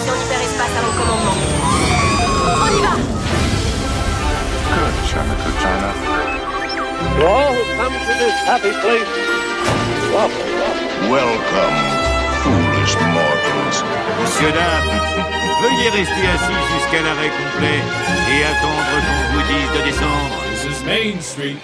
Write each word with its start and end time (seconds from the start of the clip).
station 0.00 0.14
hyperespace 0.16 0.74
à 0.76 0.82
mon 0.82 0.92
commandement. 0.96 1.36
On 2.62 2.68
y 2.68 2.80
va 2.80 2.94
Good, 4.70 4.94
China, 5.08 5.34
good 5.44 5.56
China. 5.60 5.90
Welcome 7.18 7.94
to 8.06 8.12
this 8.18 8.36
happy 8.46 8.72
place. 8.80 9.10
Welcome, 11.10 11.76
foolish 12.42 12.94
mortals. 13.12 13.78
Monsieur, 14.20 14.52
dames, 14.52 15.00
veuillez 15.62 15.90
rester 15.90 16.26
assis 16.34 16.60
jusqu'à 16.74 17.02
l'arrêt 17.02 17.30
complet 17.30 17.80
et 18.32 18.44
attendre 18.44 18.84
qu'on 19.04 19.26
vous 19.34 19.44
dise 19.52 19.70
de 19.76 19.84
descendre. 19.84 20.36
This 20.50 20.64
is 20.64 20.84
Main 20.84 21.20
Street, 21.20 21.60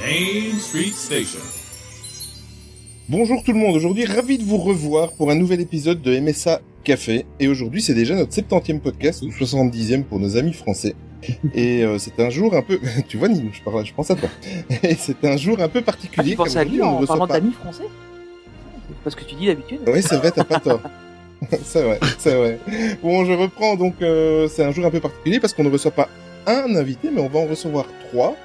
Main 0.00 0.58
Street 0.58 0.94
Station. 0.94 1.40
Bonjour 3.08 3.42
tout 3.44 3.52
le 3.52 3.58
monde, 3.58 3.76
aujourd'hui 3.76 4.04
ravi 4.04 4.38
de 4.38 4.44
vous 4.44 4.58
revoir 4.58 5.12
pour 5.12 5.30
un 5.30 5.34
nouvel 5.34 5.60
épisode 5.60 6.00
de 6.02 6.18
MSA 6.18 6.60
Café. 6.82 7.26
Et 7.40 7.48
aujourd'hui 7.48 7.80
c'est 7.82 7.94
déjà 7.94 8.14
notre 8.14 8.32
70e 8.32 8.80
podcast, 8.80 9.22
ou 9.22 9.28
70e 9.28 10.04
pour 10.04 10.18
nos 10.18 10.36
amis 10.36 10.52
français. 10.52 10.94
Et 11.54 11.84
euh, 11.84 11.98
c'est 11.98 12.18
un 12.20 12.30
jour 12.30 12.54
un 12.56 12.62
peu... 12.62 12.80
tu 13.08 13.16
vois 13.16 13.28
Nino, 13.28 13.48
je, 13.52 13.62
parle, 13.62 13.86
je 13.86 13.94
pense 13.94 14.10
à 14.10 14.16
toi. 14.16 14.28
Et 14.82 14.94
c'est 14.96 15.24
un 15.24 15.36
jour 15.36 15.60
un 15.60 15.68
peu 15.68 15.78
Ah, 15.80 15.82
particulier. 15.86 16.30
tu 16.32 16.36
pensais 16.36 16.58
à 16.58 16.64
lui 16.64 16.82
en 16.82 17.04
parlant 17.06 17.26
pas- 17.28 17.34
d'amis 17.40 17.52
français? 17.52 17.84
C'est 18.88 18.98
pas 19.04 19.10
ce 19.10 19.16
que 19.16 19.24
tu 19.24 19.34
dis 19.36 19.46
d'habitude 19.46 19.80
Oui, 19.86 20.02
c'est 20.02 20.16
vrai, 20.16 20.30
t'as 20.32 20.44
pas 20.44 20.58
tort. 20.60 20.80
c'est 21.64 21.82
vrai, 21.82 21.98
c'est 22.18 22.34
vrai. 22.34 22.58
Bon, 23.02 23.24
je 23.24 23.32
reprends 23.32 23.76
donc. 23.76 23.94
euh, 24.02 24.48
c'est 24.48 24.64
un 24.64 24.72
jour 24.72 24.84
un 24.86 24.90
peu 24.90 25.00
particulier 25.00 25.40
parce 25.40 25.52
qu'on 25.54 25.64
ne 25.64 25.70
reçoit 25.70 25.90
pas 25.92 26.08
un 26.46 26.74
invité, 26.76 27.08
mais 27.12 27.20
on 27.20 27.28
va 27.28 27.38
en 27.40 27.46
recevoir 27.46 27.86
trois. 28.10 28.36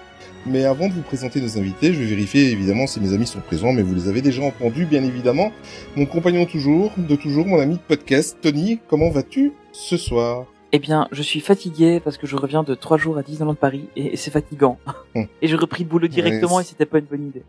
Mais 0.48 0.64
avant 0.64 0.88
de 0.88 0.94
vous 0.94 1.02
présenter 1.02 1.42
nos 1.42 1.58
invités, 1.58 1.94
je 1.94 1.99
vais 1.99 2.05
vérifier 2.05 2.52
évidemment 2.52 2.88
si 2.88 3.02
mes 3.02 3.13
amis 3.13 3.27
sont 3.27 3.41
présents, 3.41 3.74
mais 3.74 3.82
vous 3.82 3.94
les 3.94 4.08
avez 4.08 4.21
déjà 4.21 4.44
entendus, 4.44 4.85
bien 4.85 5.04
évidemment. 5.04 5.52
Mon 5.98 6.05
compagnon 6.05 6.46
toujours, 6.46 6.94
de 6.98 7.16
toujours, 7.18 7.46
mon 7.46 7.60
ami 7.60 7.76
de 7.76 7.82
podcast, 7.82 8.38
Tony, 8.41 8.80
comment 8.88 9.10
vas-tu 9.10 9.52
ce 9.74 9.98
soir? 9.98 10.46
Eh 10.71 10.80
bien, 10.80 11.10
je 11.12 11.21
suis 11.21 11.41
fatigué 11.41 11.99
parce 11.99 12.18
que 12.18 12.27
je 12.27 12.38
reviens 12.38 12.63
de 12.63 12.76
trois 12.76 12.98
jours 12.98 13.18
à 13.18 13.24
Disneyland 13.24 13.55
Paris 13.55 13.90
et, 13.98 14.16
c'est 14.16 14.32
fatigant. 14.32 14.80
Hmm. 15.16 15.24
et 15.41 15.48
j'ai 15.48 15.55
repris 15.58 15.84
le 15.84 15.90
boulot 15.90 16.08
directement 16.08 16.55
Ouais, 16.55 16.64
et 16.64 16.66
c'était 16.66 16.86
pas 16.86 16.99
une 16.99 17.05
bonne 17.05 17.27
idée. 17.27 17.43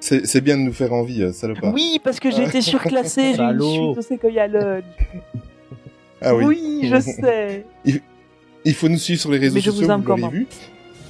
C'est 0.00 0.40
bien 0.40 0.56
de 0.56 0.62
nous 0.62 0.72
faire 0.72 0.92
envie, 0.92 1.22
euh, 1.22 1.32
salopard. 1.32 1.72
Oui, 1.72 2.00
parce 2.02 2.18
que 2.20 2.30
j'ai 2.30 2.42
été 2.42 2.60
surclassé, 2.62 3.22
j'ai 3.22 3.28
une 3.30 3.36
Salaud. 3.36 3.94
suite 3.94 3.98
au 3.98 4.02
Sequoia 4.02 4.48
Lodge. 4.48 4.84
Ah 6.22 6.34
oui. 6.34 6.80
je 6.90 7.00
sais. 7.00 7.66
Il 8.64 8.74
faut 8.74 8.88
nous 8.88 8.98
suivre 8.98 9.20
sur 9.20 9.30
les 9.30 9.38
réseaux 9.38 9.54
Mais 9.56 9.60
je 9.60 9.70
sociaux, 9.70 9.86
vous 9.88 10.02
vous 10.02 10.02
quand 10.02 10.28
vu. 10.28 10.46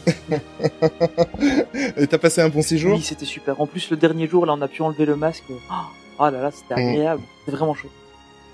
Et 1.96 2.06
T'as 2.06 2.18
passé 2.18 2.40
un 2.40 2.48
bon 2.48 2.62
séjour 2.62 2.94
Oui, 2.96 3.02
c'était 3.02 3.24
super. 3.24 3.60
En 3.60 3.66
plus, 3.66 3.90
le 3.90 3.96
dernier 3.96 4.26
jour, 4.26 4.46
là, 4.46 4.54
on 4.56 4.60
a 4.62 4.68
pu 4.68 4.82
enlever 4.82 5.06
le 5.06 5.16
masque. 5.16 5.44
Oh, 5.50 5.74
oh 6.18 6.24
là 6.24 6.30
là, 6.42 6.50
c'était 6.50 6.74
Mm. 6.74 6.88
agréable. 6.88 7.22
C'était 7.40 7.56
vraiment 7.56 7.74
chouette. 7.74 7.92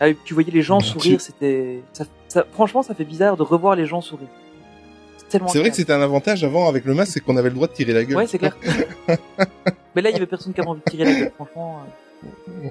Ah, 0.01 0.07
tu 0.25 0.35
voyais 0.35 0.53
les 0.53 0.63
gens 0.63 0.81
sourire, 0.81 1.21
c'était... 1.21 1.81
Ça, 1.93 2.05
ça- 2.29 2.47
franchement, 2.53 2.83
ça 2.83 2.95
fait 2.95 3.05
bizarre 3.05 3.37
de 3.37 3.43
revoir 3.43 3.75
les 3.75 3.87
gens 3.87 4.01
sourire. 4.01 4.29
C'est 5.29 5.39
vrai 5.59 5.69
que 5.71 5.77
c'était 5.77 5.93
un 5.93 6.01
avantage 6.01 6.43
avant 6.43 6.69
avec 6.69 6.85
le 6.87 6.95
masque, 6.95 7.13
c'est 7.13 7.21
qu'on 7.21 7.37
avait 7.37 7.51
le 7.51 7.55
droit 7.55 7.67
de 7.67 7.73
tirer 7.75 7.93
la 7.93 8.05
gueule. 8.05 8.17
Ouais, 8.17 8.27
c'est 8.27 8.39
clair. 8.39 8.57
Mais 9.95 10.01
là, 10.03 10.09
il 10.11 10.13
y 10.15 10.17
avait 10.17 10.27
personne 10.27 10.55
qui 10.55 10.61
avait 10.61 10.71
envie 10.71 10.81
de 10.87 10.91
tirer 10.91 11.05
la 11.05 11.13
gueule, 11.21 11.33
franchement. 11.35 11.81
euh. 12.65 12.69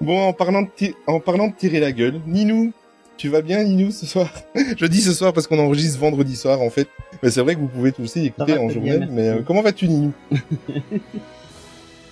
Bon, 0.00 0.28
en 0.28 0.32
parlant 0.32 0.62
de, 0.62 0.68
en 1.06 1.20
parlant 1.20 1.48
de 1.48 1.54
tirer 1.54 1.80
la 1.80 1.92
gueule, 1.92 2.20
Ninou, 2.26 2.72
tu 3.18 3.28
vas 3.28 3.42
bien, 3.42 3.62
Ninou, 3.64 3.90
ce 3.90 4.06
soir 4.06 4.30
Je 4.76 4.86
dis 4.86 5.02
ce 5.02 5.12
soir 5.12 5.34
parce 5.34 5.46
qu'on 5.46 5.58
enregistre 5.58 5.98
vendredi 5.98 6.36
soir, 6.36 6.62
en 6.62 6.70
fait. 6.70 6.88
Mais 7.22 7.30
c'est 7.30 7.42
vrai 7.42 7.56
que 7.56 7.60
vous 7.60 7.68
pouvez 7.68 7.92
aussi 8.00 8.26
écouter 8.26 8.56
en 8.56 8.70
journée. 8.70 8.96
bien, 8.96 9.08
mais 9.10 9.28
euh, 9.28 9.42
comment 9.46 9.60
vas-tu, 9.60 9.88
Ninou 9.88 10.12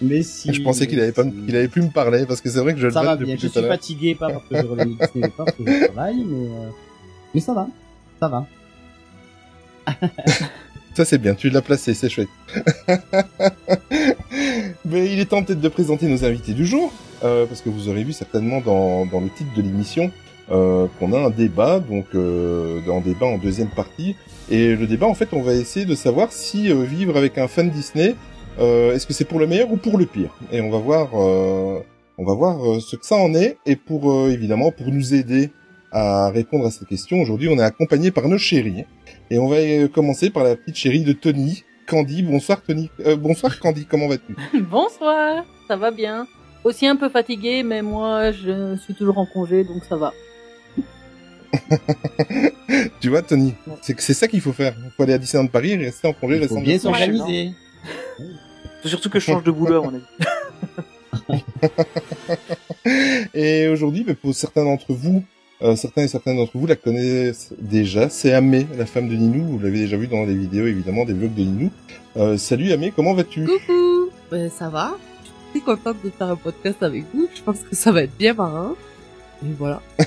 Mais 0.03 0.23
si. 0.23 0.53
Je 0.53 0.61
pensais 0.63 0.87
qu'il 0.87 1.01
avait 1.01 1.13
pas, 1.13 1.23
si. 1.25 1.31
qu'il 1.31 1.57
avait 1.57 1.69
plus 1.69 1.81
me 1.81 1.91
parler 1.91 2.27
parce 2.27 2.43
que 2.43 2.51
c'est 2.51 2.59
vrai 2.59 2.75
que 2.75 2.81
je 2.81 2.89
le 2.89 2.93
Ça 2.93 3.01
donne 3.01 3.09
va 3.09 3.17
depuis. 3.17 3.39
Je 3.39 3.47
suis 3.47 3.63
fatigué, 3.63 4.15
pas 4.15 4.31
parce 4.31 4.45
que 4.47 4.57
je 4.57 4.67
reviens 4.67 4.85
du 4.85 4.97
Disney, 4.97 5.29
pas 5.29 5.45
parce 5.45 5.57
que 5.57 5.65
je 5.65 5.85
travaille, 5.87 6.25
mais, 6.27 6.49
euh, 6.49 6.69
mais 7.35 7.41
ça 7.41 7.55
va. 7.55 7.69
Ça 8.21 8.29
va. 8.29 8.47
Ça 10.95 11.05
c'est 11.05 11.19
bien, 11.19 11.35
tu 11.35 11.51
l'as 11.51 11.61
placé, 11.61 11.93
c'est 11.93 12.09
chouette. 12.09 12.31
Mais 14.87 15.13
il 15.13 15.21
est 15.21 15.27
temps 15.27 15.45
peut-être 15.45 15.61
de 15.61 15.69
présenter 15.69 16.09
nos 16.09 16.25
invités 16.25 16.55
du 16.55 16.65
jour, 16.65 16.91
euh, 17.23 17.45
parce 17.45 17.61
que 17.61 17.69
vous 17.69 17.91
aurez 17.91 18.03
vu 18.03 18.15
certainement 18.15 18.63
dans, 18.63 19.05
dans 19.05 19.21
le 19.21 19.29
titre 19.29 19.53
de 19.55 19.61
l'émission 19.61 20.11
euh, 20.51 20.87
qu'on 20.99 21.13
a 21.13 21.19
un 21.19 21.31
débat, 21.31 21.81
donc 21.81 22.07
euh, 22.15 22.81
un 22.89 23.01
débat 23.01 23.27
en 23.27 23.39
deuxième 23.39 23.69
partie. 23.69 24.17
Et 24.49 24.77
le 24.77 24.87
débat, 24.87 25.07
en 25.07 25.15
fait, 25.15 25.31
on 25.33 25.43
va 25.43 25.55
essayer 25.55 25.87
de 25.87 25.95
savoir 25.95 26.33
si 26.33 26.71
euh, 26.71 26.85
vivre 26.85 27.17
avec 27.17 27.37
un 27.37 27.49
fan 27.49 27.69
Disney, 27.69 28.15
euh, 28.61 28.95
est-ce 28.95 29.07
que 29.07 29.13
c'est 29.13 29.25
pour 29.25 29.41
le 29.41 29.47
meilleur 29.47 29.73
ou 29.73 29.77
pour 29.77 29.99
le 29.99 30.07
pire? 30.07 30.31
Et 30.53 30.61
on 30.61 30.71
va 30.71 30.79
voir, 30.79 31.09
euh, 31.15 31.81
on 32.17 32.25
va 32.25 32.35
voir 32.35 32.81
ce 32.81 32.97
que 32.97 33.05
ça 33.05 33.17
en 33.17 33.35
est. 33.35 33.59
Et 33.67 33.77
pour 33.77 34.29
évidemment, 34.29 34.71
pour 34.71 34.87
nous 34.87 35.15
aider 35.15 35.51
à 35.91 36.31
répondre 36.31 36.67
à 36.67 36.71
cette 36.71 36.89
question, 36.89 37.21
aujourd'hui, 37.21 37.49
on 37.49 37.59
est 37.59 37.63
accompagné 37.63 38.11
par 38.11 38.29
nos 38.29 38.39
chéris. 38.39 38.85
Et 39.31 39.39
on 39.39 39.49
va 39.49 39.57
commencer 39.89 40.31
par 40.31 40.45
la 40.45 40.55
petite 40.55 40.77
chérie 40.77 41.03
de 41.03 41.13
Tony, 41.13 41.65
Candy. 41.89 42.23
Bonsoir 42.23 42.63
Tony. 42.63 42.89
Bonsoir 43.19 43.59
Candy, 43.59 43.85
comment 43.85 44.07
vas-tu? 44.07 44.37
Bonsoir, 44.71 45.45
ça 45.67 45.77
va 45.77 45.91
bien. 45.91 46.27
Aussi 46.65 46.87
un 46.87 46.97
peu 46.97 47.09
fatigué, 47.09 47.63
mais 47.63 47.83
moi 47.83 48.31
je 48.31 48.77
suis 48.77 48.95
toujours 48.95 49.19
en 49.19 49.27
congé, 49.27 49.65
donc 49.65 49.85
ça 49.85 49.97
va. 49.97 50.13
Tu 53.01 53.09
vois 53.09 53.23
Tony, 53.23 53.55
c'est 53.83 53.95
que 53.95 54.03
c'est 54.03 54.15
ça 54.15 54.29
qu'il 54.29 54.41
faut 54.41 54.53
faire. 54.53 54.75
Il 54.85 54.91
faut 54.91 55.03
aller 55.03 55.15
à 55.15 55.19
Disneyland 55.19 55.49
Paris 55.49 55.73
et 55.73 55.77
rester 55.77 56.09
en 56.09 56.13
congé 56.13 56.39
Il 56.41 56.49
faut 56.49 56.61
bien 56.61 56.79
s'organiser. 56.79 57.53
C'est 58.83 58.89
surtout 58.97 59.11
que 59.11 59.21
je 59.21 59.25
change 59.25 59.45
de 59.45 59.51
boulot, 59.51 59.83
à 59.83 59.87
mon 59.87 59.95
avis. 59.95 60.05
Et 63.35 63.69
aujourd'hui, 63.69 64.05
bah, 64.05 64.15
pour 64.21 64.35
certains 64.35 64.65
d'entre 64.65 64.93
vous, 64.93 65.23
euh, 65.63 65.75
certains 65.75 66.03
et 66.03 66.09
certaines 66.09 66.37
d'entre 66.37 66.57
vous 66.57 66.67
la 66.67 66.77
connaissent 66.77 67.53
déjà, 67.59 68.09
c'est 68.09 68.33
Amé, 68.33 68.67
la 68.77 68.87
femme 68.87 69.09
de 69.09 69.15
Ninou. 69.15 69.45
Vous 69.45 69.59
l'avez 69.59 69.79
déjà 69.79 69.97
vu 69.97 70.07
dans 70.07 70.25
les 70.25 70.35
vidéos, 70.35 70.67
évidemment, 70.67 71.05
des 71.05 71.15
vlogs 71.15 71.35
de 71.35 71.43
Ninou. 71.43 71.71
Euh, 72.17 72.37
salut 72.37 72.73
Amé, 72.73 72.93
comment 72.95 73.15
vas-tu? 73.15 73.45
Coucou 73.45 74.11
ben, 74.31 74.51
Ça 74.51 74.69
va 74.69 74.97
Je 75.23 75.29
suis 75.29 75.63
très 75.63 75.75
contente 75.75 75.97
de 76.05 76.11
faire 76.11 76.29
un 76.29 76.37
podcast 76.37 76.83
avec 76.83 77.05
vous. 77.15 77.29
Je 77.35 77.43
pense 77.43 77.61
que 77.61 77.75
ça 77.75 77.93
va 77.93 78.03
être 78.03 78.17
bien 78.17 78.35
marrant. 78.35 78.75
Et 79.45 79.53
voilà. 79.59 79.83
Ça 79.99 80.07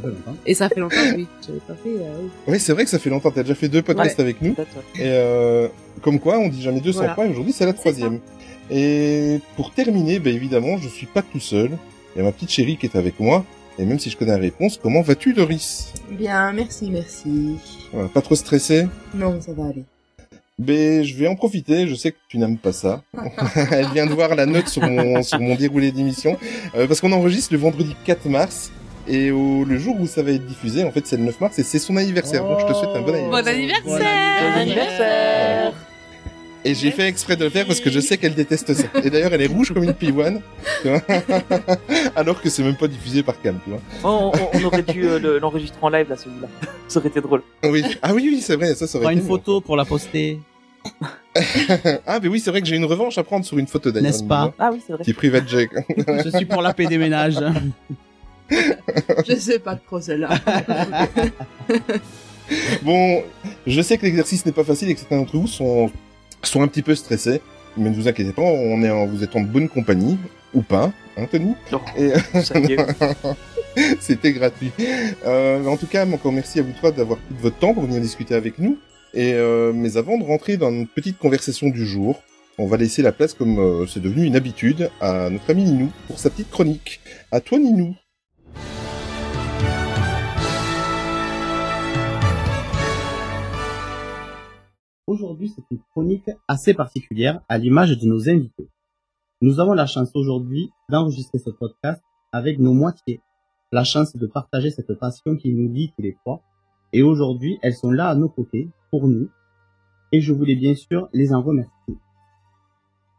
fait 0.00 0.06
longtemps. 0.08 0.36
Et 0.46 0.54
ça 0.54 0.68
fait 0.68 0.80
longtemps, 0.80 0.96
oui. 1.16 1.26
J'avais 1.46 1.58
pas 1.60 1.74
fait... 1.74 1.88
euh, 1.90 2.18
oui. 2.22 2.30
Oui, 2.48 2.60
c'est 2.60 2.72
vrai 2.72 2.84
que 2.84 2.90
ça 2.90 2.98
fait 2.98 3.10
longtemps. 3.10 3.30
T'as 3.30 3.42
déjà 3.42 3.54
fait 3.54 3.68
deux 3.68 3.82
podcasts 3.82 4.18
avec 4.20 4.42
nous. 4.42 4.52
Et 4.96 5.02
euh, 5.04 5.68
comme 6.02 6.18
quoi, 6.18 6.38
on 6.38 6.48
dit 6.48 6.62
jamais 6.62 6.80
deux 6.80 6.92
sans 6.92 6.98
Voilà. 6.98 7.12
trois, 7.12 7.26
et 7.26 7.30
aujourd'hui 7.30 7.52
c'est 7.52 7.66
la 7.66 7.72
troisième. 7.72 8.20
Et 8.70 9.40
pour 9.56 9.72
terminer, 9.72 10.18
ben 10.18 10.34
évidemment, 10.34 10.76
je 10.78 10.88
suis 10.88 11.06
pas 11.06 11.22
tout 11.22 11.40
seul. 11.40 11.70
Il 12.14 12.18
y 12.18 12.20
a 12.20 12.24
ma 12.24 12.32
petite 12.32 12.50
chérie 12.50 12.76
qui 12.76 12.86
est 12.86 12.96
avec 12.96 13.20
moi. 13.20 13.44
Et 13.78 13.84
même 13.84 13.98
si 14.00 14.10
je 14.10 14.16
connais 14.16 14.32
la 14.32 14.38
réponse, 14.38 14.76
comment 14.82 15.02
vas-tu, 15.02 15.34
Doris? 15.34 15.92
Bien, 16.10 16.52
merci, 16.52 16.90
merci. 16.90 17.56
Voilà, 17.92 18.08
Pas 18.08 18.22
trop 18.22 18.34
stressé 18.34 18.86
Non, 19.14 19.40
ça 19.40 19.52
va 19.52 19.66
aller. 19.66 19.84
Ben, 20.58 21.04
je 21.04 21.14
vais 21.14 21.28
en 21.28 21.36
profiter. 21.36 21.86
Je 21.86 21.94
sais 21.94 22.12
que 22.12 22.16
tu 22.28 22.38
n'aimes 22.38 22.58
pas 22.58 22.72
ça. 22.72 23.02
Elle 23.70 23.88
vient 23.90 24.06
de 24.06 24.12
voir 24.12 24.34
la 24.34 24.46
note 24.46 24.68
sur 24.68 24.82
mon, 24.82 25.22
sur 25.22 25.40
mon 25.40 25.54
déroulé 25.54 25.92
d'émission. 25.92 26.36
Euh, 26.74 26.86
parce 26.86 27.00
qu'on 27.00 27.12
enregistre 27.12 27.52
le 27.52 27.58
vendredi 27.58 27.94
4 28.04 28.28
mars. 28.28 28.72
Et 29.06 29.30
au, 29.30 29.64
le 29.64 29.78
jour 29.78 29.96
où 29.98 30.06
ça 30.06 30.22
va 30.22 30.32
être 30.32 30.46
diffusé, 30.46 30.84
en 30.84 30.90
fait, 30.90 31.06
c'est 31.06 31.16
le 31.16 31.22
9 31.22 31.40
mars 31.40 31.58
et 31.58 31.62
c'est 31.62 31.78
son 31.78 31.96
anniversaire. 31.96 32.44
Donc, 32.44 32.60
je 32.60 32.66
te 32.66 32.72
souhaite 32.74 32.90
un 32.94 33.00
bon 33.00 33.14
anniversaire. 33.14 33.30
Bon 33.30 33.48
anniversaire 33.48 34.52
Bon 34.52 34.60
anniversaire 34.60 35.72
Et 36.64 36.74
j'ai 36.74 36.90
fait 36.90 37.06
exprès 37.08 37.36
de 37.36 37.44
le 37.44 37.50
faire 37.50 37.66
parce 37.66 37.80
que 37.80 37.90
je 37.90 38.00
sais 38.00 38.18
qu'elle 38.18 38.34
déteste 38.34 38.74
ça. 38.74 38.84
Et 39.02 39.10
d'ailleurs, 39.10 39.32
elle 39.32 39.42
est 39.42 39.46
rouge 39.46 39.72
comme 39.72 39.84
une 39.84 39.94
pivoine. 39.94 40.40
tu 40.82 40.88
vois. 40.88 41.00
Alors 42.16 42.42
que 42.42 42.50
c'est 42.50 42.62
même 42.62 42.76
pas 42.76 42.88
diffusé 42.88 43.22
par 43.22 43.40
Cam, 43.40 43.58
tu 43.64 43.70
vois. 43.70 43.80
Oh, 44.04 44.32
on, 44.54 44.58
on 44.58 44.64
aurait 44.64 44.82
dû 44.82 45.04
euh, 45.06 45.18
le- 45.18 45.38
l'enregistrer 45.38 45.78
en 45.82 45.88
live, 45.88 46.08
là, 46.10 46.16
celui-là. 46.16 46.48
Ça 46.88 46.98
aurait 46.98 47.08
été 47.08 47.20
drôle. 47.20 47.42
Oui. 47.64 47.82
Ah 48.02 48.12
oui, 48.14 48.28
oui, 48.32 48.40
c'est 48.40 48.56
vrai, 48.56 48.74
ça, 48.74 48.86
ça 48.86 48.98
aurait 48.98 49.04
Prends 49.04 49.12
été 49.12 49.20
une 49.20 49.26
photo 49.26 49.60
pour 49.60 49.76
la 49.76 49.84
poster. 49.84 50.40
ah, 52.06 52.18
mais 52.22 52.28
oui, 52.28 52.40
c'est 52.40 52.50
vrai 52.50 52.60
que 52.60 52.66
j'ai 52.66 52.76
une 52.76 52.84
revanche 52.86 53.18
à 53.18 53.22
prendre 53.24 53.44
sur 53.44 53.58
une 53.58 53.66
photo 53.66 53.90
d'ailleurs. 53.90 54.10
N'est-ce 54.10 54.24
pas 54.24 54.52
Ah 54.58 54.70
oui, 54.72 54.80
c'est 54.86 54.92
vrai. 54.94 55.02
Petit 55.04 55.12
private 55.12 55.48
jet. 55.48 55.68
Je 56.24 56.30
suis 56.36 56.46
pour 56.46 56.62
la 56.62 56.72
paix 56.74 56.86
des 56.86 56.98
ménages. 56.98 57.38
Je 58.50 59.34
sais 59.36 59.58
pas 59.58 59.76
trop 59.76 60.00
celle-là. 60.00 60.30
Bon, 62.82 63.22
je 63.66 63.80
sais 63.82 63.98
que 63.98 64.06
l'exercice 64.06 64.46
n'est 64.46 64.52
pas 64.52 64.64
facile 64.64 64.88
et 64.90 64.94
que 64.94 65.00
certains 65.00 65.18
d'entre 65.18 65.36
vous 65.36 65.46
sont, 65.46 65.90
sont 66.42 66.62
un 66.62 66.68
petit 66.68 66.82
peu 66.82 66.94
stressés. 66.94 67.40
Mais 67.76 67.90
ne 67.90 67.94
vous 67.94 68.08
inquiétez 68.08 68.32
pas, 68.32 68.42
on 68.42 68.82
est 68.82 68.90
en- 68.90 69.06
vous 69.06 69.22
êtes 69.22 69.36
en 69.36 69.40
bonne 69.40 69.68
compagnie. 69.68 70.18
Ou 70.54 70.62
pas, 70.62 70.90
hein, 71.18 71.26
Tony? 71.30 71.54
Non, 71.70 71.80
Et 71.96 72.10
c'était 74.00 74.32
gratuit. 74.32 74.72
Euh, 75.26 75.64
en 75.66 75.76
tout 75.76 75.86
cas, 75.86 76.06
encore 76.06 76.32
merci 76.32 76.58
à 76.58 76.62
vous 76.62 76.72
trois 76.72 76.90
d'avoir 76.90 77.18
pris 77.18 77.34
de 77.34 77.40
votre 77.40 77.58
temps 77.58 77.74
pour 77.74 77.84
venir 77.84 78.00
discuter 78.00 78.34
avec 78.34 78.58
nous. 78.58 78.78
Et 79.14 79.32
euh, 79.34 79.72
mais 79.74 79.96
avant 79.96 80.18
de 80.18 80.24
rentrer 80.24 80.56
dans 80.56 80.70
une 80.70 80.86
petite 80.86 81.18
conversation 81.18 81.68
du 81.68 81.86
jour, 81.86 82.22
on 82.58 82.66
va 82.66 82.76
laisser 82.76 83.02
la 83.02 83.12
place, 83.12 83.34
comme 83.34 83.58
euh, 83.58 83.86
c'est 83.86 84.00
devenu 84.02 84.24
une 84.24 84.36
habitude, 84.36 84.90
à 85.00 85.30
notre 85.30 85.50
ami 85.50 85.64
Ninou 85.64 85.90
pour 86.06 86.18
sa 86.18 86.30
petite 86.30 86.50
chronique. 86.50 87.00
À 87.30 87.40
toi, 87.40 87.58
Ninou. 87.58 87.94
Aujourd'hui, 95.08 95.48
c'est 95.48 95.64
une 95.70 95.80
chronique 95.90 96.30
assez 96.48 96.74
particulière 96.74 97.40
à 97.48 97.56
l'image 97.56 97.96
de 97.96 98.06
nos 98.06 98.28
invités. 98.28 98.68
Nous 99.40 99.58
avons 99.58 99.72
la 99.72 99.86
chance 99.86 100.10
aujourd'hui 100.14 100.68
d'enregistrer 100.90 101.38
ce 101.38 101.48
podcast 101.48 102.02
avec 102.30 102.58
nos 102.58 102.74
moitiés. 102.74 103.22
la 103.72 103.84
chance 103.84 104.14
de 104.14 104.26
partager 104.26 104.70
cette 104.70 104.92
passion 104.98 105.34
qui 105.36 105.54
nous 105.54 105.72
lie 105.72 105.94
tous 105.96 106.02
les 106.02 106.14
trois. 106.16 106.42
Et 106.92 107.02
aujourd'hui, 107.02 107.58
elles 107.62 107.74
sont 107.74 107.90
là 107.90 108.10
à 108.10 108.14
nos 108.14 108.28
côtés, 108.28 108.68
pour 108.90 109.08
nous. 109.08 109.30
Et 110.12 110.20
je 110.20 110.34
voulais 110.34 110.56
bien 110.56 110.74
sûr 110.74 111.08
les 111.14 111.32
en 111.32 111.40
remercier. 111.40 111.96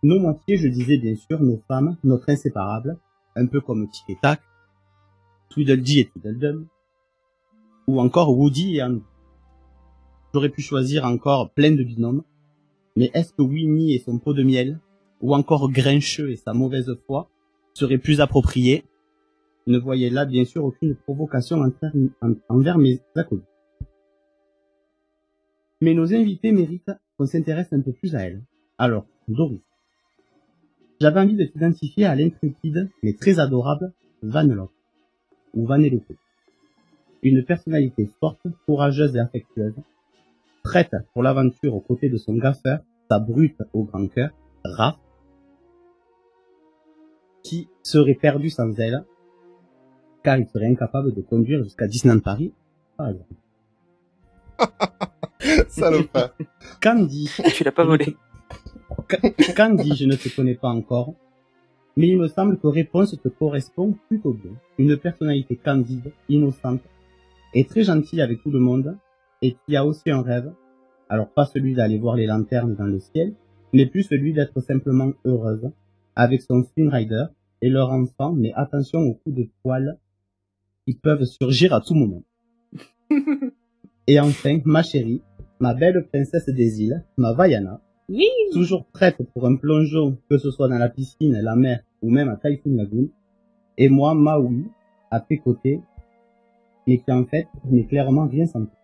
Nos 0.03 0.19
moitiés, 0.19 0.57
je 0.57 0.67
disais 0.67 0.99
bien 0.99 1.15
sûr, 1.15 1.41
nos 1.41 1.59
femmes, 1.67 1.97
notre 2.03 2.29
inséparable, 2.29 2.99
un 3.35 3.47
peu 3.47 3.61
comme 3.61 3.89
Tic 3.89 4.05
et 4.09 4.17
Tac, 4.21 4.41
Tweedledee 5.49 6.01
et 6.01 6.05
Tweedledum, 6.05 6.67
ou 7.87 7.99
encore 7.99 8.37
Woody 8.37 8.75
et 8.75 8.81
Annie. 8.81 9.01
J'aurais 10.33 10.49
pu 10.49 10.61
choisir 10.61 11.05
encore 11.05 11.49
plein 11.51 11.71
de 11.71 11.83
binômes, 11.83 12.23
mais 12.95 13.09
est-ce 13.13 13.33
que 13.33 13.41
Winnie 13.41 13.93
et 13.95 13.99
son 13.99 14.19
pot 14.19 14.33
de 14.33 14.43
miel, 14.43 14.79
ou 15.21 15.33
encore 15.33 15.71
Grincheux 15.71 16.29
et 16.31 16.35
sa 16.35 16.53
mauvaise 16.53 16.95
foi, 17.07 17.29
seraient 17.73 17.97
plus 17.97 18.21
appropriés? 18.21 18.83
Ne 19.65 19.77
voyez 19.77 20.09
là 20.09 20.25
bien 20.25 20.45
sûr 20.45 20.63
aucune 20.63 20.95
provocation 20.95 21.61
envers, 22.49 22.77
mes 22.77 22.99
acolytes. 23.15 23.43
Mais 25.81 25.93
nos 25.93 26.13
invités 26.13 26.51
méritent 26.51 26.91
qu'on 27.17 27.25
s'intéresse 27.25 27.71
un 27.71 27.81
peu 27.81 27.93
plus 27.93 28.15
à 28.15 28.21
elles. 28.21 28.41
Alors, 28.77 29.05
Doris. 29.27 29.61
J'avais 31.01 31.21
envie 31.21 31.35
de 31.35 31.45
t'identifier 31.45 32.05
à 32.05 32.15
l'intrépide, 32.15 32.89
mais 33.01 33.13
très 33.13 33.39
adorable, 33.39 33.93
Vanellope, 34.21 34.73
ou 35.53 35.65
Vanellope. 35.65 36.11
Une 37.23 37.43
personnalité 37.45 38.09
forte, 38.19 38.41
courageuse 38.65 39.15
et 39.15 39.19
affectueuse, 39.19 39.75
prête 40.69 40.95
pour 41.13 41.23
l'aventure 41.23 41.73
aux 41.73 41.81
côtés 41.81 42.09
de 42.09 42.17
son 42.17 42.35
gaffeur, 42.35 42.79
sa 43.09 43.17
brute 43.17 43.59
au 43.73 43.85
grand 43.85 44.07
cœur, 44.07 44.29
Raph, 44.63 44.99
qui 47.41 47.69
serait 47.81 48.13
perdu 48.13 48.51
sans 48.51 48.71
elle, 48.79 49.03
car 50.23 50.37
il 50.37 50.47
serait 50.47 50.67
incapable 50.67 51.15
de 51.15 51.21
conduire 51.21 51.63
jusqu'à 51.63 51.87
Disneyland 51.87 52.19
Paris, 52.19 52.53
par 52.97 53.09
exemple. 53.09 53.33
Salopard. 55.69 56.35
Candy. 56.83 57.31
Tu 57.55 57.63
l'as 57.63 57.71
pas 57.71 57.85
volé. 57.85 58.15
Candy, 59.55 59.95
je 59.95 60.05
ne 60.05 60.15
te 60.15 60.29
connais 60.35 60.53
pas 60.53 60.69
encore, 60.69 61.15
mais 61.97 62.09
il 62.09 62.19
me 62.19 62.27
semble 62.27 62.59
que 62.59 62.67
réponse 62.67 63.17
te 63.19 63.27
correspond 63.27 63.95
plutôt 64.07 64.33
bien. 64.33 64.51
Une 64.77 64.97
personnalité 64.97 65.55
candide, 65.55 66.11
innocente, 66.27 66.81
et 67.55 67.65
très 67.65 67.83
gentille 67.83 68.21
avec 68.21 68.43
tout 68.43 68.51
le 68.51 68.59
monde, 68.59 68.95
et 69.41 69.55
qui 69.65 69.75
a 69.75 69.85
aussi 69.85 70.09
un 70.11 70.21
rêve. 70.21 70.53
Alors 71.09 71.29
pas 71.29 71.45
celui 71.45 71.73
d'aller 71.73 71.97
voir 71.97 72.15
les 72.15 72.27
lanternes 72.27 72.75
dans 72.75 72.85
le 72.85 72.99
ciel, 72.99 73.33
mais 73.73 73.85
plus 73.85 74.03
celui 74.03 74.33
d'être 74.33 74.59
simplement 74.61 75.11
heureuse, 75.25 75.71
avec 76.15 76.41
son 76.41 76.63
Spin 76.63 76.89
Rider 76.89 77.25
et 77.61 77.69
leur 77.69 77.91
enfant, 77.91 78.33
mais 78.33 78.51
attention 78.55 78.99
aux 78.99 79.13
coups 79.15 79.35
de 79.35 79.49
poils 79.63 79.97
qui 80.85 80.93
peuvent 80.93 81.25
surgir 81.25 81.73
à 81.73 81.81
tout 81.81 81.93
moment. 81.95 82.23
et 84.07 84.19
enfin, 84.19 84.59
ma 84.65 84.83
chérie, 84.83 85.21
ma 85.59 85.73
belle 85.73 86.07
princesse 86.11 86.47
des 86.49 86.83
îles, 86.83 87.03
ma 87.17 87.33
Vaiana, 87.33 87.81
Oui. 88.07 88.27
toujours 88.53 88.85
prête 88.85 89.17
pour 89.33 89.45
un 89.45 89.55
plongeon, 89.55 90.17
que 90.29 90.37
ce 90.37 90.51
soit 90.51 90.67
dans 90.67 90.77
la 90.77 90.89
piscine, 90.89 91.39
la 91.41 91.55
mer 91.55 91.81
ou 92.01 92.09
même 92.09 92.29
à 92.29 92.37
Typhoon 92.37 92.75
Lagoon, 92.75 93.09
et 93.77 93.89
moi, 93.89 94.13
Maui, 94.13 94.65
à 95.11 95.19
tes 95.19 95.37
côtés, 95.37 95.81
mais 96.87 96.99
qui 96.99 97.11
en 97.11 97.25
fait 97.25 97.47
n'est 97.65 97.85
clairement 97.85 98.27
rien 98.27 98.45
sans 98.45 98.65
toi. 98.65 98.78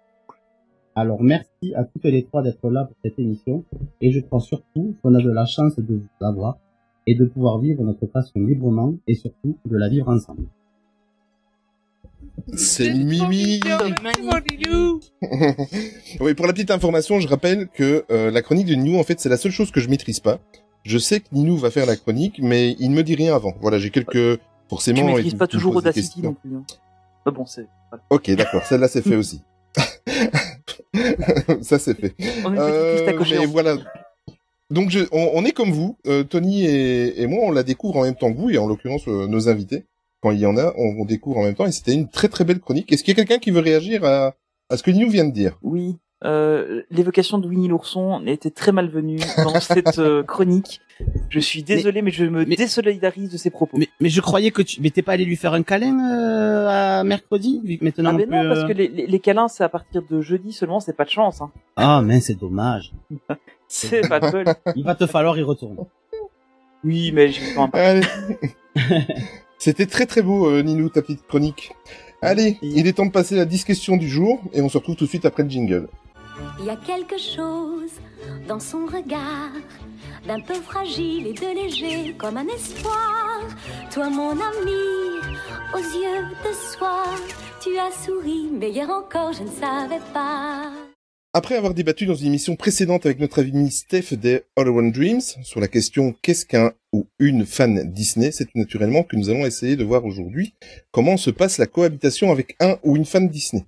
Alors 0.96 1.22
merci 1.22 1.74
à 1.76 1.84
toutes 1.84 2.06
les 2.06 2.24
trois 2.24 2.42
d'être 2.42 2.70
là 2.70 2.86
pour 2.86 2.96
cette 3.04 3.20
émission, 3.20 3.66
et 4.00 4.12
je 4.12 4.22
crois 4.22 4.40
surtout 4.40 4.96
qu'on 5.02 5.14
a 5.14 5.22
de 5.22 5.30
la 5.30 5.46
chance 5.46 5.76
de 5.78 5.96
vous 5.96 6.26
avoir 6.26 6.58
et 7.06 7.16
de 7.16 7.26
pouvoir 7.26 7.60
vivre 7.60 7.84
notre 7.84 8.06
passion 8.06 8.40
librement 8.40 8.96
et 9.08 9.14
surtout 9.16 9.58
de 9.66 9.78
la 9.78 9.90
vivre 9.90 10.08
ensemble. 10.10 10.46
C'est 12.54 12.94
Mimi. 12.94 13.60
oui, 16.22 16.34
pour 16.34 16.48
la 16.48 16.54
petite 16.54 16.72
information, 16.72 17.20
je 17.20 17.28
rappelle 17.28 17.68
que 17.68 18.06
euh, 18.12 18.32
la 18.32 18.42
chronique 18.42 18.68
de 18.68 18.76
Ninou, 18.76 18.98
en 19.00 19.04
fait, 19.04 19.20
c'est 19.20 19.30
la 19.30 19.38
seule 19.38 19.52
chose 19.52 19.72
que 19.72 19.80
je 19.82 19.90
maîtrise 19.90 20.20
pas. 20.20 20.40
Je 20.84 20.98
sais 20.98 21.20
que 21.20 21.26
Ninou 21.34 21.58
va 21.58 21.72
faire 21.72 21.86
la 21.86 21.96
chronique, 21.96 22.40
mais 22.42 22.76
il 22.80 22.92
ne 22.92 22.96
me 22.96 23.04
dit 23.04 23.16
rien 23.16 23.36
avant. 23.36 23.54
Voilà, 23.62 23.80
j'ai 23.80 23.90
quelques 23.90 24.40
forcément. 24.70 25.00
Tu 25.00 25.06
maîtrises 25.06 25.34
pas 25.36 25.48
toujours 25.48 25.76
Audacity 25.76 26.22
non 26.22 26.34
plus. 26.34 26.56
hein. 26.56 26.64
Ah 27.26 27.32
bon, 27.32 27.46
c'est. 27.46 27.68
voilà. 27.90 28.04
Ok, 28.10 28.30
d'accord, 28.32 28.64
celle-là 28.64 28.88
c'est 28.88 29.02
fait 29.02 29.16
aussi. 29.16 29.42
Ça 31.62 31.80
c'est 31.80 32.00
fait. 32.00 32.16
On. 32.46 32.56
Euh, 32.58 33.14
mais 33.32 33.46
voilà. 33.46 33.78
Donc 34.72 34.90
je, 34.90 35.02
on, 35.12 35.32
on 35.34 35.46
est 35.46 35.52
comme 35.52 35.72
vous, 35.72 35.98
euh, 36.08 36.24
Tony 36.24 36.66
et, 36.66 37.22
et 37.22 37.28
moi, 37.28 37.44
on 37.44 37.52
la 37.52 37.64
découvre 37.64 37.98
en 37.98 38.04
même 38.04 38.16
temps 38.16 38.34
que 38.34 38.38
vous 38.38 38.50
et 38.50 38.58
en 38.58 38.68
l'occurrence 38.68 39.08
euh, 39.08 39.28
nos 39.28 39.48
invités. 39.50 39.86
Quand 40.22 40.32
il 40.32 40.40
y 40.40 40.46
en 40.46 40.58
a, 40.58 40.74
on, 40.78 41.02
on 41.02 41.06
découvre 41.06 41.38
en 41.38 41.44
même 41.44 41.54
temps 41.56 41.68
et 41.68 41.72
c'était 41.72 41.94
une 41.94 42.10
très 42.10 42.30
très 42.30 42.46
belle 42.46 42.60
chronique. 42.60 42.92
Est-ce 42.92 43.04
qu'il 43.04 43.16
y 43.16 43.20
a 43.20 43.24
quelqu'un 43.24 43.40
qui 43.40 43.52
veut 43.52 43.60
réagir 43.62 44.04
à, 44.06 44.34
à 44.70 44.78
ce 44.78 44.82
que 44.84 44.90
Ninou 44.90 45.10
vient 45.10 45.26
de 45.26 45.34
dire? 45.34 45.60
Oui. 45.62 45.98
Euh, 46.24 46.82
L'évocation 46.92 47.38
de 47.38 47.48
Winnie 47.48 47.68
l'ourson 47.68 48.22
était 48.26 48.50
très 48.50 48.72
malvenue 48.72 49.20
dans 49.44 49.60
cette 49.60 50.00
euh, 50.00 50.24
chronique. 50.24 50.80
Je 51.30 51.40
suis 51.40 51.62
désolé, 51.62 52.02
mais, 52.02 52.12
je 52.12 52.24
me 52.26 52.46
mais- 52.46 52.56
désolidarise 52.56 53.30
de 53.30 53.38
ses 53.38 53.50
propos. 53.50 53.78
Mais, 53.78 53.90
mais 54.00 54.08
je 54.10 54.22
croyais 54.22 54.52
que 54.52 54.62
tu, 54.62 54.82
mais 54.82 54.92
t'es 54.92 55.02
pas 55.02 55.12
allé 55.14 55.26
lui 55.26 55.36
faire 55.36 55.54
un 55.54 55.64
câlin 55.64 56.00
euh, 56.00 56.68
à 57.00 57.04
mercredi, 57.04 57.62
vu 57.66 57.78
que 57.78 57.84
maintenant 57.84 58.12
ah 58.12 58.14
mais 58.14 58.26
on 58.30 58.32
non, 58.32 58.42
peut, 58.44 58.48
parce 58.56 58.68
que 58.68 58.74
les, 58.74 58.88
les, 58.88 59.08
les 59.08 59.20
câlins, 59.20 59.50
c'est 59.50 59.64
à 59.66 59.70
partir 59.70 60.04
de 60.10 60.22
jeudi 60.22 60.54
seulement, 60.54 60.80
c'est 60.80 60.96
pas 60.96 61.04
de 61.04 61.10
chance. 61.10 61.42
Hein. 61.42 61.52
Ah, 61.76 62.02
mais 62.02 62.22
c'est 62.22 62.36
dommage. 62.40 62.94
C'est 63.68 64.08
pas 64.08 64.20
de 64.20 64.30
bol. 64.32 64.46
Il 64.76 64.84
va 64.84 64.94
te 64.94 65.08
falloir 65.08 65.36
y 65.40 65.42
retourner. 65.42 65.82
Oui, 66.84 67.12
mais 67.12 67.30
j'ai 67.32 67.42
quand 67.56 67.74
même 67.74 68.04
pas. 68.04 68.80
C'était 69.58 69.88
très 69.88 70.06
très 70.06 70.22
beau, 70.22 70.48
euh, 70.48 70.62
Ninou, 70.62 70.90
ta 70.90 71.02
petite 71.02 71.26
chronique. 71.28 71.72
Allez, 72.22 72.58
il 72.62 72.86
est 72.88 72.94
temps 72.94 73.08
de 73.08 73.12
passer 73.12 73.34
à 73.36 73.40
la 73.40 73.46
10 73.46 73.64
questions 73.66 73.98
du 73.98 74.08
jour 74.08 74.40
et 74.54 74.62
on 74.62 74.70
se 74.70 74.78
retrouve 74.78 74.96
tout 74.96 75.06
de 75.06 75.10
suite 75.10 75.26
après 75.26 75.42
le 75.44 75.50
jingle. 75.50 75.88
Il 76.60 76.66
y 76.66 76.70
a 76.70 76.76
quelque 76.76 77.18
chose 77.18 77.92
dans 78.48 78.60
son 78.60 78.86
regard, 78.86 79.52
d'un 80.28 80.40
peu 80.40 80.56
fragile 80.56 81.28
et 81.28 81.34
de 81.34 81.64
léger 81.64 82.14
comme 82.18 82.38
un 82.38 82.48
espoir. 82.48 83.42
Toi, 83.92 84.10
mon 84.10 84.32
ami, 84.32 85.22
aux 85.74 85.78
yeux 85.78 86.26
de 86.44 86.54
soir, 86.54 87.18
tu 87.62 87.78
as 87.78 87.92
souri, 88.04 88.50
mais 88.52 88.72
hier 88.72 88.90
encore 88.90 89.34
je 89.34 89.44
ne 89.44 89.50
savais 89.50 90.02
pas. 90.14 90.72
Après 91.34 91.56
avoir 91.56 91.74
débattu 91.74 92.06
dans 92.06 92.16
une 92.16 92.28
émission 92.28 92.56
précédente 92.56 93.06
avec 93.06 93.20
notre 93.20 93.42
ami 93.42 93.70
Steph 93.70 94.14
des 94.14 94.44
All 94.56 94.70
One 94.70 94.94
Dreams 94.94 95.20
sur 95.44 95.60
la 95.60 95.68
question 95.68 96.16
qu'est-ce 96.22 96.46
qu'un 96.46 96.72
ou 96.94 97.08
une 97.20 97.46
fan 97.46 97.92
Disney, 97.92 98.32
c'est 98.32 98.46
tout 98.46 98.58
naturellement 98.58 99.04
que 99.04 99.18
nous 99.18 99.30
allons 99.30 99.46
essayer 99.46 99.76
de 99.76 99.84
voir 99.84 100.06
aujourd'hui 100.06 100.54
comment 100.92 101.18
se 101.18 101.32
passe 101.32 101.58
la 101.58 101.68
cohabitation 101.68 102.32
avec 102.32 102.56
un 102.62 102.78
ou 102.84 102.96
une 102.96 103.04
fan 103.04 103.28
Disney. 103.28 103.66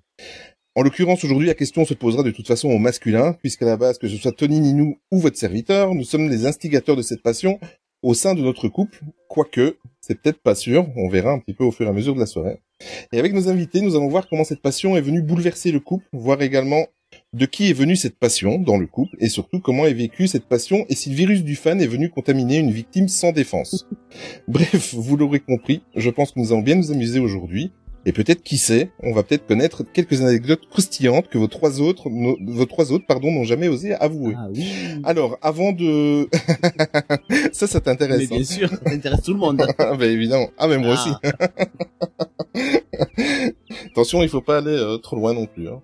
En 0.78 0.84
l'occurrence, 0.84 1.24
aujourd'hui, 1.24 1.48
la 1.48 1.56
question 1.56 1.86
se 1.86 1.96
posera 1.96 2.22
de 2.22 2.30
toute 2.30 2.46
façon 2.46 2.70
au 2.70 2.78
masculin, 2.78 3.34
puisqu'à 3.42 3.66
la 3.66 3.78
base, 3.78 3.98
que 3.98 4.08
ce 4.08 4.16
soit 4.16 4.32
Tony 4.32 4.60
Ninou 4.60 5.00
ou 5.10 5.18
votre 5.18 5.36
serviteur, 5.36 5.96
nous 5.96 6.04
sommes 6.04 6.30
les 6.30 6.46
instigateurs 6.46 6.96
de 6.96 7.02
cette 7.02 7.24
passion 7.24 7.60
au 8.04 8.14
sein 8.14 8.36
de 8.36 8.44
notre 8.44 8.68
couple, 8.68 9.00
quoique, 9.28 9.78
c'est 10.02 10.22
peut-être 10.22 10.40
pas 10.40 10.54
sûr, 10.54 10.88
on 10.96 11.10
verra 11.10 11.32
un 11.32 11.40
petit 11.40 11.56
peu 11.56 11.64
au 11.64 11.72
fur 11.72 11.88
et 11.88 11.90
à 11.90 11.94
mesure 11.94 12.14
de 12.14 12.20
la 12.20 12.28
soirée. 12.28 12.60
Et 13.12 13.18
avec 13.18 13.34
nos 13.34 13.50
invités, 13.50 13.82
nous 13.82 13.96
allons 13.96 14.08
voir 14.08 14.30
comment 14.30 14.44
cette 14.44 14.62
passion 14.62 14.96
est 14.96 15.02
venue 15.02 15.24
bouleverser 15.24 15.72
le 15.72 15.80
couple, 15.80 16.06
voir 16.14 16.44
également 16.44 16.86
de 17.34 17.48
qui 17.48 17.72
est 17.72 17.74
venue 17.74 17.96
cette 17.96 18.20
passion 18.20 18.60
dans 18.60 18.78
le 18.78 18.86
couple 18.86 19.16
et 19.20 19.30
surtout 19.30 19.60
comment 19.60 19.88
est 19.88 19.96
vécue 19.96 20.28
cette 20.28 20.46
passion 20.46 20.86
et 20.90 20.96
si 20.96 21.10
le 21.10 21.16
virus 21.16 21.44
du 21.44 21.56
fan 21.56 21.82
est 21.82 21.88
venu 21.88 22.12
contaminer 22.12 22.58
une 22.58 22.72
victime 22.72 23.08
sans 23.08 23.32
défense. 23.32 23.88
Bref, 24.48 24.94
vous 24.94 25.18
l'aurez 25.18 25.40
compris, 25.40 25.82
je 25.96 26.12
pense 26.12 26.34
que 26.34 26.40
nous 26.40 26.52
allons 26.52 26.62
bien 26.62 26.76
nous 26.76 26.92
amuser 26.92 27.20
aujourd'hui. 27.20 27.72
Et 28.06 28.13
peut-être, 28.13 28.42
qui 28.42 28.58
sait, 28.58 28.92
on 29.04 29.12
va 29.13 29.24
peut-être 29.24 29.46
connaître 29.48 29.84
quelques 29.84 30.22
anecdotes 30.22 30.62
croustillantes 30.70 31.27
que 31.27 31.38
vos 31.38 31.48
trois 31.48 31.82
autres, 31.82 32.10
nos- 32.10 32.38
vos 32.46 32.66
trois 32.66 32.94
autres, 32.94 33.06
pardon, 33.06 33.32
n'ont 33.32 33.44
jamais 33.44 33.68
osé 33.68 33.94
avouer. 33.96 34.34
Ah 34.38 34.48
oui. 34.54 34.66
Alors, 35.04 35.38
avant 35.42 35.74
de... 35.74 36.30
ça, 37.51 37.68
ça 37.68 37.80
Mais 37.80 37.82
t'intéresse. 37.82 38.30
bien 38.30 38.39
hein. 38.39 38.44
sûr, 38.46 38.70
ça 38.70 38.77
intéresse 38.92 39.22
tout 39.24 39.34
le 39.34 39.39
monde. 39.39 39.62
Ah, 39.80 39.96
bah 39.96 40.06
évidemment. 40.06 40.48
Ah, 40.58 40.68
mais 40.68 40.77
moi 40.77 40.94
aussi. 40.94 41.10
Attention, 43.92 44.24
il 44.24 44.30
faut 44.30 44.42
pas 44.42 44.58
aller 44.60 44.72
euh, 44.72 44.98
trop 44.98 45.16
loin 45.18 45.34
non 45.34 45.46
plus. 45.46 45.68
Hein. 45.68 45.82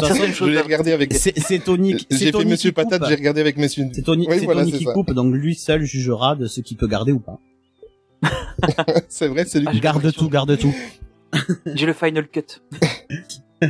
Je 0.00 0.44
l'ai 0.46 0.60
regardé 0.60 0.92
avec... 0.92 1.12
C'est 1.14 1.58
Tony. 1.64 1.96
J'ai 2.10 2.32
fait 2.32 2.44
Monsieur 2.44 2.72
Patate, 2.72 3.02
j'ai 3.08 3.14
regardé 3.14 3.40
avec 3.40 3.56
Monsieur... 3.58 3.84
C'est 3.92 4.02
Tony, 4.02 4.26
Oui, 4.28 4.44
voilà, 4.44 4.62
Tony 4.62 4.72
qui 4.72 4.84
ça. 4.84 4.92
coupe, 4.92 5.12
donc 5.12 5.34
lui 5.34 5.54
seul 5.54 5.84
jugera 5.84 6.34
de 6.36 6.46
ce 6.46 6.60
qu'il 6.60 6.76
peut 6.76 6.88
garder 6.88 7.12
ou 7.12 7.20
pas. 7.20 7.38
C'est 9.08 9.28
vrai, 9.28 9.44
c'est 9.46 9.60
lui 9.60 9.66
Ah, 9.68 9.72
qui... 9.72 9.80
Garde 9.80 10.12
tout, 10.12 10.28
garde 10.28 10.58
tout. 10.58 10.74
J'ai 11.74 11.86
le 11.86 11.92
final 11.92 12.28
cut. 12.28 12.62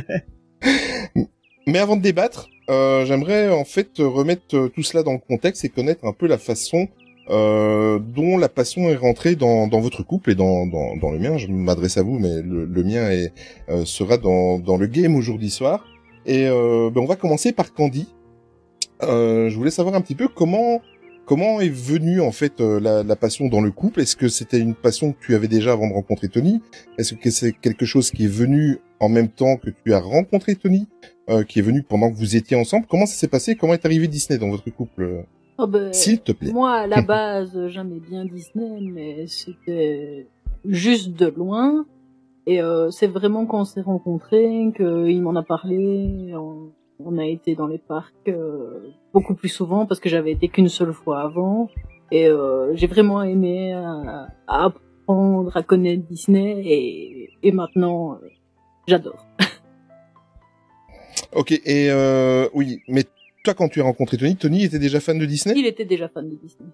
Mais 1.67 1.79
avant 1.79 1.95
de 1.95 2.01
débattre, 2.01 2.49
euh, 2.69 3.05
j'aimerais 3.05 3.49
en 3.49 3.65
fait 3.65 3.89
remettre 3.99 4.55
euh, 4.55 4.69
tout 4.69 4.83
cela 4.83 5.03
dans 5.03 5.13
le 5.13 5.19
contexte 5.19 5.63
et 5.65 5.69
connaître 5.69 6.05
un 6.05 6.13
peu 6.13 6.27
la 6.27 6.37
façon 6.37 6.87
euh, 7.29 7.99
dont 7.99 8.37
la 8.37 8.49
passion 8.49 8.89
est 8.89 8.95
rentrée 8.95 9.35
dans, 9.35 9.67
dans 9.67 9.79
votre 9.79 10.01
couple 10.01 10.31
et 10.31 10.35
dans, 10.35 10.65
dans, 10.65 10.95
dans 10.97 11.11
le 11.11 11.19
mien. 11.19 11.37
Je 11.37 11.47
m'adresse 11.47 11.97
à 11.97 12.03
vous, 12.03 12.17
mais 12.17 12.41
le, 12.41 12.65
le 12.65 12.83
mien 12.83 13.09
est, 13.11 13.31
euh, 13.69 13.85
sera 13.85 14.17
dans, 14.17 14.57
dans 14.57 14.77
le 14.77 14.87
game 14.87 15.15
aujourd'hui 15.15 15.51
soir. 15.51 15.85
Et 16.25 16.47
euh, 16.47 16.89
ben, 16.89 17.01
on 17.01 17.05
va 17.05 17.15
commencer 17.15 17.51
par 17.51 17.73
Candy. 17.73 18.07
Euh, 19.03 19.49
je 19.49 19.55
voulais 19.55 19.71
savoir 19.71 19.95
un 19.95 20.01
petit 20.01 20.15
peu 20.15 20.27
comment 20.27 20.81
comment 21.29 21.61
est 21.61 21.69
venue 21.69 22.21
en 22.21 22.31
fait 22.31 22.59
euh, 22.59 22.79
la, 22.79 23.03
la 23.03 23.15
passion 23.15 23.47
dans 23.49 23.61
le 23.61 23.69
couple? 23.69 24.01
Est-ce 24.01 24.15
que 24.15 24.27
c'était 24.27 24.59
une 24.59 24.73
passion 24.73 25.13
que 25.13 25.19
tu 25.21 25.35
avais 25.35 25.47
déjà 25.47 25.73
avant 25.73 25.87
de 25.87 25.93
rencontrer 25.93 26.27
Tony? 26.27 26.59
Est-ce 26.97 27.13
que 27.13 27.29
c'est 27.29 27.53
quelque 27.53 27.85
chose 27.85 28.09
qui 28.09 28.25
est 28.25 28.33
venu 28.43 28.79
en 28.99 29.09
même 29.09 29.29
temps 29.29 29.57
que 29.57 29.69
tu 29.69 29.93
as 29.93 29.99
rencontré 29.99 30.55
Tony, 30.55 30.87
euh, 31.29 31.43
qui 31.43 31.59
est 31.59 31.61
venu 31.61 31.83
pendant 31.83 32.09
que 32.09 32.17
vous 32.17 32.35
étiez 32.35 32.57
ensemble? 32.57 32.87
Comment 32.89 33.05
ça 33.05 33.13
s'est 33.13 33.27
passé? 33.27 33.55
Comment 33.55 33.75
est 33.75 33.85
arrivé 33.85 34.07
Disney 34.07 34.39
dans 34.39 34.49
votre 34.49 34.67
couple 34.71 35.25
Oh, 35.59 35.67
ben, 35.67 35.93
S'il 35.93 36.19
te 36.19 36.31
plaît? 36.31 36.51
Moi, 36.51 36.73
à 36.73 36.87
la 36.87 37.01
base, 37.03 37.67
j'aimais 37.67 37.99
bien 37.99 38.25
Disney, 38.25 38.79
mais 38.81 39.27
c'était 39.27 40.25
juste 40.65 41.11
de 41.11 41.27
loin. 41.27 41.85
Et 42.47 42.59
euh, 42.59 42.89
c'est 42.89 43.07
vraiment 43.07 43.45
quand 43.45 43.61
on 43.61 43.65
s'est 43.65 43.81
rencontrés 43.81 44.71
qu'il 44.75 45.21
m'en 45.21 45.35
a 45.35 45.43
parlé. 45.43 46.33
On, 46.33 46.71
on 46.99 47.17
a 47.17 47.25
été 47.25 47.55
dans 47.55 47.67
les 47.67 47.77
parcs 47.77 48.13
euh, 48.27 48.91
beaucoup 49.13 49.33
plus 49.33 49.49
souvent 49.49 49.85
parce 49.85 49.99
que 49.99 50.09
j'avais 50.09 50.31
été 50.31 50.49
qu'une 50.49 50.69
seule 50.69 50.93
fois 50.93 51.21
avant. 51.21 51.69
Et 52.11 52.27
euh, 52.27 52.75
j'ai 52.75 52.87
vraiment 52.87 53.21
aimé 53.23 53.73
euh, 53.73 54.25
apprendre 54.47 55.55
à 55.55 55.63
connaître 55.63 56.03
Disney 56.07 56.61
et, 56.65 57.29
et 57.43 57.51
maintenant, 57.51 58.13
euh, 58.13 58.27
j'adore. 58.87 59.25
Ok, 61.35 61.51
et 61.51 61.91
euh, 61.91 62.49
oui, 62.55 62.81
mais 62.87 63.03
toi 63.43 63.53
quand 63.53 63.69
tu 63.69 63.81
as 63.81 63.83
rencontré 63.83 64.17
Tony, 64.17 64.35
Tony 64.35 64.63
était 64.63 64.79
déjà 64.79 64.99
fan 64.99 65.19
de 65.19 65.25
Disney? 65.27 65.53
Il 65.55 65.67
était 65.67 65.85
déjà 65.85 66.09
fan 66.09 66.27
de 66.27 66.35
Disney. 66.35 66.69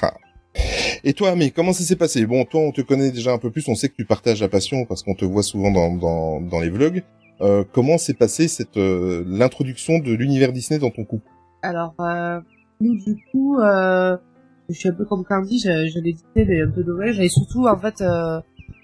Ah. 0.00 0.14
Et 1.02 1.12
toi, 1.12 1.34
mais 1.34 1.50
comment 1.50 1.72
ça 1.72 1.82
s'est 1.82 1.96
passé? 1.96 2.24
Bon, 2.24 2.44
toi, 2.44 2.60
on 2.60 2.70
te 2.70 2.82
connaît 2.82 3.10
déjà 3.10 3.32
un 3.32 3.38
peu 3.38 3.50
plus, 3.50 3.66
on 3.66 3.74
sait 3.74 3.88
que 3.88 3.96
tu 3.96 4.04
partages 4.04 4.40
la 4.40 4.48
passion 4.48 4.84
parce 4.84 5.02
qu'on 5.02 5.14
te 5.16 5.24
voit 5.24 5.42
souvent 5.42 5.72
dans, 5.72 5.92
dans, 5.96 6.40
dans 6.40 6.60
les 6.60 6.70
vlogs. 6.70 7.02
Euh, 7.40 7.64
comment 7.72 7.98
s'est 7.98 8.14
passé 8.14 8.48
cette 8.48 8.76
euh, 8.76 9.24
l'introduction 9.26 9.98
de 9.98 10.12
l'univers 10.12 10.52
Disney 10.52 10.78
dans 10.78 10.90
ton 10.90 11.04
couple? 11.04 11.28
Alors, 11.62 11.94
euh, 12.00 12.40
du 12.80 13.16
coup, 13.30 13.58
euh, 13.58 14.16
je 14.68 14.74
suis 14.74 14.88
un 14.88 14.92
peu 14.92 15.04
comme 15.04 15.24
Candy, 15.24 15.62
l'ai 15.66 16.12
dit, 16.12 16.24
mais 16.36 16.62
un 16.62 16.70
peu 16.70 16.84
dommage. 16.84 17.16
J'allais 17.16 17.28
surtout, 17.28 17.66
en 17.66 17.78
fait, 17.78 18.02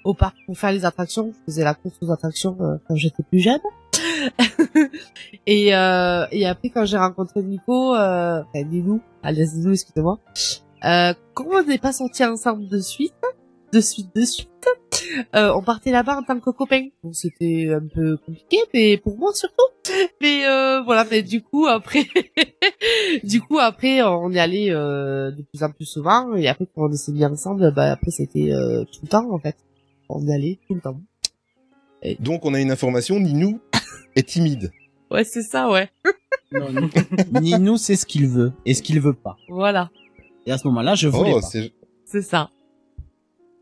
au 0.05 0.15
parc 0.15 0.37
pour 0.47 0.59
faire 0.59 0.73
les 0.73 0.85
attractions. 0.85 1.33
Je 1.33 1.53
faisais 1.53 1.65
la 1.65 1.75
course 1.75 1.97
aux 2.01 2.11
attractions 2.11 2.57
quand 2.87 2.97
j'étais 2.97 3.23
plus 3.23 3.41
jeune. 3.41 3.61
et, 5.47 5.69
et 5.69 6.47
après, 6.47 6.71
quand 6.71 6.85
j'ai 6.87 6.97
rencontré 6.97 7.43
Nico, 7.43 7.95
enfin, 7.95 8.45
Nilou, 8.55 9.01
alias 9.23 9.53
Nilou, 9.55 9.73
excusez-moi, 9.73 10.19
euh, 10.85 11.13
quand 11.35 11.47
on 11.51 11.63
n'est 11.63 11.79
pas 11.79 11.93
sortis 11.93 12.25
ensemble 12.25 12.69
de 12.69 12.79
suite, 12.79 13.15
de 13.73 13.81
suite, 13.81 14.15
de 14.15 14.25
suite, 14.25 14.69
euh, 15.35 15.53
on 15.55 15.63
partait 15.63 15.91
là-bas 15.91 16.19
en 16.19 16.23
tant 16.23 16.39
que 16.41 16.51
copains. 16.51 16.89
Donc 17.03 17.15
c'était 17.15 17.69
un 17.73 17.87
peu 17.87 18.17
compliqué, 18.19 18.59
mais 18.75 18.97
pour 18.99 19.17
moi 19.19 19.33
surtout. 19.35 19.65
Mais 20.21 20.47
euh, 20.47 20.83
voilà, 20.83 21.05
mais 21.11 21.23
du 21.23 21.43
coup 21.43 21.67
après, 21.67 22.07
du 23.25 23.41
coup 23.41 23.59
après 23.59 24.03
on 24.03 24.31
est 24.33 24.39
allé 24.39 24.71
euh, 24.71 25.31
de 25.31 25.43
plus 25.43 25.63
en 25.65 25.71
plus 25.73 25.87
souvent 25.87 26.35
et 26.37 26.47
après 26.49 26.67
quand 26.75 26.89
on 26.89 26.93
s'est 26.93 27.13
mis 27.13 27.25
ensemble, 27.25 27.73
bah 27.75 27.91
après 27.93 28.11
c'était 28.11 28.53
euh, 28.53 28.85
tout 28.85 29.01
le 29.03 29.09
temps 29.09 29.31
en 29.33 29.39
fait. 29.39 29.57
On 30.09 30.21
y 30.27 30.33
allait 30.33 30.59
tout 30.69 30.75
le 30.75 30.81
temps. 30.81 31.01
Donc 32.21 32.45
on 32.45 32.53
a 32.55 32.61
une 32.61 32.71
information, 32.71 33.19
Ninou 33.21 33.61
est 34.17 34.29
timide. 34.29 34.71
Ouais, 35.11 35.25
c'est 35.25 35.43
ça, 35.43 35.69
ouais. 35.71 35.91
Ninou 37.33 37.77
sait 37.77 37.97
ce 37.97 38.07
qu'il 38.07 38.29
veut 38.29 38.53
et 38.65 38.75
ce 38.75 38.83
qu'il 38.83 39.01
veut 39.01 39.13
pas. 39.15 39.37
Voilà, 39.49 39.91
Et 40.47 40.53
à 40.53 40.59
ce 40.59 40.69
moment-là, 40.69 40.95
je 40.95 41.09
voulais 41.09 41.33
Oh, 41.35 41.41
pas. 41.41 41.49
c'est 42.05 42.23
ça. 42.23 42.51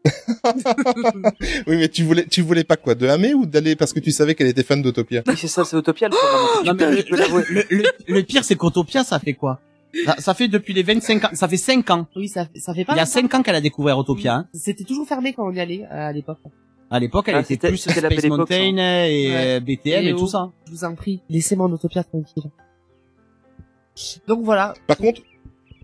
oui, 1.66 1.76
mais 1.76 1.88
tu 1.88 2.02
voulais, 2.04 2.24
tu 2.26 2.42
voulais 2.42 2.64
pas 2.64 2.76
quoi, 2.76 2.94
de 2.94 3.06
Hamé 3.06 3.34
ou 3.34 3.46
d'aller 3.46 3.76
parce 3.76 3.92
que 3.92 4.00
tu 4.00 4.10
savais 4.10 4.34
qu'elle 4.34 4.46
était 4.46 4.62
fan 4.62 4.80
d'Autopia 4.82 5.22
Oui, 5.26 5.34
c'est 5.36 5.48
ça, 5.48 5.64
c'est 5.64 5.76
Utopia 5.76 6.08
le. 6.08 6.64
Non, 6.64 6.74
mais 6.74 7.02
le 8.08 8.22
pire, 8.22 8.44
c'est 8.44 8.56
qu'Autopia, 8.56 9.04
ça 9.04 9.18
fait 9.18 9.34
quoi? 9.34 9.60
Ça, 10.04 10.16
ça 10.18 10.34
fait 10.34 10.48
depuis 10.48 10.74
les 10.74 10.82
25 10.82 11.24
ans, 11.24 11.28
ça 11.32 11.48
fait 11.48 11.56
5 11.56 11.90
ans. 11.90 12.06
Oui, 12.14 12.28
ça, 12.28 12.44
fait- 12.46 12.60
ça 12.60 12.74
fait 12.74 12.84
pas 12.84 12.92
Il 12.92 12.96
y 12.96 13.00
a 13.00 13.02
longtemps. 13.04 13.12
5 13.28 13.34
ans 13.34 13.42
qu'elle 13.42 13.54
a 13.54 13.60
découvert 13.60 13.96
Autopia. 13.98 14.34
Hein. 14.34 14.46
C'était 14.52 14.84
toujours 14.84 15.06
fermé 15.08 15.32
quand 15.32 15.46
on 15.48 15.52
y 15.52 15.60
allait 15.60 15.84
euh, 15.84 16.08
à 16.08 16.12
l'époque. 16.12 16.38
À 16.90 17.00
l'époque, 17.00 17.24
elle 17.28 17.36
Ah, 17.36 17.40
était 17.40 17.68
plus 17.68 17.78
c'était 17.78 18.00
la 18.02 18.10
Space 18.10 18.24
époque, 18.24 18.38
Mountain 18.38 18.76
et 18.76 19.28
Ouais. 19.28 19.56
euh, 19.56 19.60
BTM 19.60 20.04
et, 20.04 20.08
Et 20.08 20.12
tout 20.14 20.20
oh. 20.24 20.26
ça. 20.26 20.50
Je 20.66 20.72
vous 20.72 20.84
en 20.84 20.94
prie, 20.94 21.20
laissez 21.28 21.56
mon 21.56 21.70
Autopia 21.72 22.04
tranquille. 22.04 22.44
Donc 24.26 24.44
voilà. 24.44 24.74
Par 24.86 24.96
contre, 24.98 25.22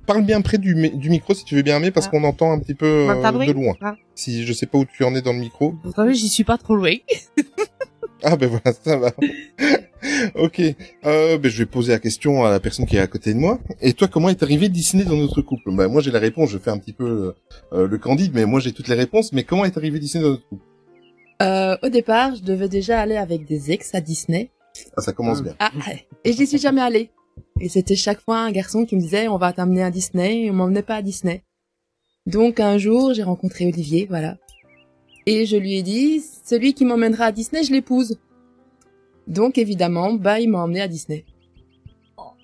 parle 0.04 0.24
bien 0.24 0.40
près 0.40 0.58
du, 0.58 0.74
mi- 0.74 0.90
du 0.96 1.10
micro 1.10 1.34
si 1.34 1.44
tu 1.44 1.54
veux 1.56 1.62
bien 1.62 1.76
Hamé 1.76 1.90
parce 1.90 2.06
Ah. 2.06 2.10
qu'on 2.10 2.24
entend 2.24 2.52
un 2.52 2.58
petit 2.58 2.74
peu 2.74 2.86
euh, 3.10 3.14
de 3.46 3.52
loin. 3.52 3.74
Ah. 3.80 3.96
Si 4.14 4.44
je 4.46 4.52
sais 4.52 4.66
pas 4.66 4.78
où 4.78 4.84
tu 4.84 5.02
en 5.04 5.14
es 5.14 5.22
dans 5.22 5.32
le 5.32 5.38
micro. 5.40 5.74
Pourtant, 5.82 6.10
j'y 6.12 6.28
suis 6.28 6.44
pas 6.44 6.58
trop 6.58 6.76
loin. 6.76 6.94
Ah 8.26 8.36
ben 8.36 8.48
voilà, 8.48 8.72
ça 8.82 8.96
va. 8.96 9.10
ok. 10.34 10.62
Euh, 11.04 11.36
ben 11.36 11.50
je 11.50 11.58
vais 11.58 11.66
poser 11.66 11.92
la 11.92 11.98
question 11.98 12.42
à 12.44 12.50
la 12.50 12.58
personne 12.58 12.86
qui 12.86 12.96
est 12.96 13.00
à 13.00 13.06
côté 13.06 13.34
de 13.34 13.38
moi. 13.38 13.58
Et 13.82 13.92
toi, 13.92 14.08
comment 14.08 14.30
est 14.30 14.42
arrivé 14.42 14.70
Disney 14.70 15.04
dans 15.04 15.16
notre 15.16 15.42
couple? 15.42 15.70
Ben 15.74 15.88
moi 15.88 16.00
j'ai 16.00 16.10
la 16.10 16.20
réponse, 16.20 16.48
je 16.48 16.56
fais 16.56 16.70
un 16.70 16.78
petit 16.78 16.94
peu 16.94 17.34
euh, 17.74 17.86
le 17.86 17.98
candide, 17.98 18.32
mais 18.34 18.46
moi 18.46 18.60
j'ai 18.60 18.72
toutes 18.72 18.88
les 18.88 18.94
réponses. 18.94 19.32
Mais 19.34 19.42
comment 19.44 19.66
est 19.66 19.76
arrivé 19.76 19.98
Disney 19.98 20.24
dans 20.24 20.30
notre 20.30 20.48
couple? 20.48 20.64
Euh, 21.42 21.76
au 21.82 21.90
départ, 21.90 22.34
je 22.34 22.42
devais 22.42 22.68
déjà 22.70 22.98
aller 23.00 23.16
avec 23.16 23.44
des 23.44 23.72
ex 23.72 23.94
à 23.94 24.00
Disney. 24.00 24.50
Ah 24.96 25.02
ça 25.02 25.12
commence 25.12 25.42
bien. 25.42 25.54
Ah, 25.58 25.70
et 26.24 26.32
j'y 26.32 26.46
suis 26.46 26.58
jamais 26.58 26.80
allée. 26.80 27.10
Et 27.60 27.68
c'était 27.68 27.96
chaque 27.96 28.20
fois 28.20 28.38
un 28.38 28.50
garçon 28.50 28.84
qui 28.84 28.96
me 28.96 29.00
disait 29.00 29.28
on 29.28 29.38
va 29.38 29.52
t'amener 29.52 29.82
à 29.82 29.90
Disney 29.90 30.42
et 30.44 30.50
on 30.50 30.54
m'emmenait 30.54 30.82
pas 30.82 30.96
à 30.96 31.02
Disney. 31.02 31.42
Donc 32.26 32.58
un 32.58 32.78
jour, 32.78 33.14
j'ai 33.14 33.22
rencontré 33.22 33.66
Olivier, 33.66 34.06
voilà. 34.08 34.36
Et 35.26 35.46
je 35.46 35.56
lui 35.56 35.76
ai 35.76 35.82
dit 35.82 36.22
celui 36.44 36.74
qui 36.74 36.84
m'emmènera 36.84 37.26
à 37.26 37.32
Disney, 37.32 37.62
je 37.62 37.72
l'épouse. 37.72 38.18
Donc 39.26 39.56
évidemment, 39.56 40.14
bah 40.14 40.40
il 40.40 40.50
m'a 40.50 40.58
emmené 40.62 40.80
à 40.80 40.88
Disney. 40.88 41.24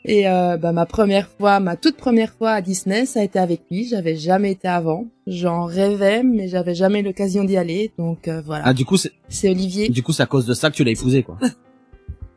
Et 0.06 0.26
euh, 0.28 0.56
bah 0.56 0.72
ma 0.72 0.86
première 0.86 1.28
fois, 1.28 1.60
ma 1.60 1.76
toute 1.76 1.96
première 1.96 2.32
fois 2.32 2.52
à 2.52 2.62
Disney, 2.62 3.04
ça 3.04 3.20
a 3.20 3.22
été 3.22 3.38
avec 3.38 3.62
lui. 3.70 3.86
J'avais 3.86 4.16
jamais 4.16 4.52
été 4.52 4.66
avant. 4.68 5.06
J'en 5.26 5.64
rêvais, 5.64 6.22
mais 6.22 6.48
j'avais 6.48 6.74
jamais 6.74 7.02
l'occasion 7.02 7.44
d'y 7.44 7.56
aller. 7.58 7.90
Donc 7.98 8.28
euh, 8.28 8.40
voilà. 8.40 8.64
Ah, 8.66 8.72
du 8.72 8.86
coup, 8.86 8.96
c'est, 8.96 9.12
C'est 9.28 9.50
Olivier. 9.50 9.88
du 9.90 10.02
coup, 10.02 10.12
c'est 10.12 10.22
à 10.22 10.26
cause 10.26 10.46
de 10.46 10.54
ça 10.54 10.70
que 10.70 10.76
tu 10.76 10.84
l'as 10.84 10.92
épousé, 10.92 11.22
quoi. 11.22 11.36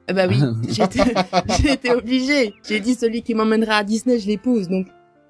Eh 0.10 0.13
Bah 0.13 0.25
oui, 0.27 0.38
j'étais 0.69 1.00
j'ai 1.62 1.74
été 1.74 1.91
obligée. 1.91 2.53
J'ai 2.67 2.79
dit 2.79 2.95
celui 2.95 3.22
qui 3.22 3.36
m'emmènera 3.36 3.77
à 3.77 3.83
Disney, 3.83 4.19
je 4.19 4.27
l'épouse. 4.27 4.67
Donc, 4.67 4.88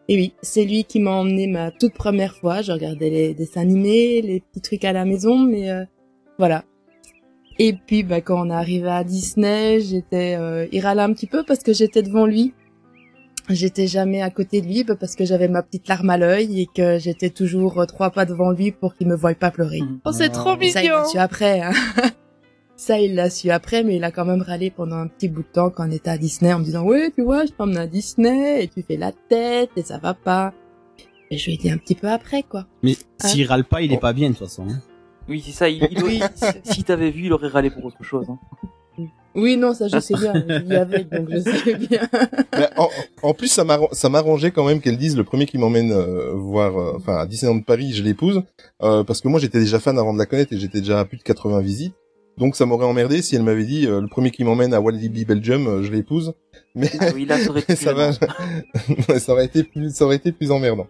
et 0.09 0.15
oui, 0.15 0.33
c'est 0.41 0.65
lui 0.65 0.83
qui 0.83 0.99
m'a 0.99 1.11
emmené 1.11 1.47
ma 1.47 1.71
toute 1.71 1.93
première 1.93 2.35
fois. 2.35 2.61
Je 2.61 2.71
regardais 2.71 3.09
les 3.09 3.33
dessins 3.33 3.61
animés, 3.61 4.21
les 4.21 4.39
petits 4.41 4.61
trucs 4.61 4.85
à 4.85 4.93
la 4.93 5.05
maison, 5.05 5.37
mais 5.39 5.69
euh, 5.69 5.83
voilà. 6.37 6.63
Et 7.59 7.73
puis, 7.73 8.03
bah, 8.03 8.21
quand 8.21 8.47
on 8.47 8.49
est 8.49 8.53
arrivé 8.53 8.89
à 8.89 9.03
Disney, 9.03 9.79
j'étais, 9.79 10.35
euh, 10.39 10.67
il 10.71 10.81
râlait 10.81 11.03
un 11.03 11.13
petit 11.13 11.27
peu 11.27 11.43
parce 11.43 11.59
que 11.59 11.71
j'étais 11.71 12.01
devant 12.01 12.25
lui. 12.25 12.53
J'étais 13.49 13.87
jamais 13.87 14.21
à 14.21 14.29
côté 14.29 14.61
de 14.61 14.67
lui 14.67 14.83
bah, 14.83 14.95
parce 14.99 15.15
que 15.15 15.25
j'avais 15.25 15.49
ma 15.49 15.61
petite 15.61 15.87
larme 15.87 16.09
à 16.09 16.17
l'œil 16.17 16.61
et 16.61 16.67
que 16.73 16.97
j'étais 16.97 17.29
toujours 17.29 17.81
euh, 17.81 17.85
trois 17.85 18.09
pas 18.09 18.25
devant 18.25 18.51
lui 18.51 18.71
pour 18.71 18.95
qu'il 18.95 19.07
me 19.07 19.15
voie 19.15 19.35
pas 19.35 19.51
pleurer. 19.51 19.81
Oh, 20.05 20.11
c'est 20.11 20.29
trop 20.29 20.55
Ça, 20.61 20.81
il 20.81 20.89
mignon. 20.89 21.05
su 21.05 21.17
après. 21.17 21.61
Hein. 21.61 21.73
Ça, 22.85 22.99
il 22.99 23.15
l'a 23.15 23.29
su 23.29 23.49
après, 23.49 23.81
mais 23.85 23.95
il 23.95 24.03
a 24.03 24.11
quand 24.11 24.25
même 24.25 24.41
râlé 24.41 24.69
pendant 24.69 24.97
un 24.97 25.07
petit 25.07 25.29
bout 25.29 25.43
de 25.43 25.47
temps 25.47 25.69
quand 25.69 25.87
on 25.87 25.91
était 25.91 26.09
à 26.09 26.17
Disney 26.17 26.51
en 26.51 26.59
me 26.59 26.65
disant, 26.65 26.83
ouais, 26.83 27.11
tu 27.15 27.21
vois, 27.21 27.45
je 27.45 27.51
t'emmène 27.53 27.77
à 27.77 27.87
Disney 27.87 28.61
et 28.61 28.67
tu 28.67 28.81
fais 28.81 28.97
la 28.97 29.13
tête 29.29 29.69
et 29.77 29.83
ça 29.83 29.99
va 29.99 30.13
pas. 30.13 30.53
Et 31.31 31.37
je 31.37 31.45
lui 31.45 31.53
ai 31.53 31.57
dit 31.57 31.71
un 31.71 31.77
petit 31.77 31.95
peu 31.95 32.09
après, 32.09 32.43
quoi. 32.43 32.65
Mais 32.83 32.97
Hein 33.23 33.27
s'il 33.29 33.47
râle 33.47 33.63
pas, 33.63 33.81
il 33.81 33.93
est 33.93 33.97
pas 34.01 34.11
bien, 34.11 34.29
de 34.31 34.35
toute 34.35 34.47
façon. 34.47 34.65
hein. 34.69 34.81
Oui, 35.29 35.41
c'est 35.45 35.53
ça. 35.53 35.69
Il, 35.69 35.87
il 35.91 36.03
aurait- 36.03 36.29
si 36.65 36.83
t'avais 36.83 37.09
vu, 37.09 37.27
il 37.27 37.31
aurait 37.33 37.47
râlé 37.47 37.69
pour 37.69 37.85
autre 37.85 38.03
chose. 38.03 38.25
Hein. 38.29 38.37
Oui, 39.33 39.55
non, 39.55 39.73
ça, 39.73 39.87
je 39.87 39.97
sais 39.99 40.15
bien. 40.15 40.33
Je 40.45 40.59
vis 40.61 40.75
avec, 40.75 41.09
donc 41.09 41.29
je 41.31 41.39
sais 41.39 41.75
bien. 41.87 42.01
Mais 42.57 42.67
en, 42.75 42.89
en 43.21 43.33
plus, 43.33 43.47
ça 43.47 44.09
m'arrangeait 44.09 44.51
quand 44.51 44.65
même 44.65 44.81
qu'elle 44.81 44.97
dise 44.97 45.15
le 45.15 45.23
premier 45.23 45.45
qui 45.45 45.57
m'emmène 45.57 45.93
euh, 45.93 46.33
voir, 46.35 46.77
euh, 46.77 46.93
enfin 46.97 47.15
à 47.15 47.25
Disneyland 47.25 47.61
Paris, 47.61 47.93
je 47.93 48.03
l'épouse, 48.03 48.43
euh, 48.83 49.05
parce 49.05 49.21
que 49.21 49.29
moi 49.29 49.39
j'étais 49.39 49.59
déjà 49.59 49.79
fan 49.79 49.97
avant 49.97 50.13
de 50.13 50.19
la 50.19 50.25
connaître 50.25 50.51
et 50.53 50.59
j'étais 50.59 50.81
déjà 50.81 50.99
à 50.99 51.05
plus 51.05 51.17
de 51.17 51.23
80 51.23 51.61
visites. 51.61 51.95
Donc 52.37 52.55
ça 52.55 52.65
m'aurait 52.65 52.85
emmerdé 52.85 53.21
si 53.21 53.35
elle 53.35 53.43
m'avait 53.43 53.65
dit 53.65 53.85
euh, 53.85 54.01
le 54.01 54.07
premier 54.07 54.31
qui 54.31 54.43
m'emmène 54.43 54.73
à 54.73 54.81
Disney 54.91 55.25
Belgium, 55.25 55.67
euh, 55.67 55.83
je 55.83 55.91
l'épouse. 55.91 56.33
Mais 56.75 56.89
Ah 56.99 57.07
oui, 57.13 57.25
là, 57.25 57.37
ça 57.37 57.49
aurait 57.51 57.59
été 57.67 57.75
ça 57.75 57.93
va, 57.93 58.11
ça 59.19 59.31
aurait 59.33 59.45
été 59.45 59.63
plus, 59.63 59.93
ça 59.93 60.05
aurait 60.05 60.15
été 60.15 60.31
plus 60.31 60.51
emmerdant. 60.51 60.87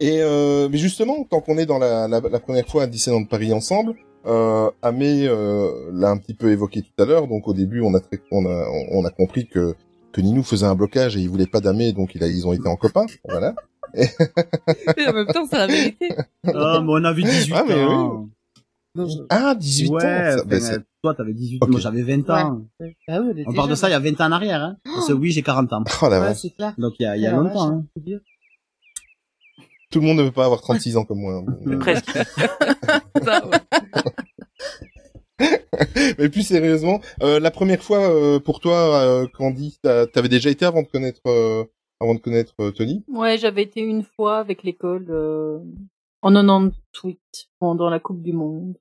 Et 0.00 0.18
euh, 0.20 0.68
mais 0.70 0.78
justement, 0.78 1.24
tant 1.24 1.40
qu'on 1.40 1.58
est 1.58 1.66
dans 1.66 1.78
la, 1.78 2.08
la, 2.08 2.20
la 2.20 2.40
première 2.40 2.66
fois 2.66 2.84
à 2.84 2.86
Disneyland 2.86 3.24
Paris 3.24 3.52
ensemble, 3.52 3.94
euh, 4.26 4.70
Amé 4.82 5.26
euh, 5.28 5.70
l'a 5.92 6.10
un 6.10 6.16
petit 6.16 6.34
peu 6.34 6.50
évoqué 6.50 6.82
tout 6.82 7.02
à 7.02 7.06
l'heure. 7.06 7.28
Donc 7.28 7.46
au 7.48 7.54
début, 7.54 7.80
on 7.80 7.94
a, 7.94 8.00
très- 8.00 8.20
on 8.32 8.44
a, 8.46 8.66
on 8.92 9.04
a 9.04 9.10
compris 9.10 9.46
que 9.46 9.74
que 10.12 10.20
Ninou 10.20 10.42
faisait 10.42 10.66
un 10.66 10.74
blocage 10.74 11.16
et 11.16 11.20
il 11.20 11.28
voulait 11.28 11.46
pas 11.46 11.60
d'Amé, 11.60 11.92
donc 11.92 12.14
il 12.14 12.24
a, 12.24 12.26
ils 12.26 12.46
ont 12.46 12.52
été 12.52 12.66
en 12.68 12.76
copains. 12.76 13.06
Voilà. 13.28 13.54
Mais 13.94 15.06
en 15.06 15.12
même 15.12 15.26
temps, 15.26 15.46
c'est 15.48 15.58
la 15.58 15.66
vérité. 15.66 16.08
Ah, 16.46 16.80
mais 16.82 16.88
on 16.92 17.04
a 17.04 17.12
vu 17.12 17.22
18 17.22 17.54
Ah, 17.56 17.64
mais 17.66 17.74
Ah, 19.30 19.54
18 19.54 19.88
ouais, 19.90 19.96
ans. 19.96 20.38
ça- 20.38 20.44
ben, 20.44 20.60
c'est- 20.60 20.80
toi, 21.02 21.14
t'avais 21.14 21.32
18 21.34 21.58
Ok. 21.62 21.68
moi, 21.70 21.80
j'avais 21.80 22.02
20 22.02 22.28
ans. 22.30 22.66
Ah 23.08 23.20
oui, 23.22 23.44
on 23.46 23.52
parle 23.52 23.70
de 23.70 23.74
ça 23.74 23.88
il 23.88 23.92
y 23.92 23.94
a 23.94 23.98
20 24.00 24.20
ans 24.20 24.26
en 24.26 24.32
arrière, 24.32 24.62
hein. 24.62 24.76
Parce 24.84 25.08
que 25.08 25.12
oui, 25.12 25.30
j'ai 25.30 25.42
40 25.42 25.72
ans. 25.72 25.84
Oh 26.02 26.08
la 26.08 26.20
Ouais, 26.20 26.26
vache. 26.26 26.38
c'est 26.38 26.50
clair. 26.50 26.74
Donc 26.78 26.94
il 26.98 27.02
y 27.04 27.06
a, 27.06 27.16
il 27.16 27.22
y 27.22 27.26
a 27.26 27.32
Oh 27.38 27.42
la 27.42 27.48
longtemps, 27.48 27.68
hein. 27.70 27.84
Tout 29.90 30.00
le 30.00 30.06
monde 30.06 30.18
ne 30.18 30.22
veut 30.24 30.32
pas 30.32 30.44
avoir 30.44 30.60
36 30.62 30.96
ans 30.96 31.04
comme 31.04 31.20
moi. 31.20 31.44
hein. 31.46 31.78
Presque. 31.80 32.10
Ça. 33.24 33.42
Mais 36.18 36.28
plus 36.30 36.42
sérieusement, 36.42 37.00
euh, 37.22 37.38
la 37.40 37.50
première 37.50 37.82
fois 37.82 37.98
euh, 38.10 38.40
pour 38.40 38.60
toi, 38.60 38.74
euh, 39.02 39.26
Candy, 39.36 39.78
t'avais 39.82 40.28
déjà 40.28 40.48
été 40.50 40.64
avant 40.64 40.82
de 40.82 40.88
connaître 40.88 41.20
euh, 41.26 41.64
avant 42.00 42.14
de 42.14 42.20
connaître 42.20 42.54
euh, 42.60 42.70
Tony? 42.70 43.04
Ouais, 43.08 43.36
j'avais 43.38 43.62
été 43.62 43.80
une 43.80 44.02
fois 44.02 44.38
avec 44.38 44.62
l'école 44.62 45.06
euh, 45.10 45.58
en 46.22 46.32
98 46.32 47.18
pendant 47.58 47.90
la 47.90 48.00
Coupe 48.00 48.22
du 48.22 48.32
Monde. 48.32 48.74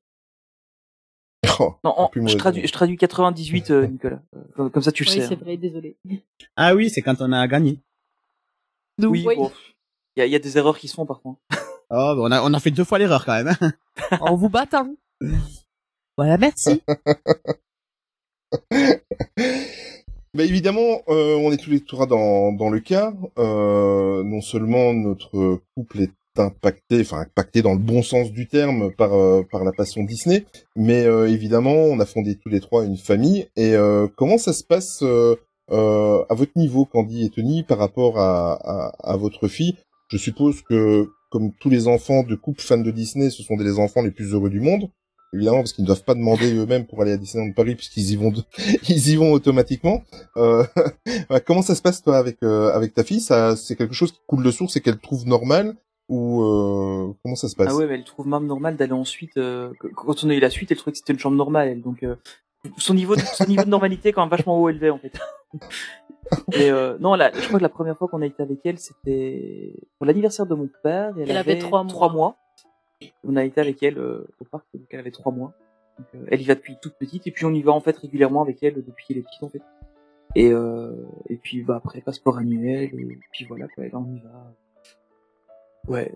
Oh, 1.59 1.75
Non, 1.83 1.93
en- 1.97 2.07
plus 2.09 2.27
je, 2.27 2.37
traduis, 2.37 2.65
je 2.67 2.71
traduis 2.71 2.97
98, 2.97 3.71
euh, 3.71 3.87
Nicolas. 3.91 4.21
Euh, 4.35 4.39
Comme, 4.55 4.71
comme 4.71 4.83
ça, 4.83 4.91
tu 4.91 5.03
le 5.03 5.09
oui, 5.09 5.15
sais. 5.15 5.27
c'est 5.27 5.33
hein. 5.35 5.39
vrai, 5.41 5.57
désolé. 5.57 5.97
Ah 6.55 6.75
oui, 6.75 6.89
c'est 6.89 7.01
quand 7.01 7.15
on 7.21 7.31
a 7.31 7.47
gagné. 7.47 7.79
Oui, 9.01 9.23
Oui. 9.27 9.35
bon. 9.35 9.51
Il 10.15 10.21
y 10.21 10.23
a, 10.23 10.25
il 10.25 10.31
y 10.31 10.35
a 10.35 10.39
des 10.39 10.57
erreurs 10.57 10.77
qui 10.77 10.87
se 10.87 10.95
font 10.95 11.05
parfois. 11.05 11.35
Oh, 11.91 12.15
bah, 12.15 12.15
on 12.17 12.31
a, 12.31 12.41
on 12.41 12.51
a 12.55 12.59
fait 12.59 12.71
deux 12.71 12.83
fois 12.83 12.97
l'erreur 12.97 13.23
quand 13.25 13.43
même. 13.43 13.55
hein. 13.61 13.71
En 14.19 14.35
vous 14.35 14.49
battant. 14.49 14.89
Voilà, 16.17 16.35
merci. 16.39 16.81
Bah 20.33 20.43
évidemment, 20.43 21.01
euh, 21.07 21.35
on 21.37 21.51
est 21.51 21.57
tous 21.57 21.69
les 21.69 21.79
trois 21.83 22.07
dans, 22.07 22.51
dans 22.51 22.69
le 22.69 22.79
cas. 22.79 23.13
Euh, 23.37 24.23
non 24.23 24.41
seulement 24.41 24.93
notre 24.93 25.61
couple 25.75 26.01
est 26.01 26.11
impacté, 26.39 27.01
enfin 27.01 27.21
impacté 27.21 27.61
dans 27.61 27.73
le 27.73 27.79
bon 27.79 28.01
sens 28.03 28.31
du 28.31 28.47
terme 28.47 28.91
par 28.91 29.13
euh, 29.13 29.43
par 29.51 29.63
la 29.63 29.71
passion 29.71 30.03
Disney, 30.03 30.45
mais 30.75 31.03
euh, 31.05 31.27
évidemment, 31.29 31.73
on 31.75 31.99
a 31.99 32.05
fondé 32.05 32.35
tous 32.35 32.49
les 32.49 32.59
trois 32.59 32.85
une 32.85 32.97
famille. 32.97 33.47
Et 33.55 33.73
euh, 33.75 34.07
comment 34.17 34.37
ça 34.37 34.53
se 34.53 34.63
passe 34.63 34.99
euh, 35.03 35.35
euh, 35.71 36.23
à 36.29 36.35
votre 36.35 36.51
niveau, 36.55 36.85
Candy 36.85 37.25
et 37.25 37.29
Tony, 37.29 37.63
par 37.63 37.77
rapport 37.77 38.19
à, 38.19 38.53
à, 38.53 39.11
à 39.13 39.17
votre 39.17 39.47
fille? 39.47 39.75
Je 40.09 40.17
suppose 40.17 40.61
que 40.61 41.07
comme 41.31 41.51
tous 41.59 41.69
les 41.69 41.87
enfants 41.87 42.23
de 42.23 42.35
couples 42.35 42.61
fans 42.61 42.77
de 42.77 42.91
Disney, 42.91 43.29
ce 43.29 43.43
sont 43.43 43.57
des 43.57 43.79
enfants 43.79 44.01
les 44.01 44.11
plus 44.11 44.33
heureux 44.33 44.49
du 44.49 44.59
monde. 44.61 44.89
Évidemment, 45.33 45.57
parce 45.57 45.73
qu'ils 45.73 45.81
ne 45.83 45.87
doivent 45.87 46.05
pas 46.05 46.13
demander 46.13 46.53
eux-mêmes 46.53 46.85
pour 46.85 47.01
aller 47.01 47.11
à 47.11 47.17
Disneyland 47.17 47.51
Paris, 47.51 47.75
puisqu'ils 47.75 48.11
y 48.11 48.15
vont, 48.15 48.31
de- 48.31 48.43
ils 48.87 49.09
y 49.09 49.15
vont 49.17 49.33
automatiquement. 49.33 50.01
Euh, 50.37 50.63
bah, 51.29 51.41
comment 51.41 51.61
ça 51.61 51.75
se 51.75 51.81
passe 51.81 52.01
toi 52.01 52.17
avec 52.17 52.41
avec 52.41 52.93
ta 52.93 53.03
fille? 53.03 53.19
Ça, 53.19 53.55
c'est 53.57 53.75
quelque 53.75 53.95
chose 53.95 54.13
qui 54.13 54.19
coule 54.27 54.43
de 54.43 54.51
source 54.51 54.77
et 54.77 54.81
qu'elle 54.81 54.99
trouve 54.99 55.25
normal 55.27 55.75
ou 56.07 56.43
euh, 56.43 57.13
comment 57.23 57.35
ça 57.35 57.47
se 57.47 57.55
passe? 57.55 57.67
Ah 57.71 57.75
ouais, 57.75 57.87
mais 57.87 57.95
elle 57.95 58.03
trouve 58.03 58.27
même 58.27 58.45
normal 58.45 58.75
d'aller 58.75 58.93
ensuite. 58.93 59.37
Euh, 59.37 59.73
quand 59.95 60.23
on 60.23 60.29
a 60.29 60.35
eu 60.35 60.39
la 60.39 60.49
suite, 60.49 60.71
elle 60.71 60.77
trouvait 60.77 60.91
que 60.91 60.97
c'était 60.97 61.13
une 61.13 61.19
chambre 61.19 61.37
normale. 61.37 61.67
Elle, 61.69 61.81
donc 61.81 62.03
euh, 62.03 62.15
son 62.77 62.93
niveau, 62.93 63.15
de, 63.15 63.21
son 63.21 63.45
niveau 63.45 63.63
de 63.63 63.69
normalité 63.69 64.09
est 64.09 64.13
quand 64.13 64.21
même 64.21 64.29
vachement 64.29 64.59
haut 64.59 64.69
élevé 64.69 64.89
en 64.89 64.99
fait. 64.99 65.17
Et 66.53 66.71
euh, 66.71 66.97
non, 66.99 67.15
la, 67.15 67.31
je 67.31 67.47
crois 67.47 67.59
que 67.59 67.63
la 67.63 67.69
première 67.69 67.97
fois 67.97 68.07
qu'on 68.07 68.21
a 68.21 68.25
été 68.25 68.41
avec 68.41 68.59
elle, 68.65 68.79
c'était 68.79 69.73
pour 69.97 70.05
l'anniversaire 70.05 70.45
de 70.45 70.55
mon 70.55 70.69
père. 70.83 71.17
Et 71.17 71.21
elle, 71.21 71.31
Elle 71.31 71.37
avait 71.37 71.59
trois 71.59 71.83
mois. 71.83 71.93
trois 71.93 72.11
mois. 72.11 72.37
On 73.23 73.35
a 73.35 73.43
été 73.43 73.61
avec 73.61 73.83
elle 73.83 73.99
euh, 73.99 74.27
au 74.39 74.45
parc, 74.45 74.65
donc 74.73 74.87
elle 74.89 74.99
avait 74.99 75.11
trois 75.11 75.31
mois. 75.31 75.53
Donc, 75.99 76.07
euh, 76.15 76.27
elle 76.31 76.41
y 76.41 76.45
va 76.45 76.55
depuis 76.55 76.77
toute 76.81 76.95
petite 76.95 77.27
et 77.27 77.31
puis 77.31 77.45
on 77.45 77.53
y 77.53 77.61
va 77.61 77.71
en 77.71 77.79
fait 77.79 77.95
régulièrement 77.97 78.41
avec 78.41 78.63
elle 78.63 78.75
depuis 78.75 79.05
qu'elle 79.05 79.17
est 79.17 79.21
petite 79.21 79.43
en 79.43 79.49
fait. 79.49 79.61
Et 80.35 80.51
euh, 80.51 80.91
et 81.29 81.37
puis 81.37 81.61
bah 81.61 81.75
après 81.77 82.01
passeport 82.01 82.37
annuel 82.37 82.89
et 82.93 83.19
puis 83.31 83.45
voilà 83.45 83.67
quoi, 83.67 83.85
là 83.85 83.91
on 83.93 84.13
y 84.13 84.19
va. 84.19 84.53
Ouais, 85.87 86.13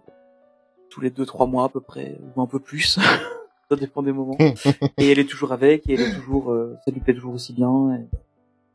tous 0.89 1.01
les 1.01 1.09
deux 1.09 1.25
trois 1.25 1.47
mois 1.47 1.65
à 1.65 1.69
peu 1.69 1.81
près 1.81 2.19
ou 2.35 2.41
un 2.41 2.47
peu 2.47 2.59
plus. 2.59 2.99
ça 3.69 3.75
dépend 3.75 4.01
des 4.01 4.11
moments. 4.11 4.37
et 4.97 5.11
elle 5.11 5.19
est 5.19 5.29
toujours 5.29 5.51
avec 5.51 5.87
et 5.89 5.93
elle 5.93 6.01
est 6.01 6.15
toujours, 6.15 6.51
euh, 6.51 6.75
ça 6.85 6.91
lui 6.91 6.99
plaît 7.01 7.13
toujours 7.13 7.33
aussi 7.33 7.53
bien. 7.53 7.95
et 7.95 8.05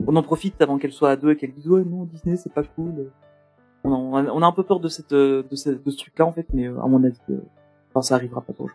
On 0.07 0.15
en 0.15 0.23
profite 0.23 0.61
avant 0.61 0.77
qu'elle 0.77 0.93
soit 0.93 1.11
à 1.11 1.15
deux 1.15 1.31
et 1.31 1.37
qu'elle 1.37 1.53
dise 1.53 1.67
ouais 1.67 1.83
non 1.83 2.05
Disney 2.05 2.37
c'est 2.37 2.53
pas 2.53 2.63
cool. 2.63 3.11
On 3.83 4.15
a, 4.15 4.23
on 4.23 4.41
a 4.41 4.45
un 4.47 4.51
peu 4.51 4.63
peur 4.63 4.79
de 4.79 4.87
cette 4.87 5.13
euh, 5.13 5.43
de 5.49 5.55
ce, 5.55 5.69
de 5.69 5.91
ce 5.91 5.97
truc-là 5.97 6.25
en 6.25 6.31
fait, 6.31 6.47
mais 6.53 6.67
euh, 6.67 6.81
à 6.81 6.87
mon 6.87 7.03
avis, 7.03 7.17
euh, 7.29 7.37
enfin 7.89 8.01
ça 8.01 8.15
arrivera 8.15 8.41
pas 8.41 8.53
trop. 8.53 8.69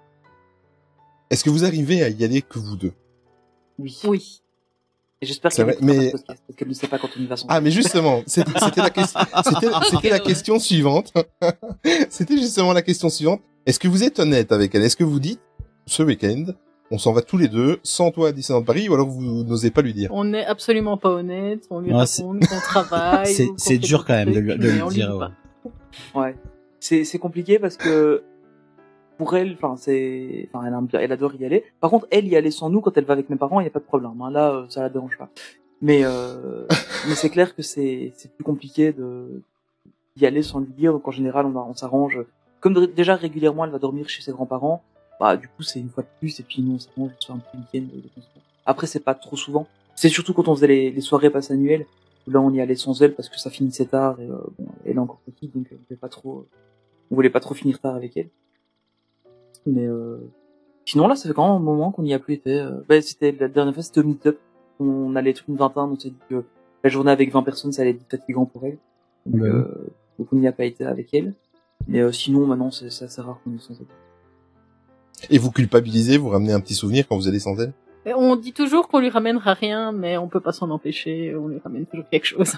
Est-ce 1.30 1.42
que 1.42 1.50
vous 1.50 1.64
arrivez 1.64 2.02
à 2.02 2.08
y 2.08 2.24
aller 2.24 2.42
que 2.42 2.58
vous 2.58 2.76
deux? 2.76 2.92
Oui. 3.78 4.00
Oui. 4.04 4.42
Et 5.22 5.26
j'espère 5.26 5.50
mais- 5.82 5.96
notre 5.96 6.12
podcast, 6.12 6.42
parce 6.46 6.56
qu'elle 6.56 6.68
ne 6.68 6.72
sait 6.74 6.86
pas 6.86 6.98
quand 6.98 7.08
on 7.18 7.20
y 7.20 7.26
va. 7.26 7.34
Ah 7.48 7.60
mais 7.60 7.70
justement, 7.70 8.22
c'était 8.26 8.50
la 8.76 8.88
question, 8.90 9.20
question 10.24 10.58
suivante. 10.58 11.12
c'était 12.08 12.38
justement 12.38 12.72
la 12.72 12.80
question 12.82 13.10
suivante. 13.10 13.42
Est-ce 13.66 13.78
que 13.78 13.88
vous 13.88 14.02
êtes 14.02 14.18
honnête 14.18 14.50
avec 14.52 14.74
elle? 14.74 14.82
Est-ce 14.82 14.96
que 14.96 15.04
vous 15.04 15.20
dites 15.20 15.40
ce 15.86 16.02
week-end, 16.02 16.46
on 16.90 16.96
s'en 16.96 17.12
va 17.12 17.20
tous 17.20 17.36
les 17.36 17.48
deux, 17.48 17.80
sans 17.82 18.10
toi 18.10 18.28
à 18.28 18.32
Disneyland 18.32 18.62
Paris, 18.64 18.88
ou 18.88 18.94
alors 18.94 19.08
vous 19.08 19.44
n'osez 19.44 19.70
pas 19.70 19.82
lui 19.82 19.92
dire? 19.92 20.08
On 20.14 20.24
n'est 20.24 20.46
absolument 20.46 20.96
pas 20.96 21.10
honnête, 21.10 21.66
on 21.70 21.80
lui 21.80 21.92
Ouais, 21.92 22.06
c'est- 22.06 22.22
raconte 22.22 22.46
qu'on 22.48 22.60
travaille. 22.60 23.52
C'est 23.58 23.78
dur 23.78 24.06
quand 24.06 24.14
même 24.14 24.32
de, 24.32 24.40
lui- 24.40 24.56
de 24.56 24.88
dire. 24.90 25.30
ouais. 26.14 26.34
c'est 26.80 27.18
compliqué 27.18 27.58
parce 27.58 27.76
que 27.76 28.22
pour 29.20 29.36
elle, 29.36 29.52
enfin 29.52 29.76
c'est, 29.76 30.48
enfin 30.52 30.64
elle, 30.66 31.00
elle 31.02 31.12
adore 31.12 31.34
y 31.34 31.44
aller. 31.44 31.62
Par 31.78 31.90
contre, 31.90 32.06
elle 32.10 32.26
y 32.26 32.36
aller 32.36 32.50
sans 32.50 32.70
nous 32.70 32.80
quand 32.80 32.96
elle 32.96 33.04
va 33.04 33.12
avec 33.12 33.28
mes 33.28 33.36
parents, 33.36 33.60
il 33.60 33.64
y 33.64 33.66
a 33.66 33.70
pas 33.70 33.78
de 33.78 33.84
problème. 33.84 34.12
hein. 34.22 34.30
Là, 34.30 34.44
euh, 34.54 34.66
ça 34.70 34.80
la 34.80 34.88
dérange 34.88 35.18
pas. 35.18 35.28
Mais 35.82 36.00
euh, 36.04 36.66
mais 37.08 37.14
c'est 37.14 37.28
clair 37.28 37.54
que 37.54 37.62
c'est 37.62 38.12
c'est 38.16 38.32
plus 38.34 38.44
compliqué 38.44 38.92
de 38.94 39.42
d'y 40.16 40.24
aller 40.24 40.42
sans 40.42 40.60
lui 40.60 40.72
dire. 40.72 40.92
Donc 40.94 41.06
en 41.06 41.10
général, 41.10 41.44
on, 41.44 41.54
on 41.56 41.74
s'arrange. 41.74 42.18
Comme 42.60 42.86
déjà 42.86 43.14
régulièrement, 43.14 43.66
elle 43.66 43.70
va 43.72 43.78
dormir 43.78 44.08
chez 44.08 44.22
ses 44.22 44.32
grands-parents. 44.32 44.82
Bah 45.20 45.36
du 45.36 45.48
coup, 45.48 45.62
c'est 45.62 45.80
une 45.80 45.90
fois 45.90 46.02
de 46.02 46.08
plus 46.18 46.40
et 46.40 46.42
puis 46.42 46.62
nous 46.62 46.76
on 46.76 46.78
s'arrange 46.78 47.10
sur 47.18 47.34
un 47.34 47.38
petit 47.40 47.58
week-end. 47.58 47.86
Après, 48.64 48.86
c'est 48.86 49.04
pas 49.04 49.14
trop 49.14 49.36
souvent. 49.36 49.66
C'est 49.94 50.08
surtout 50.08 50.32
quand 50.32 50.48
on 50.48 50.54
faisait 50.54 50.66
les, 50.66 50.90
les 50.90 51.00
soirées 51.02 51.28
passe 51.28 51.50
annuelles. 51.50 51.84
où 52.26 52.30
Là, 52.30 52.40
on 52.40 52.50
y 52.54 52.60
allait 52.62 52.74
sans 52.86 53.02
elle 53.02 53.14
parce 53.14 53.28
que 53.28 53.38
ça 53.38 53.50
finissait 53.50 53.84
tard 53.86 54.18
et 54.18 54.28
euh, 54.30 54.38
bon, 54.58 54.66
elle 54.86 54.96
est 54.96 54.98
encore 55.06 55.20
petite, 55.26 55.54
donc 55.54 55.66
euh, 55.72 55.76
on 55.76 55.84
voulait 55.88 55.98
pas 56.00 56.08
trop, 56.08 56.46
on 57.10 57.14
voulait 57.14 57.30
pas 57.30 57.40
trop 57.40 57.54
finir 57.54 57.78
tard 57.80 57.94
avec 57.96 58.16
elle. 58.16 58.30
Mais 59.66 59.86
euh, 59.86 60.18
sinon 60.86 61.06
là, 61.08 61.14
ça 61.16 61.28
fait 61.28 61.34
quand 61.34 61.46
même 61.46 61.56
un 61.56 61.64
moment 61.64 61.92
qu'on 61.92 62.02
n'y 62.02 62.14
a 62.14 62.18
plus 62.18 62.34
été. 62.34 62.60
euh. 62.60 62.80
Bah, 62.88 63.00
c'était 63.02 63.32
la 63.38 63.48
dernière 63.48 63.74
fois, 63.74 63.82
c'était 63.82 64.00
au 64.00 64.04
meet-up. 64.04 64.38
On 64.78 65.14
allait 65.16 65.30
être 65.30 65.44
une 65.48 65.56
vingtaine, 65.56 65.82
on 65.84 65.98
s'est 65.98 66.10
dit 66.10 66.16
que 66.28 66.44
la 66.82 66.90
journée 66.90 67.10
avec 67.10 67.30
20 67.32 67.42
personnes, 67.42 67.72
ça 67.72 67.82
allait 67.82 67.90
être 67.90 68.04
fatigant 68.10 68.46
pour 68.46 68.64
elle. 68.64 68.78
Donc, 69.26 69.42
Ouais. 69.42 69.48
euh, 69.48 69.64
donc 70.18 70.28
on 70.32 70.36
n'y 70.36 70.48
a 70.48 70.52
pas 70.52 70.64
été 70.64 70.84
avec 70.84 71.12
elle. 71.12 71.34
Mais 71.86 72.00
euh, 72.00 72.12
sinon, 72.12 72.46
maintenant, 72.46 72.70
c'est 72.70 72.90
c'est 72.90 73.04
assez 73.06 73.20
rare 73.20 73.38
qu'on 73.44 73.54
est 73.54 73.58
sans 73.60 73.74
elle. 73.78 73.86
Et 75.28 75.38
vous 75.38 75.50
culpabilisez, 75.50 76.16
vous 76.16 76.28
ramenez 76.30 76.52
un 76.52 76.60
petit 76.60 76.74
souvenir 76.74 77.06
quand 77.06 77.16
vous 77.16 77.28
allez 77.28 77.38
sans 77.40 77.58
elle? 77.60 77.72
Et 78.06 78.14
on 78.14 78.34
dit 78.36 78.54
toujours 78.54 78.88
qu'on 78.88 79.00
lui 79.00 79.10
ramènera 79.10 79.52
rien, 79.52 79.92
mais 79.92 80.16
on 80.16 80.26
peut 80.28 80.40
pas 80.40 80.52
s'en 80.52 80.70
empêcher, 80.70 81.34
on 81.36 81.48
lui 81.48 81.58
ramène 81.58 81.84
toujours 81.84 82.08
quelque 82.08 82.24
chose. 82.24 82.54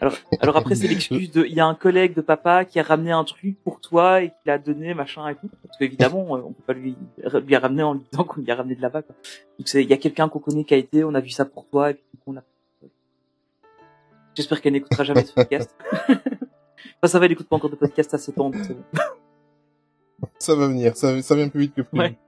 Alors, 0.00 0.14
alors 0.40 0.56
après, 0.56 0.74
c'est 0.74 0.88
l'excuse 0.88 1.30
de, 1.30 1.44
il 1.44 1.52
y 1.52 1.60
a 1.60 1.66
un 1.66 1.74
collègue 1.74 2.14
de 2.14 2.22
papa 2.22 2.64
qui 2.64 2.80
a 2.80 2.82
ramené 2.82 3.12
un 3.12 3.24
truc 3.24 3.62
pour 3.62 3.80
toi 3.80 4.22
et 4.22 4.28
qui 4.28 4.34
l'a 4.46 4.58
donné, 4.58 4.94
machin 4.94 5.28
et 5.28 5.34
tout. 5.34 5.48
Parce 5.62 5.76
qu'évidemment, 5.78 6.36
euh, 6.36 6.40
on 6.46 6.52
peut 6.52 6.62
pas 6.66 6.72
lui, 6.72 6.96
lui 7.46 7.56
ramener 7.56 7.82
en 7.82 7.94
lui 7.94 8.02
disant 8.10 8.24
qu'on 8.24 8.40
lui 8.40 8.50
a 8.50 8.54
ramené 8.54 8.74
de 8.74 8.82
là-bas, 8.82 9.02
quoi. 9.02 9.14
Donc 9.58 9.68
c'est, 9.68 9.82
il 9.82 9.90
y 9.90 9.92
a 9.92 9.98
quelqu'un 9.98 10.28
qu'on 10.28 10.38
connaît 10.38 10.64
qui 10.64 10.74
a 10.74 10.78
été, 10.78 11.04
on 11.04 11.14
a 11.14 11.20
vu 11.20 11.30
ça 11.30 11.44
pour 11.44 11.66
toi 11.68 11.90
et 11.90 11.94
puis 11.94 12.18
on 12.26 12.32
l'a. 12.32 12.44
J'espère 14.34 14.62
qu'elle 14.62 14.72
n'écoutera 14.72 15.04
jamais 15.04 15.24
ce 15.24 15.34
podcast. 15.34 15.74
enfin, 16.08 16.22
ça 17.04 17.18
va, 17.18 17.26
elle 17.26 17.32
écoute 17.32 17.48
pas 17.48 17.56
encore 17.56 17.70
de 17.70 17.76
podcast 17.76 18.14
à 18.14 18.18
7 18.18 18.38
ans, 18.40 18.50
donc 18.50 18.64
c'est 18.64 18.74
bon. 18.74 18.84
Ça 20.38 20.54
va 20.54 20.68
venir, 20.68 20.96
ça, 20.96 21.20
ça 21.22 21.34
vient 21.34 21.48
plus 21.48 21.60
vite 21.60 21.74
que 21.74 21.82
prévu. 21.82 22.02
Ouais. 22.02 22.18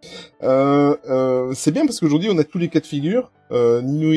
Euh, 0.43 0.97
euh, 1.09 1.53
c'est 1.55 1.73
bien 1.73 1.85
parce 1.87 2.01
qu'aujourd'hui 2.01 2.29
on 2.31 2.39
a 2.39 2.45
tous 2.45 2.59
les 2.59 2.69
cas 2.69 2.81
de 2.81 2.87
figure. 2.87 3.31
Euh, 3.51 3.83
Nino 3.83 4.13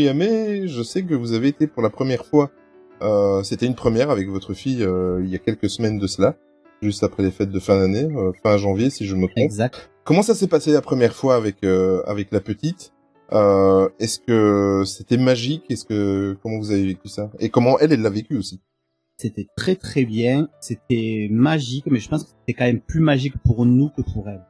je 0.68 0.84
sais 0.84 1.04
que 1.04 1.14
vous 1.14 1.34
avez 1.34 1.50
été 1.50 1.68
pour 1.68 1.82
la 1.82 1.90
première 1.90 2.26
fois. 2.26 2.52
Euh, 3.02 3.44
C'était 3.44 3.66
une 3.66 3.76
première 3.76 4.10
avec 4.10 4.28
votre 4.30 4.54
fille 4.54 4.84
euh, 4.84 5.22
il 5.24 5.30
y 5.30 5.36
a 5.36 5.40
quelques 5.40 5.70
semaines 5.70 6.00
de 6.00 6.08
cela, 6.08 6.36
juste 6.82 7.04
après 7.04 7.24
les 7.24 7.32
fêtes 7.32 7.52
de 7.52 7.60
fin 7.60 7.78
d'année, 7.78 8.08
euh, 8.16 8.32
fin 8.44 8.58
janvier 8.58 8.90
si 8.90 9.06
je 9.06 9.16
me 9.16 9.28
trompe. 9.28 9.38
Exact. 9.38 9.90
Comment 10.04 10.22
ça 10.22 10.36
s'est 10.36 10.48
passé 10.48 10.72
la 10.72 10.82
première 10.82 11.14
fois 11.14 11.36
avec 11.36 11.58
euh, 11.64 12.02
avec 12.06 12.32
la 12.32 12.40
petite? 12.40 12.94
Euh, 13.34 13.90
Est-ce 14.00 14.20
que 14.20 14.84
c'était 14.86 15.18
magique? 15.18 15.64
Est-ce 15.70 15.84
que 15.86 16.38
comment 16.42 16.58
vous 16.60 16.72
avez 16.72 16.86
vécu 16.86 17.08
ça? 17.08 17.32
Et 17.40 17.50
comment 17.50 17.80
elle 17.80 17.92
elle 17.92 18.02
l'a 18.02 18.10
vécu 18.10 18.38
aussi? 18.38 18.62
C'était 19.18 19.48
très 19.56 19.76
très 19.76 20.04
bien, 20.06 20.50
c'était 20.60 21.28
magique, 21.32 21.86
mais 21.88 22.00
je 22.00 22.10
pense 22.10 22.24
que 22.26 22.30
c'était 22.30 22.54
quand 22.54 22.66
même 22.66 22.82
plus 22.82 23.00
magique 23.00 23.34
pour 23.44 23.66
nous 23.66 23.90
que 23.90 24.02
pour 24.02 24.28
elle. 24.30 24.44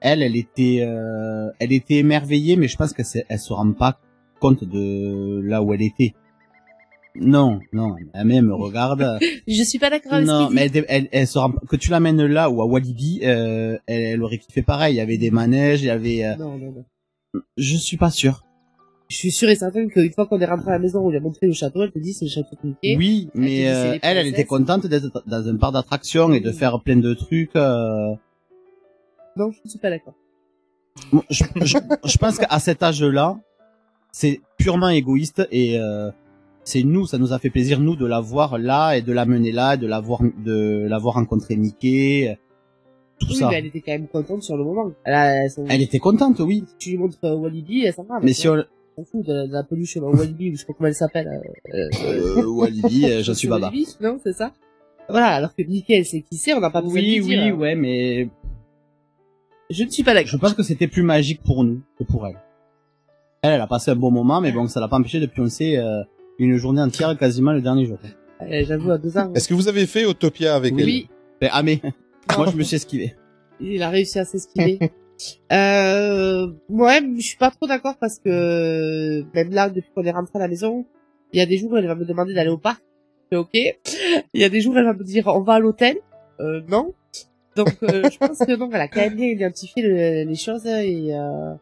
Elle, 0.00 0.22
elle 0.22 0.34
était, 0.36 0.80
euh, 0.82 1.48
elle 1.60 1.72
était 1.72 1.98
émerveillée, 1.98 2.56
mais 2.56 2.66
je 2.66 2.76
pense 2.76 2.92
qu'elle 2.92 3.06
elle 3.28 3.38
se 3.38 3.52
rend 3.52 3.72
pas 3.72 4.00
compte 4.40 4.64
de 4.64 5.40
là 5.44 5.62
où 5.62 5.72
elle 5.72 5.82
était. 5.82 6.14
Non, 7.14 7.60
non, 7.72 7.96
elle 8.14 8.24
même 8.26 8.46
me 8.46 8.54
regarde. 8.54 9.18
Je 9.46 9.62
suis 9.62 9.78
pas 9.78 9.90
d'accord 9.90 10.14
avec 10.14 10.26
non, 10.26 10.48
mais 10.50 10.70
elle, 10.72 10.84
elle, 10.88 11.08
elle 11.12 11.26
se 11.26 11.38
rend, 11.38 11.52
que 11.52 11.76
tu 11.76 11.90
l'amènes 11.90 12.24
là 12.24 12.48
ou 12.50 12.62
à 12.62 12.66
Walibi, 12.66 13.20
euh, 13.24 13.76
elle, 13.86 14.02
elle 14.02 14.22
aurait 14.22 14.38
kiffé 14.38 14.62
pareil. 14.62 14.94
Il 14.94 14.96
y 14.96 15.00
avait 15.00 15.18
des 15.18 15.30
manèges, 15.30 15.82
il 15.82 15.86
y 15.86 15.90
avait. 15.90 16.24
euh, 16.24 16.36
Non, 16.36 16.56
non, 16.58 16.72
non. 16.72 16.84
Je 17.56 17.76
suis 17.76 17.96
pas 17.98 18.10
sûr. 18.10 18.44
Je 19.08 19.16
suis 19.16 19.30
sûre 19.30 19.50
et 19.50 19.56
certaine 19.56 19.90
qu'une 19.90 20.10
fois 20.12 20.26
qu'on 20.26 20.40
est 20.40 20.46
rentré 20.46 20.70
à 20.70 20.74
la 20.74 20.78
maison 20.78 21.00
où 21.06 21.10
il 21.10 21.16
a 21.16 21.20
montré 21.20 21.46
le 21.46 21.52
château, 21.52 21.82
elle 21.82 21.92
te 21.92 21.98
dit 21.98 22.14
c'est 22.14 22.24
le 22.24 22.30
château 22.30 22.56
de 22.62 22.68
Mickey. 22.68 22.96
Oui, 22.96 23.28
mais 23.34 23.68
euh, 23.70 23.98
elle, 24.00 24.16
elle 24.16 24.26
était 24.28 24.44
contente 24.46 24.86
d'être 24.86 25.22
dans 25.26 25.46
un 25.48 25.56
parc 25.56 25.74
d'attractions 25.74 26.32
et 26.32 26.40
de 26.40 26.50
faire 26.50 26.80
plein 26.80 26.96
de 26.96 27.12
trucs. 27.12 27.54
euh, 27.56 28.14
Non, 29.36 29.50
je 29.52 29.58
ne 29.64 29.68
suis 29.70 29.78
pas 29.78 29.90
d'accord. 29.90 30.14
Je, 31.28 31.44
je, 31.62 31.76
je 32.04 32.18
pense 32.18 32.38
qu'à 32.38 32.58
cet 32.58 32.82
âge-là, 32.82 33.38
c'est 34.12 34.40
purement 34.58 34.88
égoïste 34.88 35.46
et 35.50 35.78
euh, 35.78 36.10
c'est 36.64 36.82
nous, 36.82 37.06
ça 37.06 37.18
nous 37.18 37.32
a 37.32 37.38
fait 37.38 37.50
plaisir 37.50 37.80
nous 37.80 37.96
de 37.96 38.06
la 38.06 38.20
voir 38.20 38.58
là 38.58 38.94
et 38.96 39.02
de 39.02 39.12
la 39.12 39.26
mener 39.26 39.52
là, 39.52 39.76
de 39.76 39.86
la 39.86 40.00
voir, 40.00 40.20
de 40.44 40.86
l'avoir 40.88 41.14
rencontré 41.14 41.56
Mickey, 41.56 42.38
tout 43.18 43.26
Oui, 43.30 43.36
ça. 43.36 43.48
mais 43.48 43.56
elle 43.58 43.66
était 43.66 43.80
quand 43.80 43.92
même 43.92 44.08
contente 44.08 44.42
sur 44.42 44.56
le 44.56 44.64
moment. 44.64 44.92
Elle, 45.04 45.14
a, 45.14 45.48
son- 45.48 45.66
Elle 45.68 45.82
était 45.82 45.98
contente, 45.98 46.38
oui. 46.40 46.64
Tu 46.78 46.90
lui 46.90 46.98
montres 46.98 47.18
euh, 47.24 47.34
Walibi, 47.34 47.84
elle 47.84 47.92
s'en 47.94 48.04
va. 48.04 48.18
Mais 48.22 48.32
si 48.32 48.48
on, 48.48 48.56
s'en 48.96 49.04
fout 49.04 49.24
de, 49.26 49.46
de 49.46 49.52
la 49.52 49.62
peluche 49.64 49.96
euh, 49.96 50.00
Walibi 50.00 50.50
ou 50.50 50.52
je 50.52 50.58
sais 50.60 50.66
pas 50.66 50.72
comment 50.76 50.88
elle 50.88 50.94
s'appelle. 50.94 51.28
Euh, 51.72 51.88
Euh, 52.04 52.44
Walibi, 52.46 53.06
euh, 53.06 53.22
je 53.22 53.32
suis 53.32 53.48
Baba. 53.48 53.66
Walibi, 53.68 53.88
non, 54.00 54.18
c'est 54.22 54.32
ça. 54.34 54.52
Voilà, 55.08 55.28
alors 55.28 55.54
que 55.54 55.62
Mickey, 55.62 55.94
elle 55.98 56.06
sait 56.06 56.22
qui 56.22 56.36
c'est, 56.36 56.54
on 56.54 56.60
n'a 56.60 56.70
pas 56.70 56.80
besoin 56.80 57.00
de 57.00 57.04
Oui, 57.06 57.14
lui 57.16 57.20
oui, 57.22 57.42
dire. 57.42 57.58
ouais, 57.58 57.74
mais 57.74 58.28
Je 59.70 59.84
ne 59.84 59.90
suis 59.90 60.02
pas 60.04 60.14
d'accord. 60.14 60.30
je 60.30 60.36
pense 60.36 60.54
que 60.54 60.62
c'était 60.62 60.86
plus 60.86 61.02
magique 61.02 61.42
pour 61.42 61.64
nous 61.64 61.82
que 61.98 62.04
pour 62.04 62.26
elle. 62.26 62.36
Elle, 63.42 63.54
elle 63.54 63.60
a 63.60 63.66
passé 63.66 63.90
un 63.90 63.96
bon 63.96 64.10
moment, 64.12 64.40
mais 64.40 64.52
bon, 64.52 64.68
ça 64.68 64.78
l'a 64.80 64.86
pas 64.88 64.96
empêché 64.98 65.18
de 65.18 65.26
pioncer 65.26 65.76
euh, 65.76 66.02
une 66.42 66.56
journée 66.56 66.82
entière 66.82 67.16
quasiment 67.18 67.52
le 67.52 67.60
dernier 67.60 67.86
jour. 67.86 67.98
Euh, 68.42 68.64
J'avoue, 68.66 68.90
à 68.90 68.98
deux 68.98 69.16
ans. 69.16 69.32
Est-ce 69.34 69.48
que 69.48 69.54
vous 69.54 69.68
avez 69.68 69.86
fait 69.86 70.04
Autopia 70.04 70.54
avec 70.54 70.74
Oui. 70.74 71.08
Ben, 71.40 71.50
ah 71.52 71.62
mais, 71.62 71.80
moi 72.36 72.46
je 72.52 72.56
me 72.56 72.62
suis 72.62 72.76
esquivé. 72.76 73.14
Il 73.60 73.82
a 73.82 73.88
réussi 73.90 74.18
à 74.18 74.24
s'esquiver. 74.24 74.78
euh, 75.52 76.48
ouais, 76.68 77.00
je 77.16 77.22
suis 77.22 77.36
pas 77.36 77.50
trop 77.50 77.66
d'accord 77.66 77.96
parce 78.00 78.18
que 78.18 79.24
même 79.34 79.50
là, 79.50 79.68
depuis 79.70 79.90
qu'on 79.94 80.02
est 80.04 80.10
rentré 80.10 80.32
à 80.38 80.40
la 80.40 80.48
maison, 80.48 80.84
il 81.32 81.38
y 81.38 81.42
a 81.42 81.46
des 81.46 81.58
jours 81.58 81.72
où 81.72 81.76
elle 81.76 81.86
va 81.86 81.94
me 81.94 82.04
demander 82.04 82.34
d'aller 82.34 82.50
au 82.50 82.58
parc. 82.58 82.82
C'est 83.30 83.36
ok. 83.38 83.50
Il 83.54 84.40
y 84.40 84.44
a 84.44 84.48
des 84.48 84.60
jours 84.60 84.74
où 84.74 84.78
elle 84.78 84.84
va 84.84 84.92
me 84.94 85.04
dire 85.04 85.26
on 85.28 85.40
va 85.40 85.54
à 85.54 85.58
l'hôtel. 85.58 85.96
Euh, 86.40 86.60
non. 86.68 86.92
Donc 87.56 87.76
euh, 87.82 88.08
je 88.10 88.18
pense 88.18 88.38
que 88.38 88.56
non, 88.56 88.68
elle 88.72 88.80
a 88.80 88.88
quand 88.88 89.00
même 89.00 89.14
bien 89.14 89.28
identifié 89.28 89.82
le- 89.82 90.28
les 90.28 90.34
choses 90.36 90.66
et. 90.66 91.14
Euh... 91.14 91.54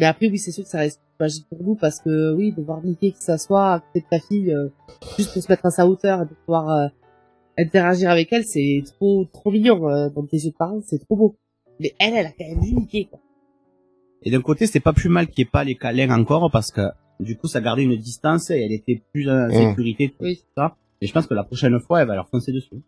Mais 0.00 0.06
après 0.06 0.26
oui, 0.28 0.38
c'est 0.38 0.50
sûr 0.50 0.64
que 0.64 0.70
ça 0.70 0.78
reste 0.78 1.00
magique 1.20 1.46
pour 1.48 1.62
nous 1.62 1.74
parce 1.74 2.00
que 2.00 2.32
oui, 2.34 2.52
de 2.52 2.62
voir 2.62 2.82
Mickey 2.82 3.12
qui 3.12 3.22
s'assoit 3.22 3.74
à 3.74 3.80
côté 3.80 4.00
de 4.00 4.06
ta 4.10 4.18
fille 4.20 4.52
euh, 4.52 4.68
juste 5.16 5.32
pour 5.32 5.42
se 5.42 5.50
mettre 5.50 5.66
à 5.66 5.70
sa 5.70 5.86
hauteur 5.86 6.22
et 6.22 6.24
de 6.26 6.34
pouvoir 6.46 6.68
euh, 6.70 6.88
interagir 7.58 8.10
avec 8.10 8.32
elle, 8.32 8.44
c'est 8.44 8.82
trop 8.84 9.24
trop 9.32 9.50
mignon 9.50 9.88
euh, 9.88 10.08
dans 10.10 10.26
tes 10.26 10.36
yeux 10.38 10.50
de 10.50 10.56
parents, 10.56 10.80
c'est 10.84 10.98
trop 10.98 11.16
beau. 11.16 11.36
Mais 11.80 11.94
elle, 11.98 12.14
elle 12.14 12.26
a 12.26 12.30
quand 12.30 12.46
même 12.46 12.60
vu 12.60 12.74
Mickey, 12.74 13.04
quoi. 13.06 13.20
Et 14.22 14.30
d'un 14.30 14.40
côté, 14.40 14.66
c'est 14.66 14.80
pas 14.80 14.92
plus 14.94 15.08
mal 15.10 15.26
qu'il 15.26 15.44
n'y 15.44 15.48
ait 15.48 15.50
pas 15.50 15.64
les 15.64 15.74
câlins 15.76 16.10
encore, 16.18 16.50
parce 16.50 16.70
que 16.70 16.80
du 17.20 17.36
coup, 17.36 17.46
ça 17.46 17.60
gardait 17.60 17.82
une 17.82 17.96
distance 17.96 18.50
et 18.50 18.60
elle 18.62 18.72
était 18.72 19.02
plus 19.12 19.28
en 19.28 19.48
Mm. 19.48 19.52
sécurité, 19.52 20.14
tout 20.18 20.26
ça. 20.56 20.76
Et 21.00 21.06
je 21.06 21.12
pense 21.12 21.26
que 21.26 21.34
la 21.34 21.44
prochaine 21.44 21.78
fois, 21.80 22.00
elle 22.00 22.08
va 22.08 22.14
leur 22.14 22.28
foncer 22.28 22.50
dessus. 22.52 22.82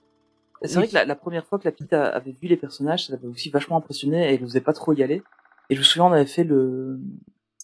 C'est 0.62 0.76
vrai 0.76 0.88
que 0.88 0.94
la, 0.94 1.04
la 1.04 1.14
première 1.14 1.44
fois 1.46 1.58
que 1.58 1.64
la 1.66 1.72
petite 1.72 1.92
a- 1.92 2.06
avait 2.08 2.32
vu 2.32 2.48
les 2.48 2.56
personnages, 2.56 3.06
ça 3.06 3.12
l'avait 3.12 3.26
aussi 3.28 3.50
vachement 3.50 3.76
impressionné 3.76 4.30
et 4.30 4.34
elle 4.34 4.40
n'osait 4.40 4.62
pas 4.62 4.72
trop 4.72 4.94
y 4.94 5.02
aller. 5.02 5.22
Et 5.68 5.74
je 5.74 5.80
me 5.80 5.84
souviens, 5.84 6.06
on 6.06 6.12
avait 6.12 6.24
fait 6.24 6.44
le, 6.44 6.98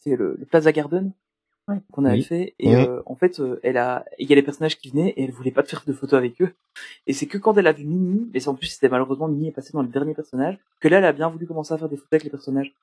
c'était 0.02 0.16
le, 0.16 0.36
le 0.38 0.46
Plaza 0.46 0.72
Garden 0.72 1.12
qu'on 1.92 2.04
avait 2.04 2.16
Oui. 2.18 2.22
fait 2.24 2.54
et 2.58 2.74
euh, 2.74 3.02
en 3.06 3.14
fait, 3.14 3.38
euh, 3.40 3.60
elle 3.62 3.76
a, 3.76 4.04
il 4.18 4.28
y 4.28 4.32
a 4.32 4.36
les 4.36 4.42
personnages 4.42 4.76
qui 4.78 4.90
venaient 4.90 5.10
et 5.10 5.22
elle 5.24 5.30
voulait 5.30 5.52
pas 5.52 5.62
te 5.62 5.68
faire 5.68 5.84
de 5.86 5.92
photos 5.92 6.18
avec 6.18 6.42
eux. 6.42 6.52
Et 7.06 7.12
c'est 7.12 7.26
que 7.26 7.38
quand 7.38 7.56
elle 7.56 7.68
a 7.68 7.72
vu 7.72 7.84
Mini, 7.84 8.28
mais 8.34 8.48
en 8.48 8.54
plus 8.54 8.66
c'était 8.66 8.88
malheureusement 8.88 9.28
Mini 9.28 9.48
est 9.48 9.52
passé 9.52 9.72
dans 9.72 9.82
le 9.82 9.88
dernier 9.88 10.12
personnage, 10.12 10.58
que 10.80 10.88
là 10.88 10.98
elle 10.98 11.04
a 11.04 11.12
bien 11.12 11.28
voulu 11.30 11.46
commencer 11.46 11.72
à 11.72 11.78
faire 11.78 11.88
des 11.88 11.96
photos 11.96 12.08
avec 12.14 12.24
les 12.24 12.30
personnages. 12.30 12.74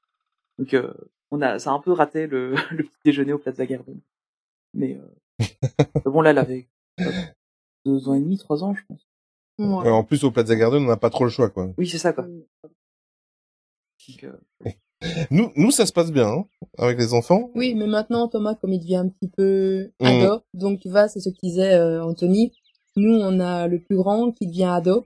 Donc 0.57 0.73
euh, 0.73 0.93
on 1.29 1.41
a, 1.41 1.59
ça 1.59 1.71
a 1.71 1.73
un 1.73 1.79
peu 1.81 1.91
raté 1.91 2.25
le, 2.25 2.55
le 2.71 2.83
petit 2.83 2.91
déjeuner 3.05 3.33
au 3.33 3.37
Plaza 3.37 3.65
Garden. 3.65 3.99
Mais 4.73 4.97
euh, 4.97 5.45
bon 6.05 6.21
là 6.21 6.29
elle 6.31 6.37
avait 6.37 6.67
euh, 7.01 7.11
deux 7.85 8.07
ans 8.07 8.13
et 8.15 8.21
demi, 8.21 8.37
trois 8.37 8.63
ans 8.63 8.73
je 8.73 8.81
pense. 8.87 9.05
Euh, 9.59 9.89
En 9.89 10.05
plus, 10.05 10.23
au 10.23 10.31
Plaza 10.31 10.55
Garden, 10.55 10.83
on 10.83 10.87
n'a 10.87 10.95
pas 10.95 11.09
trop 11.09 11.25
le 11.25 11.29
choix, 11.29 11.49
quoi. 11.49 11.69
Oui, 11.77 11.85
c'est 11.85 11.97
ça, 11.97 12.13
quoi. 12.13 12.25
Donc, 12.25 14.23
euh, 14.23 14.37
Nous, 15.31 15.51
nous, 15.55 15.71
ça 15.71 15.85
se 15.85 15.93
passe 15.93 16.11
bien, 16.11 16.27
hein, 16.27 16.45
avec 16.77 16.97
les 16.99 17.13
enfants. 17.13 17.49
Oui, 17.55 17.73
mais 17.73 17.87
maintenant, 17.87 18.27
Thomas, 18.27 18.55
comme 18.55 18.73
il 18.73 18.79
devient 18.79 18.97
un 18.97 19.07
petit 19.07 19.29
peu 19.29 19.91
Mhm. 20.01 20.07
ado, 20.07 20.41
donc 20.53 20.79
tu 20.81 20.89
vois, 20.89 21.07
c'est 21.07 21.19
ce 21.21 21.29
que 21.29 21.35
disait 21.41 21.73
euh, 21.73 22.03
Anthony. 22.03 22.51
Nous, 22.97 23.13
on 23.17 23.39
a 23.39 23.67
le 23.67 23.79
plus 23.79 23.95
grand 23.95 24.31
qui 24.31 24.47
devient 24.47 24.71
ado. 24.73 25.05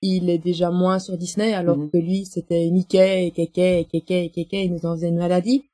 Il 0.00 0.30
est 0.30 0.38
déjà 0.38 0.70
moins 0.70 0.98
sur 0.98 1.16
Disney, 1.18 1.52
alors 1.54 1.76
Mhm. 1.76 1.90
que 1.90 1.98
lui, 1.98 2.24
c'était 2.26 2.70
Mickey 2.70 3.26
et 3.26 3.30
Kéké 3.32 3.80
et 3.80 3.84
Kéké 3.84 4.24
et 4.24 4.30
Kéké, 4.30 4.64
il 4.64 4.72
nous 4.72 4.86
en 4.86 4.94
faisait 4.94 5.08
une 5.08 5.16
maladie. 5.18 5.64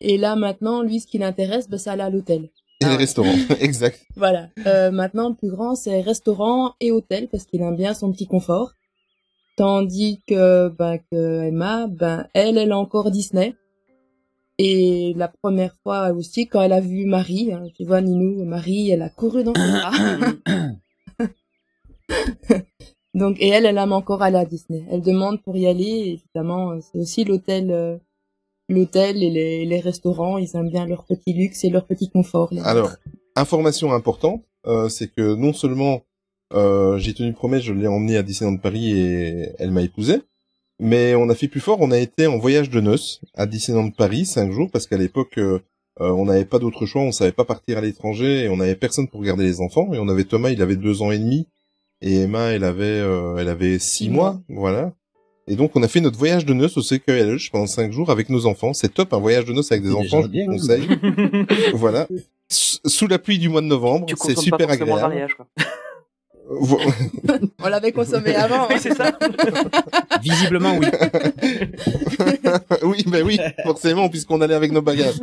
Et 0.00 0.18
là, 0.18 0.36
maintenant, 0.36 0.82
lui, 0.82 1.00
ce 1.00 1.06
qui 1.06 1.18
l'intéresse, 1.18 1.68
ben, 1.68 1.78
c'est 1.78 1.90
aller 1.90 2.02
à 2.02 2.10
l'hôtel. 2.10 2.50
Et 2.80 2.84
les 2.86 2.96
restaurants, 2.96 3.28
exact. 3.60 4.00
Voilà. 4.16 4.48
Euh, 4.66 4.90
maintenant, 4.90 5.28
le 5.30 5.34
plus 5.34 5.50
grand, 5.50 5.74
c'est 5.76 6.00
restaurant 6.00 6.74
et 6.80 6.90
hôtel, 6.92 7.28
parce 7.28 7.44
qu'il 7.44 7.62
aime 7.62 7.76
bien 7.76 7.94
son 7.94 8.12
petit 8.12 8.26
confort. 8.26 8.72
Tandis 9.56 10.20
que, 10.26 10.68
ben, 10.68 10.98
que 11.10 11.44
Emma, 11.44 11.86
ben, 11.86 12.26
elle, 12.34 12.58
elle 12.58 12.72
a 12.72 12.78
encore 12.78 13.10
Disney. 13.10 13.54
Et 14.58 15.14
la 15.16 15.28
première 15.28 15.74
fois 15.82 16.10
aussi, 16.12 16.46
quand 16.46 16.60
elle 16.62 16.72
a 16.72 16.80
vu 16.80 17.04
Marie, 17.06 17.52
hein, 17.52 17.66
tu 17.74 17.84
vois, 17.84 18.00
Ninou, 18.00 18.44
Marie, 18.44 18.90
elle 18.90 19.02
a 19.02 19.08
couru 19.08 19.44
dans 19.44 19.54
ses 19.54 19.60
bras. 19.70 19.92
Donc, 23.14 23.36
et 23.38 23.48
elle, 23.48 23.66
elle 23.66 23.78
aime 23.78 23.92
encore 23.92 24.22
aller 24.22 24.38
à 24.38 24.44
Disney. 24.44 24.84
Elle 24.90 25.02
demande 25.02 25.40
pour 25.42 25.56
y 25.56 25.66
aller, 25.66 25.84
et 25.84 26.12
évidemment, 26.14 26.80
c'est 26.80 26.98
aussi 26.98 27.24
l'hôtel, 27.24 27.70
euh, 27.70 27.96
l'hôtel 28.68 29.22
et 29.22 29.30
les, 29.30 29.64
les 29.64 29.80
restaurants, 29.80 30.36
ils 30.38 30.56
aiment 30.56 30.70
bien 30.70 30.86
leur 30.86 31.04
petit 31.04 31.32
luxe 31.32 31.62
et 31.62 31.70
leur 31.70 31.86
petit 31.86 32.10
confort. 32.10 32.48
les 32.52 32.60
Alors, 32.60 32.90
information 33.36 33.92
importante, 33.92 34.44
euh, 34.66 34.88
c'est 34.88 35.08
que 35.08 35.34
non 35.34 35.52
seulement 35.52 36.02
euh, 36.54 36.98
j'ai 36.98 37.14
tenu 37.14 37.32
promesse, 37.32 37.62
je 37.62 37.72
l'ai 37.72 37.86
emmenée 37.86 38.16
à 38.16 38.22
Disneyland 38.22 38.56
Paris 38.58 38.98
et 38.98 39.48
elle 39.58 39.70
m'a 39.70 39.82
épousé, 39.82 40.22
mais 40.80 41.14
on 41.14 41.28
a 41.28 41.34
fait 41.34 41.48
plus 41.48 41.60
fort, 41.60 41.78
on 41.80 41.90
a 41.90 41.98
été 41.98 42.26
en 42.26 42.38
voyage 42.38 42.70
de 42.70 42.80
noces 42.80 43.20
à 43.34 43.46
Disneyland 43.46 43.90
Paris 43.90 44.24
cinq 44.26 44.52
jours 44.52 44.70
parce 44.72 44.86
qu'à 44.86 44.96
l'époque 44.96 45.38
euh, 45.38 45.58
euh, 46.00 46.10
on 46.10 46.24
n'avait 46.24 46.44
pas 46.44 46.58
d'autre 46.58 46.86
choix, 46.86 47.02
on 47.02 47.12
savait 47.12 47.32
pas 47.32 47.44
partir 47.44 47.78
à 47.78 47.80
l'étranger 47.80 48.44
et 48.44 48.48
on 48.48 48.56
n'avait 48.56 48.74
personne 48.74 49.08
pour 49.08 49.22
garder 49.22 49.44
les 49.44 49.60
enfants 49.60 49.92
et 49.94 49.98
on 49.98 50.08
avait 50.08 50.24
Thomas, 50.24 50.50
il 50.50 50.60
avait 50.62 50.76
deux 50.76 51.02
ans 51.02 51.10
et 51.12 51.18
demi 51.18 51.46
et 52.02 52.22
Emma, 52.22 52.48
elle 52.50 52.64
avait 52.64 52.84
euh, 52.84 53.36
elle 53.38 53.48
avait 53.48 53.78
six 53.78 54.10
mois, 54.10 54.40
voilà. 54.48 54.92
Et 55.46 55.56
donc 55.56 55.76
on 55.76 55.82
a 55.82 55.88
fait 55.88 56.00
notre 56.00 56.18
voyage 56.18 56.46
de 56.46 56.54
noces 56.54 56.76
au 56.76 56.82
CQLH 56.82 57.50
pendant 57.52 57.66
cinq 57.66 57.92
jours 57.92 58.10
avec 58.10 58.28
nos 58.30 58.46
enfants. 58.46 58.72
C'est 58.74 58.92
top 58.94 59.12
un 59.12 59.18
voyage 59.18 59.44
de 59.44 59.52
noces 59.52 59.70
avec 59.72 59.84
des 59.84 59.92
enfants, 59.92 60.22
je 60.22 60.26
vous 60.26 60.52
conseille. 60.58 60.88
voilà. 61.74 62.08
S- 62.50 62.80
Sous 62.86 63.06
la 63.06 63.18
pluie 63.18 63.38
du 63.38 63.48
mois 63.48 63.60
de 63.60 63.66
novembre, 63.66 64.06
c'est 64.26 64.34
pas 64.34 64.40
super 64.40 64.70
agréable. 64.70 65.00
mariage, 65.02 65.34
quoi. 65.34 65.46
On 67.62 67.68
l'avait 67.68 67.92
consommé 67.92 68.34
avant. 68.34 68.68
Oui, 68.68 68.76
c'est 68.78 68.94
ça. 68.94 69.16
Visiblement, 70.22 70.76
oui. 70.76 70.86
oui, 72.82 73.04
ben 73.06 73.24
oui, 73.24 73.38
forcément, 73.62 74.08
puisqu'on 74.08 74.40
allait 74.40 74.54
avec 74.54 74.70
nos 74.72 74.82
bagages. 74.82 75.14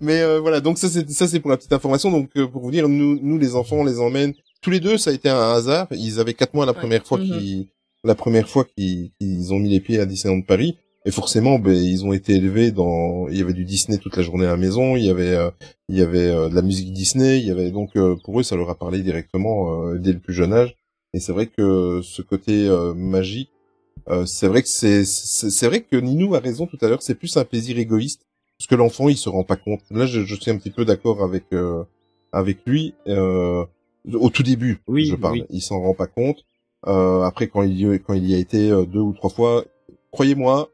Mais 0.00 0.20
euh, 0.22 0.40
voilà, 0.40 0.60
donc 0.60 0.78
ça 0.78 0.88
c'est 0.88 1.08
ça 1.10 1.28
c'est 1.28 1.38
pour 1.40 1.50
la 1.50 1.56
petite 1.56 1.72
information. 1.72 2.10
Donc 2.10 2.30
euh, 2.36 2.48
pour 2.48 2.62
vous 2.62 2.70
dire, 2.70 2.88
nous 2.88 3.18
nous 3.22 3.38
les 3.38 3.54
enfants, 3.54 3.76
on 3.76 3.84
les 3.84 4.00
emmène 4.00 4.34
tous 4.60 4.70
les 4.70 4.80
deux. 4.80 4.98
Ça 4.98 5.10
a 5.10 5.12
été 5.12 5.28
un 5.28 5.52
hasard. 5.52 5.86
Ils 5.92 6.18
avaient 6.18 6.34
quatre 6.34 6.54
mois 6.54 6.66
la 6.66 6.74
première 6.74 7.06
fois 7.06 7.18
Mhm. 7.18 7.24
qu'ils 7.26 7.68
la 8.02 8.14
première 8.14 8.48
fois 8.48 8.64
qu'ils 8.64 9.12
qu'ils 9.20 9.52
ont 9.52 9.58
mis 9.58 9.68
les 9.70 9.80
pieds 9.80 10.00
à 10.00 10.06
Disneyland 10.06 10.42
Paris. 10.42 10.76
Et 11.06 11.10
forcément, 11.10 11.58
ben 11.58 11.74
ils 11.74 12.04
ont 12.04 12.12
été 12.12 12.34
élevés 12.34 12.70
dans. 12.72 13.28
Il 13.28 13.36
y 13.36 13.42
avait 13.42 13.52
du 13.52 13.64
Disney 13.64 13.98
toute 13.98 14.16
la 14.16 14.22
journée 14.22 14.46
à 14.46 14.50
la 14.50 14.56
maison. 14.56 14.96
Il 14.96 15.04
y 15.04 15.10
avait 15.10 15.34
euh, 15.34 15.50
il 15.88 15.96
y 15.98 16.02
avait 16.02 16.30
euh, 16.30 16.48
de 16.48 16.54
la 16.54 16.62
musique 16.62 16.92
Disney. 16.92 17.38
Il 17.38 17.44
y 17.46 17.50
avait 17.50 17.70
donc 17.70 17.90
euh, 17.96 18.16
pour 18.24 18.40
eux 18.40 18.42
ça 18.42 18.56
leur 18.56 18.70
a 18.70 18.74
parlé 18.74 19.02
directement 19.02 19.94
dès 19.96 20.12
le 20.12 20.18
plus 20.18 20.32
jeune 20.32 20.52
âge. 20.54 20.76
Et 21.12 21.20
c'est 21.20 21.32
vrai 21.32 21.46
que 21.46 22.00
ce 22.02 22.22
côté 22.22 22.68
magique, 22.96 23.50
c'est 24.26 24.48
vrai 24.48 24.62
que 24.62 24.68
c'est 24.68 25.04
c'est 25.04 25.66
vrai 25.66 25.82
que 25.82 25.96
Ninou 25.96 26.34
a 26.34 26.40
raison 26.40 26.66
tout 26.66 26.78
à 26.80 26.88
l'heure. 26.88 27.02
C'est 27.02 27.14
plus 27.14 27.36
un 27.36 27.44
plaisir 27.44 27.78
égoïste 27.78 28.22
parce 28.58 28.66
que 28.66 28.74
l'enfant 28.74 29.08
il 29.08 29.16
se 29.16 29.28
rend 29.28 29.44
pas 29.44 29.56
compte. 29.56 29.80
Là, 29.90 30.06
je, 30.06 30.22
je 30.24 30.34
suis 30.34 30.50
un 30.50 30.56
petit 30.56 30.70
peu 30.70 30.84
d'accord 30.84 31.22
avec 31.22 31.44
avec 32.32 32.58
lui. 32.66 32.94
Euh, 33.06 33.64
au 34.12 34.28
tout 34.28 34.42
début, 34.42 34.80
Oui, 34.86 35.06
je 35.06 35.14
parle. 35.16 35.34
oui. 35.34 35.44
Il 35.50 35.62
s'en 35.62 35.80
rend 35.80 35.94
pas 35.94 36.06
compte. 36.08 36.44
Euh, 36.86 37.22
après, 37.22 37.46
quand 37.46 37.62
il 37.62 37.80
y, 37.80 38.00
quand 38.00 38.12
il 38.14 38.28
y 38.28 38.34
a 38.34 38.38
été 38.38 38.68
deux 38.86 39.00
ou 39.00 39.12
trois 39.14 39.30
fois, 39.30 39.64
croyez-moi 40.10 40.68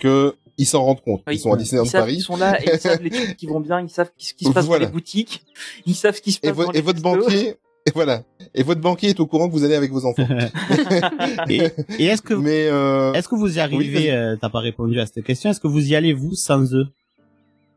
que 0.00 0.34
ils 0.58 0.66
s'en 0.66 0.82
rendent 0.84 1.00
compte. 1.00 1.22
Oui. 1.26 1.36
Ils 1.36 1.38
sont 1.38 1.52
à 1.52 1.56
Disneyland 1.56 1.84
Ils 1.84 1.90
savent 1.90 2.00
Paris. 2.02 2.14
qu'ils 2.16 2.22
sont 2.24 2.36
là 2.36 2.60
et 2.60 2.70
ils 2.74 2.78
savent 2.80 3.00
les 3.02 3.10
trucs 3.10 3.36
qui 3.36 3.46
vont 3.46 3.60
bien, 3.60 3.80
ils 3.80 3.88
savent 3.88 4.10
ce 4.18 4.34
qui 4.34 4.44
se 4.44 4.50
passe 4.50 4.66
Voilà. 4.66 4.86
dans 4.86 4.90
les 4.90 4.92
boutiques, 4.92 5.42
ils 5.86 5.94
savent 5.94 6.16
ce 6.16 6.20
qui 6.20 6.32
se 6.32 6.38
Et, 6.42 6.48
passe 6.48 6.56
vo- 6.56 6.64
dans 6.66 6.72
et 6.72 6.74
les 6.74 6.80
votre 6.82 7.02
restos. 7.02 7.20
banquier, 7.24 7.54
et 7.86 7.90
voilà. 7.94 8.24
Et 8.54 8.62
votre 8.62 8.80
banquier 8.80 9.08
est 9.10 9.20
au 9.20 9.26
courant 9.26 9.48
que 9.48 9.52
vous 9.54 9.64
allez 9.64 9.74
avec 9.76 9.90
vos 9.90 10.04
enfants. 10.04 10.26
et 11.48 11.62
et 11.98 12.04
est-ce 12.06 12.20
que, 12.22 12.34
Mais 12.34 12.66
euh, 12.66 13.12
est-ce 13.14 13.28
que 13.28 13.36
vous 13.36 13.48
y 13.48 13.52
Oui, 13.54 13.60
arrivez, 13.60 13.94
vas-y. 13.94 14.10
euh, 14.10 14.36
t'as 14.40 14.50
pas 14.50 14.60
répondu 14.60 15.00
à 15.00 15.06
cette 15.06 15.24
question, 15.24 15.50
est-ce 15.50 15.60
que 15.60 15.68
vous 15.68 15.88
y 15.88 15.94
allez 15.94 16.12
vous 16.12 16.34
sans 16.34 16.74
eux, 16.74 16.86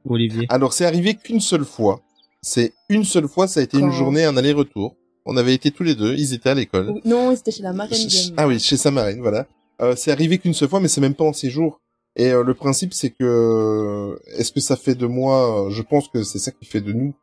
Olivier? 0.07 0.45
Alors 0.49 0.73
c'est 0.73 0.85
arrivé 0.85 1.15
qu'une 1.15 1.39
seule 1.39 1.65
fois. 1.65 2.01
C'est 2.41 2.73
une 2.89 3.05
seule 3.05 3.29
fois, 3.29 3.47
ça 3.47 3.61
a 3.61 3.63
été 3.63 3.77
une 3.79 3.91
journée, 3.91 4.25
un 4.25 4.35
aller-retour. 4.35 4.95
On 5.25 5.37
avait 5.37 5.53
été 5.53 5.71
tous 5.71 5.83
les 5.83 5.95
deux, 5.95 6.13
ils 6.15 6.33
étaient 6.33 6.49
à 6.49 6.53
l'école. 6.53 6.89
Oui, 6.89 7.01
Non, 7.05 7.33
c'était 7.33 7.51
chez 7.51 7.63
la 7.63 7.71
marraine 7.71 7.93
Ch-. 7.97 8.33
Ah 8.35 8.45
oui, 8.45 8.59
chez 8.59 8.75
sa 8.75 8.91
marraine, 8.91 9.21
voilà. 9.21 9.47
Euh, 9.81 9.95
c'est 9.95 10.11
arrivé 10.11 10.37
qu'une 10.37 10.53
seule 10.53 10.67
fois, 10.67 10.81
mais 10.81 10.89
c'est 10.89 10.99
même 10.99 11.13
pas 11.15 11.23
en 11.23 11.31
séjour. 11.31 11.79
Et 12.15 12.31
euh, 12.31 12.43
le 12.43 12.53
principe, 12.53 12.93
c'est 12.93 13.09
que 13.09 14.19
est-ce 14.37 14.51
que 14.51 14.59
ça 14.59 14.75
fait 14.75 14.95
de 14.95 15.07
moi 15.07 15.67
Je 15.71 15.81
pense 15.81 16.07
que 16.07 16.23
c'est 16.23 16.39
ça 16.39 16.51
qui 16.51 16.65
fait 16.65 16.81
de 16.81 16.93
nous 16.93 17.13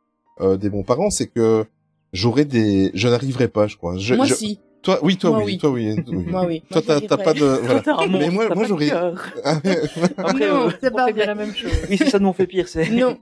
euh, 0.41 0.57
des 0.57 0.69
bons 0.69 0.83
parents, 0.83 1.09
c'est 1.09 1.27
que 1.27 1.65
j'aurais 2.13 2.45
des, 2.45 2.91
je 2.93 3.07
n'arriverai 3.07 3.47
pas, 3.47 3.67
je 3.67 3.77
crois. 3.77 3.97
Je, 3.97 4.15
Moi, 4.15 4.25
je- 4.25 4.33
si. 4.33 4.59
Toi, 4.81 4.97
oui, 5.03 5.15
toi, 5.15 5.29
Moi, 5.29 5.39
oui, 5.39 5.45
oui. 5.45 5.57
toi, 5.59 5.69
oui. 5.69 5.95
oui. 6.07 6.25
Moi, 6.25 6.45
oui. 6.47 6.63
Toi, 6.71 6.81
t'as 6.81 7.17
pas 7.17 7.33
de, 7.35 7.45
voilà. 7.45 7.83
Mais 8.09 8.29
moi, 8.31 8.49
moi, 8.55 8.65
j'aurais. 8.67 8.89
Après, 9.43 10.49
Non, 10.49 10.67
euh, 10.67 10.71
c'est 10.81 10.91
pas 10.91 11.11
bien 11.11 11.27
la 11.27 11.35
même 11.35 11.53
chose. 11.53 11.71
Oui, 11.87 11.97
c'est 11.97 12.09
ça, 12.09 12.17
nous 12.17 12.29
on 12.29 12.33
fait 12.33 12.47
pire, 12.47 12.67
c'est. 12.67 12.89
Non. 12.89 13.15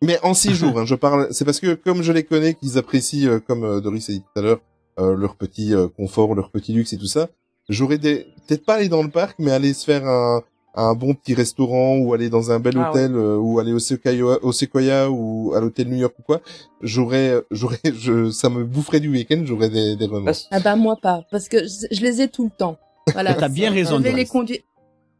Mais 0.00 0.18
en 0.22 0.32
six 0.34 0.54
jours, 0.54 0.78
hein, 0.78 0.86
je 0.86 0.94
parle. 0.94 1.28
C'est 1.32 1.44
parce 1.44 1.60
que 1.60 1.74
comme 1.74 2.02
je 2.02 2.12
les 2.12 2.24
connais, 2.24 2.54
qu'ils 2.54 2.78
apprécient, 2.78 3.28
euh, 3.30 3.40
comme 3.40 3.62
euh, 3.62 3.80
Doris 3.80 4.08
a 4.08 4.12
dit 4.14 4.20
tout 4.22 4.38
à 4.40 4.42
l'heure, 4.42 4.60
euh, 4.98 5.14
leur 5.14 5.36
petit 5.36 5.74
euh, 5.74 5.86
confort, 5.88 6.34
leur 6.34 6.50
petit 6.50 6.72
luxe 6.72 6.92
et 6.94 6.98
tout 6.98 7.06
ça. 7.06 7.28
J'aurais 7.68 7.98
des 7.98 8.26
peut-être 8.46 8.64
pas 8.64 8.74
aller 8.74 8.88
dans 8.88 9.02
le 9.02 9.10
parc, 9.10 9.38
mais 9.38 9.50
aller 9.50 9.72
se 9.72 9.84
faire 9.84 10.06
un 10.06 10.42
un 10.74 10.94
bon 10.94 11.14
petit 11.14 11.34
restaurant 11.34 11.98
ou 11.98 12.14
aller 12.14 12.30
dans 12.30 12.50
un 12.50 12.58
bel 12.58 12.74
Ah 12.78 12.90
hôtel 12.90 13.14
euh, 13.14 13.36
ou 13.36 13.58
aller 13.58 13.72
au 13.72 13.78
Sequoia, 13.78 14.38
au 14.42 14.52
Sequoia 14.52 15.10
ou 15.10 15.52
à 15.54 15.60
l'hôtel 15.60 15.88
New 15.88 15.98
York 15.98 16.14
ou 16.18 16.22
quoi, 16.22 16.40
j'aurais, 16.80 17.34
j'aurais, 17.50 17.78
je, 17.84 18.30
ça 18.30 18.48
me 18.48 18.64
boufferait 18.64 19.00
du 19.00 19.10
week-end, 19.10 19.42
j'aurais 19.44 19.68
des, 19.68 19.96
des 19.96 20.06
remords. 20.06 20.34
Ah 20.50 20.60
bah 20.60 20.76
moi 20.76 20.96
pas, 21.00 21.26
parce 21.30 21.48
que 21.48 21.58
je, 21.64 21.86
je 21.90 22.00
les 22.00 22.22
ai 22.22 22.28
tout 22.28 22.44
le 22.44 22.50
temps. 22.50 22.78
Voilà. 23.12 23.34
T'as 23.34 23.48
bien 23.48 23.70
raison, 23.70 23.98
Je 23.98 24.02
vais 24.02 24.12
les 24.12 24.26
conduire. 24.26 24.60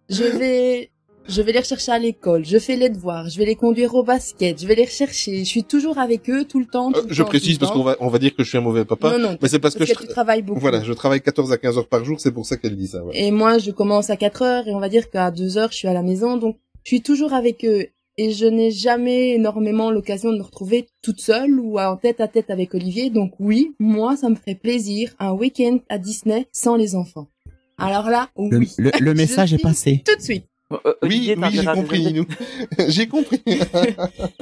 Je 0.09 0.25
vais, 0.25 0.92
je 1.29 1.41
vais 1.43 1.53
les 1.53 1.61
rechercher 1.61 1.93
à 1.93 1.99
l'école. 1.99 2.45
Je 2.45 2.59
fais 2.59 2.77
les 2.77 2.89
devoirs. 2.89 3.29
Je 3.29 3.39
vais 3.39 3.45
les 3.45 3.55
conduire 3.57 3.95
au 3.95 4.03
basket. 4.03 4.61
Je 4.61 4.67
vais 4.67 4.75
les 4.75 4.85
rechercher. 4.85 5.39
Je 5.41 5.45
suis 5.49 5.65
toujours 5.65 5.99
avec 5.99 6.29
eux 6.29 6.45
tout 6.45 6.59
le 6.61 6.67
temps. 6.67 6.93
tout 6.93 7.01
Euh, 7.01 7.05
le 7.09 7.15
je 7.15 7.23
temps, 7.23 7.29
précise 7.29 7.59
parce 7.59 7.73
qu'on 7.73 7.83
va, 7.83 7.97
on 8.01 8.09
va 8.09 8.19
dire 8.19 8.35
que 8.35 8.43
je 8.43 8.49
suis 8.49 8.59
un 8.59 8.63
mauvais 8.63 8.85
papa. 8.85 9.13
Non, 9.13 9.19
non, 9.31 9.39
mais 9.41 9.49
c'est 9.49 9.59
parce, 9.59 9.75
parce 9.77 9.89
que, 9.91 9.95
que 9.95 10.03
je, 10.03 10.07
tu 10.07 10.13
travailles 10.13 10.43
beaucoup. 10.43 10.61
Voilà, 10.61 10.83
je 10.83 10.93
travaille 10.93 11.21
14 11.23 11.53
à 11.53 11.59
15 11.59 11.79
heures 11.79 11.89
par 11.89 12.05
jour, 12.05 12.21
c'est 12.21 12.33
pour 12.33 12.47
ça 12.47 12.57
qu'elle 12.57 12.77
dit 12.77 12.89
ça. 12.89 13.03
ouais. 13.05 13.13
Et 13.15 13.31
moi, 13.31 13.59
je 13.59 13.71
commence 13.71 14.11
à 14.11 14.17
4 14.17 14.43
heures 14.43 14.69
et 14.69 14.75
on 14.75 14.81
va 14.81 14.89
dire 14.89 15.11
qu'à 15.11 15.31
2 15.31 15.59
heures, 15.59 15.71
je 15.73 15.77
suis 15.77 15.89
à 15.89 15.95
la 15.95 16.03
maison. 16.03 16.37
Donc, 16.37 16.57
je 16.85 16.89
suis 16.89 17.03
toujours 17.03 17.33
avec 17.33 17.65
eux. 17.65 17.87
Et 18.19 18.33
je 18.33 18.45
n'ai 18.45 18.71
jamais 18.71 19.31
énormément 19.31 19.91
l'occasion 19.91 20.33
de 20.33 20.37
me 20.39 20.43
retrouver 20.43 20.87
toute 21.01 21.19
seule 21.21 21.59
ou 21.59 21.79
en 21.79 21.97
tête 21.97 22.21
à 22.21 22.29
tête 22.29 22.51
avec 22.51 22.75
Olivier. 22.75 23.09
Donc 23.09 23.33
oui, 23.39 23.75
moi, 23.79 24.17
ça 24.19 24.29
me 24.29 24.35
ferait 24.35 24.55
plaisir 24.55 25.15
un 25.19 25.33
week-end 25.33 25.79
à 25.89 25.97
Disney 25.97 26.47
sans 26.53 26.77
les 26.77 26.95
enfants. 26.95 27.29
Alors 27.79 28.11
là, 28.11 28.29
Le, 28.37 28.59
oui. 28.59 28.71
le- 28.77 28.91
le 29.01 29.15
message 29.23 29.55
est 29.55 29.63
passé. 29.63 30.03
Tout 30.07 30.15
de 30.17 30.21
suite. 30.23 30.45
Euh, 30.87 30.95
Oui, 31.03 31.35
oui, 31.37 31.49
j'ai 31.53 31.65
compris, 31.65 32.13
nous. 32.13 32.27
j'ai 32.89 33.07
compris. 33.09 33.43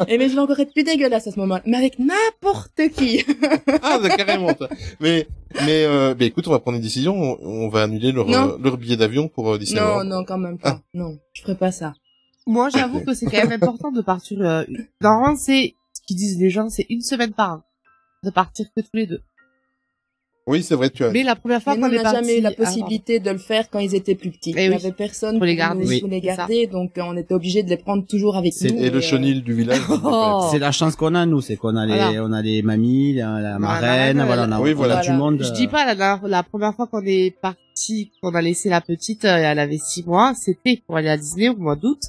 Et 0.09 0.19
mais 0.19 0.29
je 0.29 0.35
vais 0.35 0.41
encore 0.41 0.59
être 0.61 0.73
plus 0.73 0.83
dégueulasse 0.85 1.27
à 1.27 1.31
ce 1.33 1.39
moment-là. 1.41 1.63
Mais 1.67 1.77
avec 1.77 1.99
n'importe 1.99 2.81
qui. 2.97 3.25
ah, 3.83 3.99
bah, 4.03 4.09
carrément, 4.17 4.53
toi. 4.55 4.69
Mais, 5.01 5.27
mais, 5.67 5.85
euh, 5.85 6.15
bah, 6.15 6.25
écoute, 6.25 6.47
on 6.49 6.51
va 6.51 6.59
prendre 6.61 6.77
une 6.77 6.83
décision. 6.83 7.15
On, 7.15 7.65
on 7.65 7.69
va 7.69 7.83
annuler 7.83 8.13
leur, 8.13 8.29
euh, 8.29 8.59
leur 8.63 8.77
billet 8.77 8.97
d'avion 8.97 9.29
pour 9.29 9.53
euh, 9.53 9.59
Disney 9.59 9.81
non, 9.81 9.87
World. 9.87 10.09
non, 10.11 10.25
quand 10.25 10.39
même 10.39 10.59
pas. 10.59 10.81
Non, 10.95 11.19
je 11.33 11.43
ferai 11.43 11.55
pas 11.57 11.73
ça. 11.73 11.93
Moi, 12.47 12.69
j'avoue 12.71 13.01
que 13.05 13.15
c'est 13.15 13.27
quand 13.27 13.39
même 13.47 13.53
important 13.53 13.93
de 13.93 14.01
partir. 14.01 14.41
Euh, 14.41 14.65
Normalement, 15.01 15.37
c'est 15.37 15.75
ce 15.93 16.01
qu'ils 16.07 16.17
disent 16.17 16.39
les 16.39 16.51
gens, 16.51 16.69
c'est 16.69 16.87
une 16.89 17.03
semaine 17.03 17.33
par 17.33 17.53
an 17.53 17.63
de 18.25 18.31
partir 18.31 18.67
que 18.77 18.81
tous 18.83 18.91
les 18.95 19.07
deux. 19.07 19.21
Oui, 20.51 20.63
c'est 20.65 20.75
vrai, 20.75 20.91
tu 20.91 21.05
as. 21.05 21.11
Mais 21.11 21.23
la 21.23 21.37
première 21.37 21.63
fois 21.63 21.75
qu'on 21.77 21.89
n'a 21.89 22.03
jamais 22.13 22.39
eu 22.39 22.41
la 22.41 22.51
ah, 22.51 22.63
possibilité 22.63 23.21
de 23.21 23.31
le 23.31 23.39
faire 23.39 23.71
quand 23.71 23.79
ils 23.79 23.95
étaient 23.95 24.17
plus 24.17 24.31
petits. 24.31 24.53
Eh 24.57 24.65
Il 24.65 24.67
y 24.67 24.69
oui. 24.71 24.75
avait 24.75 24.93
personne 24.93 25.35
les 25.35 25.39
pour 25.39 25.57
garder. 25.65 25.83
nous- 25.85 25.89
Oui, 25.89 26.01
pour 26.01 26.09
les 26.11 26.21
garder, 26.21 26.67
donc 26.67 26.99
euh, 26.99 27.03
on 27.07 27.17
était 27.17 27.35
obligé 27.35 27.63
de 27.63 27.71
les 27.71 27.77
prendre 27.77 28.05
toujours 28.07 28.37
avec 28.37 28.53
nous. 28.61 28.69
et 28.83 28.91
le 28.91 28.99
euh, 28.99 29.01
chenil 29.01 29.43
du 29.43 29.55
village. 29.55 29.81
Oh. 30.13 30.49
C'est 30.51 30.59
la 30.59 30.73
chance 30.73 30.97
qu'on 30.97 31.15
a, 31.15 31.25
nous, 31.25 31.41
c'est 31.41 31.57
qu'on 31.57 31.77
a 31.77 31.87
les, 31.87 31.95
Voilà. 31.95 32.25
on 32.25 32.33
a 32.33 32.43
les 32.43 32.63
mamies, 32.63 33.15
la, 33.15 33.41
la 33.41 33.59
marraine, 33.59 34.23
voilà, 34.25 34.47
on 34.49 34.53
a, 34.53 34.61
Oui, 34.61 34.71
on 34.71 34.73
a 34.73 34.75
voilà. 34.75 35.01
tout 35.05 35.13
le 35.13 35.19
monde. 35.19 35.43
Je 35.43 35.49
euh, 35.49 35.53
dis 35.53 35.69
pas 35.69 35.85
la, 35.87 35.95
la, 35.95 36.21
la 36.27 36.43
première 36.43 36.75
fois 36.75 36.87
qu'on 36.89 37.03
est 37.05 37.31
parti, 37.41 38.11
qu'on 38.21 38.35
a 38.35 38.43
laissé 38.43 38.69
la 38.69 38.81
petite, 38.81 39.25
euh, 39.25 39.37
elle 39.37 39.59
avait 39.59 39.79
six 39.79 40.05
mois, 40.05 40.35
c'était 40.35 40.83
pour 40.87 40.97
aller 40.97 41.09
à 41.11 41.17
Disney 41.17 41.49
au 41.49 41.57
mois 41.57 41.77
d'août. 41.77 42.01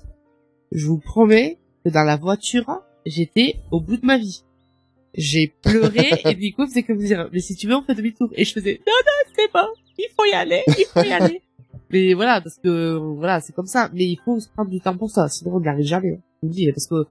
Je 0.72 0.88
vous 0.88 0.98
promets 0.98 1.58
que 1.86 1.92
dans 1.92 2.04
la 2.04 2.16
voiture, 2.16 2.66
j'étais 3.06 3.58
au 3.72 3.80
bout 3.82 3.98
de 3.98 4.06
ma 4.06 4.18
vie. 4.18 4.44
J'ai 5.14 5.48
pleuré 5.62 6.10
et 6.26 6.36
Nico 6.36 6.66
faisait 6.66 6.84
comme 6.84 6.98
dire, 6.98 7.30
mais 7.34 7.40
si 7.40 7.56
tu 7.56 7.68
veux, 7.68 7.76
on 7.76 7.82
fait 7.84 7.96
demi-tour. 7.96 8.30
Et 8.34 8.46
je 8.46 8.54
faisais, 8.54 8.82
non, 8.88 8.94
non, 8.94 9.32
c'est 9.36 9.52
bon, 9.54 9.68
il 9.98 10.08
faut 10.16 10.26
y 10.26 10.34
aller, 10.34 10.64
il 10.68 10.86
faut 10.86 11.04
y 11.04 11.12
aller. 11.12 11.42
mais 11.92 12.14
voilà, 12.14 12.40
parce 12.42 12.58
que, 12.58 12.96
voilà, 13.18 13.42
c'est 13.42 13.54
comme 13.54 13.66
ça. 13.68 13.90
Mais 13.94 14.06
il 14.06 14.18
faut 14.24 14.40
se 14.40 14.48
prendre 14.50 14.70
du 14.70 14.80
temps 14.80 14.96
pour 14.96 15.10
ça, 15.10 15.28
sinon 15.28 15.56
on 15.56 15.60
n'y 15.60 15.68
arrive 15.68 15.86
jamais. 15.86 16.14
hein. 16.14 16.22
Le 16.44 16.50
dis, 16.50 16.72
parce 16.72 16.88
que, 16.88 17.06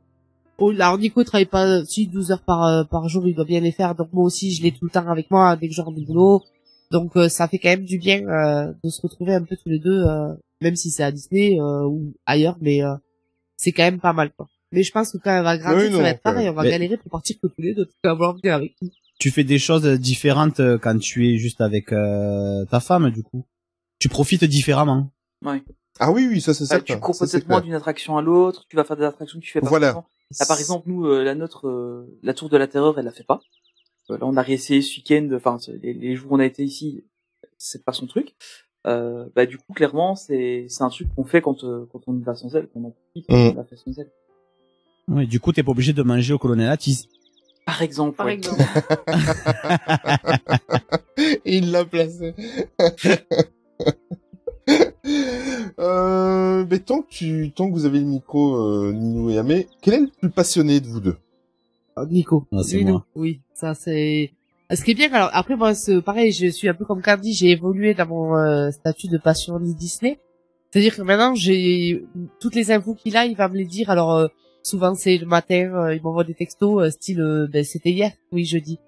oh, 0.59 0.71
là, 0.73 0.97
Nico 0.97 1.23
travaille 1.25 1.45
pas, 1.47 1.85
si, 1.85 2.07
12 2.07 2.33
heures 2.33 2.43
par, 2.43 2.65
euh, 2.67 2.85
par 2.85 3.09
jour, 3.09 3.27
il 3.29 3.35
doit 3.35 3.45
bien 3.45 3.61
les 3.61 3.73
faire. 3.73 3.95
Donc 3.95 4.13
moi 4.13 4.25
aussi, 4.25 4.53
je 4.53 4.63
l'ai 4.63 4.73
tout 4.73 4.85
le 4.87 4.91
temps 4.91 5.07
avec 5.09 5.31
moi 5.31 5.57
dès 5.57 5.69
que 5.69 5.75
je 5.75 5.83
rentre 5.83 5.99
du 5.99 6.07
boulot. 6.07 6.43
Donc 6.91 7.17
euh, 7.17 7.29
ça 7.29 7.47
fait 7.47 7.59
quand 7.59 7.69
même 7.69 7.85
du 7.85 7.99
bien 7.99 8.27
euh, 8.27 8.73
de 8.83 8.89
se 8.91 9.01
retrouver 9.03 9.35
un 9.35 9.43
peu 9.45 9.57
tous 9.57 9.69
les 9.69 9.79
deux, 9.79 10.03
euh, 10.05 10.35
même 10.61 10.75
si 10.75 10.91
c'est 10.91 11.05
à 11.05 11.13
Disney 11.13 11.61
euh, 11.61 11.85
ou 11.87 12.15
ailleurs, 12.27 12.57
mais 12.61 12.83
euh, 12.83 12.95
c'est 13.57 13.71
quand 13.71 13.85
même 13.85 14.01
pas 14.01 14.13
mal 14.13 14.33
quoi. 14.37 14.49
Mais 14.73 14.83
je 14.83 14.93
pense 14.93 15.13
que 15.13 15.19
quand 15.19 15.37
elle 15.37 15.43
va 15.45 15.59
grandir, 15.59 15.79
Oui, 15.79 15.85
ça 15.87 15.91
non, 15.97 16.03
va 16.03 16.11
être 16.11 16.23
pareil, 16.23 16.49
on 16.49 16.53
va 16.53 16.63
mais- 16.63 16.71
galérer 16.71 16.97
pour 16.97 17.11
partir 17.11 17.37
que 17.43 17.47
tous 17.49 17.61
les 17.61 17.75
deux, 17.75 17.87
tu 17.87 17.93
vas 18.05 18.13
vouloir 18.15 18.35
venir 18.37 18.55
avec 18.55 18.75
nous. 18.83 18.91
tu 19.19 19.31
fais 19.31 19.45
des 19.45 19.59
choses 19.59 19.85
différentes 19.99 20.61
euh, 20.61 20.79
quand 20.79 20.99
tu 20.99 21.29
es 21.29 21.37
juste 21.39 21.61
avec 21.61 21.93
euh, 21.93 22.65
ta 22.67 22.81
femme, 22.81 23.11
du 23.11 23.23
coup. 23.23 23.45
Tu 23.99 24.09
profites 24.09 24.45
différemment. 24.45 25.11
Ouais. 25.45 25.63
Ah 25.99 26.11
oui, 26.13 26.27
oui, 26.31 26.41
ça 26.41 26.55
c'est 26.55 26.65
ça. 26.65 26.81
tu 26.81 26.99
cours 26.99 27.19
peut-être 27.19 27.47
moins 27.49 27.61
d'une 27.61 27.75
attraction 27.75 28.17
à 28.17 28.23
l'autre, 28.23 28.65
tu 28.69 28.77
vas 28.77 28.85
faire 28.85 28.97
des 28.97 29.05
attractions 29.05 29.39
que 29.39 29.45
tu 29.45 29.51
fais 29.51 29.61
pas 29.61 29.69
Voilà. 29.69 30.05
Là, 30.39 30.47
par 30.47 30.59
exemple, 30.59 30.89
nous, 30.89 31.05
euh, 31.07 31.23
la 31.25 31.35
nôtre, 31.35 31.67
euh, 31.69 32.19
la 32.23 32.33
tour 32.33 32.49
de 32.49 32.57
la 32.57 32.67
terreur, 32.69 32.99
elle 32.99 33.05
la 33.05 33.11
fait 33.11 33.25
pas. 33.27 33.41
Euh, 34.11 34.17
là, 34.17 34.25
on 34.27 34.37
a 34.37 34.43
réessayé 34.43 34.81
ce 34.81 34.97
week-end, 34.99 35.29
enfin, 35.35 35.59
les, 35.83 35.93
les 35.93 36.15
jours 36.17 36.33
où 36.33 36.37
on 36.37 36.39
a 36.39 36.47
été 36.47 36.63
ici, 36.65 37.05
c'est 37.59 37.85
pas 37.85 37.93
son 37.93 38.07
truc. 38.07 38.35
Euh, 38.87 39.27
bah, 39.35 39.45
du 39.45 39.59
coup, 39.59 39.73
clairement, 39.75 40.15
c'est, 40.15 40.65
c'est 40.69 40.83
un 40.85 40.89
truc 40.89 41.09
qu'on 41.15 41.25
fait 41.25 41.43
quand, 41.43 41.65
euh, 41.65 41.87
quand 41.93 42.01
on 42.07 42.15
va 42.21 42.35
sans 42.37 42.55
elle, 42.55 42.69
qu'on 42.69 42.85
en 42.85 42.91
profite, 42.93 43.27
quand 43.29 43.37
Mm. 43.37 43.51
on 43.51 43.55
la 43.57 43.65
fait 43.65 43.77
sans 43.77 43.99
elle. 43.99 44.11
Ouais, 45.11 45.27
du 45.27 45.41
coup, 45.41 45.53
t'es 45.53 45.63
pas 45.63 45.73
obligé 45.73 45.93
de 45.93 46.03
manger 46.03 46.33
au 46.33 46.39
colonel 46.39 46.69
Atis. 46.69 47.09
Par 47.67 47.83
exemple, 47.83 48.17
Par 48.17 48.27
ouais. 48.27 48.35
exemple. 48.35 48.63
Il 51.45 51.73
l'a 51.73 51.85
placé. 51.85 52.35
euh, 55.79 56.65
mais 56.71 56.79
tant 56.79 57.03
que 57.03 57.09
tu, 57.09 57.53
tant 57.55 57.69
que 57.69 57.73
vous 57.73 57.87
avez 57.87 57.99
le 57.99 58.07
micro, 58.07 58.55
euh, 58.55 58.93
Ninou 58.93 59.31
et 59.31 59.39
Amé, 59.39 59.67
quel 59.83 59.95
est 59.95 60.01
le 60.01 60.11
plus 60.21 60.31
passionné 60.31 60.81
de 60.81 60.87
vous 60.87 61.01
deux? 61.01 61.17
Oh, 61.97 62.07
Nico. 62.07 62.47
Ah, 62.53 62.63
c'est 62.63 62.83
moi. 62.85 63.05
Oui, 63.15 63.41
ça 63.53 63.75
c'est. 63.75 64.33
Ce 64.73 64.85
qui 64.85 64.93
est 64.93 64.95
bien, 64.95 65.13
alors 65.13 65.31
après 65.33 65.57
moi, 65.57 65.75
c'est 65.75 66.01
pareil, 66.01 66.31
je 66.31 66.47
suis 66.47 66.69
un 66.69 66.75
peu 66.75 66.85
comme 66.85 67.03
Candy, 67.03 67.33
j'ai 67.33 67.51
évolué 67.51 67.95
dans 67.95 68.07
mon 68.07 68.37
euh, 68.37 68.71
statut 68.71 69.09
de 69.09 69.19
passion 69.19 69.59
Disney. 69.59 70.21
C'est-à-dire 70.71 70.95
que 70.95 71.03
maintenant, 71.03 71.35
j'ai 71.35 72.05
toutes 72.39 72.55
les 72.55 72.71
infos 72.71 72.95
qu'il 72.95 73.17
a, 73.17 73.27
il 73.27 73.37
va 73.37 73.49
me 73.49 73.57
les 73.57 73.65
dire. 73.65 73.91
Alors 73.91 74.15
euh, 74.15 74.29
souvent 74.63 74.95
c'est 74.95 75.17
le 75.19 75.27
matin, 75.27 75.71
euh, 75.75 75.95
il 75.95 76.03
m'envoie 76.03 76.25
des 76.25 76.35
textos, 76.35 76.83
euh, 76.83 76.91
style, 76.91 77.21
euh, 77.21 77.47
ben 77.53 77.65
c'était 77.65 77.91
hier, 77.91 78.13
oui 78.33 78.45
jeudi. 78.45 78.79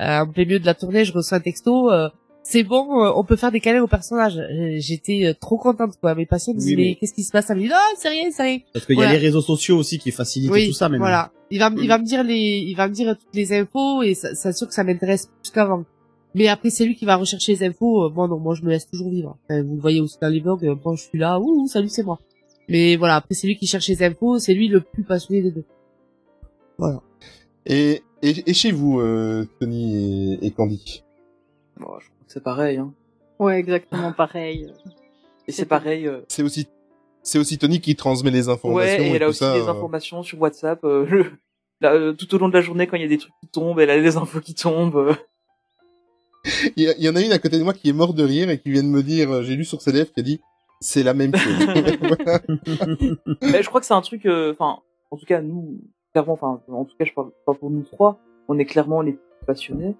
Euh, 0.00 0.20
en 0.20 0.26
plein 0.26 0.44
milieu 0.44 0.58
de 0.60 0.66
la 0.66 0.74
tournée, 0.74 1.04
je 1.04 1.12
reçois 1.12 1.38
un 1.38 1.40
texto. 1.40 1.90
euh, 1.90 2.08
c'est 2.46 2.62
bon, 2.62 3.02
euh, 3.02 3.10
on 3.16 3.24
peut 3.24 3.36
faire 3.36 3.50
des 3.52 3.60
câlins 3.60 3.82
aux 3.82 3.86
personnages. 3.86 4.36
Euh, 4.36 4.74
J'étais 4.78 5.34
trop 5.40 5.56
contente 5.56 5.94
quoi. 6.00 6.14
Mes 6.14 6.26
patients 6.26 6.52
me 6.52 6.58
disaient 6.58 6.74
Oui, 6.76 6.82
mais, 6.82 6.88
mais- 6.90 6.94
qu'est-ce 6.96 7.14
qui 7.14 7.22
se 7.22 7.30
passe? 7.32 7.46
Ça 7.46 7.54
me 7.54 7.60
dit 7.60 7.68
non, 7.68 7.76
c'est 7.96 8.08
rien, 8.10 8.30
c'est 8.30 8.42
rien. 8.42 8.58
Parce 8.72 8.84
qu'il 8.84 8.96
Voilà. 8.96 9.12
y 9.12 9.16
a 9.16 9.18
les 9.18 9.24
réseaux 9.26 9.40
sociaux 9.40 9.78
aussi 9.78 9.98
qui 9.98 10.10
facilitent 10.10 10.50
Oui, 10.50 10.66
tout 10.66 10.72
ça 10.74 10.88
maintenant. 10.88 11.04
Voilà. 11.06 11.30
Il 11.50 11.58
va, 11.58 11.70
il 11.80 11.88
va 11.88 11.98
me 11.98 12.04
dire 12.04 12.22
les, 12.22 12.34
il 12.66 12.74
va 12.74 12.88
me 12.88 12.92
dire 12.92 13.16
toutes 13.16 13.34
les 13.34 13.52
infos 13.52 14.02
et 14.02 14.14
ça, 14.14 14.34
c'est 14.34 14.52
sûr 14.52 14.66
que 14.68 14.74
ça 14.74 14.84
m'intéresse 14.84 15.30
plus 15.42 15.50
qu'avant. 15.52 15.84
Mais 16.34 16.48
après, 16.48 16.68
c'est 16.70 16.84
lui 16.84 16.96
qui 16.96 17.04
va 17.04 17.14
rechercher 17.16 17.52
les 17.52 17.62
infos. 17.64 18.10
Moi, 18.10 18.26
non, 18.26 18.38
moi, 18.40 18.54
je 18.56 18.62
me 18.62 18.70
laisse 18.70 18.88
toujours 18.90 19.08
vivre. 19.08 19.38
Enfin, 19.44 19.62
vous 19.62 19.76
le 19.76 19.80
voyez 19.80 20.00
aussi 20.00 20.16
dans 20.20 20.28
les 20.28 20.40
blogs. 20.40 20.64
Moi, 20.84 20.96
je 20.96 21.02
suis 21.02 21.18
là. 21.18 21.38
Ouh, 21.38 21.66
salut, 21.68 21.88
c'est 21.88 22.02
moi. 22.02 22.18
Mais 22.68 22.96
voilà, 22.96 23.16
après, 23.16 23.34
c'est 23.34 23.46
lui 23.46 23.56
qui 23.56 23.66
cherche 23.66 23.88
les 23.88 24.02
infos. 24.02 24.38
C'est 24.38 24.54
lui 24.54 24.68
le 24.68 24.80
plus 24.80 25.02
passionné 25.02 25.42
des 25.42 25.50
deux. 25.50 25.64
Voilà. 26.78 27.02
et, 27.66 28.02
et, 28.22 28.50
et 28.50 28.54
chez 28.54 28.72
vous, 28.72 29.00
euh, 29.00 29.46
Tony 29.60 30.34
et, 30.42 30.46
et 30.46 30.50
Candy? 30.50 31.04
Bon, 31.78 31.86
je 32.00 32.06
crois 32.06 32.26
que 32.26 32.32
c'est 32.32 32.42
pareil, 32.42 32.78
hein. 32.78 32.92
Ouais, 33.38 33.58
exactement 33.58 34.12
pareil. 34.12 34.72
Et 35.46 35.52
c'est 35.52 35.66
pareil, 35.66 36.06
euh, 36.06 36.20
C'est 36.28 36.42
aussi, 36.42 36.66
c'est 37.22 37.38
aussi 37.38 37.58
Tony 37.58 37.80
qui 37.80 37.96
transmet 37.96 38.30
les 38.30 38.48
informations. 38.48 39.02
Ouais, 39.02 39.08
et 39.08 39.10
elle 39.14 39.22
a 39.22 39.28
aussi 39.28 39.40
ça, 39.40 39.52
des 39.54 39.66
euh. 39.66 39.70
informations 39.70 40.22
sur 40.22 40.40
WhatsApp. 40.40 40.82
euh, 40.84 41.04
le- 41.10 41.32
là, 41.80 41.92
euh, 41.94 42.12
tout 42.12 42.32
au 42.34 42.38
long 42.38 42.48
de 42.48 42.54
la 42.54 42.60
journée, 42.62 42.86
quand 42.86 42.96
il 42.96 43.02
y 43.02 43.06
a 43.06 43.08
des 43.08 43.18
trucs 43.18 43.32
qui 43.42 43.48
tombent, 43.48 43.78
elle 43.80 43.90
a 43.90 43.98
les 43.98 44.16
infos 44.16 44.40
qui 44.40 44.54
tombent. 44.54 44.96
euh. 44.96 45.14
Il 46.76 46.94
y, 46.98 47.08
en 47.08 47.16
a 47.16 47.22
une 47.22 47.32
à 47.32 47.38
côté 47.38 47.58
de 47.58 47.64
moi 47.64 47.72
qui 47.72 47.88
est 47.88 47.92
mort 47.94 48.12
de 48.12 48.22
rire 48.22 48.50
et 48.50 48.58
qui 48.60 48.70
vient 48.70 48.82
de 48.82 48.88
me 48.88 49.02
dire, 49.02 49.42
j'ai 49.44 49.56
lu 49.56 49.64
sur 49.64 49.80
ses 49.80 49.92
lèvres, 49.92 50.12
qui 50.12 50.20
a 50.20 50.22
dit, 50.22 50.40
c'est 50.80 51.02
la 51.02 51.14
même 51.14 51.34
chose. 51.34 51.66
Mais 53.42 53.62
je 53.62 53.68
crois 53.68 53.80
que 53.80 53.86
c'est 53.86 53.94
un 53.94 54.00
truc, 54.00 54.26
euh, 54.26 54.52
enfin, 54.52 54.80
en 55.10 55.16
tout 55.16 55.26
cas, 55.26 55.40
nous, 55.40 55.80
clairement, 56.12 56.34
enfin, 56.34 56.60
en 56.68 56.84
tout 56.84 56.96
cas, 56.98 57.04
je 57.04 57.12
parle 57.12 57.30
pas 57.46 57.54
pour 57.54 57.70
nous 57.70 57.82
trois, 57.82 58.18
on 58.48 58.58
est 58.58 58.64
clairement 58.64 59.00
les 59.00 59.12
plus 59.12 59.46
passionnés. 59.46 59.94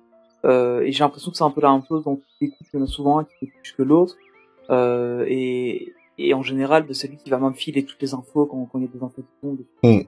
Euh, 0.44 0.82
et 0.82 0.92
j'ai 0.92 1.02
l'impression 1.02 1.30
que 1.30 1.36
c'est 1.36 1.44
un 1.44 1.50
peu 1.50 1.62
la 1.62 1.72
même 1.72 1.82
chose 1.88 2.04
dans 2.04 2.16
toutes 2.16 2.24
les 2.40 2.50
couples, 2.50 2.70
il 2.74 2.78
y 2.78 2.82
en 2.82 2.84
a 2.84 2.88
souvent 2.88 3.18
un 3.18 3.24
qui 3.24 3.34
fait 3.40 3.52
plus 3.62 3.72
que 3.72 3.82
l'autre. 3.82 4.16
Euh, 4.70 5.24
et, 5.26 5.92
et 6.18 6.34
en 6.34 6.42
général, 6.42 6.84
bah, 6.84 6.92
c'est 6.92 7.08
lui 7.08 7.16
qui 7.16 7.30
va 7.30 7.38
même 7.38 7.54
filer 7.54 7.84
toutes 7.84 8.00
les 8.02 8.14
infos 8.14 8.46
quand, 8.46 8.64
quand 8.66 8.78
il 8.78 8.84
y 8.84 8.88
a 8.88 8.90
des 8.90 9.02
infos 9.02 9.22
qui 9.22 9.40
tombent. 9.40 9.64
Mm. 9.82 10.02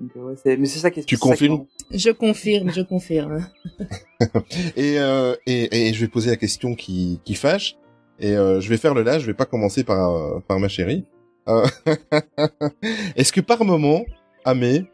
Donc, 0.00 0.10
ouais, 0.14 0.34
c'est, 0.42 0.56
mais 0.56 0.66
c'est 0.66 0.78
ça 0.78 0.90
qui 0.90 1.00
est 1.00 1.04
Tu 1.04 1.16
qui 1.16 1.20
confirmes? 1.20 1.66
Je 1.90 2.10
confirme, 2.10 2.70
je 2.70 2.82
confirme. 2.82 3.44
Et, 4.76 4.98
euh, 4.98 5.34
et, 5.46 5.88
et 5.88 5.92
je 5.92 6.00
vais 6.00 6.08
poser 6.08 6.30
la 6.30 6.36
question 6.36 6.74
qui, 6.74 7.20
qui 7.24 7.34
fâche. 7.34 7.76
Et 8.20 8.36
euh, 8.36 8.60
je 8.60 8.68
vais 8.68 8.76
faire 8.76 8.94
le 8.94 9.02
là, 9.02 9.18
je 9.18 9.26
vais 9.26 9.34
pas 9.34 9.46
commencer 9.46 9.84
par, 9.84 10.14
euh, 10.14 10.40
par 10.46 10.58
ma 10.58 10.68
chérie. 10.68 11.04
Euh, 11.48 11.64
Est-ce 13.16 13.32
que 13.32 13.40
par 13.40 13.64
moment, 13.64 14.04
Amé, 14.44 14.84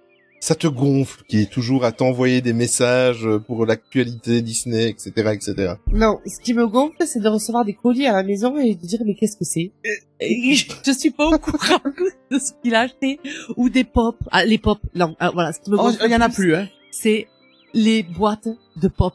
ça 0.40 0.54
te 0.54 0.66
gonfle 0.66 1.22
qui 1.26 1.40
est 1.40 1.50
toujours 1.50 1.84
à 1.84 1.92
t'envoyer 1.92 2.42
des 2.42 2.52
messages 2.52 3.26
pour 3.46 3.64
l'actualité 3.64 4.42
Disney, 4.42 4.90
etc., 4.90 5.12
etc. 5.32 5.74
Non, 5.90 6.20
ce 6.26 6.38
qui 6.38 6.52
me 6.52 6.66
gonfle, 6.66 6.96
c'est 7.06 7.20
de 7.20 7.28
recevoir 7.28 7.64
des 7.64 7.72
colis 7.72 8.06
à 8.06 8.12
la 8.12 8.22
maison 8.22 8.58
et 8.58 8.74
de 8.74 8.86
dire 8.86 9.00
mais 9.06 9.14
qu'est-ce 9.14 9.36
que 9.38 9.44
c'est? 9.44 9.72
Je, 10.20 10.64
je 10.86 10.92
suis 10.92 11.10
pas 11.10 11.28
au 11.28 11.38
courant 11.38 11.80
de 12.30 12.38
ce 12.38 12.52
qu'il 12.62 12.74
a 12.74 12.80
acheté 12.80 13.20
ou 13.56 13.70
des 13.70 13.84
pop. 13.84 14.16
Ah, 14.30 14.44
les 14.44 14.58
pop. 14.58 14.78
Non, 14.94 15.16
ah, 15.18 15.30
voilà. 15.32 15.52
Ce 15.52 15.60
qui 15.60 15.70
me 15.70 15.76
Oh, 15.78 15.84
gonfle 15.84 16.02
il 16.04 16.10
y 16.12 16.16
en 16.16 16.20
a 16.20 16.28
plus, 16.28 16.54
hein. 16.54 16.68
C'est 16.90 17.26
les 17.72 18.02
boîtes 18.02 18.48
de 18.76 18.88
pop. 18.88 19.14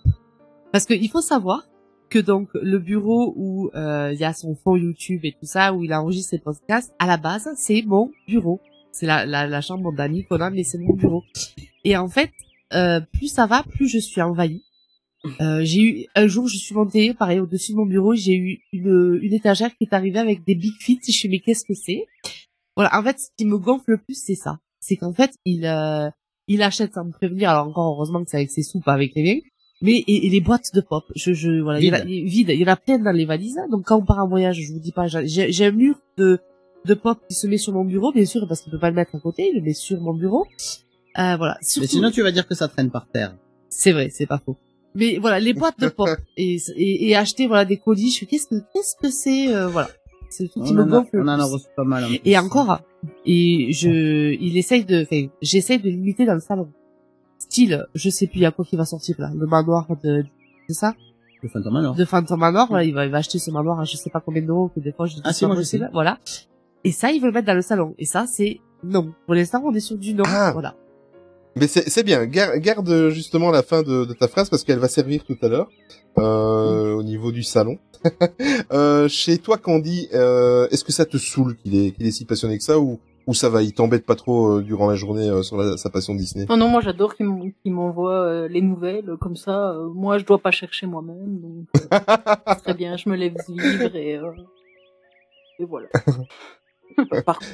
Parce 0.71 0.85
que 0.85 0.93
il 0.93 1.09
faut 1.09 1.21
savoir 1.21 1.63
que 2.09 2.19
donc 2.19 2.49
le 2.53 2.79
bureau 2.79 3.33
où 3.37 3.69
euh, 3.75 4.11
il 4.13 4.19
y 4.19 4.25
a 4.25 4.33
son 4.33 4.55
fond 4.55 4.75
YouTube 4.75 5.21
et 5.23 5.31
tout 5.31 5.45
ça, 5.45 5.73
où 5.73 5.83
il 5.83 5.93
enregistre 5.93 6.31
ses 6.31 6.39
podcasts, 6.39 6.93
à 6.99 7.07
la 7.07 7.17
base, 7.17 7.47
c'est 7.55 7.83
mon 7.83 8.11
bureau. 8.27 8.59
C'est 8.91 9.05
la, 9.05 9.25
la, 9.25 9.47
la 9.47 9.61
chambre 9.61 9.93
d'amis 9.93 10.25
qu'on 10.25 10.41
a, 10.41 10.49
mais 10.49 10.63
c'est 10.63 10.79
mon 10.79 10.93
bureau. 10.93 11.23
Et 11.83 11.95
en 11.95 12.09
fait, 12.09 12.31
euh, 12.73 12.99
plus 13.13 13.27
ça 13.27 13.45
va, 13.45 13.63
plus 13.63 13.87
je 13.87 13.99
suis 13.99 14.21
envahie. 14.21 14.63
Euh, 15.41 15.61
j'ai 15.63 15.81
eu 15.81 16.05
un 16.15 16.27
jour, 16.27 16.47
je 16.47 16.57
suis 16.57 16.73
montée, 16.73 17.13
pareil, 17.13 17.39
au-dessus 17.39 17.73
de 17.73 17.77
mon 17.77 17.85
bureau, 17.85 18.15
j'ai 18.15 18.35
eu 18.35 18.59
une, 18.71 19.19
une 19.21 19.33
étagère 19.33 19.69
qui 19.75 19.83
est 19.83 19.93
arrivée 19.93 20.19
avec 20.19 20.45
des 20.45 20.55
big 20.55 20.73
fits. 20.79 20.99
Je 21.05 21.11
suis 21.11 21.29
mais 21.29 21.39
qu'est-ce 21.39 21.65
que 21.65 21.73
c'est? 21.73 22.05
Voilà, 22.75 22.97
en 22.97 23.03
fait, 23.03 23.19
ce 23.19 23.27
qui 23.37 23.45
me 23.45 23.57
gonfle 23.57 23.91
le 23.91 23.97
plus, 23.97 24.15
c'est 24.15 24.35
ça. 24.35 24.59
C'est 24.79 24.95
qu'en 24.95 25.13
fait, 25.13 25.33
il 25.45 25.65
euh, 25.65 26.09
il 26.47 26.63
achète 26.63 26.93
sans 26.93 27.05
me 27.05 27.11
prévenir. 27.11 27.49
Alors 27.49 27.67
encore 27.67 27.93
heureusement 27.93 28.23
que 28.23 28.29
c'est 28.29 28.37
avec 28.37 28.49
ses 28.49 28.63
sous, 28.63 28.79
pas 28.79 28.93
avec 28.93 29.13
les 29.15 29.23
miens. 29.23 29.39
Mais 29.81 29.93
et, 29.93 30.25
et 30.27 30.29
les 30.29 30.41
boîtes 30.41 30.73
de 30.73 30.81
pop, 30.81 31.05
je 31.15 31.33
je 31.33 31.61
voilà, 31.61 31.79
il 31.79 31.85
y 31.85 31.91
a- 31.93 32.03
Vide. 32.03 32.25
vide. 32.27 32.49
Il 32.49 32.59
y 32.59 32.63
en 32.65 32.67
a 32.73 32.75
plein 32.75 32.99
dans 32.99 33.11
les 33.11 33.25
valises. 33.25 33.57
Donc 33.71 33.85
quand 33.85 33.97
on 33.97 34.03
part 34.05 34.19
en 34.19 34.27
voyage, 34.27 34.59
je 34.61 34.73
vous 34.73 34.79
dis 34.79 34.91
pas, 34.91 35.07
j'ai 35.07 35.51
j'ai 35.51 35.65
un 35.65 35.71
mur 35.71 35.95
de 36.17 36.39
de 36.85 36.93
pop 36.93 37.17
qui 37.27 37.35
se 37.35 37.47
met 37.47 37.57
sur 37.57 37.73
mon 37.73 37.85
bureau, 37.85 38.11
bien 38.11 38.25
sûr, 38.25 38.45
parce 38.47 38.61
qu'il 38.61 38.71
peut 38.71 38.79
pas 38.79 38.89
le 38.89 38.95
mettre 38.95 39.15
à 39.15 39.19
côté, 39.19 39.49
il 39.51 39.55
le 39.55 39.61
met 39.61 39.73
sur 39.73 39.99
mon 40.01 40.13
bureau. 40.13 40.45
Euh, 41.17 41.35
voilà. 41.37 41.57
Mais 41.79 41.87
sinon, 41.87 42.11
tu 42.11 42.21
vas 42.21 42.31
dire 42.31 42.47
que 42.47 42.55
ça 42.55 42.67
traîne 42.67 42.89
par 42.91 43.07
terre. 43.07 43.35
c'est 43.69 43.91
vrai, 43.91 44.09
c'est 44.11 44.25
pas 44.27 44.39
faux. 44.45 44.57
Mais 44.95 45.17
voilà, 45.17 45.39
les 45.39 45.53
boîtes 45.53 45.79
de 45.79 45.87
pop 45.89 46.09
et, 46.37 46.57
et, 46.75 47.09
et 47.09 47.15
acheter 47.15 47.47
voilà 47.47 47.63
des 47.65 47.77
colis, 47.77 48.11
je 48.19 48.25
qu'est-ce 48.25 48.47
que 48.47 48.55
qu'est-ce 48.73 48.95
que 49.01 49.09
c'est 49.09 49.53
euh, 49.53 49.67
voilà. 49.67 49.89
C'est 50.31 50.47
tout 50.51 50.61
qui 50.61 50.71
On 50.71 50.75
me 50.75 50.83
gonfle. 50.85 51.19
on 51.19 51.27
en 51.27 51.39
a 51.39 51.43
reçu 51.45 51.65
pas 51.75 51.83
mal. 51.83 52.03
en 52.05 52.07
plus. 52.07 52.19
Et 52.25 52.37
encore, 52.37 52.79
et 53.25 53.71
je, 53.73 54.33
il 54.39 54.57
essaye 54.57 54.85
de, 54.85 55.05
j'essaye 55.41 55.79
de 55.79 55.89
limiter 55.89 56.25
dans 56.25 56.35
le 56.35 56.39
salon. 56.39 56.69
Style, 57.49 57.85
je 57.95 58.09
sais 58.09 58.27
plus 58.27 58.45
à 58.45 58.51
quoi 58.51 58.63
qui 58.63 58.75
va 58.75 58.85
sortir 58.85 59.15
là, 59.17 59.31
le 59.35 59.47
manoir 59.47 59.87
de, 60.03 60.23
c'est 60.67 60.75
ça, 60.75 60.93
Le 61.41 61.49
Phantom 61.49 61.73
Manor. 61.73 61.95
de 61.95 62.05
Phantom 62.05 62.39
Manor. 62.39 62.67
Voilà, 62.69 62.83
il 62.83 62.93
va, 62.93 63.05
il 63.05 63.11
va 63.11 63.17
acheter 63.17 63.39
ce 63.39 63.49
manoir 63.49 63.79
à 63.79 63.85
je 63.85 63.97
sais 63.97 64.11
pas 64.11 64.21
combien 64.23 64.43
d'euros 64.43 64.69
que 64.73 64.79
des 64.79 64.91
fois 64.91 65.07
je 65.07 65.15
dis 65.15 65.21
Ah, 65.23 65.33
si, 65.33 65.45
moi, 65.47 65.55
je 65.55 65.63
sais. 65.63 65.79
Voilà. 65.91 66.19
Et 66.83 66.91
ça, 66.91 67.11
il 67.11 67.19
veut 67.19 67.27
le 67.27 67.33
mettre 67.33 67.47
dans 67.47 67.55
le 67.55 67.61
salon. 67.63 67.95
Et 67.97 68.05
ça, 68.05 68.25
c'est 68.27 68.59
non. 68.83 69.13
Pour 69.25 69.33
l'instant, 69.35 69.61
on 69.65 69.73
est 69.73 69.79
sur 69.79 69.97
du 69.97 70.13
non. 70.13 70.23
Ah. 70.27 70.51
Voilà. 70.53 70.75
Mais 71.55 71.67
c'est 71.67 72.03
bien. 72.03 72.25
Gar- 72.27 72.57
Garde 72.59 73.09
justement 73.09 73.49
la 73.49 73.63
fin 73.63 73.81
de, 73.81 74.05
de 74.05 74.13
ta 74.13 74.27
phrase 74.27 74.49
parce 74.49 74.63
qu'elle 74.63 74.77
va 74.79 74.87
servir 74.87 75.23
tout 75.25 75.35
à 75.41 75.47
l'heure 75.47 75.69
euh, 76.19 76.93
au 76.93 77.01
niveau 77.03 77.31
du 77.31 77.41
salon. 77.43 77.77
euh, 78.71 79.09
chez 79.09 79.39
toi, 79.39 79.57
Candy, 79.57 80.07
euh, 80.13 80.67
est-ce 80.69 80.83
que 80.85 80.91
ça 80.93 81.05
te 81.05 81.17
saoule 81.17 81.57
qu'il 81.57 81.75
est 81.75 81.91
qu'il 81.91 82.05
est 82.05 82.11
si 82.11 82.23
passionné 82.25 82.57
que 82.59 82.63
ça 82.63 82.79
ou 82.79 82.99
ou 83.29 83.33
ça 83.33 83.47
va 83.49 83.61
Il 83.61 83.73
t'embête 83.73 84.05
pas 84.05 84.15
trop 84.15 84.57
euh, 84.57 84.61
durant 84.61 84.87
la 84.89 84.95
journée 84.95 85.29
euh, 85.29 85.41
sur 85.43 85.55
la- 85.57 85.77
sa 85.77 85.89
passion 85.89 86.15
Disney 86.15 86.45
Oh 86.49 86.55
non, 86.57 86.67
moi 86.67 86.81
j'adore 86.81 87.15
qu'il 87.15 87.27
m'en- 87.27 87.49
qu'il 87.61 87.71
m'envoie 87.73 88.13
euh, 88.25 88.47
les 88.47 88.61
nouvelles, 88.61 89.15
comme 89.21 89.35
ça, 89.35 89.71
euh, 89.71 89.87
moi 89.93 90.17
je 90.17 90.25
dois 90.25 90.39
pas 90.39 90.51
chercher 90.51 90.87
moi-même, 90.87 91.39
donc 91.39 91.67
euh, 91.75 92.55
très 92.63 92.73
bien, 92.73 92.97
je 92.97 93.07
me 93.09 93.15
laisse 93.15 93.49
vivre 93.49 93.95
et, 93.95 94.17
euh, 94.17 94.31
et 95.59 95.65
voilà. 95.65 95.87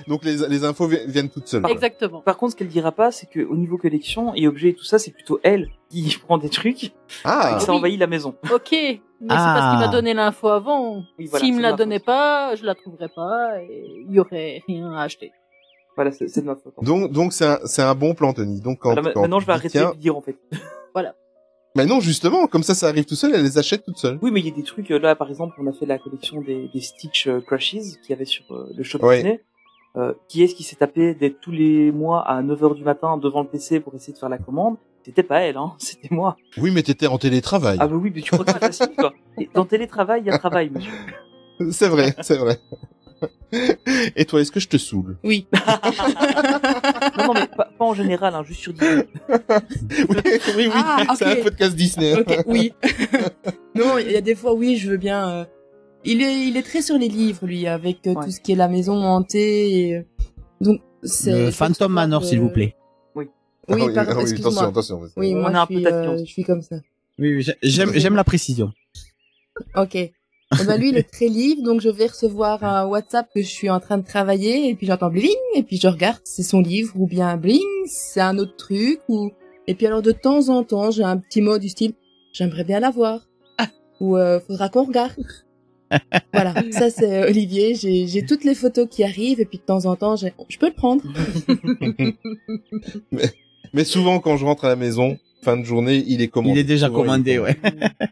Donc 0.08 0.24
les, 0.24 0.48
les 0.48 0.64
infos 0.64 0.88
vi- 0.88 1.06
viennent 1.08 1.30
toutes 1.30 1.48
seules. 1.48 1.64
Exactement. 1.70 2.22
Par 2.22 2.36
contre, 2.38 2.54
ce 2.54 2.58
qu'elle 2.58 2.70
dira 2.70 2.92
pas, 2.92 3.12
c'est 3.12 3.28
que 3.30 3.42
au 3.42 3.56
niveau 3.56 3.78
collection 3.78 4.34
et 4.34 4.48
objets 4.48 4.70
et 4.70 4.74
tout 4.74 4.86
ça, 4.86 4.98
c'est 4.98 5.12
plutôt 5.12 5.40
elle 5.44 5.70
qui 5.90 6.18
prend 6.26 6.38
des 6.40 6.50
trucs 6.50 6.94
Ah. 7.24 7.52
et 7.52 7.56
que 7.58 7.62
ça 7.62 7.72
Oui. 7.74 7.78
envahit 7.78 8.00
la 8.00 8.08
maison. 8.08 8.34
Ok, 8.52 8.72
mais 8.72 8.98
c'est 9.20 9.28
parce 9.28 9.44
Ah. 9.62 9.70
qu'il 9.78 9.86
m'a 9.86 9.92
donné 9.92 10.14
l'info 10.16 10.48
avant. 10.48 11.04
Oui, 11.20 11.28
voilà, 11.28 11.46
S'il 11.46 11.54
me 11.56 11.62
la 11.62 11.74
donnait 11.74 12.00
pas, 12.00 12.56
je 12.56 12.66
la 12.66 12.74
trouverais 12.74 13.10
pas 13.10 13.62
et 13.62 14.06
il 14.08 14.14
y 14.16 14.20
aurait 14.20 14.64
rien 14.68 14.92
à 14.94 15.04
acheter. 15.04 15.32
Voilà, 15.96 16.12
c'est 16.12 16.42
de 16.42 16.46
ma 16.46 16.56
faute. 16.56 16.74
Donc 16.82 17.12
donc 17.12 17.32
c'est 17.34 17.46
un 17.46 17.60
c'est 17.66 17.82
un 17.82 17.96
bon 17.96 18.14
plan 18.14 18.34
Tony. 18.34 18.60
Donc 18.62 18.80
quand, 18.80 18.90
Voilà, 18.90 19.02
ma- 19.02 19.12
quand 19.14 19.22
maintenant, 19.22 19.40
je 19.40 19.46
vais 19.48 19.54
arrêter 19.54 19.70
tiens- 19.80 19.92
de 19.92 19.98
dire 19.98 20.16
en 20.18 20.22
fait. 20.22 20.36
Mais 21.78 21.86
non 21.86 22.00
justement 22.00 22.48
comme 22.48 22.64
ça 22.64 22.74
ça 22.74 22.88
arrive 22.88 23.04
tout 23.04 23.16
seul, 23.16 23.36
elle 23.36 23.44
les 23.44 23.58
achète 23.58 23.84
toute 23.84 23.98
seule. 23.98 24.18
Oui, 24.22 24.32
mais 24.32 24.40
il 24.40 24.46
y 24.48 24.50
a 24.50 24.56
des 24.56 24.64
trucs 24.64 24.90
euh, 24.92 24.98
là, 25.00 25.14
par 25.14 25.28
exemple, 25.30 25.56
on 25.62 25.68
a 25.68 25.74
fait 25.74 25.86
la 25.86 25.98
collection 26.00 26.40
des, 26.42 26.70
des 26.74 26.80
Stitch 26.80 27.28
euh, 27.28 27.42
Crushes 27.42 28.00
qu'il 28.02 28.12
y 28.12 28.14
avait 28.14 28.24
sur 28.24 28.46
euh, 28.52 28.72
le 28.78 28.82
shop 28.84 29.00
Ouais. 29.00 29.18
Disney. 29.18 29.42
Euh, 29.98 30.14
qui 30.30 30.42
est-ce 30.44 30.56
qui 30.56 30.64
s'est 30.64 30.78
tapé 30.78 31.16
d'être 31.16 31.40
tous 31.42 31.52
les 31.52 31.92
mois 31.92 32.22
à 32.22 32.42
9h 32.42 32.76
du 32.76 32.84
matin 32.86 33.18
devant 33.18 33.42
le 33.44 33.48
PC 33.50 33.82
pour 33.82 33.94
essayer 33.94 34.14
de 34.14 34.18
faire 34.18 34.30
la 34.30 34.38
commande? 34.38 34.78
C'était 35.04 35.22
pas 35.24 35.40
elle, 35.42 35.58
hein, 35.58 35.74
c'était 35.78 36.08
moi. 36.16 36.38
Oui 36.58 36.72
mais 36.72 36.82
t'étais 36.82 37.08
en 37.08 37.18
télétravail. 37.18 37.78
Ah 37.82 37.88
bah 37.88 37.96
oui, 37.98 38.10
mais 38.16 38.22
tu 38.22 38.32
crois 38.32 38.46
que 38.46 38.52
c'est 38.54 38.60
facile 38.60 38.96
quoi 38.98 39.14
Et 39.38 39.50
Dans 39.54 39.66
télétravail, 39.66 40.22
il 40.22 40.28
y 40.28 40.30
a 40.32 40.38
travail, 40.38 40.70
monsieur. 40.70 40.92
C'est 41.72 41.90
vrai 41.90 42.16
c'est 42.22 42.38
vrai. 42.38 42.58
Et 44.16 44.26
toi 44.26 44.42
est-ce 44.42 44.52
que 44.52 44.60
je 44.60 44.68
te 44.68 44.78
saoule 44.78 45.18
Oui. 45.24 45.48
Non, 47.18 47.28
non, 47.28 47.34
mais 47.34 47.48
pas, 47.48 47.70
pas 47.78 47.86
en 47.86 47.94
général, 47.94 48.36
hein, 48.36 48.44
juste 48.44 48.60
sur 48.62 48.74
Disney. 48.74 49.08
oui 49.30 50.18
oui 50.58 50.68
oui. 50.68 50.70
Ah, 50.74 51.06
C'est 51.18 51.26
ok. 51.32 51.40
un 51.40 51.44
podcast 51.44 51.76
Disney. 51.76 52.14
Ok, 52.20 52.44
oui. 52.48 52.74
non, 53.76 53.98
il 53.98 54.12
y 54.12 54.16
a 54.18 54.22
des 54.22 54.36
fois, 54.36 54.54
oui, 54.54 54.76
je 54.78 54.92
veux 54.92 54.98
bien. 54.98 55.30
euh, 55.30 55.46
Il 56.04 56.22
est, 56.22 56.48
il 56.48 56.58
est 56.58 56.64
très 56.64 56.82
sur 56.82 56.98
les 56.98 57.08
livres, 57.08 57.46
lui, 57.46 57.68
avec 57.68 58.06
euh, 58.08 58.14
Ouais. 58.14 58.26
tout 58.26 58.32
ce 58.32 58.40
qui 58.42 58.52
est 58.52 58.56
la 58.56 58.68
maison 58.68 59.02
hantée. 59.04 59.80
Et... 59.90 59.96
euh, 59.96 60.02
Donc, 60.62 60.82
c'est. 61.04 61.52
Phantom 61.52 61.92
Manor, 61.92 62.22
que- 62.22 62.28
s'il 62.28 62.40
vous 62.42 62.50
plaît. 62.50 62.76
Oui, 63.16 63.26
Ah 63.70 63.74
oui, 63.76 63.94
pardon, 63.94 64.12
ah 64.12 64.16
oui, 64.18 64.22
excuse-moi. 64.24 64.52
attention 64.52 64.70
attention. 64.70 65.02
Oui, 65.16 65.34
On 65.36 65.40
moi, 65.42 65.52
est 65.52 65.56
un 65.56 65.62
je, 65.64 65.68
peu 65.68 65.74
suis, 65.76 65.84
tatillon, 65.84 66.12
euh, 66.14 66.18
si 66.18 66.26
je 66.26 66.32
suis 66.32 66.44
comme 66.44 66.62
ça. 66.62 66.76
Oui, 67.18 67.36
oui, 67.36 67.42
j'ai- 67.42 67.58
j'aime, 67.64 67.92
j'aime 67.96 68.16
la 68.16 68.24
précision. 68.26 68.72
Ok. 69.76 69.98
Eh 70.54 70.64
ben, 70.64 70.78
lui, 70.78 70.90
il 70.90 70.98
est 70.98 71.10
très 71.10 71.28
livre, 71.28 71.64
donc 71.64 71.82
je 71.82 71.90
vais 71.90 72.06
recevoir 72.06 72.64
un 72.64 72.86
WhatsApp 72.86 73.28
que 73.34 73.42
je 73.42 73.48
suis 73.48 73.70
en 73.70 73.80
train 73.80 73.98
de 73.98 74.06
travailler, 74.06 74.70
et 74.70 74.76
puis 74.76 74.86
j'entends 74.86 75.10
bling, 75.10 75.32
et 75.56 75.64
puis 75.64 75.78
je 75.82 75.88
regarde, 75.88 76.20
c'est 76.24 76.44
son 76.44 76.60
livre, 76.62 76.94
ou 76.96 77.08
bien 77.08 77.36
bling, 77.36 77.62
c'est 77.88 78.22
un 78.22 78.38
autre 78.38 78.56
truc, 78.56 79.00
ou... 79.10 79.32
Et 79.68 79.74
puis 79.74 79.88
alors, 79.88 80.04
de 80.04 80.12
temps 80.12 80.50
en 80.50 80.64
temps, 80.64 80.92
j'ai 80.92 81.04
un 81.04 81.18
petit 81.18 81.42
mot 81.42 81.58
du 81.58 81.70
style, 81.70 81.94
j'aimerais 82.32 82.64
bien 82.64 82.80
l'avoir. 82.80 83.22
Ou, 84.00 84.18
euh, 84.18 84.40
faudra 84.40 84.70
qu'on 84.70 84.84
regarde. 84.84 85.16
voilà, 86.34 86.54
ça 86.72 86.90
c'est 86.90 87.24
euh, 87.24 87.30
Olivier, 87.30 87.74
j'ai, 87.74 88.08
j'ai 88.08 88.26
toutes 88.26 88.44
les 88.44 88.54
photos 88.56 88.88
qui 88.90 89.04
arrivent, 89.04 89.40
et 89.40 89.46
puis 89.46 89.58
de 89.58 89.64
temps 89.64 89.86
en 89.86 89.96
temps, 89.96 90.16
je 90.16 90.28
peux 90.60 90.68
le 90.68 90.74
prendre. 90.74 91.04
Mais 93.74 93.84
souvent 93.84 94.20
quand 94.20 94.38
je 94.38 94.46
rentre 94.46 94.66
à 94.66 94.70
la 94.70 94.76
maison 94.76 95.18
fin 95.46 95.56
de 95.58 95.64
journée 95.64 96.04
il 96.08 96.22
est 96.22 96.28
commandé. 96.28 96.56
Il 96.56 96.60
est 96.60 96.64
déjà 96.76 96.90
commandé, 96.90 97.40
ouais. 97.40 97.56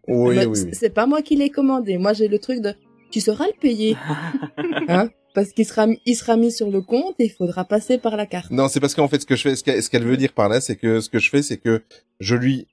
Oui 0.08 0.38
oui. 0.46 0.60
C'est 0.72 0.94
pas 0.94 1.06
moi 1.06 1.22
qui 1.22 1.36
l'ai 1.36 1.50
commandé, 1.50 1.98
moi 1.98 2.14
j'ai 2.14 2.28
le 2.28 2.40
truc 2.40 2.62
de, 2.62 2.74
tu 3.12 3.20
sauras 3.20 3.48
le 3.48 3.60
payer. 3.60 3.96
hein? 4.88 5.10
Parce 5.34 5.52
qu'il 5.52 5.66
sera, 5.66 5.88
mis- 5.88 6.00
il 6.06 6.16
sera 6.16 6.38
mis 6.38 6.52
sur 6.52 6.70
le 6.70 6.82
compte, 6.82 7.16
et 7.20 7.26
il 7.26 7.32
faudra 7.32 7.66
passer 7.66 7.98
par 7.98 8.16
la 8.16 8.28
carte. 8.28 8.52
Non, 8.52 8.68
c'est 8.68 8.80
parce 8.80 8.94
qu'en 8.94 9.08
fait, 9.08 9.20
ce 9.20 9.26
que 9.26 9.36
je 9.36 9.42
fais, 9.42 9.56
ce 9.56 9.90
qu'elle 9.90 10.04
veut 10.04 10.16
dire 10.16 10.32
par 10.32 10.48
là, 10.48 10.62
c'est 10.62 10.76
que 10.76 11.00
ce 11.00 11.10
que 11.10 11.18
je 11.18 11.30
fais, 11.32 11.42
c'est 11.42 11.58
que 11.58 11.82
je 12.20 12.36
lui, 12.36 12.68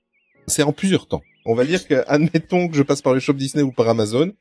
c'est 0.45 0.61
en 0.61 0.71
plusieurs 0.71 1.07
temps. 1.07 1.23
On 1.47 1.55
va 1.55 1.65
dire 1.65 1.87
que, 1.87 2.03
admettons 2.07 2.67
que 2.67 2.77
je 2.77 2.83
passe 2.83 3.01
par 3.01 3.15
le 3.15 3.19
shop 3.19 3.33
Disney 3.33 3.63
ou 3.63 3.71
par 3.71 3.89
Amazon, 3.89 4.31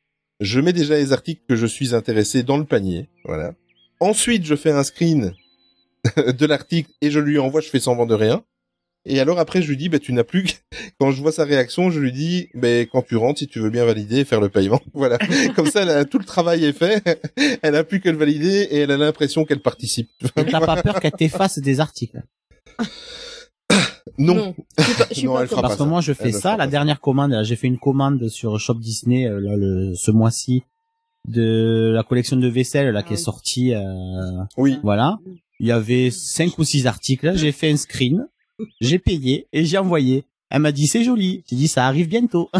je 0.40 0.60
mets 0.60 0.74
déjà 0.74 0.96
les 0.96 1.14
articles 1.14 1.40
que 1.48 1.56
je 1.56 1.64
suis 1.66 1.94
intéressé 1.94 2.42
dans 2.42 2.58
le 2.58 2.64
panier, 2.64 3.08
voilà. 3.24 3.54
Ensuite, 4.00 4.44
je 4.44 4.54
fais 4.54 4.70
un 4.70 4.84
screen 4.84 5.32
de 6.16 6.46
l'article 6.46 6.90
et 7.00 7.10
je 7.10 7.20
lui 7.20 7.38
envoie, 7.38 7.62
je 7.62 7.68
fais 7.70 7.80
semblant 7.80 8.06
de 8.06 8.14
rien. 8.14 8.44
Et 9.06 9.18
alors 9.18 9.38
après, 9.38 9.62
je 9.62 9.68
lui 9.68 9.76
dis, 9.78 9.88
bah, 9.88 9.98
tu 9.98 10.12
n'as 10.12 10.24
plus 10.24 10.44
que... 10.44 10.50
Quand 11.00 11.10
je 11.10 11.20
vois 11.22 11.32
sa 11.32 11.44
réaction, 11.44 11.90
je 11.90 11.98
lui 11.98 12.12
dis, 12.12 12.48
ben 12.54 12.86
quand 12.86 13.00
tu 13.02 13.16
rentres, 13.16 13.38
si 13.38 13.46
tu 13.46 13.58
veux 13.58 13.70
bien 13.70 13.84
valider 13.86 14.18
et 14.18 14.24
faire 14.26 14.40
le 14.40 14.50
paiement. 14.50 14.80
Voilà. 14.92 15.16
Comme 15.56 15.66
ça, 15.66 15.82
elle 15.82 15.90
a- 15.90 16.04
tout 16.04 16.18
le 16.18 16.24
travail 16.24 16.64
est 16.64 16.72
fait. 16.72 17.02
Elle 17.62 17.76
a 17.76 17.84
plus 17.84 18.00
que 18.00 18.10
le 18.10 18.18
valider 18.18 18.68
et 18.70 18.78
elle 18.80 18.90
a 18.90 18.98
l'impression 18.98 19.44
qu'elle 19.46 19.60
participe. 19.62 20.10
T'as 20.34 20.60
pas 20.60 20.82
peur 20.82 21.00
qu'elle 21.00 21.12
t'efface 21.12 21.58
des 21.58 21.80
articles? 21.80 22.22
Non. 24.18 24.54
Je 24.78 24.82
suis 24.84 24.94
pas, 24.94 25.06
je 25.10 25.14
suis 25.14 25.26
Non, 25.26 25.34
pas 25.34 25.42
elle 25.42 25.48
fera 25.48 25.56
comme 25.56 25.62
pas 25.62 25.68
Parce 25.68 25.78
que 25.78 25.84
moi, 25.88 26.00
je 26.00 26.12
fais 26.12 26.32
ça. 26.32 26.50
La 26.52 26.56
pas 26.58 26.66
dernière 26.66 27.00
commande, 27.00 27.30
là, 27.32 27.42
j'ai 27.42 27.56
fait 27.56 27.68
une 27.68 27.78
commande 27.78 28.28
sur 28.28 28.58
Shop 28.60 28.74
Disney 28.74 29.26
euh, 29.26 29.40
là, 29.40 29.56
le, 29.56 29.94
ce 29.94 30.10
mois-ci 30.10 30.64
de 31.28 31.92
la 31.94 32.02
collection 32.02 32.36
de 32.36 32.48
vaisselle 32.48 32.90
là 32.92 33.02
qui 33.02 33.14
est 33.14 33.16
sortie. 33.18 33.72
euh, 33.74 33.80
Oui. 34.56 34.78
Voilà. 34.82 35.18
Il 35.58 35.66
y 35.66 35.72
avait 35.72 36.10
cinq 36.10 36.58
ou 36.58 36.64
six 36.64 36.86
articles. 36.86 37.32
J'ai 37.36 37.52
fait 37.52 37.70
un 37.70 37.76
screen, 37.76 38.26
j'ai 38.80 38.98
payé 38.98 39.46
et 39.52 39.64
j'ai 39.64 39.78
envoyé. 39.78 40.24
Elle 40.50 40.62
m'a 40.62 40.72
dit 40.72 40.86
c'est 40.86 41.04
joli. 41.04 41.44
J'ai 41.48 41.56
dit 41.56 41.68
ça 41.68 41.86
arrive 41.86 42.08
bientôt. 42.08 42.50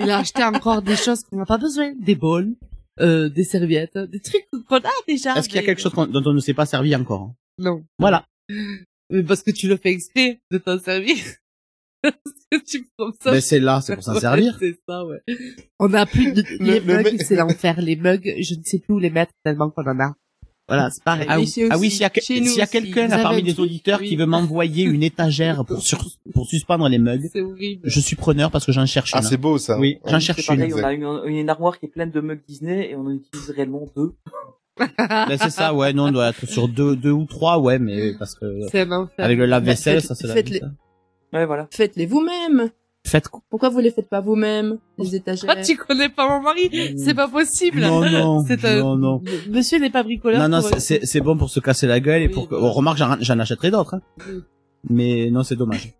Il 0.00 0.10
a 0.10 0.18
acheté 0.18 0.42
encore 0.44 0.82
des 0.82 0.96
choses 0.96 1.22
qu'on 1.24 1.36
n'a 1.36 1.46
pas 1.46 1.58
besoin, 1.58 1.92
des 1.98 2.14
bols, 2.14 2.54
euh, 3.00 3.28
des 3.28 3.44
serviettes, 3.44 3.98
des 3.98 4.20
trucs 4.20 4.46
qu'on 4.68 4.76
a 4.76 4.90
déjà. 5.06 5.36
Est-ce 5.36 5.48
qu'il 5.48 5.56
y 5.56 5.58
a 5.58 5.62
mais- 5.62 5.66
quelque 5.66 5.80
chose 5.82 5.92
dont 5.94 6.22
on 6.24 6.32
ne 6.32 6.40
s'est 6.40 6.54
pas 6.54 6.66
servi 6.66 6.94
encore 6.96 7.22
hein? 7.22 7.34
Non. 7.58 7.84
Voilà. 7.98 8.24
Mais 9.10 9.22
parce 9.22 9.42
que 9.42 9.50
tu 9.50 9.68
le 9.68 9.76
fais 9.76 9.90
exprès 9.92 10.40
de 10.50 10.58
t'en 10.58 10.78
servir. 10.78 11.16
Parce 12.02 12.14
que 12.52 12.58
tu 12.64 12.86
prends 12.96 13.10
ça. 13.20 13.32
Ben, 13.32 13.40
c'est 13.40 13.58
là, 13.58 13.80
c'est 13.80 13.94
pour 13.94 14.04
s'en 14.04 14.14
Ouais, 14.14 14.20
servir. 14.20 14.56
C'est 14.60 14.76
ça, 14.88 15.04
ouais. 15.04 15.18
On 15.80 15.92
a 15.92 16.06
plus 16.06 16.32
de, 16.32 16.42
Le- 16.42 16.64
les 16.64 16.78
le 16.80 16.86
mugs, 16.98 17.04
mec- 17.04 17.22
c'est 17.22 17.34
l'enfer. 17.34 17.80
Les 17.80 17.96
mugs, 17.96 18.34
je 18.38 18.54
ne 18.54 18.62
sais 18.62 18.78
plus 18.78 18.94
où 18.94 18.98
les 19.00 19.10
mettre 19.10 19.32
tellement 19.42 19.70
qu'on 19.70 19.82
en 19.90 19.98
a. 19.98 20.14
Voilà, 20.68 20.90
c'est 20.90 21.04
pareil. 21.04 21.26
Ah 21.28 21.38
oui, 21.38 21.52
ah 21.70 21.78
oui, 21.78 21.86
aussi. 21.86 21.90
s'il 21.96 22.00
y 22.00 22.04
a, 22.60 22.64
y 22.64 22.68
quelqu'un 22.68 23.08
parmi 23.22 23.42
truc 23.42 23.60
auditeurs 23.60 24.00
Oui. 24.00 24.08
qui 24.08 24.16
veut 24.16 24.26
m'envoyer 24.26 24.82
une 24.84 25.04
étagère 25.04 25.64
pour 25.64 25.80
sur, 25.80 26.04
pour 26.34 26.46
suspendre 26.46 26.88
les 26.88 26.98
mugs, 26.98 27.30
je 27.84 28.00
suis 28.00 28.16
preneur 28.16 28.50
parce 28.50 28.66
que 28.66 28.72
j'en 28.72 28.84
cherche 28.86 29.12
Ah, 29.14 29.18
une. 29.18 29.24
c'est 29.24 29.36
beau, 29.36 29.58
ça. 29.58 29.78
Oui, 29.78 29.98
Ouais. 30.04 30.10
j'en 30.10 30.18
C'est 30.18 30.26
cherche 30.34 30.46
pareil, 30.46 30.70
une. 30.70 30.74
on 30.74 30.84
a 30.84 30.92
une, 30.92 31.20
une 31.36 31.48
armoire 31.50 31.78
qui 31.78 31.86
est 31.86 31.88
pleine 31.88 32.10
de 32.10 32.20
mugs 32.20 32.40
Disney 32.48 32.90
et 32.90 32.96
on 32.96 33.06
en 33.06 33.12
utilise 33.12 33.50
réellement 33.50 33.86
deux. 33.96 34.14
Ben, 34.78 35.38
c'est 35.40 35.50
ça, 35.50 35.72
ouais, 35.72 35.92
non, 35.92 36.08
on 36.08 36.12
doit 36.12 36.30
être 36.30 36.46
sur 36.46 36.68
deux, 36.68 36.96
deux 36.96 37.10
ou 37.12 37.24
trois, 37.26 37.58
ouais, 37.58 37.78
mais 37.78 38.12
parce 38.18 38.34
que 38.34 38.44
avec 39.18 39.38
le 39.38 39.46
lave-vaisselle, 39.46 40.00
Faites- 40.00 40.08
ça 40.08 40.14
c'est 40.14 40.26
la 40.26 40.34
faites-les-. 40.34 40.60
Ouais, 41.32 41.46
voilà. 41.46 41.68
Faites-les 41.70 42.06
vous-même. 42.06 42.70
Faites 43.06 43.28
quoi 43.28 43.40
Pourquoi 43.50 43.68
vous 43.68 43.78
les 43.78 43.90
faites 43.90 44.08
pas 44.08 44.20
vous-même, 44.20 44.78
les 44.98 45.14
étagères 45.14 45.48
Ah, 45.56 45.62
tu 45.62 45.76
connais 45.76 46.08
pas 46.08 46.28
mon 46.28 46.42
mari 46.42 46.70
C'est 46.98 47.14
pas 47.14 47.28
possible. 47.28 47.80
Non, 47.80 48.00
non, 48.10 48.44
C'est 48.48 48.64
un- 48.64 48.80
non, 48.80 48.96
non. 48.96 49.22
Monsieur 49.48 49.78
n'est 49.78 49.90
pas 49.90 50.02
bricoleur. 50.02 50.40
Non, 50.40 50.48
non, 50.48 50.60
pour- 50.68 50.80
c'est- 50.80 51.04
c'est 51.06 51.20
bon 51.20 51.36
pour 51.36 51.48
se 51.50 51.60
casser 51.60 51.86
la 51.86 52.00
gueule 52.00 52.22
et 52.22 52.28
pour 52.28 52.48
que... 52.48 52.54
Oui, 52.54 52.60
oh, 52.64 52.72
remarque, 52.72 52.98
j'en 52.98 53.16
j'en 53.20 53.38
achèterai 53.38 53.70
d'autres. 53.70 53.94
Hein. 53.94 54.00
Oui. 54.28 54.42
Mais 54.90 55.30
non, 55.30 55.42
c'est 55.44 55.56
dommage. 55.56 55.94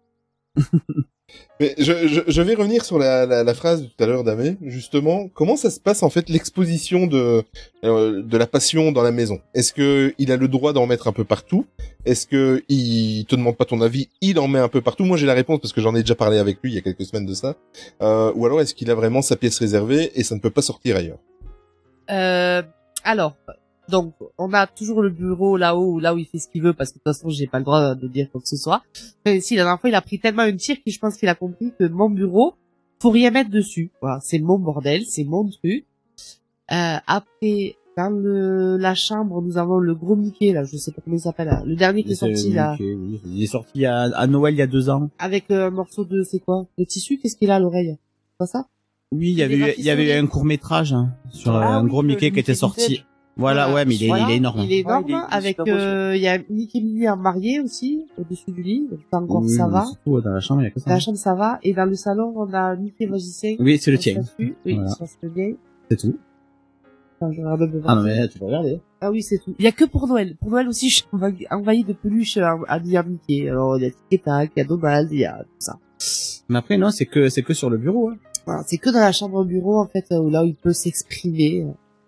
Mais 1.59 1.75
je, 1.79 2.43
vais 2.43 2.55
revenir 2.55 2.85
sur 2.85 2.99
la, 2.99 3.55
phrase 3.55 3.89
tout 3.89 4.05
à 4.05 4.07
l'heure 4.07 4.25
d'Amé. 4.25 4.57
Justement, 4.63 5.29
comment 5.29 5.57
ça 5.57 5.71
se 5.71 5.81
passe 5.81 6.03
en 6.03 6.11
fait 6.11 6.29
l'exposition 6.29 7.07
de 7.07 7.43
euh, 7.85 8.23
de 8.23 8.37
la 8.37 8.47
passion 8.47 8.93
dans 8.93 9.03
la 9.03 9.11
maison? 9.11 9.41
Est-ce 9.55 9.73
que 9.73 10.15
il 10.19 10.31
a 10.31 10.37
le 10.37 10.49
droit 10.49 10.75
d'en 10.75 10.87
mettre 10.87 11.09
un 11.09 11.13
peu 11.13 11.25
partout? 11.25 11.67
Est-ce 12.05 12.27
que 12.27 12.63
il 12.69 13.25
te 13.25 13.37
demande 13.37 13.57
pas 13.57 13.65
ton 13.65 13.81
avis 13.81 14.11
Il 14.21 14.39
en 14.39 14.49
met 14.49 14.59
un 14.59 14.69
peu 14.69 14.83
partout? 14.83 15.05
Moi, 15.05 15.17
j'ai 15.17 15.27
la 15.27 15.35
réponse 15.35 15.61
parce 15.61 15.73
que 15.73 15.81
j'en 15.81 15.95
ai 15.95 16.01
déjà 16.01 16.15
parlé 16.15 16.39
avec 16.39 16.59
lui 16.63 16.73
il 16.73 16.75
y 16.75 16.79
a 16.79 16.83
quelques 16.83 17.07
semaines 17.07 17.27
de 17.27 17.35
ça. 17.35 17.57
Euh, 18.03 18.33
ou 18.35 18.45
alors 18.45 18.61
est-ce 18.61 18.75
qu'il 18.75 18.91
a 18.91 18.95
vraiment 18.95 19.23
sa 19.23 19.37
pièce 19.37 19.59
réservée 19.59 20.13
et 20.15 20.25
ça 20.25 20.35
ne 20.35 20.41
peut 20.41 20.51
pas 20.51 20.63
sortir 20.63 20.97
ailleurs? 20.97 21.19
Euh, 22.11 22.63
alors, 23.03 23.35
donc, 23.89 24.15
on 24.39 24.53
a 24.53 24.67
toujours 24.67 25.03
le 25.03 25.11
bureau 25.11 25.57
là-haut, 25.57 25.99
là 26.01 26.15
où 26.15 26.19
il 26.19 26.27
fait 26.27 26.39
ce 26.39 26.49
qu'il 26.49 26.63
veut, 26.63 26.73
parce 26.73 26.91
que 26.91 26.95
de 26.99 27.03
toute 27.05 27.13
façon, 27.15 27.29
j'ai 27.31 27.47
pas 27.47 27.59
le 27.59 27.65
droit 27.65 27.95
de 27.95 28.09
dire 28.09 28.29
quoi 28.31 28.41
que 28.41 28.49
ce 28.49 28.57
soit. 28.57 28.83
Mais 29.25 29.41
si, 29.41 29.55
la 29.57 29.63
dernière 29.65 29.81
fois, 29.81 29.91
il 29.91 29.95
a 29.95 30.01
pris 30.01 30.19
tellement 30.19 30.45
une 30.45 30.57
tire 30.57 30.77
qu'il, 30.83 30.93
je 30.93 30.99
pense 30.99 31.17
qu'il 31.17 31.29
a 31.29 31.35
compris 31.35 31.73
que 31.79 31.85
mon 31.89 32.11
bureau, 32.11 32.55
faut 33.01 33.11
rien 33.11 33.31
mettre 33.31 33.51
dessus. 33.51 33.91
Voilà, 34.01 34.19
c'est 34.23 34.39
mon 34.39 34.59
bordel, 34.59 35.05
c'est 35.07 35.25
mon 35.25 35.49
truc. 35.49 35.85
Euh, 36.73 36.97
après, 37.07 37.77
dans 37.97 38.11
le, 38.11 38.77
la 38.77 38.95
chambre, 38.95 39.41
nous 39.41 39.57
avons 39.57 39.79
le 39.79 39.95
gros 39.95 40.17
Mickey, 40.17 40.53
là, 40.53 40.65
je 40.65 40.77
sais 40.77 40.93
pas 40.93 41.01
comment 41.05 41.17
il 41.17 41.21
s'appelle, 41.21 41.47
là, 41.49 41.63
le 41.65 41.77
dernier 41.77 42.03
qui 42.03 42.13
est 42.13 42.17
sorti, 42.17 42.53
là, 42.53 42.77
oui. 42.81 43.21
Il 43.27 43.43
est 43.43 43.47
sorti 43.47 43.87
à, 43.87 44.03
à 44.03 44.27
Noël 44.27 44.55
il 44.55 44.59
y 44.59 44.63
a 44.63 44.67
deux 44.67 44.91
ans. 44.91 45.09
avec 45.19 45.51
euh, 45.51 45.69
un 45.69 45.71
morceau 45.71 46.05
de, 46.05 46.23
c'est 46.23 46.41
quoi? 46.41 46.67
De 46.77 46.85
tissu, 46.85 47.19
qu'est-ce 47.19 47.37
qu'il 47.37 47.51
a 47.51 47.57
à 47.57 47.61
l'oreille? 47.61 47.97
C'est 48.33 48.39
pas 48.39 48.47
ça? 48.47 48.67
Oui, 49.13 49.31
il 49.31 49.35
y 49.39 49.43
avait 49.43 49.57
eu, 49.57 49.73
il 49.79 49.85
y 49.85 49.91
avait 49.91 50.09
eu 50.09 50.19
un 50.19 50.27
court 50.27 50.45
métrage 50.45 50.93
hein, 50.93 51.15
sur 51.31 51.55
Ah 51.55 51.77
euh, 51.77 51.79
un 51.79 51.85
oui, 51.85 51.91
gros 51.91 52.03
le 52.03 52.09
Mickey 52.09 52.33
qui 52.33 52.41
était 52.41 52.53
Mickey 52.53 52.55
sorti. 52.55 53.05
Voilà, 53.39 53.73
ouais, 53.75 53.85
mais 53.85 53.95
il 53.97 54.05
est, 54.05 54.09
Voilà, 54.09 54.25
il 54.29 54.33
est 54.33 54.37
énorme. 54.37 54.61
Il 54.61 54.73
est 54.73 54.79
énorme, 54.81 55.05
Ouais, 55.05 55.11
il 55.11 55.15
est- 55.15 55.35
avec, 55.35 55.59
euh, 55.61 56.17
il 56.17 56.23
y 56.23 56.29
a 56.29 56.39
Mickey 56.49 56.81
Minnie 56.81 57.07
en 57.09 57.17
marié 57.19 57.61
aussi, 57.61 58.07
au-dessus 58.19 58.51
du 58.51 58.63
lit. 58.63 58.87
Donc, 58.91 59.01
ça 59.13 59.19
encore, 59.19 59.43
Oui, 59.43 59.51
ça 59.51 59.67
va. 59.69 59.85
c'est 59.85 59.99
tout, 60.05 60.21
dans 60.23 60.31
la 60.31 60.41
chambre, 60.41 60.63
il 60.63 60.65
y 60.65 60.69
a 60.69 60.71
que 60.71 60.81
ça. 60.81 60.87
Dans 60.89 60.95
la 60.95 61.01
chambre, 61.01 61.19
ça 61.19 61.35
va. 61.35 61.59
Et 61.63 61.75
dans 61.75 61.85
le 61.85 61.95
salon, 61.97 62.33
on 62.35 62.51
a 62.55 62.75
Mickey 62.77 63.07
magicien. 63.07 63.57
Oui, 63.61 63.79
c'est 63.79 63.91
le 63.91 63.99
tien. 63.99 64.23
Oui, 64.39 64.55
Voilà. 64.65 64.89
ça 64.89 65.07
se 65.07 65.27
bien. 65.27 65.53
C'est 65.91 65.99
tout. 65.99 66.17
Attends, 67.21 67.33
je 67.33 67.41
regarde 67.43 67.71
peu 67.71 67.81
Ah 67.87 67.95
non, 67.95 68.03
mais 68.03 68.29
tu 68.29 68.39
peux 68.39 68.45
regarder. 68.47 68.81
Ah 69.01 69.11
oui, 69.11 69.23
c'est 69.23 69.39
tout. 69.39 69.55
Il 69.59 69.65
y 69.65 69.69
a 69.69 69.73
que 69.73 69.85
pour 69.85 70.07
Noël. 70.07 70.37
Pour 70.37 70.51
Noël 70.51 70.69
aussi, 70.69 70.89
je 70.89 70.97
suis 70.97 71.07
envahi- 71.51 71.85
de 71.85 71.93
peluches 71.93 72.39
à, 72.39 72.57
à 72.69 72.79
dire 72.81 73.05
Mickey. 73.07 73.49
Alors, 73.51 73.77
il 73.79 73.83
y 73.83 73.87
a 73.87 73.91
Tic 73.91 73.99
et 74.13 74.19
Tac, 74.19 74.51
il 74.57 74.61
y 74.61 74.63
a 74.63 74.67
Donald, 74.67 75.09
il 75.13 75.19
y 75.21 75.25
a 75.27 75.39
tout 75.43 75.49
ça. 75.59 75.79
Mais 76.49 76.59
après, 76.59 76.77
non, 76.79 76.91
c'est 76.91 77.07
que, 77.07 77.29
c'est 77.29 77.43
que 77.43 77.53
sur 77.55 77.69
le 77.71 77.77
bureau. 77.79 78.11
Hein. 78.11 78.17
Voilà, 78.47 78.63
c'est 78.67 78.79
que 78.79 78.91
dans 78.91 79.01
la 79.01 79.13
chambre 79.13 79.39
au 79.41 79.45
bureau, 79.45 79.79
en 79.79 79.87
fait, 79.87 80.07
où 80.13 80.31
là 80.31 80.43
où 80.43 80.47
il 80.47 80.55
peut 80.55 80.73
s'exprimer, 80.73 81.67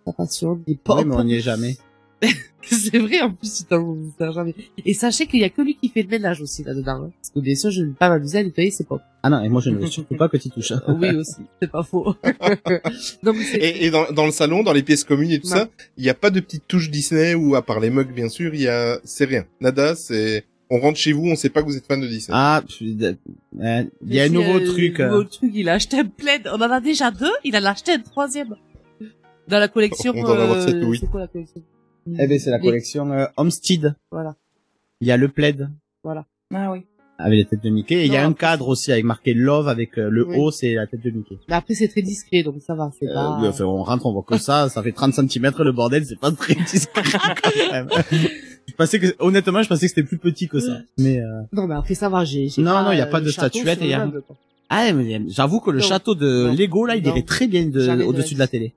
euh, 0.09 0.13
sa 0.13 0.17
passion, 0.25 0.61
des 0.67 0.75
pop. 0.77 0.99
Oui, 0.99 1.05
mais 1.07 1.15
on 1.15 1.25
n'y 1.25 1.35
est 1.35 1.41
jamais. 1.41 1.77
c'est 2.63 2.99
vrai, 2.99 3.21
en 3.21 3.31
plus, 3.33 3.65
vous 3.71 4.13
savez 4.19 4.33
jamais. 4.33 4.55
Et 4.85 4.93
sachez 4.93 5.27
qu'il 5.27 5.39
y 5.41 5.45
a 5.45 5.51
que 5.51 5.63
lui 5.63 5.77
qui 5.77 5.89
fait 5.89 6.03
le 6.03 6.09
ménage 6.09 6.41
aussi, 6.43 6.65
là-dedans. 6.65 7.05
hein. 7.05 7.11
Parce 7.21 7.31
que 7.31 7.39
bien 7.41 7.55
sûr, 7.55 7.71
je 7.71 7.83
ne 7.83 7.87
vais 7.89 7.95
pas 7.95 8.09
m'amuser 8.09 8.39
à 8.39 8.43
nettoyer 8.43 8.71
ses 8.73 8.85
pop. 8.85 9.01
Ah 9.23 9.31
non, 9.31 9.43
et 9.43 9.49
moi 9.49 9.61
je 9.65 9.71
ne 9.71 9.77
veux 9.79 9.87
surtout 9.87 10.17
pas 10.17 10.29
que 10.29 10.37
tu 10.37 10.51
touches. 10.51 10.73
oui, 10.89 11.15
aussi. 11.15 11.37
C'est 11.63 11.71
pas 11.71 11.83
faux. 11.83 12.15
non, 13.23 13.33
mais. 13.33 13.45
Et, 13.59 13.87
et 13.87 13.91
dans, 13.91 14.11
dans 14.13 14.27
le 14.27 14.33
salon, 14.33 14.63
dans 14.63 14.73
les 14.73 14.83
pièces 14.83 15.05
communes 15.05 15.31
et 15.31 15.39
tout 15.41 15.49
Non. 15.49 15.57
ça, 15.57 15.69
il 15.97 16.03
n'y 16.05 16.11
a 16.11 16.15
pas 16.15 16.31
de 16.31 16.41
petites 16.41 16.67
touches 16.67 16.91
Disney 16.91 17.35
ou 17.35 17.55
à 17.55 17.63
part 17.63 17.81
les 17.81 17.91
mugs 17.91 18.13
bien 18.13 18.29
sûr, 18.29 18.55
il 18.55 18.63
y 18.63 18.69
a 18.69 18.99
c'est 19.05 19.25
rien. 19.25 19.45
Nada, 19.61 19.95
c'est 19.95 20.45
on 20.71 20.81
rentre 20.81 20.99
chez 20.99 21.13
vous, 21.13 21.25
on 21.25 21.35
sait 21.35 21.49
pas 21.49 21.63
que 21.63 21.67
vous 21.69 21.77
êtes 21.77 21.87
fan 21.87 22.01
de 22.01 22.07
Disney. 22.07 22.37
Ah, 22.39 22.63
puis, 22.67 22.97
euh, 23.01 23.15
euh, 23.61 23.85
il 24.07 24.15
y 24.15 24.21
a 24.21 24.25
un 24.25 24.29
nouveau 24.29 24.59
euh, 24.59 24.67
truc. 24.67 25.01
Un 25.01 25.05
euh, 25.05 25.11
nouveau 25.13 25.25
truc, 25.25 25.51
il 25.55 25.69
a 25.69 25.75
acheté 25.75 25.99
un 25.99 26.05
plaid. 26.05 26.43
On 26.53 26.57
en 26.61 26.71
a 26.71 26.81
déjà 26.81 27.11
deux, 27.11 27.33
il 27.45 27.57
en 27.57 27.65
a 27.65 27.71
acheté 27.71 27.93
un 27.93 28.01
troisième. 28.01 28.55
Dans 29.49 29.59
la 29.59 29.69
collection, 29.69 30.13
On 30.15 30.23
doit 30.23 30.37
en 30.37 30.41
avoir 30.41 30.59
euh, 30.59 30.67
sept 30.67 30.83
ou 30.83 30.91
huit. 30.93 30.99
c'est 31.01 31.07
quoi 31.11 31.21
la 31.21 31.27
collection? 31.29 31.63
Eh 32.19 32.27
ben, 32.27 32.39
c'est 32.39 32.51
la 32.51 32.59
collection 32.59 33.11
euh, 33.13 33.27
Homestead. 33.37 33.95
Voilà. 34.11 34.35
Il 35.01 35.09
y 35.09 35.13
a 35.13 35.17
le 35.17 35.29
plaid 35.29 35.69
Voilà. 36.03 36.25
Ah 36.55 36.71
oui. 36.73 36.87
avec 37.19 37.39
la 37.39 37.45
tête 37.51 37.63
de 37.65 37.71
Mickey. 37.71 37.97
Et 37.97 38.07
il 38.07 38.13
y 38.13 38.17
a 38.17 38.25
un 38.27 38.33
cadre 38.33 38.69
aussi 38.69 38.91
avec 38.93 39.05
marqué 39.05 39.35
Love 39.35 39.69
avec 39.69 39.99
euh, 39.99 40.09
le 40.11 40.27
Oui. 40.27 40.37
haut, 40.39 40.51
c'est 40.51 40.75
la 40.75 40.87
tête 40.87 41.03
de 41.05 41.11
Mickey. 41.11 41.37
Mais 41.49 41.55
après, 41.57 41.75
c'est 41.75 41.89
très 41.89 42.03
discret, 42.03 42.43
donc 42.43 42.57
ça 42.67 42.75
va, 42.75 42.91
c'est 42.99 43.07
Euh, 43.09 43.15
pas... 43.15 43.39
oui, 43.41 43.49
enfin, 43.49 43.65
on 43.65 43.83
rentre, 43.83 44.07
on 44.07 44.13
voit 44.13 44.23
que 44.23 44.39
ça, 44.39 44.69
ça 44.69 44.83
fait 44.83 44.93
30 44.93 45.15
cm 45.15 45.53
le 45.59 45.73
bordel, 45.73 46.05
c'est 46.07 46.19
pas 46.19 46.31
très 46.33 46.55
discret 46.55 47.03
quand 47.43 47.73
même. 47.73 47.89
je 48.67 48.75
pensais 48.75 48.99
que, 48.99 49.15
honnêtement, 49.19 49.63
je 49.63 49.69
pensais 49.69 49.87
que 49.87 49.91
c'était 49.95 50.03
plus 50.07 50.19
petit 50.19 50.49
que 50.49 50.61
ça. 50.61 50.79
Mais, 50.99 51.21
euh... 51.21 51.43
Non, 51.53 51.67
mais 51.67 51.75
après, 51.75 51.95
ça 51.95 52.09
va, 52.09 52.25
j'ai... 52.25 52.49
j'ai 52.49 52.63
Non, 52.63 52.83
non, 52.85 52.93
il 52.93 52.99
y 52.99 53.01
a 53.03 53.07
euh, 53.07 53.11
pas 53.11 53.21
de 53.21 53.29
statuette 53.31 53.81
et 53.83 53.85
il 53.85 53.91
y 53.91 53.95
a- 53.95 54.07
meuble. 54.07 54.23
Ah, 54.71 54.93
mais 54.93 55.21
j'avoue 55.29 55.61
que 55.61 55.71
le 55.71 55.79
Non. 55.81 55.85
château 55.85 56.15
de 56.15 56.47
Non. 56.49 56.55
Lego, 56.55 56.85
là, 56.87 56.97
il 56.97 57.03
Non. 57.03 57.11
irait 57.13 57.23
très 57.23 57.47
bien 57.47 57.67
de, 57.67 57.81
Jamais 57.81 58.05
de 58.05 58.09
au-dessus 58.09 58.35
de 58.35 58.39
la 58.39 58.49
télé. 58.49 58.75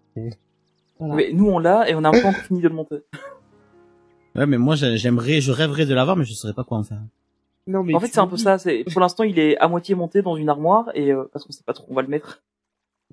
Voilà. 1.08 1.16
Mais 1.16 1.34
nous 1.34 1.48
on 1.50 1.60
l'a 1.60 1.90
et 1.90 1.96
on 1.96 2.04
a 2.04 2.12
pas 2.12 2.20
encore 2.20 2.34
fini 2.48 2.62
de 2.62 2.68
le 2.70 2.74
monter. 2.76 2.98
Ouais, 4.36 4.46
mais 4.46 4.58
moi, 4.58 4.76
j'ai- 4.76 4.96
j'aimerais, 4.98 5.42
je 5.42 5.52
rêverais 5.52 5.86
de 5.86 5.94
l'avoir, 5.94 6.16
mais 6.16 6.24
je 6.24 6.34
saurais 6.34 6.54
pas 6.54 6.64
quoi 6.64 6.78
en 6.78 6.84
faire. 6.84 7.02
Non, 7.68 7.84
mais 7.84 7.94
En 7.94 8.00
fait 8.00 8.08
c'est 8.08 8.20
un 8.20 8.28
peu 8.28 8.38
ça. 8.38 8.58
C'est 8.58 8.84
pour 8.92 9.02
l'instant 9.02 9.24
il 9.24 9.38
est 9.38 9.58
à 9.58 9.68
moitié 9.68 9.94
monté 9.94 10.22
dans 10.22 10.36
une 10.36 10.50
armoire 10.50 10.90
et 10.96 11.12
euh, 11.12 11.26
parce 11.34 11.46
qu'on 11.46 11.52
sait 11.52 11.64
pas 11.66 11.74
trop 11.74 11.86
où 11.88 11.92
on 11.92 11.96
va 11.96 12.02
le 12.02 12.08
mettre. 12.08 12.42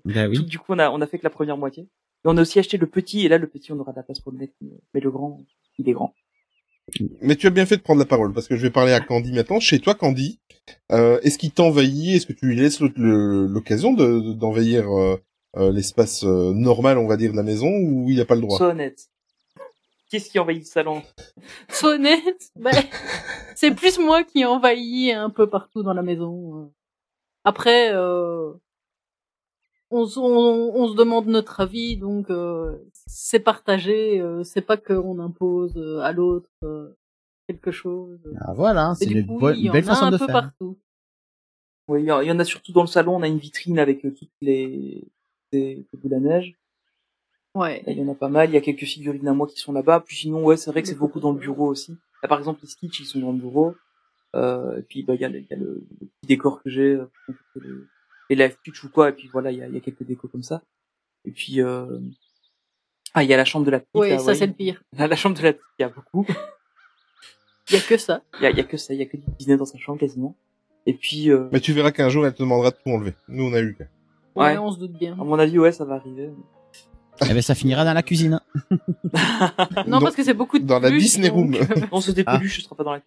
Ben 0.05 0.29
oui. 0.31 0.43
du 0.45 0.59
coup 0.59 0.73
on 0.73 0.79
a 0.79 0.91
on 0.91 1.01
a 1.01 1.07
fait 1.07 1.19
que 1.19 1.25
la 1.25 1.31
première 1.31 1.57
moitié. 1.59 1.83
Et 1.85 2.27
on 2.27 2.37
a 2.37 2.41
aussi 2.41 2.59
acheté 2.59 2.79
le 2.79 2.87
petit 2.87 3.27
et 3.27 3.29
là 3.29 3.37
le 3.39 3.47
petit 3.47 3.73
on 3.73 3.79
aura 3.79 3.93
de 3.93 3.97
la 3.97 4.03
place 4.05 4.21
pour 4.21 4.33
le 4.33 4.39
mettre. 4.39 4.55
Mais 4.95 5.01
le 5.01 5.11
grand 5.11 5.43
il 5.79 5.89
est 5.89 5.93
grand. 5.93 6.15
Mais 7.21 7.37
tu 7.37 7.47
as 7.47 7.51
bien 7.51 7.67
fait 7.67 7.77
de 7.77 7.83
prendre 7.83 7.99
la 7.99 8.07
parole 8.07 8.33
parce 8.33 8.49
que 8.49 8.57
je 8.57 8.63
vais 8.63 8.71
parler 8.71 8.93
à 8.93 9.01
Candy 9.01 9.33
maintenant. 9.33 9.61
Chez 9.61 9.79
toi, 9.81 9.95
Candy, 9.95 10.41
euh, 10.91 11.21
est-ce 11.23 11.37
qu'il 11.37 11.51
t'envahit 11.51 12.17
Est-ce 12.17 12.25
que 12.27 12.33
tu 12.33 12.47
lui 12.47 12.57
laisses 12.57 12.81
l'occasion 12.81 13.93
de- 13.93 14.21
de- 14.21 14.33
d'envahir 14.33 14.89
euh, 14.99 15.17
l'espace 15.57 16.25
euh, 16.25 16.53
normal, 16.53 16.99
on 16.99 17.07
va 17.07 17.17
dire, 17.17 17.33
de 17.33 17.37
la 17.37 17.43
maison 17.43 17.69
ou 17.69 18.07
il 18.09 18.21
a 18.21 18.25
pas 18.25 18.35
le 18.35 18.41
droit? 18.43 18.59
Sois 18.59 18.69
honnête. 18.69 19.09
Qu'est-ce 20.11 20.31
qui 20.31 20.39
envahit 20.39 20.61
le 20.61 20.65
salon? 20.65 21.03
Sois 21.71 21.95
honnête, 21.95 22.51
ben, 22.57 22.73
c'est 23.55 23.75
plus 23.75 23.99
moi 23.99 24.25
qui 24.25 24.45
envahis 24.45 25.13
un 25.13 25.31
peu 25.31 25.49
partout 25.49 25.83
dans 25.83 25.93
la 25.95 26.03
maison. 26.03 26.63
euh. 26.63 26.67
Après, 27.45 27.93
euh, 27.95 28.53
on, 29.91 30.07
on, 30.17 30.73
on 30.75 30.89
se 30.89 30.95
demande 30.97 31.27
notre 31.27 31.61
avis, 31.61 31.97
donc 31.97 32.31
euh, 32.31 32.77
c'est 33.07 33.41
partagé. 33.41 34.21
euh, 34.21 34.45
c'est 34.45 34.61
pas 34.63 34.77
qu'on 34.77 35.19
impose 35.19 35.77
euh, 35.77 36.01
à 36.01 36.13
l'autre 36.13 36.51
euh, 36.65 36.89
quelque 37.47 37.71
chose. 37.71 38.19
Ah, 38.41 38.53
voilà, 38.55 38.95
c'est 38.97 39.05
Et 39.05 39.09
du 39.15 39.21
une 39.21 39.27
coup, 39.27 39.39
bonne- 39.41 39.57
il 39.59 39.65
y 39.65 39.71
en 39.71 39.73
belle 39.73 39.85
a 39.85 39.87
façon 39.87 40.07
un 40.07 40.11
de 40.11 40.19
peu 40.19 40.27
faire. 40.27 40.35
partout. 40.35 40.79
Oui, 41.89 42.03
il 42.03 42.07
y, 42.07 42.13
en- 42.13 42.21
il 42.21 42.29
y 42.29 42.33
en 42.33 42.39
a 42.39 42.45
surtout 42.45 42.73
dans 42.73 42.83
le 42.83 42.87
salon. 42.87 43.17
On 43.17 43.23
a 43.23 43.29
une 43.29 43.39
vitrine 43.39 43.79
avec 43.79 44.05
euh, 44.05 44.11
toutes 44.13 44.29
les 44.43 45.05
des, 45.53 45.87
des 45.93 45.99
boules 45.99 46.15
à 46.15 46.21
neige. 46.21 46.55
Ouais. 47.55 47.83
Là, 47.87 47.93
Il 47.93 47.99
y 47.99 48.03
en 48.03 48.09
a 48.11 48.15
pas 48.15 48.29
mal. 48.29 48.51
Il 48.51 48.55
y 48.55 48.57
a 48.57 48.61
quelques 48.61 48.85
figurines 48.85 49.27
à 49.29 49.33
moi 49.33 49.47
qui 49.47 49.59
sont 49.59 49.73
là-bas. 49.73 50.01
Puis 50.01 50.17
sinon, 50.17 50.45
ouais, 50.45 50.57
c'est 50.57 50.71
vrai 50.71 50.83
que 50.83 50.89
c'est 50.89 50.99
beaucoup 50.99 51.21
dans 51.21 51.33
le 51.33 51.39
bureau 51.39 51.69
aussi. 51.69 51.97
Là, 52.23 52.29
par 52.29 52.39
exemple, 52.39 52.61
les 52.63 52.69
Stitch, 52.69 53.01
ils 53.01 53.07
sont 53.07 53.21
dans 53.21 53.33
le 53.33 53.39
bureau. 53.39 53.75
Euh, 54.37 54.79
et 54.79 54.83
puis, 54.83 55.03
bah, 55.03 55.15
il 55.15 55.21
y 55.21 55.25
a, 55.25 55.29
le, 55.29 55.41
il 55.41 55.47
y 55.51 55.55
a 55.55 55.57
le, 55.57 55.87
le 56.01 56.07
petit 56.07 56.27
décor 56.27 56.63
que 56.63 56.71
j'ai, 56.71 56.93
euh, 56.93 57.11
les, 58.29 58.37
live 58.37 58.57
pitch 58.63 58.85
ou 58.85 58.91
quoi. 58.91 59.09
Et 59.09 59.13
puis 59.13 59.29
voilà, 59.29 59.51
il 59.51 59.59
y 59.59 59.63
a, 59.63 59.69
il 59.69 59.75
y 59.75 59.77
a 59.77 59.81
quelques 59.81 60.05
décos 60.05 60.29
comme 60.29 60.43
ça. 60.43 60.63
Et 61.25 61.31
puis, 61.31 61.61
euh... 61.61 61.99
ah, 63.15 63.25
il 63.25 63.31
y 63.31 63.35
a 63.35 63.37
la 63.37 63.45
chambre 63.45 63.67
de 63.67 63.71
la 63.71 63.81
petite. 63.81 63.95
Oui, 63.95 64.11
là, 64.11 64.19
ça 64.19 64.27
ouais. 64.27 64.35
c'est 64.35 64.47
le 64.47 64.53
pire. 64.53 64.83
La 64.93 65.17
chambre 65.17 65.37
de 65.37 65.43
la 65.43 65.53
petite, 65.53 65.67
il 65.79 65.83
y 65.83 65.85
a 65.85 65.89
beaucoup. 65.89 66.27
Il 67.71 67.75
y 67.75 67.79
a 67.79 67.81
que 67.81 67.97
ça. 67.97 68.23
Il 68.39 68.43
y 68.45 68.47
a, 68.47 68.51
il 68.51 68.57
y 68.57 68.61
a 68.61 68.65
que 68.65 68.77
ça. 68.77 68.95
Il 68.95 69.01
y 69.01 69.03
a 69.03 69.07
que 69.07 69.17
du 69.17 69.25
Disney 69.39 69.57
dans 69.57 69.67
sa 69.67 69.79
chambre 69.79 69.99
quasiment. 69.99 70.37
Et 70.87 70.95
puis, 70.95 71.31
euh... 71.31 71.49
Mais 71.53 71.61
tu 71.61 71.73
verras 71.73 71.91
qu'un 71.91 72.09
jour, 72.09 72.25
elle 72.25 72.33
te 72.33 72.43
demandera 72.43 72.71
de 72.71 72.77
tout 72.77 72.91
enlever. 72.91 73.15
Nous, 73.29 73.45
on 73.45 73.53
a 73.53 73.61
eu. 73.61 73.77
Ouais, 74.39 74.59
on 74.59 74.71
se 74.73 74.79
doute 74.79 74.93
bien. 74.93 75.13
à 75.13 75.25
mon 75.25 75.39
avis, 75.39 75.59
ouais, 75.59 75.73
ça 75.73 75.85
va 75.85 75.95
arriver. 75.97 76.31
Eh 77.29 77.35
ben, 77.35 77.43
ça 77.43 77.55
finira 77.55 77.85
dans 77.85 77.93
la 77.95 78.03
cuisine. 78.03 78.41
Non, 79.87 80.01
parce 80.01 80.15
que 80.15 80.23
c'est 80.23 80.35
beaucoup 80.35 80.59
de 80.59 80.65
Dans 80.67 80.79
la 80.79 80.91
Disney 80.91 81.29
donc, 81.31 81.55
Room. 81.57 81.57
Non, 81.93 82.01
c'était 82.01 82.23
Ah. 82.27 82.39
peluche, 82.39 82.59
ce 82.59 82.63
sera 82.63 82.77
pas 82.77 82.85
dans 82.85 82.93
la. 82.93 83.01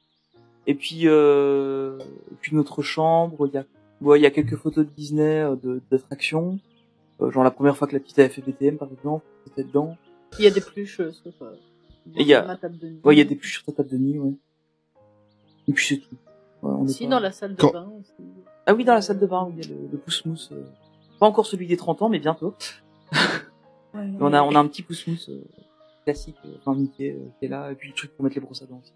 Et 0.67 0.75
puis, 0.75 1.01
euh... 1.05 1.97
et 2.31 2.35
puis 2.41 2.55
notre 2.55 2.81
chambre, 2.81 3.47
il 3.47 3.53
y 3.53 3.57
a, 3.57 3.63
ouais, 4.01 4.19
il 4.19 4.23
y 4.23 4.25
a 4.25 4.31
quelques 4.31 4.57
photos 4.57 4.85
de 4.85 4.91
Disney, 4.91 5.39
euh, 5.41 5.55
de 5.55 5.81
d'attractions. 5.89 6.59
Euh, 7.21 7.31
genre 7.31 7.43
la 7.43 7.51
première 7.51 7.75
fois 7.77 7.87
que 7.87 7.93
la 7.93 7.99
petite 7.99 8.19
avait 8.19 8.29
fait 8.29 8.41
BTM, 8.41 8.77
par 8.77 8.89
exemple, 8.91 9.25
c'était 9.45 9.63
dedans. 9.63 9.95
Il 10.39 10.45
y 10.45 10.47
a 10.47 10.51
des 10.51 10.61
pluches 10.61 10.99
euh, 10.99 11.11
sur, 11.11 11.31
euh, 11.41 11.53
Et 12.15 12.21
il 12.21 12.27
y 12.27 12.33
a, 12.33 12.43
ma 12.45 12.57
table 12.57 12.77
de 12.77 12.87
nuit. 12.89 12.99
ouais, 13.03 13.15
il 13.15 13.17
y 13.17 13.21
a 13.21 13.25
des 13.25 13.35
pluches 13.35 13.53
sur 13.55 13.63
ta 13.65 13.71
table 13.71 13.89
de 13.89 13.97
nuit, 13.97 14.19
ouais. 14.19 14.33
Et 15.67 15.73
puis 15.73 15.85
c'est 15.87 15.97
tout. 15.97 16.15
Ouais, 16.61 16.73
on 16.77 16.85
est 16.85 16.89
Si, 16.89 17.05
pas- 17.05 17.09
dans 17.11 17.19
la 17.19 17.31
salle 17.31 17.55
de 17.55 17.61
Quand- 17.61 17.71
bain 17.73 17.89
aussi. 17.99 18.11
Ah 18.67 18.73
oui, 18.75 18.83
dans 18.85 18.93
la 18.93 19.01
salle 19.01 19.19
de 19.19 19.25
bain, 19.25 19.45
où 19.47 19.53
il 19.57 19.63
y 19.63 19.67
a 19.67 19.69
le, 19.69 19.75
le 19.91 19.97
pouce-mousse. 19.97 20.49
euh, 20.51 20.63
Pas 21.21 21.27
encore 21.27 21.45
celui 21.45 21.67
des 21.67 21.77
30 21.77 22.01
ans, 22.01 22.09
mais 22.09 22.17
bientôt. 22.17 22.55
On 23.93 24.33
a, 24.33 24.41
on 24.41 24.55
a 24.55 24.59
un 24.59 24.67
petit 24.67 24.81
pouce-mousse 24.81 25.29
euh, 25.29 25.43
classique, 26.03 26.37
euh, 26.45 26.55
enfin 26.59 26.73
Mickey, 26.73 27.11
euh, 27.11 27.29
qui 27.37 27.45
est 27.45 27.47
là, 27.47 27.71
et 27.71 27.75
puis 27.75 27.89
le 27.89 27.93
truc 27.93 28.09
pour 28.15 28.23
mettre 28.23 28.37
les 28.37 28.41
brosses 28.41 28.63
à 28.63 28.65
dents 28.65 28.81
aussi. 28.81 28.93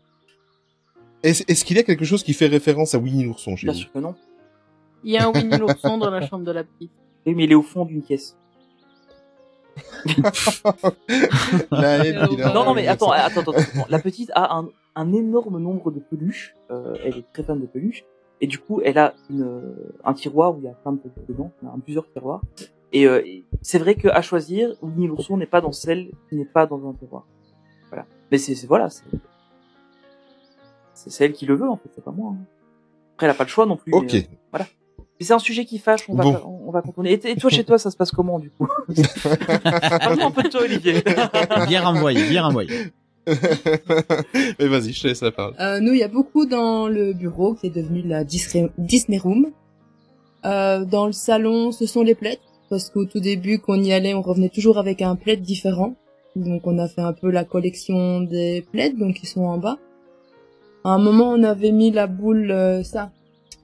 Est-ce 1.22 1.44
est-ce 1.48 1.64
qu'il 1.64 1.78
y 1.78 1.80
a 1.80 1.84
quelque 1.84 2.04
chose 2.04 2.24
qui 2.24 2.34
fait 2.34 2.48
référence 2.48 2.96
à 2.96 2.98
Winnie 2.98 3.26
l'ourson 3.26 3.56
chez 3.56 3.68
Bien 3.68 3.74
vous 3.74 3.80
sûr 3.80 3.92
que 3.92 4.00
non. 4.00 4.16
Il 5.04 5.12
y 5.12 5.18
a 5.18 5.28
un 5.28 5.32
Winnie 5.32 5.56
l'ourson 5.56 6.00
dans 6.00 6.10
la 6.10 6.26
chambre 6.26 6.46
de 6.46 6.52
la 6.52 6.64
petite. 6.64 6.92
Oui, 7.28 7.36
mais 7.36 7.44
il 7.44 7.52
est 7.52 7.56
au 7.56 7.62
fond 7.62 7.86
d'une 7.86 8.02
pièce. 8.02 8.36
La 11.70 12.06
haine 12.06 12.28
qu'il 12.28 12.42
a 12.42 12.54
Non, 12.54 12.66
non, 12.66 12.74
mais 12.74 12.88
attends, 12.88 13.12
attends, 13.12 13.42
attends, 13.42 13.52
attends. 13.52 13.86
La 13.88 14.00
petite 14.00 14.32
a 14.34 14.58
un, 14.58 14.70
un 14.96 15.14
énorme 15.14 15.60
nombre 15.60 15.92
de 15.92 16.00
peluches. 16.00 16.56
Euh, 16.72 16.96
elle 17.04 17.18
est 17.18 17.26
très 17.34 17.44
fan 17.44 17.62
de 17.62 17.68
peluches. 17.68 18.04
Et 18.42 18.48
du 18.48 18.60
coup, 18.60 18.82
elle 18.84 18.98
a 18.98 19.14
une, 19.30 19.44
euh, 19.44 19.94
un 20.04 20.14
tiroir 20.14 20.54
où 20.56 20.60
il 20.60 20.66
y 20.66 20.68
a 20.68 20.72
plein 20.74 20.92
de 20.94 21.00
trucs 21.00 21.14
dedans, 21.28 21.52
il 21.62 21.66
y 21.66 21.70
a 21.70 21.74
plusieurs 21.84 22.10
tiroirs. 22.12 22.42
Et, 22.92 23.08
euh, 23.08 23.26
et 23.26 23.44
c'est 23.62 23.80
vrai 23.80 23.96
qu'à 23.96 24.22
choisir, 24.22 24.76
Winnie 24.82 25.08
l'ourson 25.08 25.38
n'est 25.38 25.46
pas 25.46 25.62
dans 25.62 25.72
celle 25.72 26.10
qui 26.30 26.36
n'est 26.36 26.46
pas 26.46 26.66
dans 26.66 26.88
un 26.90 26.94
tiroir. 26.94 27.26
Voilà. 27.90 28.06
Mais 28.32 28.38
c'est 28.38 28.56
c'est- 28.56 28.68
voilà, 28.68 28.90
c'est 28.90 29.04
c'est 30.94 31.10
c'est 31.10 31.26
elle 31.26 31.34
qui 31.34 31.46
le 31.46 31.56
veut 31.56 31.70
en 31.70 31.78
fait, 31.78 31.90
c'est 31.96 32.04
pas 32.04 32.12
moi. 32.12 32.32
hein. 32.34 32.44
Après, 33.16 33.28
elle 33.28 33.32
a 33.32 33.36
pas 33.36 33.44
le 33.46 33.50
choix 33.50 33.66
non 33.66 33.78
plus. 33.78 33.92
mais, 33.92 33.98
Ok. 33.98 34.14
euh, 34.16 34.22
voilà. 34.52 34.66
Mais 35.20 35.26
c'est 35.26 35.34
un 35.34 35.40
sujet 35.40 35.64
qui 35.66 35.78
fâche, 35.80 36.10
on 36.10 36.16
va, 36.16 36.24
Bon. 36.24 36.36
on, 36.46 36.68
on 36.68 36.72
va 36.72 36.82
contourner. 36.82 37.14
Et 37.14 37.36
toi, 37.38 37.50
chez 37.50 37.64
toi, 37.64 37.78
ça 37.78 37.90
se 37.90 37.96
passe 37.96 38.12
comment 38.12 38.38
du 38.40 38.50
coup? 38.50 38.68
Parle-moi 40.00 40.26
un 40.28 40.32
peu 40.32 40.44
de 40.44 40.50
toi, 40.50 40.62
Olivier. 40.62 41.02
Bien 41.68 41.82
renvoyé, 41.84 42.28
bien 42.28 42.44
renvoyé. 42.44 42.92
Mais 44.60 44.68
vas-y, 44.68 44.94
je 44.94 45.02
te 45.02 45.08
laisse 45.08 45.22
la 45.22 45.32
parole. 45.32 45.56
Euh, 45.60 45.80
nous, 45.80 45.94
il 45.94 46.00
y 46.00 46.04
a 46.04 46.08
beaucoup 46.08 46.46
dans 46.46 46.88
le 46.88 47.14
bureau 47.14 47.54
qui 47.56 47.68
est 47.68 47.76
devenu 47.76 48.02
la 48.02 48.24
Disney 48.24 49.18
Room. 49.18 49.52
Euh, 50.46 50.86
dans 50.86 51.08
le 51.08 51.12
salon, 51.12 51.72
ce 51.72 51.86
sont 51.86 52.04
les 52.04 52.16
plaids, 52.16 52.40
parce 52.70 52.90
qu'au 52.90 53.06
tout 53.06 53.20
début, 53.20 53.60
qu'on 53.60 53.82
y 53.82 53.92
allait, 53.94 54.14
on 54.14 54.22
revenait 54.22 54.50
toujours 54.50 54.78
avec 54.78 55.02
un 55.02 55.16
plaid 55.16 55.42
différent. 55.42 55.96
Donc, 56.36 56.68
on 56.68 56.78
a 56.80 56.88
fait 56.88 57.02
un 57.02 57.14
peu 57.14 57.32
la 57.32 57.46
collection 57.46 58.22
des 58.22 58.64
plaids, 58.72 58.92
donc 58.92 59.24
ils 59.24 59.28
sont 59.28 59.46
en 59.46 59.58
bas. 59.58 59.78
À 60.84 60.90
un 60.90 61.00
moment, 61.00 61.32
on 61.32 61.44
avait 61.44 61.72
mis 61.72 61.90
la 61.90 62.06
boule, 62.06 62.52
euh, 62.52 62.84
ça, 62.84 63.12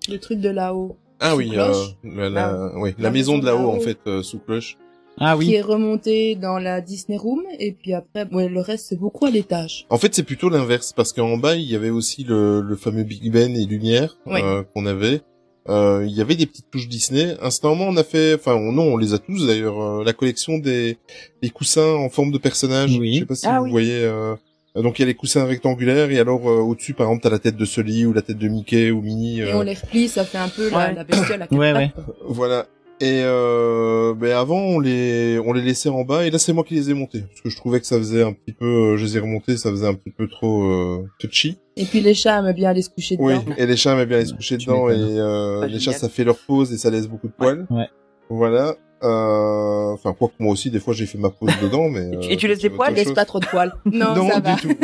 le 0.10 0.18
truc 0.18 0.40
de 0.40 0.50
là-haut. 0.50 0.98
Ah 1.20 1.36
oui, 1.36 1.52
euh, 1.56 1.72
la, 2.04 2.30
la, 2.30 2.72
oui, 2.78 2.96
la, 2.98 3.12
maison 3.12 3.38
de 3.38 3.46
là-haut, 3.46 3.70
en 3.70 3.80
fait, 3.80 4.00
euh, 4.08 4.24
sous 4.24 4.40
cloche. 4.40 4.78
Ah 5.20 5.38
qui 5.40 5.54
est 5.54 5.62
remonté 5.62 6.36
dans 6.36 6.58
la 6.58 6.82
Disney 6.82 7.18
Room, 7.18 7.42
et 7.60 7.74
puis 7.74 7.94
après, 7.94 8.26
ouais, 8.32 8.48
le 8.50 8.60
reste, 8.62 8.88
c'est 8.90 9.00
beaucoup 9.00 9.26
à 9.26 9.30
l'étage. 9.30 9.86
En 9.90 9.98
fait, 9.98 10.16
c'est 10.16 10.24
plutôt 10.24 10.50
l'inverse, 10.50 10.94
parce 10.96 11.14
qu'en 11.14 11.38
bas, 11.38 11.56
il 11.56 11.70
y 11.70 11.76
avait 11.76 11.90
aussi 11.92 12.24
le, 12.24 12.62
le 12.62 12.76
fameux 12.76 13.04
Big 13.04 13.32
Ben 13.32 13.56
et 13.56 13.66
Lumière 13.66 14.18
Oui. 14.26 14.40
euh, 14.44 14.64
qu'on 14.74 14.86
avait. 14.88 15.22
Euh, 15.70 16.04
il 16.08 16.14
y 16.16 16.22
avait 16.22 16.34
des 16.36 16.48
petites 16.48 16.72
touches 16.72 16.88
Disney. 16.88 17.36
Instantanément, 17.42 17.90
on 17.92 17.98
a 17.98 18.04
fait, 18.04 18.34
enfin 18.34 18.56
on- 18.56 18.72
non, 18.72 18.94
on 18.94 18.98
les 18.98 19.14
a 19.14 19.20
tous 19.20 19.46
d'ailleurs, 19.46 19.80
euh, 19.80 20.04
la 20.04 20.14
collection 20.14 20.58
des, 20.58 20.98
des 21.44 21.50
coussins 21.52 21.94
en 21.94 22.10
forme 22.10 22.32
de 22.32 22.40
personnages. 22.40 22.98
Oui. 22.98 23.14
Je 23.16 23.20
sais 23.20 23.26
pas 23.26 23.36
si 23.36 23.46
Ah 23.48 23.60
vous 23.60 23.66
oui. 23.66 23.72
voyez. 23.72 24.00
euh, 24.04 24.34
donc 24.74 24.98
il 24.98 25.02
y 25.02 25.04
a 25.04 25.08
les 25.08 25.14
coussins 25.14 25.46
rectangulaires 25.46 26.10
et 26.10 26.18
alors 26.18 26.50
euh, 26.50 26.62
au-dessus, 26.62 26.94
par 26.96 27.06
exemple, 27.08 27.22
t'as 27.24 27.30
la 27.30 27.38
tête 27.40 27.58
de 27.58 27.66
Sully 27.66 28.06
ou 28.08 28.14
la 28.14 28.24
tête 28.24 28.40
de 28.40 28.48
Mickey 28.48 28.90
ou 28.90 29.02
Minnie. 29.02 29.42
Et 29.42 29.44
euh, 29.52 29.58
on 29.58 29.62
les 29.62 29.76
replie, 29.76 30.08
ça 30.08 30.24
fait 30.26 30.40
un 30.40 30.50
peu 30.50 30.68
la, 30.72 30.78
Ouais. 30.78 30.94
la 30.96 31.04
bestiole 31.04 31.42
à 31.44 31.48
quatre 31.48 31.52
Ouais, 31.60 31.74
pattes, 31.74 31.96
ouais. 31.98 32.04
Voilà. 32.26 32.66
Et 33.02 33.22
euh, 33.24 34.14
ben 34.14 34.32
avant 34.38 34.60
on 34.60 34.80
les 34.80 35.40
on 35.44 35.54
les 35.54 35.62
laissait 35.64 35.90
en 35.90 36.04
bas 36.04 36.24
et 36.26 36.30
là 36.30 36.38
c'est 36.38 36.54
moi 36.54 36.64
qui 36.64 36.76
les 36.76 36.92
ai 36.92 36.94
montés 36.94 37.22
parce 37.22 37.42
que 37.42 37.50
je 37.50 37.56
trouvais 37.58 37.80
que 37.80 37.88
ça 37.88 37.98
faisait 37.98 38.22
un 38.22 38.32
petit 38.32 38.54
peu 38.54 38.66
euh, 38.66 38.98
je 38.98 39.06
les 39.06 39.18
ai 39.18 39.20
remontés 39.20 39.58
ça 39.58 39.72
faisait 39.72 39.88
un 39.88 39.96
petit 39.96 40.12
peu 40.12 40.28
trop 40.28 40.64
euh, 40.66 41.08
touchy. 41.20 41.58
Et 41.78 41.86
puis 41.86 42.00
les 42.02 42.14
chats 42.14 42.38
aiment 42.40 42.54
bien 42.54 42.70
aller 42.70 42.84
se 42.84 42.92
coucher 42.92 43.16
Oui, 43.20 43.34
dedans. 43.40 43.56
et 43.58 43.66
les 43.66 43.76
chats 43.76 43.94
aimaient 43.94 44.06
bien 44.06 44.18
aller 44.18 44.28
se 44.28 44.36
coucher 44.36 44.58
dedans 44.58 44.88
et 44.90 44.94
euh, 44.98 45.66
les 45.66 45.80
chats 45.80 45.94
ça 45.94 46.10
fait 46.10 46.24
leur 46.24 46.38
pause 46.38 46.72
et 46.74 46.78
ça 46.78 46.90
laisse 46.92 47.08
beaucoup 47.08 47.28
de 47.28 47.34
poils. 47.34 47.66
Ouais. 47.72 47.88
Voilà. 48.30 48.76
Euh, 49.04 49.92
Enfin 49.94 50.14
quoi 50.14 50.30
que 50.30 50.34
moi 50.44 50.54
aussi 50.54 50.70
des 50.70 50.80
fois 50.80 50.94
j'ai 50.94 51.06
fait 51.06 51.18
ma 51.18 51.30
pause 51.30 51.50
dedans 51.62 51.90
mais. 51.90 52.12
Et 52.30 52.38
tu- 52.38 52.46
euh, 52.46 52.50
laisses 52.50 52.60
des 52.60 52.70
poils 52.70 52.94
Laisse 52.94 53.12
pas 53.14 53.26
trop 53.26 53.40
de 53.40 53.46
poils. 53.46 53.74
Non, 53.86 54.16
Non, 54.16 54.30
ça 54.30 54.40
du 54.40 54.52
va. 54.52 54.56
tout. 54.58 54.76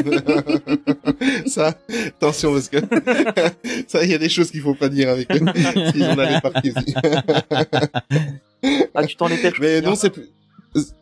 ça, 1.50 1.74
attention 2.08 2.52
parce 2.54 2.70
que 2.70 2.78
ça, 3.88 4.04
il 4.04 4.12
y 4.12 4.14
a 4.14 4.18
des 4.18 4.30
choses 4.30 4.52
qu'il 4.52 4.62
faut 4.62 4.74
pas 4.76 4.90
dire 4.90 5.10
avec 5.10 5.30
eux. 5.32 5.40
Ils 5.96 6.04
ont 6.04 6.16
la 6.16 6.28
répartie 6.28 6.72
aussi. 6.76 6.94
Ah, 8.96 9.06
tu 9.06 9.16
t'en 9.16 9.28
étais. 9.30 9.52
Mais 9.60 9.82
non, 9.82 9.94
c'est 9.96 10.12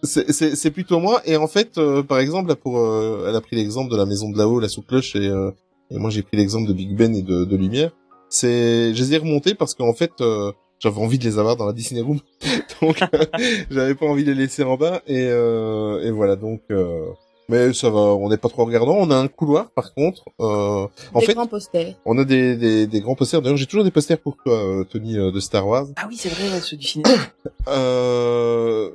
c'est 0.04 0.72
plutôt 0.72 1.00
moi 1.00 1.22
et 1.26 1.36
en 1.36 1.48
fait 1.48 1.78
euh, 1.78 2.02
par 2.04 2.20
exemple 2.20 2.48
là 2.50 2.56
pour 2.56 2.78
euh, 2.80 3.26
elle 3.28 3.36
a 3.36 3.42
pris 3.42 3.56
l'exemple 3.58 3.92
de 3.92 3.98
la 3.98 4.06
maison 4.06 4.30
de 4.30 4.38
là-haut 4.38 4.60
la 4.62 4.70
sous 4.70 4.82
cloche 4.84 5.16
et, 5.18 5.28
euh, 5.28 5.52
et 5.92 5.98
moi 5.98 6.10
j'ai 6.12 6.22
pris 6.22 6.38
l'exemple 6.38 6.68
de 6.68 6.74
Big 6.74 6.96
Ben 6.96 7.14
et 7.14 7.22
de, 7.24 7.44
de 7.44 7.56
Lumière 7.58 7.92
c'est 8.30 8.94
je 8.94 9.04
les 9.04 9.16
ai 9.16 9.18
remontés 9.18 9.54
parce 9.54 9.74
qu'en 9.74 9.92
fait 9.94 10.12
euh, 10.22 10.52
j'avais 10.86 11.02
envie 11.02 11.18
de 11.18 11.24
les 11.24 11.40
avoir 11.40 11.56
dans 11.56 11.66
la 11.66 11.74
Disney 11.74 12.02
Room. 12.02 12.20
Donc 12.82 13.00
j'avais 13.72 13.96
pas 13.96 14.06
envie 14.06 14.24
de 14.24 14.32
les 14.32 14.44
laisser 14.44 14.64
en 14.64 14.78
bas. 14.78 15.02
Et 15.08 15.28
euh, 15.30 16.04
et 16.06 16.12
voilà. 16.12 16.36
Donc 16.36 16.62
euh, 16.70 17.06
mais 17.50 17.74
ça 17.74 17.90
va 17.90 18.00
on 18.00 18.30
n'est 18.30 18.38
pas 18.38 18.50
trop 18.50 18.66
regardant. 18.66 18.96
On 19.00 19.10
a 19.10 19.16
un 19.18 19.28
couloir 19.28 19.72
par 19.72 19.94
contre. 19.96 20.24
Euh, 20.40 20.88
en 21.14 21.20
Des 21.20 21.26
fait 21.26 21.34
grands 21.34 21.48
posters. 21.48 21.96
on 22.06 22.18
a 22.20 22.24
des, 22.24 22.56
des, 22.56 22.86
des 22.86 23.02
grands 23.02 23.16
posters. 23.16 23.42
D'ailleurs 23.42 23.58
j'ai 23.58 23.66
toujours 23.66 23.84
des 23.84 23.92
posters 23.92 24.20
pour 24.20 24.38
toi 24.38 24.54
euh, 24.54 24.84
Tony 24.84 25.16
de 25.16 25.40
Star 25.40 25.68
Wars. 25.68 25.88
Ah 25.96 26.06
oui, 26.08 26.18
c'est 26.18 26.30
vrai, 26.30 26.60
ceux 26.62 26.78
du 26.78 26.86
cinéma. 26.86 27.10
euh, 27.68 28.90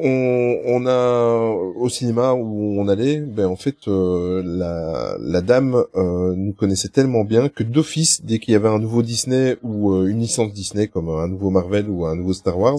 on, 0.00 0.58
on 0.66 0.86
a 0.86 1.36
au 1.76 1.88
cinéma 1.88 2.32
où 2.34 2.80
on 2.80 2.88
allait, 2.88 3.18
ben 3.20 3.46
en 3.46 3.56
fait 3.56 3.76
euh, 3.88 4.42
la, 4.44 5.16
la 5.20 5.40
dame 5.42 5.84
euh, 5.94 6.34
nous 6.36 6.52
connaissait 6.52 6.88
tellement 6.88 7.24
bien 7.24 7.48
que 7.48 7.62
d'office 7.62 8.24
dès 8.24 8.38
qu'il 8.38 8.52
y 8.52 8.56
avait 8.56 8.68
un 8.68 8.78
nouveau 8.78 9.02
Disney 9.02 9.56
ou 9.62 9.92
euh, 9.92 10.06
une 10.06 10.20
licence 10.20 10.52
Disney 10.52 10.88
comme 10.88 11.08
un 11.08 11.28
nouveau 11.28 11.50
Marvel 11.50 11.88
ou 11.90 12.06
un 12.06 12.16
nouveau 12.16 12.32
Star 12.32 12.58
Wars, 12.58 12.78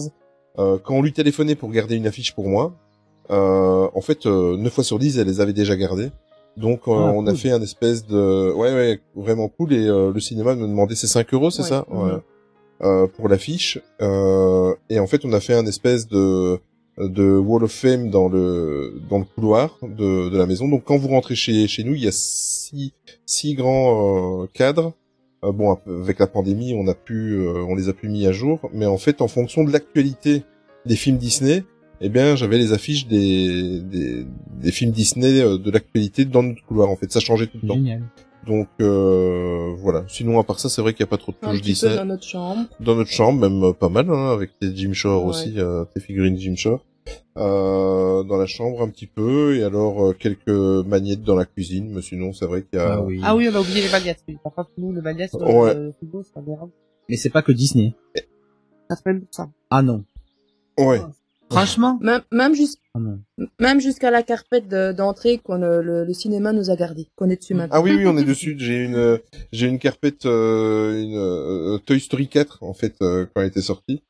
euh, 0.58 0.78
quand 0.82 0.94
on 0.94 1.02
lui 1.02 1.12
téléphonait 1.12 1.54
pour 1.54 1.70
garder 1.70 1.96
une 1.96 2.06
affiche 2.06 2.34
pour 2.34 2.48
moi, 2.48 2.74
euh, 3.30 3.88
en 3.94 4.00
fait 4.00 4.26
9 4.26 4.72
fois 4.72 4.84
sur 4.84 4.98
10 4.98 5.18
elle 5.18 5.26
les 5.28 5.40
avait 5.40 5.52
déjà 5.52 5.76
gardées. 5.76 6.10
Donc 6.56 6.82
Ah, 6.86 6.90
on 6.90 7.26
a 7.26 7.34
fait 7.34 7.50
un 7.50 7.60
espèce 7.62 8.06
de 8.06 8.52
ouais 8.52 8.72
ouais 8.72 9.00
vraiment 9.16 9.48
cool 9.48 9.72
et 9.72 9.86
euh, 9.88 10.12
le 10.12 10.20
cinéma 10.20 10.54
me 10.54 10.66
demandait 10.68 10.94
ses 10.94 11.08
5 11.08 11.32
euros 11.34 11.50
c'est 11.50 11.62
Ouais. 11.62 11.68
ça? 11.68 11.84
Ouais 11.90 12.12
euh, 12.82 13.06
pour 13.06 13.28
l'affiche. 13.28 13.78
Euh, 14.02 14.74
et 14.90 14.98
en 14.98 15.06
fait, 15.06 15.24
on 15.24 15.32
a 15.32 15.38
fait 15.40 15.54
un 15.54 15.64
espèce 15.64 16.08
de 16.08 16.58
de 16.98 17.36
Wall 17.36 17.64
of 17.64 17.72
Fame 17.72 18.10
dans 18.10 18.28
le 18.28 19.00
dans 19.10 19.18
le 19.18 19.24
couloir 19.24 19.78
de, 19.82 20.28
de 20.28 20.38
la 20.38 20.46
maison. 20.46 20.68
Donc, 20.68 20.84
quand 20.84 20.96
vous 20.96 21.08
rentrez 21.08 21.34
chez 21.34 21.66
chez 21.66 21.84
nous, 21.84 21.94
il 21.94 22.04
y 22.04 22.08
a 22.08 22.12
six 22.12 22.92
six 23.26 23.54
grands 23.54 24.42
euh, 24.42 24.46
cadres. 24.52 24.92
Euh, 25.44 25.52
bon, 25.52 25.76
avec 25.86 26.18
la 26.18 26.26
pandémie, 26.26 26.74
on 26.74 26.86
a 26.86 26.94
pu 26.94 27.34
euh, 27.34 27.64
on 27.68 27.74
les 27.74 27.88
a 27.88 27.92
plus 27.92 28.08
mis 28.08 28.26
à 28.26 28.32
jour, 28.32 28.70
mais 28.72 28.86
en 28.86 28.98
fait, 28.98 29.20
en 29.20 29.28
fonction 29.28 29.64
de 29.64 29.72
l'actualité 29.72 30.42
des 30.86 30.96
films 30.96 31.18
Disney, 31.18 31.64
eh 32.00 32.08
bien, 32.08 32.36
j'avais 32.36 32.58
les 32.58 32.72
affiches 32.72 33.06
des 33.06 33.80
des, 33.80 34.24
des 34.60 34.70
films 34.70 34.92
Disney 34.92 35.40
de 35.40 35.70
l'actualité 35.70 36.24
dans 36.24 36.42
notre 36.42 36.64
couloir. 36.64 36.88
En 36.90 36.96
fait, 36.96 37.10
ça 37.10 37.20
changeait 37.20 37.46
tout 37.48 37.58
le 37.62 37.68
temps. 37.68 37.78
Donc 38.46 38.68
euh, 38.80 39.74
voilà. 39.78 40.04
Sinon, 40.08 40.38
à 40.38 40.44
part 40.44 40.58
ça, 40.60 40.68
c'est 40.68 40.82
vrai 40.82 40.92
qu'il 40.94 41.04
n'y 41.04 41.08
a 41.08 41.10
pas 41.10 41.16
trop 41.18 41.32
de 41.32 41.36
touches 41.38 41.60
Disney 41.62 41.96
dans 41.96 42.04
notre 42.04 42.24
chambre. 42.26 42.66
dans 42.80 42.94
notre 42.94 43.10
chambre, 43.10 43.40
même 43.48 43.62
euh, 43.64 43.72
pas 43.72 43.88
mal, 43.88 44.08
hein, 44.10 44.32
avec 44.32 44.58
tes 44.58 44.74
Jim 44.74 44.92
Shore 44.92 45.22
Ouais. 45.24 45.30
aussi, 45.30 45.54
euh, 45.58 45.84
tes 45.94 46.00
figurines 46.00 46.36
Jim 46.36 46.54
Shore. 46.56 46.80
Euh, 47.36 48.22
dans 48.22 48.36
la 48.36 48.46
chambre 48.46 48.80
un 48.82 48.88
petit 48.88 49.06
peu, 49.06 49.56
et 49.56 49.62
alors 49.64 50.06
euh, 50.06 50.12
quelques 50.12 50.48
magnettes 50.48 51.22
dans 51.22 51.34
la 51.36 51.44
cuisine, 51.44 51.90
mais 51.90 52.00
sinon 52.00 52.32
c'est 52.32 52.46
vrai 52.46 52.62
qu'il 52.62 52.78
y 52.78 52.82
a... 52.82 52.94
Ah 52.94 53.00
oui. 53.02 53.20
Ah 53.22 53.36
oui, 53.36 53.48
on 53.52 53.54
a 53.56 53.60
oublié 53.60 53.82
les. 53.82 53.88
Par 54.42 54.54
contre, 54.54 54.70
nous, 54.78 54.92
les 54.92 55.00
bagnettes, 55.02 55.30
sur 55.30 55.40
Ouais. 55.42 55.74
le 55.74 55.92
frigo, 55.98 56.22
ça 56.22 56.40
dérange. 56.40 56.70
Mais 57.08 57.16
c'est 57.16 57.30
pas 57.30 57.42
que 57.42 57.52
Disney. 57.52 57.92
80%. 58.90 59.48
Ah 59.70 59.82
non. 59.82 60.04
Ouais. 60.78 61.00
Franchement 61.50 61.98
Même, 62.00 62.22
même, 62.32 62.54
jus- 62.54 62.76
Ah 62.94 63.00
même 63.60 63.80
jusqu'à 63.80 64.10
la 64.10 64.22
carpette 64.22 64.68
de- 64.68 64.92
d'entrée 64.92 65.38
qu'on 65.38 65.62
euh, 65.62 65.82
le, 65.82 66.04
le 66.04 66.12
cinéma 66.14 66.52
nous 66.52 66.70
a 66.70 66.76
gardé, 66.76 67.08
qu'on 67.16 67.28
est 67.30 67.36
dessus 67.36 67.54
maintenant. 67.54 67.76
Ah 67.76 67.80
oui, 67.82 67.92
oui, 67.96 68.06
on 68.06 68.16
est 68.16 68.24
dessus. 68.24 68.56
J'ai 68.58 68.84
une, 68.84 69.18
j'ai 69.52 69.66
une 69.68 69.78
carpette, 69.78 70.26
euh, 70.26 71.00
une 71.02 71.16
euh, 71.16 71.78
Toy 71.78 72.00
Story 72.00 72.28
4 72.28 72.62
en 72.62 72.72
fait 72.74 72.94
euh, 73.02 73.26
quand 73.34 73.42
elle 73.42 73.48
était 73.48 73.60
sortie, 73.60 74.02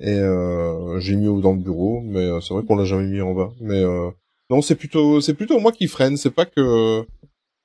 et 0.00 0.14
euh, 0.18 0.98
j'ai 1.00 1.16
mis 1.16 1.28
au- 1.28 1.40
dans 1.40 1.52
le 1.52 1.58
bureau, 1.60 2.00
mais 2.04 2.20
euh, 2.24 2.40
c'est 2.40 2.54
vrai 2.54 2.62
qu'on 2.64 2.76
l'a 2.76 2.84
jamais 2.84 3.06
mis 3.08 3.20
en 3.20 3.34
bas. 3.34 3.50
Mais 3.60 3.82
euh, 3.82 4.10
non, 4.50 4.62
c'est 4.62 4.76
plutôt, 4.76 5.20
c'est 5.20 5.34
plutôt 5.34 5.58
moi 5.60 5.72
qui 5.72 5.86
freine. 5.88 6.16
C'est 6.16 6.30
pas 6.30 6.46
que 6.46 7.04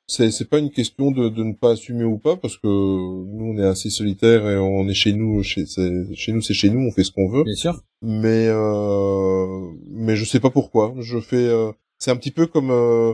c'est 0.08 0.32
c'est 0.32 0.50
pas 0.50 0.60
une 0.60 0.70
question 0.72 1.12
de, 1.12 1.30
de 1.30 1.44
ne 1.44 1.54
pas 1.54 1.72
assumer 1.72 2.04
ou 2.04 2.18
pas 2.18 2.36
parce 2.36 2.58
que 2.58 2.68
nous 2.68 3.46
on 3.54 3.58
est 3.58 3.66
assez 3.66 3.90
solitaire 3.90 4.48
et 4.50 4.58
on 4.58 4.88
est 4.88 4.94
chez 4.94 5.14
nous 5.14 5.42
chez 5.44 5.66
c'est- 5.66 6.14
chez 6.14 6.32
nous 6.34 6.42
c'est 6.42 6.54
chez 6.54 6.70
nous 6.70 6.82
on 6.88 6.92
fait 6.92 7.04
ce 7.04 7.12
qu'on 7.12 7.30
veut. 7.30 7.44
Bien 7.44 7.56
sûr. 7.56 7.82
mais 8.02 8.48
euh, 8.50 9.72
mais 9.92 10.16
je 10.16 10.26
sais 10.26 10.40
pas 10.40 10.50
pourquoi. 10.50 10.94
Je 11.00 11.20
fais 11.20 11.48
euh, 11.48 11.72
c'est 12.00 12.12
un 12.12 12.16
petit 12.18 12.32
peu 12.32 12.48
comme 12.48 12.72
euh, 12.72 13.14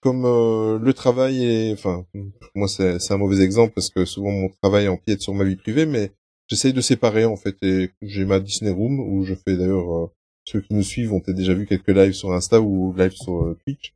comme 0.00 0.24
euh, 0.24 0.78
le 0.78 0.92
travail 0.94 1.44
et 1.44 1.72
enfin 1.72 2.06
moi 2.54 2.68
c'est 2.68 2.98
c'est 3.00 3.12
un 3.14 3.18
mauvais 3.18 3.42
exemple 3.42 3.72
parce 3.74 3.90
que 3.90 4.04
souvent 4.04 4.30
mon 4.30 4.48
travail 4.62 4.88
empiète 4.88 5.20
sur 5.22 5.34
ma 5.34 5.44
vie 5.44 5.56
privée 5.56 5.84
mais 5.86 6.12
j'essaye 6.48 6.72
de 6.72 6.80
séparer 6.80 7.24
en 7.24 7.36
fait. 7.36 7.56
Et 7.62 7.90
j'ai 8.02 8.24
ma 8.24 8.40
Disney 8.40 8.70
Room 8.72 9.00
où 9.00 9.24
je 9.24 9.34
fais 9.34 9.56
d'ailleurs 9.56 9.92
euh, 10.04 10.06
ceux 10.44 10.60
qui 10.62 10.74
nous 10.74 10.82
suivent 10.82 11.12
ont 11.12 11.20
peut-être 11.20 11.36
déjà 11.36 11.54
vu 11.54 11.66
quelques 11.66 11.88
lives 11.88 12.12
sur 12.14 12.32
Insta 12.32 12.60
ou 12.60 12.94
live 12.96 13.12
sur 13.12 13.42
euh, 13.44 13.58
Twitch 13.64 13.94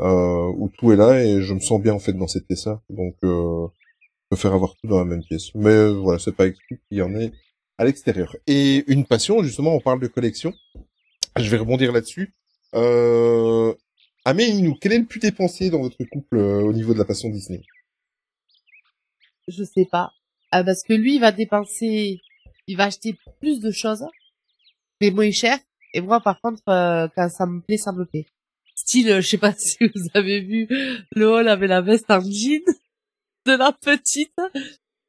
euh, 0.00 0.52
où 0.56 0.68
tout 0.68 0.92
est 0.92 0.96
là 0.96 1.22
et 1.22 1.42
je 1.42 1.54
me 1.54 1.60
sens 1.60 1.80
bien 1.80 1.94
en 1.94 1.98
fait 1.98 2.12
dans 2.12 2.28
cette 2.28 2.46
pièce 2.46 2.66
là 2.66 2.80
donc 2.90 3.14
euh, 3.24 3.66
je 4.02 4.36
préfère 4.36 4.54
avoir 4.54 4.74
tout 4.76 4.86
dans 4.86 4.98
la 4.98 5.04
même 5.04 5.22
pièce 5.24 5.54
mais 5.54 5.70
euh, 5.70 5.92
voilà 5.92 6.18
c'est 6.18 6.32
pas 6.32 6.46
exclu 6.46 6.80
qu'il 6.88 6.98
y 6.98 7.02
en 7.02 7.14
ait 7.14 7.32
à 7.78 7.84
l'extérieur 7.84 8.36
et 8.46 8.84
une 8.90 9.04
passion 9.04 9.42
justement 9.42 9.74
on 9.74 9.80
parle 9.80 10.00
de 10.00 10.06
collection 10.06 10.52
je 11.36 11.50
vais 11.50 11.56
rebondir 11.56 11.92
là-dessus 11.92 12.34
euh... 12.74 13.74
Amélie, 14.26 14.72
quel 14.80 14.92
est 14.92 14.98
le 14.98 15.04
plus 15.04 15.20
dépensé 15.20 15.68
dans 15.68 15.80
votre 15.80 16.02
couple 16.04 16.38
euh, 16.38 16.62
au 16.62 16.72
niveau 16.72 16.94
de 16.94 16.98
la 16.98 17.04
passion 17.04 17.28
Disney? 17.28 17.60
Je 19.48 19.62
sais 19.64 19.84
pas. 19.84 20.12
Ah, 20.50 20.64
parce 20.64 20.82
que 20.82 20.94
lui, 20.94 21.16
il 21.16 21.20
va 21.20 21.30
dépenser, 21.30 22.22
il 22.66 22.76
va 22.76 22.84
acheter 22.84 23.18
plus 23.40 23.60
de 23.60 23.70
choses, 23.70 24.06
mais 25.00 25.10
moins 25.10 25.30
cher. 25.30 25.58
Et 25.92 26.00
moi, 26.00 26.20
par 26.20 26.40
contre, 26.40 26.62
euh, 26.68 27.06
quand 27.14 27.28
ça 27.28 27.44
me 27.44 27.60
plaît, 27.60 27.76
ça 27.76 27.92
me 27.92 28.06
plaît. 28.06 28.26
Style, 28.74 29.10
euh, 29.10 29.20
je 29.20 29.28
sais 29.28 29.38
pas 29.38 29.52
si 29.56 29.78
vous 29.80 30.08
avez 30.14 30.40
vu, 30.40 30.68
le 31.14 31.28
hall 31.28 31.48
avait 31.48 31.66
la 31.66 31.80
veste 31.80 32.10
en 32.10 32.20
jean 32.20 32.62
de 33.46 33.52
la 33.52 33.72
petite. 33.72 34.40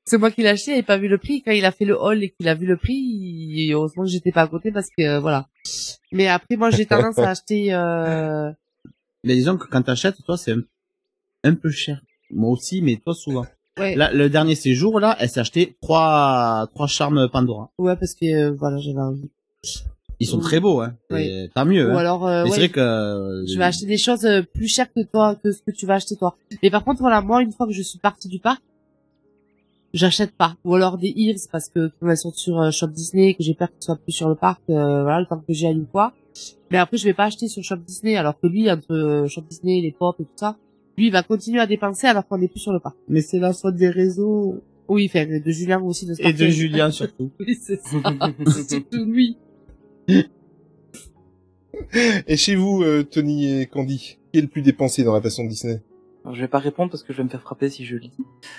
C'est 0.05 0.20
moi 0.20 0.30
qui 0.30 0.43
l'ai 0.43 0.49
acheté, 0.49 0.78
il 0.78 0.84
pas 0.84 0.97
vu 0.97 1.07
le 1.07 1.18
prix. 1.18 1.41
Quand 1.41 1.51
il 1.51 1.66
a 1.66 1.72
fait 1.72 1.86
le 1.86 1.99
haul 1.99 2.24
et 2.24 2.30
qu'il 2.30 2.47
a 2.47 2.53
vu 2.53 2.68
le 2.68 2.78
prix, 2.78 3.72
heureusement 3.72 4.03
que 4.03 4.09
j'étais 4.09 4.32
pas 4.32 4.43
à 4.43 4.47
côté 4.47 4.72
parce 4.72 4.89
que 4.89 5.01
euh, 5.01 5.20
voilà. 5.20 5.47
Mais 6.11 6.28
après, 6.28 6.57
moi, 6.57 6.70
j'ai 6.70 6.86
tendance 6.86 7.18
à 7.18 7.32
acheter. 7.32 7.74
Euh... 7.74 8.51
Mais 9.24 9.34
disons 9.34 9.57
que 9.57 9.68
quand 9.68 9.82
t'achètes, 9.82 10.24
toi, 10.24 10.38
c'est 10.38 10.51
un, 10.51 10.61
un 11.43 11.55
peu 11.55 11.72
cher. 11.72 12.01
Moi 12.30 12.51
aussi, 12.51 12.84
mais 12.84 12.97
toi, 12.97 13.16
souvent. 13.16 13.45
Ouais. 13.80 13.95
Là, 13.95 14.11
le 14.13 14.30
dernier 14.30 14.53
séjour, 14.53 14.99
là, 14.99 15.18
elle 15.20 15.30
s'est 15.30 15.39
acheté 15.39 15.76
trois, 15.82 16.70
trois 16.74 16.86
charmes 16.86 17.28
Pandora. 17.30 17.72
Ouais, 17.80 17.95
parce 17.95 18.13
que 18.13 18.26
euh, 18.26 18.51
voilà, 18.51 18.78
j'avais 18.78 18.99
envie. 18.99 19.32
Ils 20.20 20.28
sont 20.28 20.38
Oui. 20.38 20.43
très 20.43 20.59
beaux, 20.59 20.82
hein. 20.82 20.95
Oui. 21.11 21.49
Tant 21.53 21.66
mieux, 21.66 21.88
Ou 21.89 21.91
hein. 21.91 21.97
alors, 21.97 22.26
euh, 22.28 22.43
Mais 22.43 22.49
ouais, 22.49 22.55
c'est 22.55 22.59
vrai 22.61 22.70
que... 22.70 22.80
euh, 22.80 23.45
je 23.47 23.57
vais 23.57 23.63
acheter 23.66 23.86
des 23.86 23.97
choses 23.97 24.26
euh, 24.26 24.41
plus 24.41 24.68
chères 24.68 24.91
que 24.93 25.01
toi, 25.03 25.36
que 25.43 25.51
ce 25.51 25.61
que 25.61 25.72
tu 25.72 25.86
vas 25.86 25.95
acheter 25.95 26.16
toi. 26.16 26.38
Mais 26.63 26.70
par 26.70 26.84
contre, 26.84 27.01
voilà, 27.01 27.22
moi, 27.22 27.41
une 27.41 27.51
fois 27.51 27.66
que 27.68 27.74
je 27.74 27.82
suis 27.82 27.99
partie 27.99 28.28
du 28.30 28.39
parc, 28.39 28.61
j'achète 29.93 30.32
pas. 30.32 30.55
Ou 30.63 30.76
alors 30.76 30.97
des 30.97 31.13
ears 31.16 31.36
parce 31.51 31.70
que 31.70 31.91
comme 31.99 32.09
elles 32.09 32.18
sont 32.18 32.32
sur 32.32 32.59
euh, 32.61 32.72
Shop 32.72 32.88
Disney, 32.88 33.34
que 33.34 33.43
j'ai 33.43 33.53
peur 33.53 33.70
qu'elles 33.70 33.84
soient 33.84 33.95
plus 33.97 34.11
sur 34.13 34.30
le 34.30 34.36
parc, 34.36 34.61
euh, 34.70 35.03
voilà, 35.03 35.20
le 35.20 35.26
temps 35.26 35.43
que 35.45 35.53
j'y 35.53 35.66
aille 35.68 35.74
une 35.76 35.88
fois. 35.88 36.13
Mais 36.72 36.78
après, 36.78 36.97
je 36.97 37.03
vais 37.05 37.13
pas 37.13 37.26
acheter 37.26 37.47
sur 37.47 37.63
Shop 37.63 37.78
Disney, 37.78 38.16
alors 38.18 38.39
que 38.39 38.47
lui, 38.47 38.70
entre 38.70 38.93
euh, 38.93 39.28
Shop 39.28 39.41
Disney, 39.49 39.82
les 39.82 39.91
pop 39.91 40.16
et 40.20 40.24
tout 40.24 40.30
ça, 40.36 40.57
lui, 40.97 41.07
il 41.07 41.11
va 41.11 41.24
continuer 41.24 41.59
à 41.59 41.68
dépenser 41.68 42.07
alors 42.07 42.26
qu'on 42.28 42.41
est 42.41 42.47
plus 42.47 42.59
sur 42.59 42.72
le 42.74 42.80
parc. 42.80 42.95
Mais 43.09 43.22
c'est 43.22 43.39
la 43.39 43.53
faute 43.53 43.76
des 43.76 43.89
réseaux. 43.89 44.61
Oui, 44.88 45.07
enfin, 45.09 45.26
de 45.26 45.51
Julien 45.51 45.82
aussi 45.82 46.05
de 46.05 46.13
Et 46.20 46.32
de. 46.34 46.45
Julien, 46.47 46.91
surtout. 46.99 47.32
oui, 47.39 47.57
c'est 47.61 47.82
ça. 47.82 47.97
c'est 48.47 48.70
surtout 48.76 49.03
lui. 49.05 49.38
Et 52.28 52.38
chez 52.38 52.56
vous, 52.56 52.84
euh, 52.84 53.03
Tony 53.03 53.62
et 53.62 53.66
Candy, 53.68 54.18
qui 54.32 54.39
est 54.39 54.41
le 54.41 54.47
plus 54.47 54.62
dépensé 54.62 55.03
dans 55.03 55.14
la 55.14 55.22
passion 55.22 55.43
de 55.43 55.49
Disney? 55.49 55.82
Alors, 56.24 56.36
je 56.36 56.41
vais 56.41 56.47
pas 56.47 56.58
répondre 56.60 56.89
parce 56.89 57.03
que 57.03 57.14
je 57.14 57.18
vais 57.18 57.24
me 57.24 57.30
faire 57.30 57.41
frapper 57.41 57.70
si 57.70 57.86
je 57.86 57.95
le 57.95 58.01
dis. 58.01 58.12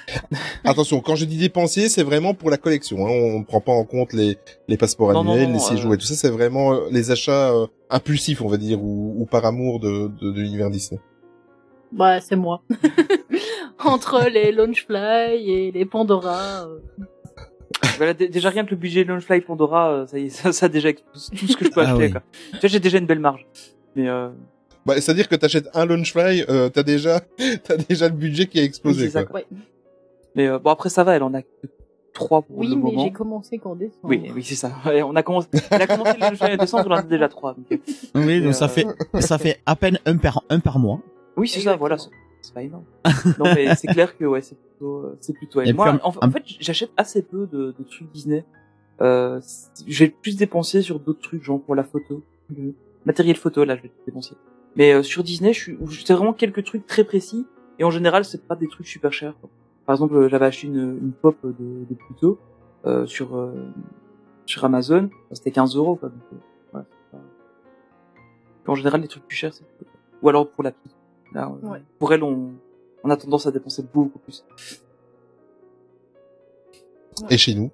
Attention, 0.64 1.00
quand 1.00 1.16
je 1.16 1.24
dis 1.24 1.36
dépensier, 1.36 1.88
c'est 1.88 2.04
vraiment 2.04 2.32
pour 2.34 2.48
la 2.50 2.58
collection. 2.58 3.04
Hein. 3.06 3.10
On 3.10 3.38
ne 3.40 3.44
prend 3.44 3.60
pas 3.60 3.72
en 3.72 3.84
compte 3.84 4.12
les, 4.12 4.38
les 4.68 4.76
passeports 4.76 5.12
Non, 5.12 5.20
annuels, 5.28 5.48
non, 5.48 5.54
les 5.54 5.58
séjours 5.58 5.90
euh, 5.90 5.94
et 5.94 5.98
tout 5.98 6.06
ça. 6.06 6.14
C'est 6.14 6.30
vraiment 6.30 6.74
euh, 6.74 6.88
les 6.92 7.10
achats 7.10 7.52
euh, 7.52 7.66
impulsifs, 7.90 8.40
on 8.42 8.48
va 8.48 8.56
dire, 8.56 8.80
ou, 8.82 9.16
ou 9.18 9.26
par 9.26 9.44
amour 9.44 9.80
de, 9.80 10.08
de, 10.08 10.30
de 10.30 10.40
l'univers 10.40 10.70
Disney. 10.70 11.00
Bah, 11.90 12.20
c'est 12.20 12.36
moi. 12.36 12.62
Entre 13.84 14.28
les 14.30 14.52
Launchfly 14.52 15.50
et 15.50 15.72
les 15.72 15.86
Pandora. 15.86 16.66
euh, 16.68 16.78
Voilà, 17.96 18.14
dé- 18.14 18.28
déjà 18.28 18.50
rien 18.50 18.64
que 18.64 18.70
le 18.70 18.76
budget 18.76 19.04
Launchfly 19.04 19.40
Pandora, 19.40 19.90
euh, 19.90 20.06
ça 20.06 20.18
y 20.18 20.26
est, 20.26 20.28
ça, 20.30 20.52
ça 20.52 20.68
déjà 20.68 20.92
tout 20.92 21.00
ce 21.14 21.30
que 21.56 21.64
je 21.64 21.70
peux 21.70 21.80
Ah 21.80 21.90
acheter. 21.92 22.04
oui. 22.06 22.10
Quoi. 22.12 22.22
Tu 22.52 22.58
vois, 22.60 22.68
j'ai 22.68 22.80
déjà 22.80 22.98
une 22.98 23.06
belle 23.06 23.20
marge. 23.20 23.46
Mais 23.94 24.08
euh, 24.08 24.28
Bah, 24.84 24.94
c'est-à-dire 25.00 25.28
que 25.28 25.34
t'achètes 25.36 25.68
un 25.74 25.84
Launchfly, 25.86 26.44
euh, 26.48 26.68
t'as 26.68 26.82
déjà, 26.82 27.20
t'as 27.64 27.76
déjà 27.76 28.08
le 28.08 28.14
budget 28.14 28.46
qui 28.46 28.58
a 28.58 28.62
oui, 28.62 28.66
explosé. 28.66 29.04
c'est 29.06 29.10
ça. 29.12 29.24
quoi. 29.24 29.40
Mais 30.34 30.46
euh, 30.48 30.58
bon 30.58 30.70
après 30.70 30.90
ça 30.90 31.02
va, 31.04 31.16
elle 31.16 31.22
en 31.22 31.32
a 31.34 31.42
que 31.42 31.48
trois 32.12 32.42
pour 32.42 32.58
Oui, 32.58 32.68
le 32.68 32.76
mais 32.76 32.82
moment. 32.82 33.04
j'ai 33.04 33.12
commencé 33.12 33.58
qu'en 33.58 33.74
décembre. 33.74 33.98
Oui, 34.04 34.30
oui, 34.34 34.42
c'est 34.44 34.54
ça. 34.54 34.72
Ouais, 34.86 35.02
on 35.02 35.14
a 35.16 35.22
commencé, 35.22 35.48
elle 35.70 35.82
a 35.82 35.86
commencé 35.86 36.12
le 36.14 36.20
Launchfly 36.20 36.52
en 36.52 36.56
décembre, 36.56 36.84
on 36.88 36.92
en 36.92 36.96
a 36.96 37.02
déjà 37.02 37.28
trois. 37.28 37.54
donc, 37.54 37.66
euh, 37.72 37.76
Oui, 38.14 38.40
donc 38.42 38.54
ça 38.54 38.68
fait, 38.68 38.86
ça 39.20 39.38
fait 39.38 39.58
à 39.66 39.76
peine 39.76 39.98
un 40.06 40.16
par, 40.18 40.42
un 40.50 40.60
par 40.60 40.78
mois. 40.78 41.00
Oui, 41.36 41.48
c'est 41.48 41.60
ça, 41.60 41.76
voilà. 41.76 41.96
C'est- 42.46 42.54
pas 42.54 42.62
énorme. 42.62 42.84
non, 43.38 43.44
mais 43.54 43.74
c'est 43.76 43.86
clair 43.88 44.16
que 44.16 44.24
ouais, 44.24 44.40
c'est 44.42 44.56
plutôt, 44.58 44.98
euh, 45.00 45.16
c'est 45.20 45.32
plutôt. 45.32 45.60
Et 45.62 45.72
Moi, 45.72 45.98
en, 46.02 46.08
en 46.26 46.30
fait, 46.30 46.42
j'achète 46.60 46.90
assez 46.96 47.22
peu 47.22 47.46
de, 47.46 47.74
de 47.78 47.84
trucs 47.84 48.10
Disney. 48.12 48.44
Euh, 49.02 49.40
vais 49.86 50.08
plus 50.08 50.36
dépenser 50.36 50.80
sur 50.82 50.98
d'autres 51.00 51.20
trucs, 51.20 51.42
genre 51.42 51.60
pour 51.60 51.74
la 51.74 51.84
photo, 51.84 52.22
le 52.56 52.72
matériel 53.04 53.36
photo. 53.36 53.64
Là, 53.64 53.76
je 53.76 53.82
vais 53.82 53.90
dépenser. 54.06 54.34
Mais 54.76 54.92
euh, 54.92 55.02
sur 55.02 55.22
Disney, 55.22 55.52
je 55.52 55.60
suis, 55.60 55.78
c'est 56.04 56.14
vraiment 56.14 56.32
quelques 56.32 56.64
trucs 56.64 56.86
très 56.86 57.04
précis. 57.04 57.46
Et 57.78 57.84
en 57.84 57.90
général, 57.90 58.24
c'est 58.24 58.46
pas 58.46 58.56
des 58.56 58.68
trucs 58.68 58.86
super 58.86 59.12
chers. 59.12 59.38
quoi. 59.40 59.50
Par 59.84 59.94
exemple, 59.94 60.14
euh, 60.16 60.28
j'avais 60.28 60.46
acheté 60.46 60.66
une, 60.66 60.98
une 61.00 61.12
pop 61.12 61.36
de, 61.44 61.50
de 61.88 61.94
Pluto 61.94 62.38
euh, 62.86 63.06
sur 63.06 63.36
euh, 63.36 63.52
sur 64.46 64.64
Amazon. 64.64 65.10
C'était 65.32 65.50
15 65.50 65.76
euros. 65.76 65.96
Quoi, 65.96 66.08
donc, 66.08 66.18
euh, 66.32 66.36
pas- 66.72 66.84
En 68.66 68.74
général, 68.74 69.00
les 69.02 69.08
trucs 69.08 69.26
plus 69.26 69.36
chers, 69.36 69.52
c'est. 69.54 69.64
Ou 70.22 70.28
alors 70.28 70.48
pour 70.48 70.64
la 70.64 70.72
petite. 70.72 70.95
Là, 71.32 71.52
euh, 71.62 71.68
Ouais. 71.68 71.82
pour 71.98 72.12
elle, 72.12 72.22
on, 72.22 72.52
on 73.04 73.10
a 73.10 73.16
tendance 73.16 73.46
à 73.46 73.50
dépenser 73.50 73.84
beaucoup 73.94 74.18
plus. 74.18 74.44
Et 77.30 77.38
chez 77.38 77.54
nous 77.54 77.70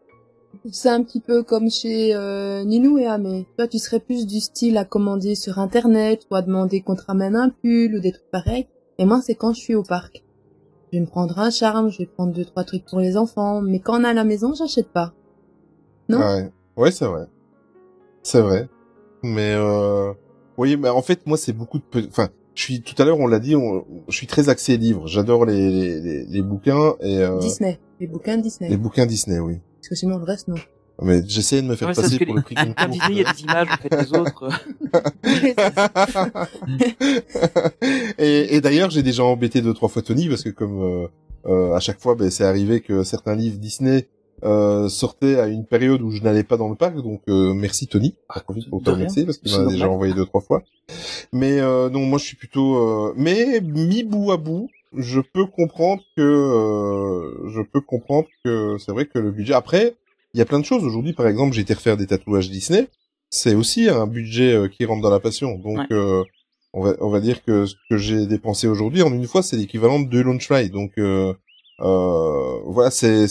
C'est 0.71 0.89
un 0.89 1.03
petit 1.03 1.21
peu 1.21 1.43
comme 1.43 1.69
chez 1.71 2.15
euh, 2.15 2.63
Ninou 2.65 2.99
et 2.99 3.07
Amé. 3.07 3.47
Toi, 3.57 3.67
tu 3.67 3.79
serais 3.79 4.01
plus 4.01 4.27
du 4.27 4.41
style 4.41 4.77
à 4.79 4.85
commander 4.85 5.35
sur 5.35 5.59
Internet 5.59 6.27
ou 6.31 6.37
à 6.37 6.43
demander 6.43 6.81
qu'on 6.81 6.95
te 6.95 7.03
ramène 7.05 7.35
un 7.37 7.49
pull 7.51 7.97
ou 7.97 8.01
des 8.01 8.13
trucs 8.13 8.31
pareils. 8.31 8.69
Et 8.99 9.05
moi, 9.05 9.21
c'est 9.23 9.35
quand 9.35 9.53
je 9.53 9.61
suis 9.61 9.75
au 9.75 9.83
parc. 9.83 10.23
Je 10.93 10.99
vais 10.99 11.01
me 11.01 11.07
prendre 11.09 11.39
un 11.39 11.51
charme, 11.51 11.91
je 11.91 11.99
vais 11.99 12.07
prendre 12.07 12.33
deux, 12.33 12.45
trois 12.45 12.65
trucs 12.65 12.85
pour 12.85 13.01
les 13.01 13.17
enfants. 13.17 13.63
Mais 13.63 13.81
quand 13.81 14.01
on 14.01 14.05
est 14.05 14.09
à 14.09 14.15
la 14.15 14.25
maison, 14.25 14.55
j'achète 14.55 14.89
pas. 14.89 15.13
Non? 16.09 16.19
Ouais, 16.19 16.53
ouais 16.77 16.91
c'est 16.91 17.07
vrai. 17.07 17.27
C'est 18.23 18.41
vrai. 18.43 18.69
Mais 19.23 19.55
euh... 19.55 20.13
oui, 20.59 20.77
mais 20.77 20.89
en 20.91 21.03
fait, 21.03 21.27
moi, 21.27 21.37
c'est 21.39 21.53
beaucoup 21.53 21.79
de... 21.79 22.07
Enfin, 22.09 22.29
je 22.55 22.63
suis 22.63 22.83
tout 22.83 23.01
à 23.01 23.05
l'heure, 23.05 23.19
on 23.19 23.27
l'a 23.27 23.39
dit, 23.39 23.57
on- 23.57 23.85
je 24.09 24.17
suis 24.17 24.27
très 24.27 24.49
axé 24.49 24.77
livres. 24.77 25.07
J'adore 25.07 25.47
les, 25.47 25.71
les, 25.71 26.01
les, 26.01 26.25
les 26.27 26.43
bouquins 26.43 26.95
et 27.01 27.19
euh, 27.19 27.39
Disney. 27.39 27.79
Les 28.01 28.07
bouquins 28.07 28.37
Disney. 28.37 28.69
les 28.71 28.77
bouquins 28.77 29.07
Disney, 29.07 29.39
oui. 29.39 29.59
Parce 29.81 29.89
que 29.89 29.95
sinon, 29.95 30.19
le 30.19 30.25
reste, 30.25 30.49
non. 30.49 30.57
Mais 31.01 31.23
j'essaie 31.27 31.63
de 31.63 31.67
me 31.67 31.75
faire 31.75 31.89
Ouais, 31.89 31.95
passer 31.95 32.19
pour 32.19 32.35
les- 32.35 32.37
le 32.41 32.43
prix 32.43 32.55
Goncourt. 32.55 32.89
Disney, 32.89 33.07
il 33.11 33.19
y 33.19 33.25
a 33.25 33.33
des 33.33 33.43
images, 33.43 33.69
en 33.71 33.77
fait, 33.77 34.03
les 34.03 34.19
autres. 34.19 34.49
et, 38.19 38.57
et 38.57 38.61
d'ailleurs, 38.61 38.91
j'ai 38.91 39.03
déjà 39.03 39.25
embêté 39.25 39.63
deux 39.63 39.75
trois 39.75 39.89
fois 39.89 40.03
Tony 40.03 40.29
parce 40.29 40.43
que 40.43 40.51
comme 40.51 40.83
euh, 40.83 41.07
euh, 41.47 41.75
à 41.75 41.81
chaque 41.81 42.01
fois, 42.01 42.15
ben, 42.15 42.31
c'est 42.31 42.45
arrivé 42.45 42.81
que 42.81 43.05
certains 43.05 43.35
livres 43.35 43.59
Disney 43.59 44.09
euh, 44.45 44.89
sortaient 44.89 45.39
à 45.39 45.47
une 45.47 45.65
période 45.67 46.03
où 46.03 46.11
je 46.11 46.23
n'allais 46.23 46.43
pas 46.45 46.57
dans 46.57 46.69
le 46.69 46.75
parc. 46.77 46.97
Donc 46.97 47.23
euh, 47.29 47.53
merci 47.55 47.87
Tony. 47.87 48.15
Profite 48.45 48.69
pour 48.71 48.83
te 48.83 48.91
remercier 48.91 49.25
parce 49.25 49.39
qu'il 49.39 49.51
C'est 49.51 49.59
m'en 49.59 49.69
a 49.69 49.71
déjà 49.71 49.89
envoyé 49.89 50.15
deux 50.15 50.27
trois 50.27 50.41
fois. 50.41 50.63
Mais 51.33 51.61
euh, 51.61 51.89
non, 51.91 52.01
moi 52.01 52.19
je 52.19 52.25
suis 52.25 52.37
plutôt. 52.37 52.77
euh, 52.77 53.15
Mais 53.17 53.61
mis 53.61 54.03
bout 54.05 54.33
à 54.33 54.37
bout, 54.37 54.69
je 54.97 55.21
peux 55.21 55.47
comprendre 55.47 56.03
que 56.17 56.23
euh, 56.23 57.51
je 57.55 57.63
peux 57.63 57.81
comprendre 57.81 58.29
que 58.45 58.77
c'est 58.79 58.93
vrai 58.93 59.07
que 59.07 59.19
le 59.19 59.31
budget. 59.31 59.55
Après, 59.55 59.95
il 60.35 60.39
y 60.39 60.43
a 60.43 60.45
plein 60.45 60.61
de 60.61 60.65
choses. 60.65 60.85
Aujourd'hui, 60.85 61.13
par 61.13 61.27
exemple, 61.27 61.55
j'ai 61.55 61.63
été 61.63 61.75
refaire 61.75 61.97
des 61.97 62.07
tatouages 62.07 62.51
Disney. 62.51 62.89
C'est 63.31 63.55
aussi 63.55 63.89
un 63.89 64.07
budget 64.07 64.53
euh, 64.55 64.69
qui 64.69 64.85
rentre 64.85 65.03
dans 65.03 65.11
la 65.11 65.21
passion. 65.21 65.57
Donc, 65.59 65.79
Ouais. 65.79 65.87
euh, 65.93 66.23
on 66.75 66.83
va 66.83 66.95
on 67.01 67.09
va 67.11 67.21
dire 67.21 67.45
que 67.45 67.67
ce 67.67 67.75
que 67.89 67.97
j'ai 67.99 68.27
dépensé 68.27 68.67
aujourd'hui 68.67 69.03
en 69.03 69.13
une 69.13 69.27
fois, 69.27 69.43
c'est 69.43 69.57
l'équivalent 69.57 70.01
de 70.01 70.09
deux 70.09 70.23
Launchfly. 70.23 70.69
Donc, 70.71 70.93
euh, 70.99 71.33
euh, 71.81 72.59
voilà, 72.67 72.91
c'est 72.91 73.27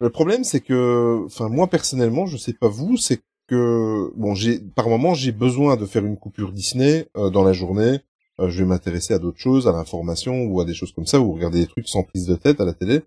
le 0.00 0.10
problème, 0.10 0.44
c'est 0.44 0.60
que, 0.60 1.24
enfin, 1.26 1.48
moi 1.48 1.66
personnellement, 1.66 2.26
je 2.26 2.36
sais 2.36 2.52
pas 2.52 2.68
vous, 2.68 2.96
c'est 2.96 3.20
que 3.48 4.12
bon, 4.16 4.34
j'ai 4.34 4.60
par 4.60 4.88
moment 4.88 5.14
j'ai 5.14 5.32
besoin 5.32 5.76
de 5.76 5.86
faire 5.86 6.04
une 6.04 6.18
coupure 6.18 6.52
Disney 6.52 7.08
euh, 7.16 7.30
dans 7.30 7.42
la 7.42 7.52
journée. 7.52 8.00
Euh, 8.40 8.50
je 8.50 8.58
vais 8.58 8.68
m'intéresser 8.68 9.14
à 9.14 9.18
d'autres 9.18 9.38
choses, 9.38 9.66
à 9.66 9.72
l'information 9.72 10.44
ou 10.44 10.60
à 10.60 10.64
des 10.64 10.74
choses 10.74 10.92
comme 10.92 11.06
ça, 11.06 11.20
ou 11.20 11.32
regarder 11.32 11.60
des 11.60 11.66
trucs 11.66 11.88
sans 11.88 12.04
prise 12.04 12.26
de 12.26 12.36
tête 12.36 12.60
à 12.60 12.64
la 12.64 12.74
télé. 12.74 13.02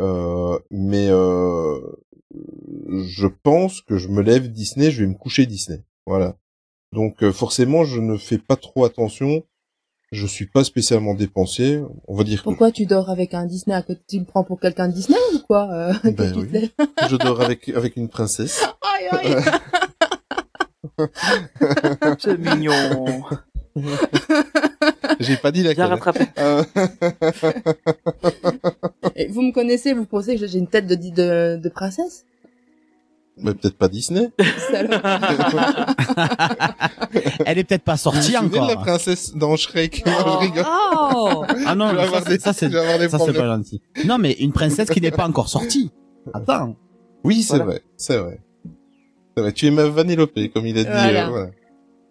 Euh, 0.00 0.58
mais 0.70 1.08
euh, 1.08 1.80
je 2.32 3.26
pense 3.26 3.80
que 3.80 3.96
je 3.96 4.08
me 4.08 4.22
lève 4.22 4.50
Disney, 4.50 4.90
je 4.90 5.02
vais 5.02 5.08
me 5.08 5.14
coucher 5.14 5.46
Disney. 5.46 5.82
Voilà. 6.06 6.36
Donc 6.92 7.22
euh, 7.22 7.32
forcément, 7.32 7.84
je 7.84 8.00
ne 8.00 8.16
fais 8.16 8.38
pas 8.38 8.56
trop 8.56 8.84
attention. 8.84 9.44
Je 10.14 10.26
suis 10.28 10.46
pas 10.46 10.62
spécialement 10.62 11.14
dépensier. 11.14 11.80
On 12.06 12.14
va 12.14 12.22
dire 12.22 12.38
que 12.38 12.44
Pourquoi 12.44 12.70
tu 12.70 12.86
dors 12.86 13.10
avec 13.10 13.34
un 13.34 13.46
Disney 13.46 13.74
à 13.74 13.82
côté 13.82 14.00
Tu 14.08 14.20
me 14.20 14.24
prends 14.24 14.44
pour 14.44 14.60
quelqu'un 14.60 14.86
de 14.88 14.92
Disney 14.94 15.18
ou 15.34 15.40
quoi 15.40 15.68
euh, 15.72 15.92
Ben 16.12 16.32
oui. 16.36 16.70
je 17.10 17.16
dors 17.16 17.40
avec 17.40 17.68
avec 17.70 17.96
une 17.96 18.08
princesse. 18.08 18.64
Aïe, 18.80 19.08
aïe. 19.10 19.44
C'est 22.20 22.38
mignon. 22.38 23.24
J'ai 25.18 25.36
pas 25.36 25.50
dit 25.50 25.64
laquelle. 25.64 25.86
Bien 25.86 25.96
rattrapé. 25.96 26.26
Euh, 26.38 26.62
Et 29.16 29.26
vous 29.26 29.42
me 29.42 29.52
connaissez, 29.52 29.94
vous 29.94 30.06
pensez 30.06 30.36
que 30.36 30.46
j'ai 30.46 30.58
une 30.58 30.68
tête 30.68 30.86
de, 30.86 30.94
de, 30.94 31.60
de 31.60 31.68
princesse? 31.68 32.24
Mais 33.36 33.52
peut-être 33.54 33.76
pas 33.76 33.88
Disney. 33.88 34.30
Elle 37.46 37.58
est 37.58 37.64
peut-être 37.64 37.82
pas 37.82 37.96
sortie 37.96 38.36
encore. 38.36 38.66
de 38.66 38.72
la 38.72 38.76
princesse 38.76 39.34
dans 39.34 39.56
Shrek? 39.56 40.04
Non, 40.06 40.12
je 40.18 40.38
rigole. 40.38 40.64
Oh 40.66 41.44
Ah 41.66 41.74
non, 41.74 41.90
Je 41.90 41.96
vais 41.96 42.06
ça, 42.08 42.20
des- 42.20 42.38
ça 42.38 42.52
c'est 42.52 42.70
pas 43.32 43.46
gentil. 43.46 43.80
Non 44.04 44.18
mais 44.18 44.32
une 44.32 44.52
princesse 44.52 44.88
qui 44.90 45.00
n'est 45.00 45.10
pas 45.10 45.26
encore 45.26 45.48
sortie. 45.48 45.90
Attends. 46.32 46.76
Oui, 47.24 47.42
c'est 47.42 47.56
Voilà. 47.56 47.64
vrai, 47.64 47.82
c'est 47.96 48.16
vrai. 48.18 48.40
C'est 49.36 49.42
vrai. 49.42 49.52
Tu 49.52 49.66
es 49.66 49.70
ma 49.70 49.84
Vanellope, 49.88 50.38
comme 50.52 50.66
il 50.66 50.78
a 50.78 50.84
dit. 50.84 50.90
Voilà. 50.90 51.26
euh, 51.26 51.30
voilà. 51.30 51.50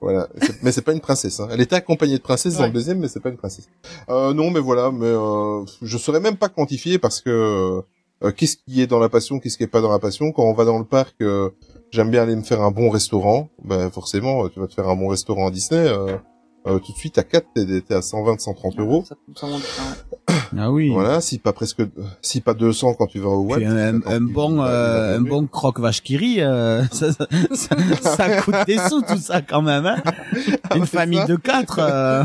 Voilà. 0.02 0.28
C'est- 0.42 0.62
Mais 0.64 0.72
c'est 0.72 0.82
pas 0.82 0.92
une 0.92 1.00
princesse. 1.00 1.40
Hein. 1.40 1.48
Elle 1.52 1.62
était 1.62 1.76
accompagnée 1.78 2.18
de 2.18 2.22
princesse 2.24 2.56
dans 2.56 2.62
Ouais. 2.62 2.68
le 2.68 2.74
deuxième, 2.74 3.00
mais 3.00 3.08
c'est 3.08 3.22
pas 3.22 3.30
une 3.30 3.38
princesse. 3.38 3.70
Euh, 4.10 4.34
non, 4.34 4.52
mais 4.52 4.60
voilà. 4.60 4.92
Mais 4.92 5.06
euh, 5.06 5.64
je 5.82 5.98
saurais 5.98 6.20
même 6.20 6.36
pas 6.36 6.50
quantifier 6.50 6.98
parce 7.00 7.22
que 7.22 7.82
euh, 8.24 8.32
qu'est-ce 8.32 8.58
qui 8.58 8.82
est 8.82 8.88
dans 8.88 9.00
la 9.00 9.10
passion, 9.10 9.40
qu'est-ce 9.40 9.58
qui 9.58 9.64
est 9.64 9.68
pas 9.68 9.82
dans 9.82 9.92
la 9.92 10.00
passion? 10.00 10.32
Quand 10.32 10.44
on 10.44 10.54
va 10.54 10.66
dans 10.66 10.80
le 10.80 10.86
parc, 10.86 11.16
euh, 11.22 11.50
j'aime 11.92 12.10
bien 12.12 12.24
aller 12.24 12.36
me 12.36 12.44
faire 12.44 12.62
un 12.62 12.72
bon 12.72 12.90
restaurant. 12.90 13.50
Ben 13.64 13.90
forcément, 13.90 14.48
tu 14.50 14.60
vas 14.60 14.68
te 14.68 14.74
faire 14.74 14.88
un 14.90 14.96
bon 14.96 15.08
restaurant 15.08 15.48
à 15.48 15.52
Disney. 15.52 15.80
Euh, 15.88 16.18
euh, 16.66 16.80
tout 16.80 16.94
de 16.94 16.98
suite 16.98 17.18
à 17.18 17.24
4 17.24 17.46
t'es 17.54 17.82
t'es 17.82 17.94
à 17.94 18.02
120 18.02 18.40
130 18.40 18.80
euros. 18.80 19.04
Ça, 19.08 19.16
ça 19.36 19.48
monte, 19.48 19.62
hein. 19.82 20.34
Ah 20.58 20.72
oui. 20.72 20.90
Voilà, 20.90 21.20
si 21.20 21.38
pas 21.40 21.52
presque 21.52 21.82
si 22.22 22.40
pas 22.40 22.54
200 22.54 22.94
quand 22.94 23.08
tu 23.08 23.20
vas 23.20 23.30
au 23.30 23.42
Walt. 23.42 23.66
un, 23.66 24.00
un 24.06 24.22
bon 24.22 24.62
euh, 24.64 25.18
un 25.18 25.22
bon 25.22 25.46
croque 25.48 25.80
vache 25.82 26.02
qui 26.04 26.16
rit, 26.16 26.42
euh, 26.42 26.84
ça, 26.92 27.12
ça, 27.12 27.28
ça, 27.54 27.76
ça 28.02 28.42
coûte 28.42 28.56
des 28.68 28.78
sous 28.78 29.02
tout 29.02 29.18
ça 29.18 29.42
quand 29.42 29.62
même. 29.62 29.86
Hein 29.86 29.98
Une 30.76 30.86
famille 30.86 31.18
ça. 31.20 31.26
de 31.26 31.36
quatre, 31.36 31.80
euh, 31.80 32.24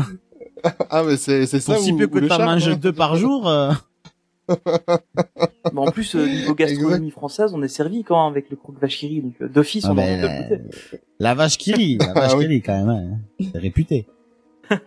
Ah 0.89 1.03
mais 1.05 1.17
c'est 1.17 1.45
c'est 1.45 1.59
ça 1.59 1.73
pour 1.73 1.83
si 1.83 1.91
où- 1.91 1.97
peu 1.97 2.07
que 2.07 2.19
t'en 2.27 2.39
manges 2.45 2.79
deux 2.79 2.93
par 2.93 3.15
jour. 3.17 3.49
Euh, 4.49 4.97
Bon, 5.73 5.87
en 5.87 5.91
plus, 5.91 6.15
euh, 6.15 6.25
niveau 6.25 6.55
gastronomie 6.55 7.11
française, 7.11 7.51
on 7.53 7.61
est 7.61 7.67
servi 7.67 8.03
quand 8.03 8.23
même 8.23 8.31
avec 8.31 8.49
le 8.49 8.55
croque 8.55 8.79
vachiri, 8.79 9.21
donc 9.21 9.33
euh, 9.41 9.47
d'office, 9.47 9.85
Ah 9.85 9.89
on 9.89 9.93
a 9.93 9.95
ben, 9.95 10.03
envie 10.03 10.21
de 10.21 10.27
le 10.55 10.57
goûter. 10.57 10.71
La 11.19 11.35
vache 11.35 11.57
qui 11.57 11.73
rit, 11.73 11.97
la 11.97 12.13
vache 12.13 12.31
Ah 12.33 12.37
oui. 12.37 12.43
qui 12.45 12.47
rit 12.49 12.61
quand 12.61 12.85
même, 12.85 12.89
hein. 12.89 13.17
c'est 13.51 13.59
réputé. 13.59 14.07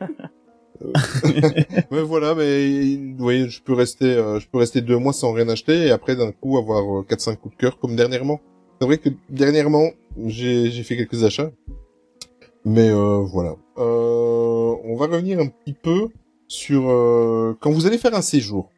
Ouais, 1.92 2.02
voilà, 2.02 2.34
mais 2.34 2.96
vous 2.96 3.14
voyez, 3.22 3.48
je 3.48 3.62
peux 3.62 3.72
rester, 3.74 4.06
euh, 4.06 4.40
je 4.40 4.48
peux 4.48 4.58
rester 4.58 4.80
deux 4.80 4.98
mois 4.98 5.12
sans 5.12 5.32
rien 5.32 5.48
acheter 5.48 5.86
et 5.86 5.90
après 5.90 6.16
d'un 6.16 6.32
coup 6.32 6.58
avoir 6.58 6.98
euh, 6.98 7.02
quatre 7.04 7.20
cinq 7.20 7.40
coups 7.40 7.54
de 7.54 7.60
cœur 7.60 7.78
comme 7.78 7.94
dernièrement. 7.94 8.40
C'est 8.80 8.86
vrai 8.86 8.98
que 8.98 9.10
dernièrement 9.30 9.90
j'ai 10.26 10.70
j'ai 10.72 10.82
fait 10.82 10.96
quelques 10.96 11.22
achats, 11.22 11.52
mais 12.64 12.88
euh, 12.90 13.18
voilà. 13.18 13.54
Euh, 13.78 14.74
on 14.84 14.96
va 14.96 15.06
revenir 15.06 15.38
un 15.38 15.46
petit 15.46 15.72
peu 15.74 16.08
sur 16.48 16.90
euh, 16.90 17.56
quand 17.60 17.70
vous 17.70 17.86
allez 17.86 17.98
faire 17.98 18.14
un 18.14 18.22
séjour. 18.22 18.68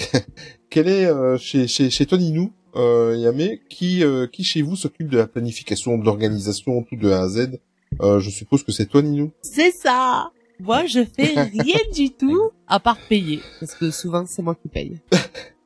Quel 0.70 0.88
est 0.88 1.06
euh, 1.06 1.36
chez 1.38 1.66
chez 1.66 1.90
chez 1.90 2.06
Tony 2.06 2.32
Nou, 2.32 2.52
euh, 2.76 3.16
Yamé, 3.18 3.60
qui 3.68 4.04
euh, 4.04 4.26
qui 4.26 4.44
chez 4.44 4.62
vous 4.62 4.76
s'occupe 4.76 5.08
de 5.08 5.18
la 5.18 5.26
planification, 5.26 5.98
de 5.98 6.04
l'organisation, 6.04 6.82
tout 6.82 6.96
de 6.96 7.10
A 7.10 7.22
à 7.22 7.28
Z? 7.28 7.58
Euh, 8.00 8.20
je 8.20 8.30
suppose 8.30 8.62
que 8.62 8.72
c'est 8.72 8.86
toi, 8.86 9.02
Ninou. 9.02 9.32
C'est 9.42 9.72
ça. 9.72 10.30
Moi, 10.60 10.86
je 10.86 11.04
fais 11.04 11.34
rien 11.52 11.80
du 11.92 12.10
tout 12.10 12.50
à 12.68 12.78
part 12.78 12.98
payer, 13.08 13.40
parce 13.58 13.74
que 13.74 13.90
souvent 13.90 14.24
c'est 14.26 14.42
moi 14.42 14.54
qui 14.54 14.68
paye. 14.68 14.98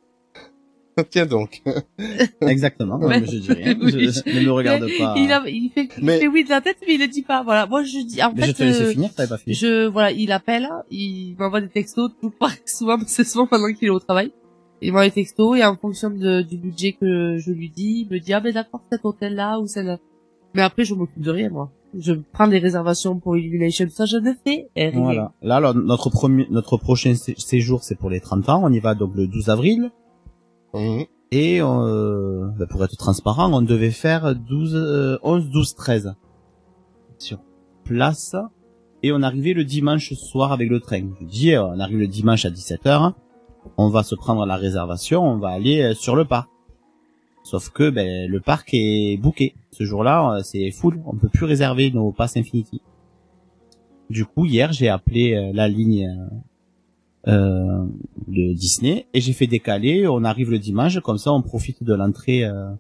Tiens 1.10 1.26
donc. 1.26 1.62
Exactement. 2.40 2.98
Non, 2.98 3.08
mais 3.08 3.24
je 3.24 3.38
dis 3.38 3.52
rien. 3.52 3.74
Oui. 3.82 3.90
Je, 3.90 4.38
ne 4.40 4.44
me 4.46 4.52
regarde 4.52 4.84
Mais 4.84 4.98
pas. 4.98 5.14
Il, 5.16 5.30
a, 5.32 5.42
il 5.46 5.70
fait, 5.74 5.88
il 5.98 6.04
Mais- 6.04 6.18
fait 6.20 6.28
oui 6.28 6.44
de 6.44 6.50
la 6.50 6.60
tête, 6.60 6.76
mais 6.86 6.94
il 6.94 7.00
le 7.00 7.08
dit 7.08 7.22
pas. 7.22 7.42
Voilà. 7.42 7.66
Moi, 7.66 7.82
je 7.82 8.04
dis, 8.06 8.22
en 8.22 8.32
Mais 8.32 8.42
fait, 8.42 8.46
je 8.48 8.52
te 8.52 8.62
laissais 8.62 8.82
euh, 8.84 8.90
finir, 8.92 9.14
t'avais 9.14 9.28
pas 9.28 9.38
fini. 9.38 9.54
je, 9.54 9.86
voilà, 9.86 10.10
il 10.12 10.30
appelle, 10.32 10.68
il 10.90 11.34
m'envoie 11.38 11.60
des 11.60 11.68
textos, 11.68 12.10
tout 12.20 12.30
pas 12.30 12.50
souvent, 12.66 12.98
c'est 13.06 13.24
souvent 13.24 13.46
pendant 13.46 13.72
qu'il 13.72 13.88
est 13.88 13.90
au 13.90 13.98
travail. 14.00 14.32
Il 14.82 14.92
m'envoie 14.92 15.06
des 15.06 15.10
textos 15.12 15.58
et 15.58 15.64
en 15.64 15.76
fonction 15.76 16.10
de, 16.10 16.42
du 16.42 16.58
budget 16.58 16.92
que 16.92 17.38
je 17.38 17.50
lui 17.50 17.70
dis, 17.70 18.06
il 18.08 18.14
me 18.14 18.20
dit, 18.20 18.32
ah 18.32 18.40
ben 18.40 18.52
d'accord, 18.52 18.82
cet 18.92 19.04
hôtel-là 19.04 19.58
ou 19.60 19.66
celle-là. 19.66 19.98
Mais 20.54 20.62
après, 20.62 20.84
je 20.84 20.94
m'occupe 20.94 21.20
de 21.22 21.30
rien, 21.30 21.50
moi. 21.50 21.70
Je 21.98 22.12
prends 22.32 22.48
des 22.48 22.58
réservations 22.58 23.18
pour 23.20 23.36
Illumination, 23.36 23.86
ça 23.88 24.04
je 24.04 24.16
ne 24.16 24.32
fais 24.44 24.66
rien. 24.76 24.90
Voilà. 25.00 25.32
Là, 25.42 25.56
alors, 25.56 25.74
notre 25.74 26.10
premier, 26.10 26.46
notre 26.50 26.76
prochain 26.76 27.14
sé- 27.14 27.34
séjour, 27.38 27.84
c'est 27.84 27.96
pour 27.96 28.10
les 28.10 28.20
30 28.20 28.48
ans. 28.48 28.60
On 28.64 28.72
y 28.72 28.80
va 28.80 28.94
donc 28.96 29.12
le 29.14 29.26
12 29.28 29.48
avril. 29.48 29.90
Et 31.30 31.60
euh, 31.60 32.48
bah, 32.58 32.66
pour 32.68 32.84
être 32.84 32.96
transparent, 32.96 33.52
on 33.52 33.62
devait 33.62 33.90
faire 33.90 34.34
12, 34.34 34.74
euh, 34.74 35.18
11, 35.22 35.50
12, 35.50 35.74
13 35.74 36.14
sur 37.18 37.38
place. 37.84 38.36
Et 39.02 39.12
on 39.12 39.22
arrivait 39.22 39.52
le 39.52 39.64
dimanche 39.64 40.14
soir 40.14 40.52
avec 40.52 40.70
le 40.70 40.80
train. 40.80 41.02
Je 41.20 41.26
dis, 41.26 41.54
euh, 41.54 41.64
on 41.64 41.80
arrive 41.80 41.98
le 41.98 42.06
dimanche 42.06 42.44
à 42.44 42.50
17h. 42.50 43.12
On 43.76 43.88
va 43.88 44.02
se 44.02 44.14
prendre 44.14 44.46
la 44.46 44.56
réservation. 44.56 45.22
On 45.22 45.38
va 45.38 45.48
aller 45.48 45.82
euh, 45.82 45.94
sur 45.94 46.16
le 46.16 46.24
parc. 46.24 46.48
Sauf 47.42 47.70
que 47.70 47.90
ben, 47.90 48.30
le 48.30 48.40
parc 48.40 48.70
est 48.72 49.16
booké. 49.20 49.54
Ce 49.70 49.84
jour-là, 49.84 50.38
c'est 50.42 50.70
full. 50.70 51.02
On 51.04 51.14
peut 51.14 51.28
plus 51.28 51.44
réserver 51.44 51.90
nos 51.90 52.10
passes 52.10 52.36
Infinity. 52.36 52.80
Du 54.08 54.24
coup, 54.24 54.46
hier, 54.46 54.72
j'ai 54.72 54.88
appelé 54.88 55.50
la 55.52 55.68
ligne 55.68 56.08
euh, 57.26 57.86
de 58.28 58.52
Disney 58.52 59.06
et 59.14 59.20
j'ai 59.20 59.32
fait 59.32 59.46
décaler. 59.46 60.06
On 60.06 60.24
arrive 60.24 60.50
le 60.50 60.58
dimanche, 60.58 60.98
comme 61.00 61.18
ça, 61.18 61.32
on 61.32 61.42
profite 61.42 61.82
de 61.82 61.94
l'entrée 61.94 62.44
euh, 62.44 62.70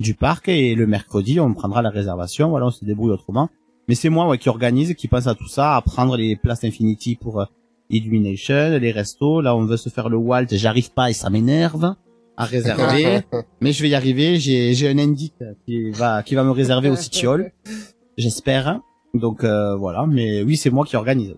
du 0.00 0.14
parc 0.14 0.48
et 0.48 0.74
le 0.74 0.86
mercredi, 0.86 1.38
on 1.40 1.52
prendra 1.54 1.82
la 1.82 1.90
réservation. 1.90 2.50
Voilà, 2.50 2.66
on 2.66 2.70
se 2.70 2.84
débrouille 2.84 3.12
autrement. 3.12 3.48
Mais 3.88 3.94
c'est 3.94 4.08
moi 4.08 4.28
ouais, 4.28 4.38
qui 4.38 4.48
organise, 4.48 4.94
qui 4.94 5.08
pense 5.08 5.26
à 5.26 5.34
tout 5.34 5.48
ça, 5.48 5.76
à 5.76 5.82
prendre 5.82 6.16
les 6.16 6.36
places 6.36 6.64
Infinity 6.64 7.16
pour 7.16 7.40
euh, 7.40 7.44
Illumination, 7.90 8.78
les 8.78 8.92
restos. 8.92 9.40
Là, 9.40 9.54
on 9.54 9.64
veut 9.64 9.76
se 9.76 9.90
faire 9.90 10.08
le 10.08 10.16
Walt, 10.16 10.46
j'arrive 10.50 10.92
pas 10.92 11.10
et 11.10 11.12
ça 11.12 11.28
m'énerve 11.30 11.94
à 12.36 12.44
réserver. 12.44 13.20
mais 13.60 13.72
je 13.72 13.82
vais 13.82 13.90
y 13.90 13.94
arriver. 13.94 14.38
J'ai 14.38 14.74
j'ai 14.74 14.88
un 14.88 14.98
indique 14.98 15.34
qui 15.66 15.90
va 15.90 16.22
qui 16.22 16.34
va 16.34 16.44
me 16.44 16.50
réserver 16.50 16.88
au 16.88 16.96
Citiol, 16.96 17.52
j'espère. 18.16 18.80
Donc 19.12 19.44
euh, 19.44 19.76
voilà. 19.76 20.06
Mais 20.06 20.42
oui, 20.42 20.56
c'est 20.56 20.70
moi 20.70 20.84
qui 20.84 20.96
organise. 20.96 21.36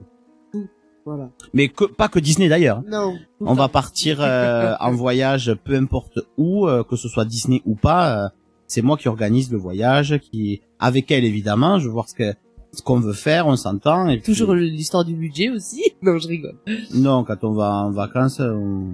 Voilà. 1.06 1.30
Mais 1.54 1.68
que, 1.68 1.84
pas 1.84 2.08
que 2.08 2.18
Disney 2.18 2.48
d'ailleurs. 2.48 2.82
Non. 2.86 3.16
On 3.40 3.54
va 3.54 3.68
partir 3.68 4.18
euh, 4.20 4.74
en 4.80 4.92
voyage, 4.92 5.54
peu 5.64 5.74
importe 5.76 6.18
où, 6.36 6.66
euh, 6.66 6.82
que 6.84 6.96
ce 6.96 7.08
soit 7.08 7.24
Disney 7.24 7.62
ou 7.64 7.76
pas. 7.76 8.24
euh, 8.24 8.28
c'est 8.66 8.82
moi 8.82 8.96
qui 8.96 9.06
organise 9.08 9.50
le 9.52 9.58
voyage, 9.58 10.18
qui 10.18 10.60
avec 10.80 11.10
elle 11.12 11.24
évidemment. 11.24 11.78
Je 11.78 11.86
veux 11.86 11.92
voir 11.92 12.08
ce 12.08 12.14
que 12.14 12.34
ce 12.72 12.82
qu'on 12.82 12.98
veut 13.00 13.12
faire, 13.14 13.46
on 13.46 13.54
s'entend. 13.56 14.08
Et 14.08 14.18
puis- 14.18 14.32
Toujours 14.34 14.52
l'histoire 14.54 15.04
du 15.04 15.14
budget 15.14 15.48
aussi. 15.48 15.82
Non, 16.02 16.18
je 16.18 16.26
rigole. 16.28 16.56
Non, 16.92 17.22
quand 17.24 17.42
on 17.44 17.52
va 17.52 17.70
en 17.84 17.90
vacances, 17.92 18.40
on- 18.40 18.88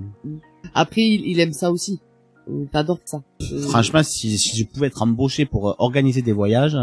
Après, 0.75 1.01
il, 1.01 1.27
il 1.27 1.41
aime 1.41 1.53
ça 1.55 1.73
aussi. 1.73 1.99
Euh, 2.49 2.67
T'adores 2.71 3.01
ça. 3.07 3.23
Euh, 3.51 3.63
franchement, 3.63 4.03
si, 4.03 4.37
si 4.39 4.57
je 4.57 4.65
pouvais 4.67 4.89
être 4.89 5.01
embauché 5.03 5.47
pour 5.47 5.71
euh, 5.71 5.75
organiser 5.79 6.21
des 6.23 6.33
voyages. 6.33 6.77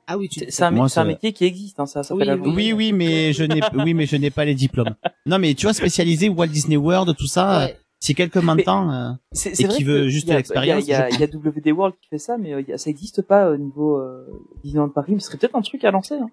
Euh, 0.00 0.04
Ah 0.12 0.18
oui, 0.18 0.28
tu. 0.28 0.40
C'est 0.40 0.50
c'est 0.50 0.62
un, 0.64 0.70
Moi, 0.70 0.88
c'est 0.88 1.00
un 1.00 1.04
ça- 1.04 1.08
métier 1.08 1.32
qui 1.32 1.44
existe, 1.44 1.78
hein, 1.80 1.86
ça 1.86 2.02
s'appelle 2.02 2.40
Oui, 2.42 2.48
oui. 2.48 2.54
Oui, 2.56 2.72
oui, 2.72 2.92
mais 2.92 3.32
je 3.32 3.44
n'ai, 3.44 3.60
oui, 3.74 3.94
mais 3.94 4.06
je 4.06 4.16
n'ai 4.16 4.30
pas 4.30 4.44
les 4.44 4.54
diplômes. 4.54 4.94
Non, 5.26 5.38
mais 5.38 5.54
tu 5.54 5.66
vois, 5.66 5.72
spécialisé 5.72 6.28
Walt 6.28 6.48
Disney 6.48 6.76
World, 6.76 7.14
tout 7.16 7.26
ça. 7.26 7.58
Ouais. 7.66 7.72
euh, 7.72 7.76
Si 8.02 8.14
quelqu'un 8.14 8.40
m'entend, 8.40 8.90
euh, 8.90 9.10
C'est 9.32 9.50
et 9.50 9.54
c'est 9.56 9.64
vrai 9.66 9.76
qui 9.76 9.84
veut 9.84 10.08
juste 10.08 10.26
il 10.26 10.30
y 10.30 10.32
a- 10.32 10.36
l'expérience, 10.36 10.84
Il 10.86 10.90
y 10.90 10.94
a, 10.94 11.10
je 11.10 11.14
il 11.16 11.20
y 11.20 11.22
a 11.22 11.26
WD 11.26 11.70
World 11.72 11.94
qui 12.00 12.08
fait 12.08 12.18
ça, 12.18 12.38
mais 12.38 12.54
euh, 12.54 12.60
il 12.62 12.68
y 12.68 12.72
a- 12.72 12.78
ça 12.78 12.88
existe 12.88 13.20
pas 13.22 13.50
au 13.50 13.56
niveau 13.58 13.98
euh, 13.98 14.26
Disneyland 14.64 14.88
Paris. 14.88 15.12
Mais 15.12 15.20
ce 15.20 15.26
serait 15.26 15.36
peut-être 15.38 15.54
un 15.56 15.60
truc 15.60 15.84
à 15.84 15.90
lancer. 15.90 16.14
Hein. 16.14 16.30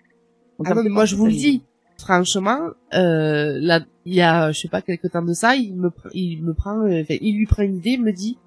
Ah 0.66 0.74
non, 0.74 0.82
mais 0.82 0.90
de 0.90 0.94
moi 0.94 1.04
je 1.06 1.16
vous 1.18 1.26
le 1.26 1.34
dis. 1.34 1.64
Franchement, 2.00 2.60
euh, 2.94 3.58
là, 3.60 3.82
il 4.06 4.14
y 4.14 4.22
a, 4.22 4.52
je 4.52 4.60
sais 4.62 4.68
pas, 4.70 4.82
quelque 4.82 5.08
temps 5.08 5.24
de 5.24 5.34
ça, 5.34 5.56
il 5.56 5.76
me, 5.76 5.92
il 6.14 6.44
me 6.44 6.54
prend, 6.54 6.78
euh, 6.86 7.02
enfin, 7.02 7.16
il 7.20 7.36
lui 7.36 7.46
prend 7.48 7.64
une 7.64 7.78
idée, 7.78 7.92
il 7.92 8.04
me 8.04 8.12
dit, 8.14 8.38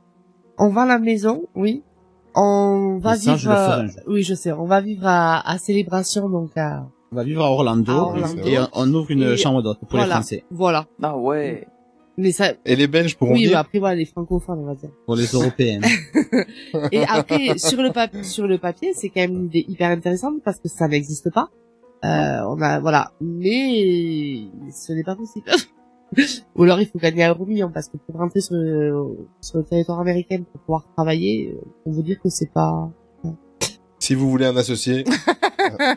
on 0.57 0.68
va 0.68 0.83
à 0.83 0.87
la 0.87 0.99
maison, 1.01 1.43
oui, 1.57 1.83
on 2.35 2.99
va 2.99 3.14
je 3.16 3.31
vivre, 3.31 3.83
le 3.83 4.12
oui, 4.12 4.22
je 4.22 4.35
sais, 4.35 4.53
on 4.53 4.64
va 4.66 4.81
vivre 4.81 5.07
à, 5.07 5.49
à 5.49 5.59
Célébration, 5.59 6.28
donc 6.28 6.57
à, 6.57 6.87
on 7.12 7.16
va 7.16 7.24
vivre 7.24 7.43
à 7.45 7.51
Orlando, 7.51 7.93
À 7.93 7.97
Orlando. 8.03 8.43
et 8.45 8.59
on, 8.59 8.68
on 8.74 8.95
ouvre 8.95 9.11
une 9.11 9.22
Et 9.22 9.37
chambre 9.37 9.62
d'hôte 9.62 9.78
pour 9.89 9.99
les. 9.99 10.07
Français, 10.07 10.45
voilà. 10.51 10.87
Ah 11.03 11.16
ouais. 11.16 11.66
Mais 12.16 12.33
ça, 12.33 12.53
Et 12.66 12.76
les 12.76 12.87
Belges 12.87 13.16
pourront 13.16 13.33
oui, 13.33 13.45
dire. 13.45 13.53
bah, 13.53 13.61
après 13.61 13.78
voilà, 13.78 13.95
les 13.95 14.05
francophones, 14.05 14.59
on 14.59 14.66
va 14.66 14.74
dire. 14.74 14.91
pour 15.07 15.16
les 15.16 15.26
Européens. 15.26 15.81
Et 16.93 17.03
après, 17.05 17.57
sur 17.57 17.81
le 17.83 17.93
papier, 17.93 18.22
sur 18.24 18.47
le 18.47 18.59
papier, 18.59 18.93
c'est 18.95 19.09
quand 19.09 19.20
même 19.20 19.33
une 19.33 19.45
idée 19.47 19.64
hyper 19.66 19.91
intéressante 19.91 20.35
parce 20.45 20.59
que 20.61 20.68
ça 20.68 20.87
n'existe 20.87 21.31
pas. 21.33 21.49
Euh, 22.05 22.43
on 22.49 22.61
a, 22.61 22.78
voilà. 22.81 23.12
Mais, 23.22 24.43
ce 24.70 24.93
n'est 24.93 25.03
pas 25.05 25.16
possible. 25.16 25.47
Ou 26.56 26.62
alors 26.64 26.80
il 26.80 26.86
faut 26.86 26.98
gagner 26.98 27.24
un 27.24 27.30
euro 27.30 27.46
million 27.46 27.70
parce 27.70 27.88
que 27.88 27.96
pour 27.96 28.16
rentrer 28.16 28.40
sur 28.40 28.54
le, 28.56 28.92
sur 29.40 29.58
le 29.58 29.64
territoire 29.64 30.00
américain 30.00 30.42
pour 30.50 30.61
pouvoir 30.62 30.84
travailler, 30.96 31.52
euh, 31.54 31.61
on 31.86 31.92
veut 31.92 32.02
dire 32.02 32.18
que 32.22 32.28
c'est 32.28 32.50
pas... 32.52 32.90
Si 34.02 34.14
vous 34.14 34.30
voulez 34.30 34.46
un 34.46 34.56
associé, 34.56 35.04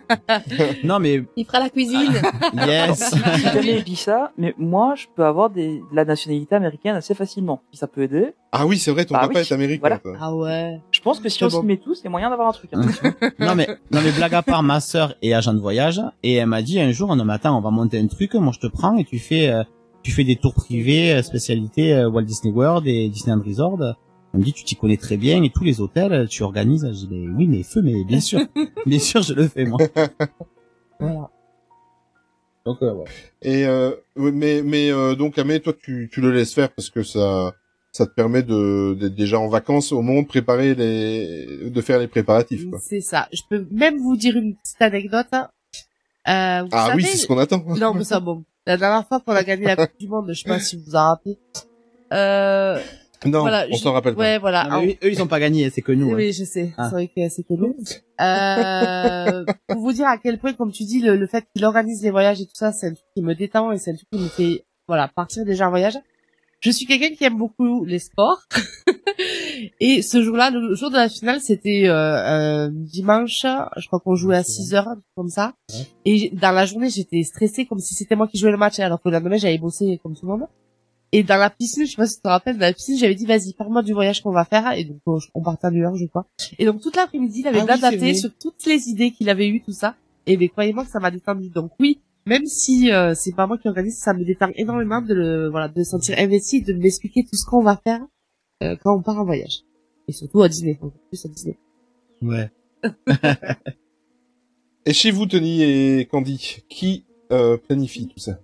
non, 0.83 0.99
mais 0.99 1.23
Il 1.37 1.45
fera 1.45 1.59
la 1.59 1.69
cuisine. 1.69 2.11
yes. 2.53 3.15
Jamais 3.53 3.81
dit 3.81 3.95
ça, 3.95 4.33
mais 4.37 4.53
moi, 4.57 4.93
je 4.95 5.05
peux 5.15 5.23
avoir 5.23 5.49
des, 5.49 5.77
de 5.79 5.95
la 5.95 6.03
nationalité 6.03 6.55
américaine 6.55 6.95
assez 6.95 7.13
facilement. 7.15 7.61
Ça 7.71 7.87
peut 7.87 8.03
aider. 8.03 8.33
ah 8.51 8.67
oui, 8.67 8.77
c'est 8.77 8.91
vrai, 8.91 9.05
ton 9.05 9.15
Ah 9.15 9.21
papa 9.21 9.35
oui, 9.35 9.39
est 9.41 9.51
américain. 9.53 9.79
voilà. 10.03 10.17
Ah 10.19 10.35
ouais. 10.35 10.81
Je 10.91 10.99
pense 10.99 11.21
que 11.21 11.29
si 11.29 11.43
on 11.45 11.47
bon. 11.47 11.61
s'y 11.61 11.65
met 11.65 11.77
tous, 11.77 12.01
il 12.01 12.03
y 12.03 12.07
a 12.07 12.09
moyen 12.09 12.29
d'avoir 12.29 12.49
un 12.49 12.51
truc. 12.51 12.71
hein. 12.73 12.81
non 13.39 13.55
mais 13.55 13.67
non 13.91 14.01
mais 14.03 14.11
blague 14.11 14.33
à 14.33 14.41
part, 14.41 14.63
ma 14.63 14.79
sœur 14.81 15.15
est 15.21 15.33
agent 15.33 15.53
de 15.53 15.59
voyage 15.59 16.01
et 16.23 16.33
elle 16.35 16.47
m'a 16.47 16.61
dit 16.61 16.79
un 16.81 16.91
jour, 16.91 17.15
mais 17.15 17.33
attends, 17.33 17.57
on 17.57 17.61
va 17.61 17.71
monter 17.71 17.99
un 17.99 18.07
truc, 18.07 18.33
moi 18.35 18.51
je 18.53 18.59
te 18.59 18.67
prends 18.67 18.97
et 18.97 19.05
tu 19.05 19.17
fais 19.17 19.47
euh, 19.49 19.63
tu 20.03 20.11
fais 20.11 20.23
des 20.23 20.35
tours 20.35 20.53
privés, 20.53 21.13
euh, 21.13 21.21
spécialité 21.23 21.93
euh, 21.93 22.09
Walt 22.09 22.23
Disney 22.23 22.53
World 22.53 22.85
et 22.87 23.09
Disneyland 23.09 23.41
Resort. 23.45 23.79
Elle 24.33 24.39
me 24.39 24.45
dit 24.45 24.53
tu 24.53 24.63
t'y 24.63 24.75
connais 24.75 24.97
très 24.97 25.17
bien 25.17 25.43
et 25.43 25.49
tous 25.49 25.63
les 25.63 25.79
hôtels 25.81 26.11
euh, 26.13 26.25
tu 26.27 26.43
organises. 26.43 26.85
Je 26.87 27.05
dis 27.05 27.07
mais 27.09 27.27
oui 27.35 27.47
mais 27.47 27.63
feu 27.63 27.81
mais 27.81 28.03
bien 28.03 28.19
sûr, 28.19 28.39
bien 28.85 28.99
sûr 28.99 29.21
je 29.21 29.33
le 29.33 29.47
fais 29.47 29.65
moi. 29.65 29.79
Voilà. 30.99 31.29
Donc 32.65 32.81
euh, 32.81 32.93
ouais. 32.93 33.05
Et 33.41 33.65
euh, 33.65 33.91
mais 34.15 34.61
mais 34.61 34.89
euh, 34.91 35.15
donc 35.15 35.37
Amé, 35.37 35.59
toi 35.59 35.73
tu 35.81 36.09
tu 36.11 36.21
le 36.21 36.31
laisses 36.31 36.53
faire 36.53 36.69
parce 36.71 36.89
que 36.89 37.03
ça 37.03 37.53
ça 37.91 38.05
te 38.05 38.11
permet 38.13 38.41
de 38.41 38.95
d'être 38.99 39.15
déjà 39.15 39.37
en 39.39 39.49
vacances 39.49 39.91
au 39.91 40.01
moment 40.01 40.21
de 40.21 40.27
préparer 40.27 40.73
les 40.75 41.69
de 41.69 41.81
faire 41.81 41.99
les 41.99 42.07
préparatifs. 42.07 42.69
Quoi. 42.69 42.79
C'est 42.81 43.01
ça. 43.01 43.27
Je 43.33 43.41
peux 43.49 43.67
même 43.71 43.97
vous 43.97 44.15
dire 44.15 44.37
une 44.37 44.55
petite 44.55 44.81
anecdote. 44.81 45.27
hein. 45.33 45.49
Euh, 46.29 46.63
vous 46.63 46.69
Ah 46.71 46.93
oui, 46.95 47.03
c'est 47.03 47.17
ce 47.17 47.27
qu'on 47.27 47.37
attend. 47.37 47.61
Non, 47.77 47.93
mais 47.93 48.05
ça, 48.05 48.21
bon. 48.21 48.45
La 48.65 48.77
dernière 48.77 49.05
fois 49.07 49.19
qu'on 49.19 49.33
a 49.33 49.43
gagné 49.43 49.65
la 49.65 49.75
Coupe 49.75 49.99
du 49.99 50.07
Monde, 50.07 50.31
je 50.33 50.41
sais 50.41 50.47
pas 50.49 50.59
si 50.59 50.77
vous 50.77 50.83
vous 50.87 50.95
en 50.95 51.07
rappelez. 51.09 51.37
Euh, 52.13 52.79
Non, 53.25 53.41
Voilà, 53.41 53.65
on 53.69 53.75
je- 53.75 53.81
s'en 53.81 53.91
rappelle 53.93 54.15
pas. 54.15 54.19
Ouais, 54.21 54.37
voilà. 54.37 54.65
Non, 54.69 54.83
eux, 54.85 54.89
eux, 55.03 55.11
ils 55.11 55.21
ont 55.21 55.27
pas 55.27 55.39
gagné, 55.39 55.69
c'est 55.69 55.81
que 55.81 55.91
nous. 55.91 56.11
hein. 56.11 56.15
Oui, 56.15 56.31
je 56.33 56.43
sais. 56.45 56.73
Ah. 56.77 56.85
C'est 56.85 56.91
vrai 56.95 57.07
que 57.07 57.29
c'est 57.29 57.43
connu. 57.43 57.73
Euh, 58.21 59.45
pour 59.67 59.79
vous 59.81 59.93
dire 59.93 60.07
à 60.07 60.17
quel 60.17 60.37
point, 60.39 60.53
comme 60.53 60.71
tu 60.71 60.83
dis, 60.83 60.99
le, 61.01 61.15
le 61.15 61.27
fait 61.27 61.45
qu'il 61.53 61.65
organise 61.65 62.01
les 62.03 62.09
voyages 62.11 62.39
et 62.41 62.45
tout 62.45 62.55
ça, 62.55 62.71
c'est 62.71 62.87
un 62.87 62.93
truc 62.93 63.05
qui 63.15 63.21
me 63.23 63.33
détend 63.35 63.71
et 63.71 63.77
c'est 63.77 63.91
un 63.91 63.95
truc 63.95 64.07
qui 64.11 64.19
me 64.19 64.27
fait, 64.27 64.65
voilà, 64.87 65.07
partir 65.13 65.43
déjà 65.45 65.67
en 65.67 65.69
voyage. 65.69 65.97
Je 66.63 66.71
suis 66.71 66.85
quelqu'un 66.85 67.13
qui 67.13 67.25
aime 67.25 67.37
beaucoup 67.37 67.83
les 67.83 67.99
sports. 67.99 68.41
et 69.81 70.01
ce 70.01 70.23
jour-là, 70.23 70.49
le 70.49 70.75
jour 70.75 70.89
de 70.89 70.95
la 70.95 71.09
finale, 71.09 71.41
c'était 71.41 71.89
euh, 71.89 71.91
euh, 71.91 72.69
dimanche. 72.71 73.45
Je 73.75 73.87
crois 73.87 73.99
qu'on 73.99 74.15
jouait 74.15 74.37
à 74.37 74.43
6 74.43 74.73
heures, 74.73 74.87
comme 75.13 75.27
ça. 75.27 75.55
Et 76.05 76.29
dans 76.29 76.53
la 76.53 76.65
journée, 76.65 76.89
j'étais 76.89 77.21
stressée 77.23 77.65
comme 77.65 77.79
si 77.79 77.95
c'était 77.95 78.15
moi 78.15 78.29
qui 78.29 78.37
jouais 78.37 78.51
le 78.51 78.55
match, 78.55 78.79
alors 78.79 79.01
que 79.01 79.09
le 79.09 79.17
lendemain, 79.17 79.35
j'avais 79.35 79.57
bossé 79.57 79.99
comme 80.01 80.15
tout 80.15 80.25
le 80.25 80.31
monde. 80.31 80.47
Et 81.11 81.21
dans 81.23 81.35
la 81.35 81.49
piscine, 81.49 81.85
je 81.85 81.91
sais 81.91 81.97
pas 81.97 82.07
si 82.07 82.15
tu 82.15 82.21
te 82.21 82.29
rappelles, 82.29 82.57
dans 82.57 82.65
la 82.65 82.73
piscine, 82.73 82.97
j'avais 82.97 83.15
dit, 83.15 83.25
vas-y, 83.25 83.53
parle-moi 83.53 83.83
du 83.83 83.91
voyage 83.91 84.21
qu'on 84.21 84.31
va 84.31 84.45
faire. 84.45 84.71
Et 84.71 84.85
donc, 84.85 85.01
euh, 85.09 85.19
on 85.35 85.43
partait 85.43 85.67
à 85.67 85.71
New 85.71 85.81
York, 85.81 85.97
je 85.97 86.05
crois. 86.05 86.25
Et 86.57 86.65
donc, 86.65 86.79
toute 86.79 86.95
l'après-midi, 86.95 87.41
il 87.41 87.47
avait 87.47 87.59
Ah 87.59 87.65
blablaté 87.65 88.13
sur 88.13 88.29
toutes 88.39 88.65
les 88.67 88.87
idées 88.87 89.11
qu'il 89.11 89.29
avait 89.29 89.49
eues, 89.49 89.61
tout 89.61 89.73
ça. 89.73 89.95
Et 90.25 90.37
mais 90.37 90.47
croyez-moi 90.47 90.85
que 90.85 90.91
ça 90.91 91.01
m'a 91.01 91.11
détendu. 91.11 91.49
Donc 91.49 91.71
oui, 91.77 91.99
même 92.25 92.45
si 92.45 92.91
euh, 92.91 93.13
c'est 93.15 93.35
pas 93.35 93.47
moi 93.47 93.57
qui 93.57 93.67
organise, 93.67 93.97
ça 93.97 94.13
me 94.13 94.23
détend 94.23 94.49
énormément 94.55 95.01
de 95.01 95.13
le, 95.13 95.49
voilà, 95.49 95.67
de 95.67 95.83
se 95.83 95.91
sentir 95.91 96.17
investi, 96.17 96.61
de 96.61 96.73
m'expliquer 96.73 97.23
tout 97.23 97.35
ce 97.35 97.45
qu'on 97.45 97.63
va 97.63 97.77
faire 97.77 98.01
euh, 98.61 98.75
quand 98.83 98.95
on 98.95 99.01
part 99.01 99.19
en 99.19 99.25
voyage. 99.25 99.63
Et 100.07 100.11
surtout 100.11 100.41
à 100.41 100.49
Disney, 100.49 100.77
encore 100.81 100.99
plus 101.09 101.25
à 101.25 101.29
Disney. 101.29 101.57
Ouais. 102.21 102.51
Et 104.85 104.91
chez 104.91 105.11
vous, 105.11 105.25
Tony 105.25 105.63
et 105.63 106.05
Candy, 106.11 106.57
qui 106.67 107.05
euh, 107.31 107.55
planifie 107.55 108.07
tout 108.07 108.19
ça? 108.19 108.39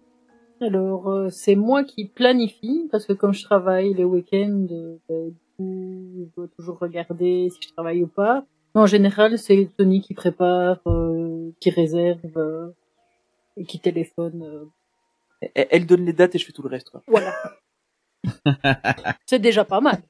Alors, 0.61 1.09
euh, 1.09 1.29
c'est 1.29 1.55
moi 1.55 1.83
qui 1.83 2.05
planifie, 2.05 2.87
parce 2.91 3.05
que 3.05 3.13
comme 3.13 3.33
je 3.33 3.43
travaille 3.43 3.93
les 3.93 4.05
week-ends, 4.05 4.67
euh, 4.71 5.29
du 5.29 5.39
coup, 5.57 6.11
je 6.17 6.35
dois 6.35 6.47
toujours 6.55 6.79
regarder 6.79 7.49
si 7.49 7.59
je 7.61 7.73
travaille 7.73 8.03
ou 8.03 8.07
pas. 8.07 8.45
Mais 8.73 8.81
en 8.81 8.85
général, 8.85 9.37
c'est 9.37 9.69
Tony 9.77 10.01
qui 10.01 10.13
prépare, 10.13 10.79
euh, 10.87 11.51
qui 11.59 11.71
réserve, 11.71 12.37
euh, 12.37 12.69
et 13.59 13.65
qui 13.65 13.79
téléphone. 13.79 14.41
euh. 14.43 14.65
Elle, 15.53 15.67
elle 15.71 15.85
donne 15.85 16.05
les 16.05 16.13
dates 16.13 16.33
et 16.35 16.39
je 16.39 16.45
fais 16.45 16.51
tout 16.51 16.63
le 16.63 16.69
reste. 16.69 16.89
Quoi. 16.89 17.03
Voilà. 17.07 17.33
c'est 19.25 19.39
déjà 19.39 19.63
pas 19.63 19.79
mal. 19.81 20.01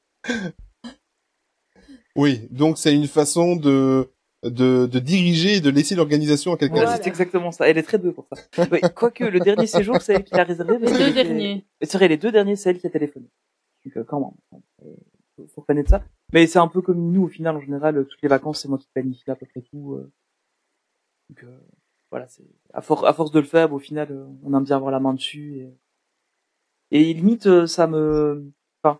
Oui, 2.16 2.48
donc 2.50 2.78
c'est 2.78 2.94
une 2.94 3.06
façon 3.06 3.54
de, 3.56 4.10
de, 4.42 4.86
de 4.86 4.98
diriger 4.98 5.56
et 5.56 5.60
de 5.60 5.70
laisser 5.70 5.94
l'organisation 5.94 6.52
à 6.52 6.56
quelqu'un 6.56 6.74
Voilà. 6.76 6.96
C'est 6.96 7.06
exactement 7.06 7.52
ça. 7.52 7.68
Elle 7.68 7.78
est 7.78 7.82
très 7.84 7.98
douée 7.98 8.12
pour 8.12 8.26
ça. 8.32 8.66
Oui, 8.72 8.80
Quoique 8.94 9.24
le 9.24 9.38
dernier 9.40 9.66
séjour, 9.68 10.00
c'est 10.02 10.14
elle 10.14 10.24
qui 10.24 10.34
l'a 10.34 10.44
réservé. 10.44 10.78
Les 10.78 10.86
deux 10.92 11.12
derniers. 11.12 11.64
C'est 11.82 11.98
vrai, 11.98 12.08
les 12.08 12.16
deux 12.16 12.32
derniers, 12.32 12.56
c'est 12.56 12.70
elle 12.70 12.80
qui 12.80 12.86
a 12.86 12.90
téléphoné. 12.90 13.26
Donc 13.84 13.96
euh, 13.96 14.04
quand 14.04 14.20
même, 14.20 14.60
euh, 14.90 15.46
faut, 15.54 15.60
reconnaître 15.60 15.90
ça. 15.90 16.04
Mais 16.32 16.46
c'est 16.46 16.58
un 16.58 16.68
peu 16.68 16.82
comme 16.82 17.12
nous 17.12 17.22
au 17.24 17.28
final, 17.28 17.56
en 17.56 17.60
général, 17.60 18.04
toutes 18.06 18.20
les 18.22 18.28
vacances, 18.28 18.60
c'est 18.60 18.68
moi 18.68 18.78
qui 18.78 18.88
planifie 18.92 19.30
à 19.30 19.36
peu 19.36 19.46
près 19.46 19.62
tout. 19.62 19.94
euh. 19.94 20.12
Donc 21.30 21.44
euh, 21.44 21.58
voilà, 22.10 22.26
c'est 22.28 22.44
à, 22.74 22.80
for- 22.82 23.06
à 23.06 23.12
force 23.12 23.30
de 23.32 23.40
le 23.40 23.46
faire, 23.46 23.68
bah, 23.68 23.74
au 23.76 23.78
final, 23.78 24.08
euh, 24.10 24.24
on 24.44 24.54
aime 24.56 24.64
bien 24.64 24.76
avoir 24.76 24.90
la 24.90 25.00
main 25.00 25.14
dessus. 25.14 25.66
Et, 26.90 27.10
et 27.10 27.14
limite, 27.14 27.46
euh, 27.46 27.66
ça 27.66 27.86
me, 27.86 28.50
enfin, 28.82 28.98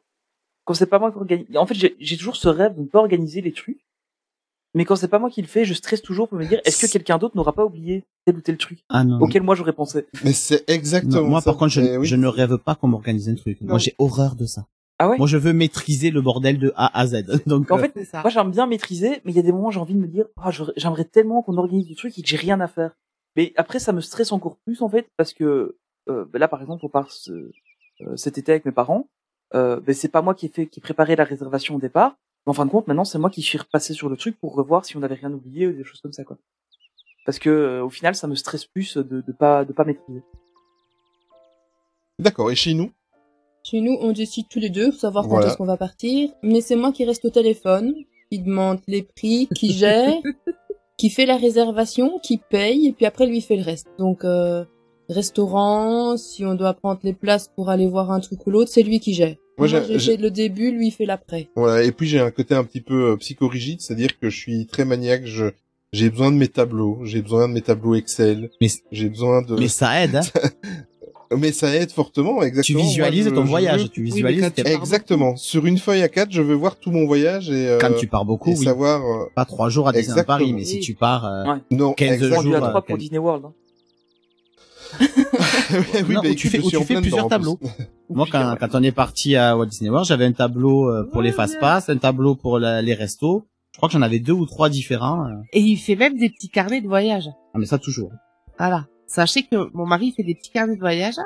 quand 0.64 0.74
c'est 0.74 0.86
pas 0.86 0.98
moi 0.98 1.10
qui 1.10 1.18
organise, 1.18 1.56
en 1.56 1.66
fait, 1.66 1.74
j'ai 1.98 2.16
toujours 2.16 2.36
ce 2.36 2.48
rêve 2.48 2.74
de 2.76 2.82
ne 2.82 2.86
pas 2.86 2.98
organiser 3.00 3.40
les 3.40 3.52
trucs. 3.52 3.84
Mais 4.74 4.84
quand 4.84 4.94
c'est 4.94 5.08
pas 5.08 5.18
moi 5.18 5.30
qui 5.30 5.42
le 5.42 5.48
fais, 5.48 5.64
je 5.64 5.74
stresse 5.74 6.00
toujours 6.00 6.28
pour 6.28 6.38
me 6.38 6.46
dire, 6.46 6.60
est-ce 6.64 6.86
que 6.86 6.92
quelqu'un 6.92 7.18
d'autre 7.18 7.36
n'aura 7.36 7.52
pas 7.52 7.64
oublié 7.64 8.04
tel 8.24 8.36
ou 8.36 8.40
tel 8.40 8.56
truc 8.56 8.84
Ah 8.88 9.02
non. 9.02 9.18
auquel 9.20 9.42
moi 9.42 9.56
j'aurais 9.56 9.72
pensé? 9.72 10.06
Mais 10.22 10.32
c'est 10.32 10.68
exactement 10.70 11.22
Non, 11.22 11.28
moi, 11.28 11.40
ça. 11.40 11.50
par 11.50 11.58
contre, 11.58 11.72
je, 11.72 11.80
Eh 11.80 11.96
oui. 11.98 12.06
je 12.06 12.14
ne 12.14 12.28
rêve 12.28 12.56
pas 12.58 12.76
qu'on 12.76 12.86
m'organise 12.86 13.28
un 13.28 13.34
truc. 13.34 13.60
Non. 13.62 13.70
Moi, 13.70 13.78
j'ai 13.78 13.96
horreur 13.98 14.36
de 14.36 14.44
ça. 14.46 14.66
Ah 15.00 15.08
ouais? 15.08 15.18
Moi, 15.18 15.26
je 15.26 15.38
veux 15.38 15.52
maîtriser 15.52 16.10
le 16.12 16.20
bordel 16.20 16.60
de 16.60 16.72
A 16.76 16.96
à 16.96 17.04
Z. 17.08 17.24
Donc, 17.46 17.68
En 17.72 17.78
euh, 17.78 17.80
fait, 17.80 17.96
moi 18.14 18.30
j'aime 18.30 18.52
bien 18.52 18.66
maîtriser, 18.68 19.20
mais 19.24 19.32
il 19.32 19.36
y 19.36 19.40
a 19.40 19.42
des 19.42 19.50
moments 19.50 19.68
où 19.68 19.72
j'ai 19.72 19.80
envie 19.80 19.94
de 19.94 19.98
me 19.98 20.06
dire, 20.06 20.26
ah, 20.40 20.50
j'aimerais 20.76 21.04
tellement 21.04 21.42
qu'on 21.42 21.56
organise 21.56 21.86
du 21.86 21.96
truc 21.96 22.16
et 22.16 22.22
que 22.22 22.28
j'ai 22.28 22.36
rien 22.36 22.60
à 22.60 22.68
faire. 22.68 22.92
Mais 23.36 23.52
après, 23.56 23.78
ça 23.78 23.92
me 23.92 24.00
stresse 24.00 24.32
encore 24.32 24.56
plus 24.58 24.82
en 24.82 24.88
fait, 24.88 25.08
parce 25.16 25.32
que 25.34 25.76
euh, 26.08 26.24
bah 26.26 26.38
là, 26.38 26.48
par 26.48 26.60
exemple, 26.60 26.84
on 26.84 26.88
part 26.88 27.10
ce- 27.12 27.50
euh, 28.02 28.16
cet 28.16 28.38
été 28.38 28.52
avec 28.52 28.64
mes 28.64 28.72
parents. 28.72 29.08
Euh, 29.54 29.80
ben, 29.80 29.94
c'est 29.94 30.08
pas 30.08 30.22
moi 30.22 30.34
qui 30.34 30.46
ai 30.46 30.48
fait, 30.48 30.66
qui 30.66 30.80
ai 30.80 30.82
préparé 30.82 31.16
la 31.16 31.24
réservation 31.24 31.76
au 31.76 31.78
départ. 31.78 32.16
Mais 32.46 32.50
en 32.50 32.54
fin 32.54 32.64
de 32.66 32.70
compte, 32.70 32.86
maintenant, 32.88 33.04
c'est 33.04 33.18
moi 33.18 33.30
qui 33.30 33.42
suis 33.42 33.58
repassé 33.58 33.92
sur 33.94 34.08
le 34.08 34.16
truc 34.16 34.38
pour 34.40 34.54
revoir 34.54 34.84
si 34.84 34.96
on 34.96 35.02
avait 35.02 35.14
rien 35.14 35.32
oublié 35.32 35.66
ou 35.66 35.72
des 35.72 35.84
choses 35.84 36.00
comme 36.00 36.12
ça, 36.12 36.24
quoi. 36.24 36.38
Parce 37.26 37.38
que 37.38 37.50
euh, 37.50 37.84
au 37.84 37.90
final, 37.90 38.14
ça 38.14 38.26
me 38.26 38.34
stresse 38.34 38.64
plus 38.64 38.96
de, 38.96 39.20
de 39.20 39.32
pas 39.32 39.64
de 39.64 39.72
pas 39.72 39.84
maîtriser. 39.84 40.22
D'accord, 42.18 42.50
et 42.50 42.54
chez 42.54 42.74
nous? 42.74 42.90
Chez 43.62 43.80
nous, 43.82 43.96
on 44.00 44.12
décide 44.12 44.46
tous 44.48 44.58
les 44.58 44.70
deux, 44.70 44.90
pour 44.90 44.98
savoir 45.00 45.28
quand 45.28 45.40
est-ce 45.46 45.56
qu'on 45.58 45.66
va 45.66 45.76
partir. 45.76 46.30
Mais 46.42 46.60
c'est 46.62 46.76
moi 46.76 46.92
qui 46.92 47.04
reste 47.04 47.24
au 47.26 47.30
téléphone, 47.30 47.94
qui 48.30 48.38
demande 48.38 48.80
les 48.86 49.02
prix, 49.02 49.48
qui 49.54 49.72
gère, 49.72 50.14
qui 51.00 51.08
fait 51.08 51.24
la 51.24 51.38
réservation, 51.38 52.18
qui 52.22 52.38
paye, 52.50 52.88
et 52.88 52.92
puis 52.92 53.06
après 53.06 53.26
lui 53.26 53.40
fait 53.40 53.56
le 53.56 53.62
reste. 53.62 53.86
Donc, 53.98 54.22
euh, 54.24 54.64
restaurant, 55.08 56.16
si 56.18 56.44
on 56.44 56.54
doit 56.54 56.74
prendre 56.74 57.00
les 57.04 57.14
places 57.14 57.48
pour 57.56 57.70
aller 57.70 57.86
voir 57.86 58.10
un 58.10 58.20
truc 58.20 58.46
ou 58.46 58.50
l'autre, 58.50 58.70
c'est 58.70 58.82
lui 58.82 59.00
qui 59.00 59.14
gère. 59.14 59.34
Moi, 59.56 59.68
Moi, 59.68 59.82
j'ai- 59.88 59.98
j'ai 59.98 60.16
le 60.18 60.30
début, 60.30 60.70
lui 60.70 60.88
il 60.88 60.90
fait 60.90 61.06
l'après. 61.06 61.48
Voilà, 61.56 61.82
et 61.84 61.92
puis 61.92 62.06
j'ai 62.06 62.20
un 62.20 62.30
côté 62.30 62.54
un 62.54 62.64
petit 62.64 62.80
peu 62.82 63.12
euh, 63.12 63.16
psychorigide, 63.16 63.80
c'est-à-dire 63.80 64.18
que 64.18 64.28
je 64.28 64.38
suis 64.38 64.66
très 64.66 64.84
maniaque, 64.84 65.24
je 65.24 65.46
j'ai 65.92 66.08
besoin 66.10 66.30
de 66.30 66.36
mes 66.36 66.48
tableaux, 66.48 67.00
j'ai 67.04 67.20
besoin 67.20 67.48
de 67.48 67.52
mes 67.54 67.62
tableaux 67.62 67.94
Excel, 67.94 68.50
j'ai 68.92 69.08
besoin 69.08 69.42
de 69.42 69.56
mais 69.56 69.68
ça 69.68 70.02
aide, 70.04 70.16
hein. 70.16 70.20
Mais 71.36 71.52
ça 71.52 71.74
aide 71.76 71.92
fortement, 71.92 72.42
exactement. 72.42 72.80
Tu 72.80 72.86
visualises 72.86 73.26
Moi, 73.26 73.30
je- 73.36 73.40
ton 73.40 73.44
voyage, 73.44 73.82
veux- 73.84 73.88
tu 73.88 74.02
visualises 74.02 74.50
tes- 74.52 74.66
Exactement. 74.66 75.36
Sur 75.36 75.64
une 75.66 75.78
feuille 75.78 76.02
A4, 76.02 76.26
je 76.30 76.42
veux 76.42 76.54
voir 76.54 76.76
tout 76.76 76.90
mon 76.90 77.06
voyage 77.06 77.50
et 77.50 77.68
euh, 77.68 77.78
Quand 77.78 77.92
tu 77.96 78.08
pars 78.08 78.24
beaucoup, 78.24 78.50
et 78.50 78.56
oui. 78.56 78.64
savoir 78.64 79.00
euh, 79.04 79.26
Pas 79.36 79.44
trois 79.44 79.68
jours 79.68 79.86
à 79.88 79.92
Disneyland 79.92 80.24
Paris, 80.24 80.52
mais 80.52 80.64
si 80.64 80.80
tu 80.80 80.94
pars 80.94 81.24
euh, 81.26 81.54
Non, 81.70 81.92
15 81.92 82.14
exactement. 82.14 82.42
jours... 82.42 82.54
à 82.56 82.58
trois 82.58 82.68
euh, 82.70 82.72
pour 82.72 82.84
quel- 82.86 82.98
Disney 82.98 83.18
World. 83.18 83.44
hein. 83.44 83.52
oui, 85.00 86.14
non, 86.14 86.20
bah, 86.22 86.28
où 86.30 86.34
tu 86.34 86.48
fais, 86.48 86.58
tu 86.58 86.78
plusieurs 87.00 87.28
tableaux. 87.28 87.58
Moi, 88.10 88.26
quand, 88.30 88.56
quand 88.58 88.68
on 88.74 88.82
est 88.82 88.90
parti 88.90 89.36
à 89.36 89.56
Walt 89.56 89.66
Disney 89.66 89.88
World, 89.88 90.06
j'avais 90.08 90.24
un 90.24 90.32
tableau 90.32 90.88
euh, 90.90 91.08
pour 91.12 91.22
les 91.22 91.30
fast-pass, 91.30 91.88
un 91.90 91.96
tableau 91.96 92.34
pour 92.34 92.58
la- 92.58 92.82
les 92.82 92.94
restos. 92.94 93.44
Je 93.72 93.76
crois 93.78 93.88
que 93.88 93.92
j'en 93.92 94.02
avais 94.02 94.18
deux 94.18 94.32
ou 94.32 94.46
trois 94.46 94.68
différents. 94.68 95.26
euh. 95.26 95.34
Et 95.52 95.60
il 95.60 95.76
fait 95.76 95.94
même 95.94 96.18
des 96.18 96.28
petits 96.28 96.48
carnets 96.48 96.80
de 96.80 96.88
voyage. 96.88 97.28
Ah, 97.54 97.58
mais 97.58 97.66
ça 97.66 97.78
toujours. 97.78 98.10
Voilà. 98.58 98.86
Sachez 99.12 99.42
que 99.42 99.56
mon 99.74 99.86
mari 99.86 100.12
fait 100.16 100.22
des 100.22 100.36
petits 100.36 100.52
carnets 100.52 100.76
de 100.76 100.80
voyage 100.80 101.16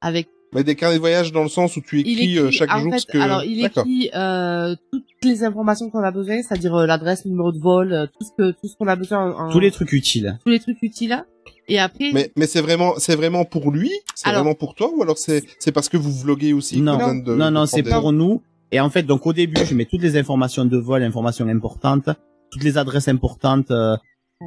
avec 0.00 0.28
Mais 0.54 0.64
des 0.64 0.74
carnets 0.76 0.94
de 0.96 1.00
voyage 1.00 1.30
dans 1.30 1.42
le 1.42 1.50
sens 1.50 1.76
où 1.76 1.82
tu 1.82 2.00
écris, 2.00 2.12
écrit, 2.12 2.38
euh, 2.38 2.50
chaque 2.50 2.72
en 2.72 2.80
jour 2.80 2.92
fait, 2.92 3.00
ce 3.00 3.06
que. 3.06 3.18
alors 3.18 3.44
il 3.44 3.62
écrit 3.64 4.08
euh, 4.14 4.74
toutes 4.90 5.04
les 5.24 5.44
informations 5.44 5.90
qu'on 5.90 6.02
a 6.02 6.10
besoin, 6.10 6.40
c'est-à-dire 6.42 6.74
euh, 6.74 6.86
l'adresse, 6.86 7.24
le 7.26 7.30
numéro 7.32 7.52
de 7.52 7.58
vol, 7.58 7.92
euh, 7.92 8.06
tout 8.06 8.24
ce 8.24 8.30
que 8.36 8.50
tout 8.52 8.66
ce 8.66 8.76
qu'on 8.76 8.86
a 8.88 8.96
besoin 8.96 9.30
en, 9.36 9.50
Tous 9.50 9.60
les 9.60 9.70
trucs 9.70 9.92
utiles. 9.92 10.38
tous 10.42 10.48
les 10.50 10.58
trucs 10.60 10.80
utiles. 10.82 11.22
Et 11.70 11.78
après 11.78 12.12
Mais 12.14 12.32
mais 12.36 12.46
c'est 12.46 12.62
vraiment 12.62 12.94
c'est 12.98 13.14
vraiment 13.16 13.44
pour 13.44 13.70
lui, 13.70 13.90
c'est 14.14 14.28
Alors- 14.30 14.42
vraiment 14.42 14.54
pour 14.54 14.74
toi 14.74 14.90
ou 14.96 15.02
alors 15.02 15.18
c'est 15.18 15.42
c'est 15.58 15.72
parce 15.72 15.90
que 15.90 15.98
vous 15.98 16.12
vloguez 16.12 16.54
aussi. 16.54 16.80
Non, 16.80 16.96
de- 16.96 17.32
non, 17.34 17.46
de 17.46 17.50
non, 17.50 17.66
c'est 17.66 17.82
des- 17.82 17.90
pour 17.90 18.12
nous. 18.12 18.42
Et 18.72 18.80
en 18.80 18.88
fait, 18.90 19.02
donc 19.02 19.26
au 19.26 19.32
début, 19.34 19.60
je 19.66 19.74
mets 19.74 19.84
toutes 19.86 20.02
les 20.02 20.16
informations 20.16 20.64
de 20.64 20.76
vol, 20.78 21.02
informations 21.02 21.46
importantes, 21.48 22.08
toutes 22.50 22.64
les 22.64 22.78
adresses 22.78 23.08
importantes. 23.08 23.70
euh, 23.70 23.96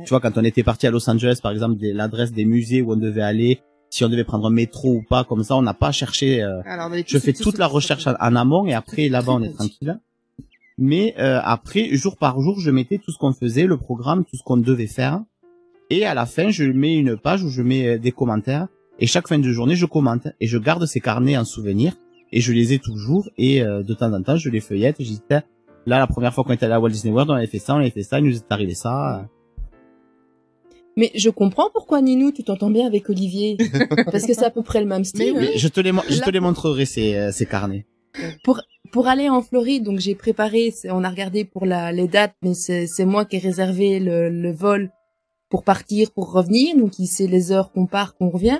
Tu 0.05 0.09
vois, 0.09 0.21
quand 0.21 0.37
on 0.37 0.43
était 0.43 0.63
parti 0.63 0.87
à 0.87 0.91
Los 0.91 1.09
Angeles, 1.09 1.39
par 1.43 1.51
exemple, 1.51 1.75
l'adresse 1.81 2.31
des 2.31 2.45
musées 2.45 2.81
où 2.81 2.93
on 2.93 2.95
devait 2.95 3.21
aller, 3.21 3.59
si 3.89 4.05
on 4.05 4.09
devait 4.09 4.23
prendre 4.23 4.47
un 4.47 4.51
métro 4.51 4.89
ou 4.93 5.03
pas, 5.07 5.25
comme 5.25 5.43
ça, 5.43 5.55
on 5.57 5.61
n'a 5.61 5.73
pas 5.73 5.87
à 5.87 5.91
chercher. 5.91 6.41
euh, 6.41 6.61
Alors, 6.65 6.89
je 7.05 7.17
fais 7.19 7.33
toute 7.33 7.57
la 7.57 7.67
recherche 7.67 8.07
en, 8.07 8.13
en 8.19 8.35
amont 8.37 8.65
et 8.65 8.73
après 8.73 9.09
là-bas 9.09 9.33
on 9.33 9.43
est 9.43 9.53
tranquille. 9.53 9.99
Mais 10.77 11.13
euh, 11.19 11.39
après, 11.43 11.89
jour 11.95 12.15
par 12.17 12.39
jour, 12.41 12.59
je 12.59 12.71
mettais 12.71 12.99
tout 12.99 13.11
ce 13.11 13.17
qu'on 13.17 13.33
faisait, 13.33 13.65
le 13.65 13.75
programme, 13.77 14.23
tout 14.23 14.37
ce 14.37 14.43
qu'on 14.43 14.57
devait 14.57 14.87
faire. 14.87 15.19
Et 15.89 16.05
à 16.05 16.13
la 16.13 16.25
fin, 16.25 16.49
je 16.51 16.63
mets 16.63 16.95
une 16.95 17.17
page 17.17 17.43
où 17.43 17.49
je 17.49 17.61
mets 17.61 17.85
euh, 17.87 17.99
des 17.99 18.13
commentaires. 18.13 18.67
Et 18.99 19.07
chaque 19.07 19.27
fin 19.27 19.39
de 19.39 19.51
journée, 19.51 19.75
je 19.75 19.85
commente 19.85 20.27
et 20.39 20.47
je 20.47 20.57
garde 20.57 20.85
ces 20.85 21.01
carnets 21.01 21.37
en 21.37 21.43
souvenir. 21.43 21.93
Et 22.31 22.39
je 22.39 22.53
les 22.53 22.71
ai 22.71 22.79
toujours. 22.79 23.27
Et 23.37 23.61
euh, 23.61 23.83
de 23.83 23.93
temps 23.93 24.13
en 24.13 24.23
temps, 24.23 24.37
je 24.37 24.49
les 24.49 24.61
feuillette. 24.61 25.01
Et 25.01 25.03
je 25.03 25.09
dis, 25.09 25.21
là, 25.29 25.43
la 25.85 26.07
première 26.07 26.33
fois 26.33 26.45
qu'on 26.45 26.53
était 26.53 26.65
allé 26.65 26.75
à 26.75 26.79
Walt 26.79 26.89
Disney 26.91 27.13
World, 27.13 27.29
on 27.29 27.33
avait 27.33 27.47
fait 27.47 27.59
ça, 27.59 27.75
on 27.75 27.79
avait 27.79 27.89
fait 27.89 28.03
ça, 28.03 28.19
il 28.19 28.25
nous 28.25 28.35
est 28.37 28.49
arrivé 28.49 28.73
ça. 28.73 29.27
Mais 30.97 31.11
je 31.15 31.29
comprends 31.29 31.69
pourquoi 31.71 32.01
Ninou, 32.01 32.31
tu 32.31 32.43
t'entends 32.43 32.69
bien 32.69 32.85
avec 32.85 33.09
Olivier. 33.09 33.57
Parce 34.11 34.25
que 34.25 34.33
c'est 34.33 34.45
à 34.45 34.51
peu 34.51 34.61
près 34.61 34.81
le 34.81 34.87
même 34.87 35.05
style. 35.05 35.35
Mais 35.37 35.47
hein. 35.47 35.51
je 35.55 35.67
te 35.67 35.79
les, 35.79 35.91
je 36.09 36.19
te 36.19 36.29
les 36.29 36.39
montrerai 36.39 36.85
ces, 36.85 37.15
euh, 37.15 37.31
ces 37.31 37.45
carnets. 37.45 37.85
pour 38.43 38.61
pour 38.91 39.07
aller 39.07 39.29
en 39.29 39.41
Floride, 39.41 39.83
donc 39.83 39.99
j'ai 39.99 40.15
préparé, 40.15 40.73
on 40.89 41.05
a 41.05 41.09
regardé 41.09 41.45
pour 41.45 41.65
la 41.65 41.93
les 41.93 42.09
dates, 42.09 42.35
mais 42.41 42.53
c'est 42.53 42.87
c'est 42.87 43.05
moi 43.05 43.23
qui 43.23 43.37
ai 43.37 43.39
réservé 43.39 43.99
le, 43.99 44.29
le 44.29 44.51
vol 44.51 44.91
pour 45.49 45.63
partir, 45.63 46.11
pour 46.11 46.31
revenir, 46.31 46.75
donc 46.75 46.99
il 46.99 47.07
sait 47.07 47.27
les 47.27 47.51
heures 47.51 47.71
qu'on 47.71 47.85
part, 47.85 48.15
qu'on 48.15 48.29
revient. 48.29 48.59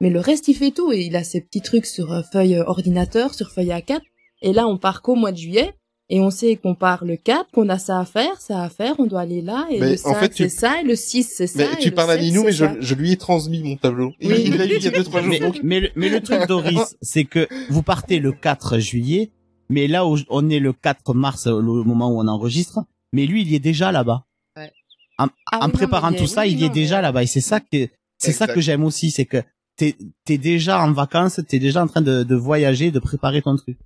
Mais 0.00 0.10
le 0.10 0.18
reste, 0.18 0.48
il 0.48 0.54
fait 0.54 0.70
tout 0.70 0.92
et 0.92 1.02
il 1.02 1.14
a 1.14 1.22
ses 1.22 1.42
petits 1.42 1.60
trucs 1.60 1.86
sur 1.86 2.12
euh, 2.12 2.22
feuille 2.32 2.56
euh, 2.56 2.64
ordinateur, 2.64 3.34
sur 3.34 3.50
feuille 3.50 3.68
A4. 3.68 4.00
Et 4.42 4.52
là, 4.54 4.66
on 4.66 4.78
part 4.78 5.02
qu'au 5.02 5.14
mois 5.14 5.32
de 5.32 5.36
juillet. 5.36 5.74
Et 6.12 6.20
on 6.20 6.30
sait 6.30 6.56
qu'on 6.56 6.74
part 6.74 7.04
le 7.04 7.16
4, 7.16 7.50
qu'on 7.52 7.68
a 7.68 7.78
ça 7.78 8.00
à 8.00 8.04
faire, 8.04 8.40
ça 8.40 8.62
à 8.64 8.68
faire, 8.68 8.96
on 8.98 9.06
doit 9.06 9.20
aller 9.20 9.42
là, 9.42 9.66
et 9.70 9.78
Mais 9.78 9.90
le 9.90 9.94
en 9.94 10.12
5 10.12 10.18
fait, 10.18 10.28
tu- 10.30 10.42
c'est 10.42 10.48
ça, 10.48 10.80
et 10.80 10.84
le 10.84 10.96
6 10.96 11.22
c'est 11.36 11.46
ça. 11.46 11.58
Mais 11.58 11.72
et 11.72 11.76
tu 11.82 11.90
le 11.90 11.94
parles 11.94 12.10
à 12.10 12.14
7, 12.16 12.22
Ninou, 12.24 12.40
c'est 12.50 12.68
mais 12.68 12.76
je, 12.80 12.94
lui 12.96 13.12
ai 13.12 13.16
transmis 13.16 13.62
mon 13.62 13.76
tableau. 13.76 14.12
Il, 14.20 14.30
il 14.32 14.56
l'a 14.56 14.66
eu 14.66 14.76
il 14.76 14.82
y 14.82 14.88
a 14.88 14.90
deux 14.90 15.04
trois 15.04 15.20
jours. 15.20 15.30
Mais, 15.30 15.38
donc- 15.38 15.60
mais, 15.62 15.78
le, 15.80 15.88
mais 15.94 16.08
le 16.08 16.20
truc, 16.20 16.46
Doris, 16.48 16.96
c'est 17.00 17.24
que 17.24 17.46
vous 17.70 17.82
partez 17.84 18.18
le 18.18 18.32
4 18.32 18.78
juillet, 18.80 19.30
Mais 19.68 19.86
là, 19.86 20.04
où 20.04 20.18
on 20.30 20.50
est 20.50 20.58
le 20.58 20.72
4 20.72 21.14
mars, 21.14 21.46
le 21.46 21.62
moment 21.62 22.10
où 22.10 22.18
on 22.20 22.26
enregistre, 22.26 22.80
mais 23.12 23.24
lui, 23.26 23.42
il 23.42 23.50
y 23.52 23.54
est 23.54 23.60
déjà 23.60 23.92
là-bas. 23.92 24.24
Ouais. 24.56 24.72
En, 25.18 25.28
Ah 25.52 25.58
en 25.58 25.60
oui, 25.60 25.66
non, 25.66 25.70
préparant 25.74 26.10
il 26.10 26.16
tout 26.18 26.26
ça, 26.26 26.40
oui, 26.42 26.50
il 26.52 26.60
y 26.60 26.64
est 26.64 26.70
déjà 26.70 27.00
là-bas. 27.00 27.22
Et 27.22 27.26
c'est 27.26 27.40
ça 27.40 27.60
que, 27.60 27.86
c'est 28.18 28.32
ça 28.32 28.48
que 28.48 28.60
j'aime 28.60 28.82
aussi, 28.82 29.12
c'est 29.12 29.26
que 29.26 29.44
t'es, 29.76 29.94
t'es 30.24 30.38
déjà 30.38 30.82
en 30.82 30.90
vacances, 30.92 31.40
t'es 31.46 31.60
déjà 31.60 31.84
en 31.84 31.86
train 31.86 32.00
de, 32.02 32.24
de 32.24 32.34
voyager, 32.34 32.90
de 32.90 32.98
préparer 32.98 33.42
ton 33.42 33.54
truc. 33.54 33.78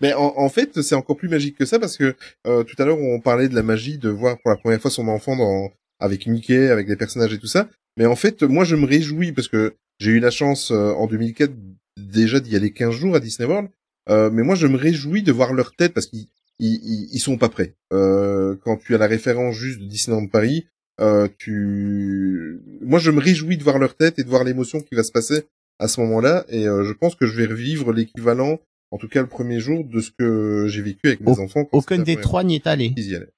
Mais 0.00 0.12
en, 0.12 0.34
en 0.36 0.48
fait, 0.48 0.82
c'est 0.82 0.94
encore 0.94 1.16
plus 1.16 1.28
magique 1.28 1.56
que 1.56 1.64
ça 1.64 1.78
parce 1.78 1.96
que 1.96 2.14
euh, 2.46 2.64
tout 2.64 2.80
à 2.80 2.84
l'heure 2.84 2.98
on 2.98 3.20
parlait 3.20 3.48
de 3.48 3.54
la 3.54 3.62
magie 3.62 3.98
de 3.98 4.08
voir 4.08 4.38
pour 4.40 4.50
la 4.50 4.56
première 4.56 4.80
fois 4.80 4.90
son 4.90 5.08
enfant 5.08 5.36
dans 5.36 5.70
avec 5.98 6.26
Mickey, 6.26 6.68
avec 6.68 6.88
les 6.88 6.96
personnages 6.96 7.32
et 7.32 7.38
tout 7.38 7.46
ça. 7.46 7.68
Mais 7.96 8.06
en 8.06 8.16
fait, 8.16 8.42
moi 8.42 8.64
je 8.64 8.76
me 8.76 8.86
réjouis 8.86 9.32
parce 9.32 9.48
que 9.48 9.74
j'ai 9.98 10.10
eu 10.10 10.20
la 10.20 10.30
chance 10.30 10.70
euh, 10.70 10.92
en 10.92 11.06
2004 11.06 11.52
déjà 11.98 12.40
d'y 12.40 12.54
aller 12.56 12.72
15 12.72 12.94
jours 12.94 13.16
à 13.16 13.20
Disney 13.20 13.48
World. 13.48 13.68
Euh, 14.08 14.30
mais 14.30 14.42
moi 14.42 14.54
je 14.54 14.66
me 14.66 14.76
réjouis 14.76 15.22
de 15.22 15.32
voir 15.32 15.52
leur 15.52 15.74
tête 15.74 15.94
parce 15.94 16.06
qu'ils 16.06 16.28
ils, 16.58 16.74
ils, 16.74 17.08
ils 17.12 17.18
sont 17.18 17.38
pas 17.38 17.48
prêts. 17.48 17.74
Euh, 17.92 18.56
quand 18.64 18.76
tu 18.76 18.94
as 18.94 18.98
la 18.98 19.06
référence 19.06 19.54
juste 19.54 19.80
de 19.80 19.86
Disneyland 19.86 20.26
Paris, 20.26 20.66
euh, 21.00 21.28
tu, 21.38 22.60
moi 22.80 22.98
je 22.98 23.10
me 23.10 23.20
réjouis 23.20 23.56
de 23.56 23.62
voir 23.62 23.78
leur 23.78 23.96
tête 23.96 24.18
et 24.18 24.24
de 24.24 24.28
voir 24.28 24.44
l'émotion 24.44 24.80
qui 24.80 24.94
va 24.94 25.02
se 25.02 25.12
passer 25.12 25.44
à 25.78 25.88
ce 25.88 26.00
moment-là. 26.00 26.44
Et 26.48 26.66
euh, 26.66 26.84
je 26.84 26.92
pense 26.92 27.14
que 27.14 27.26
je 27.26 27.36
vais 27.36 27.46
revivre 27.46 27.92
l'équivalent 27.92 28.58
en 28.96 28.98
tout 28.98 29.08
cas 29.08 29.20
le 29.20 29.28
premier 29.28 29.60
jour 29.60 29.84
de 29.84 30.00
ce 30.00 30.10
que 30.10 30.66
j'ai 30.68 30.82
vécu 30.82 31.06
avec 31.08 31.20
mes 31.20 31.30
Au- 31.32 31.40
enfants. 31.40 31.64
quand 31.64 31.78
Aucun 31.78 31.98
des 31.98 32.16
trois 32.16 32.42
n'y 32.44 32.54
est 32.56 32.66
allé. 32.66 32.92
qu'ils 32.94 33.10
y 33.10 33.14
allaient. 33.16 33.32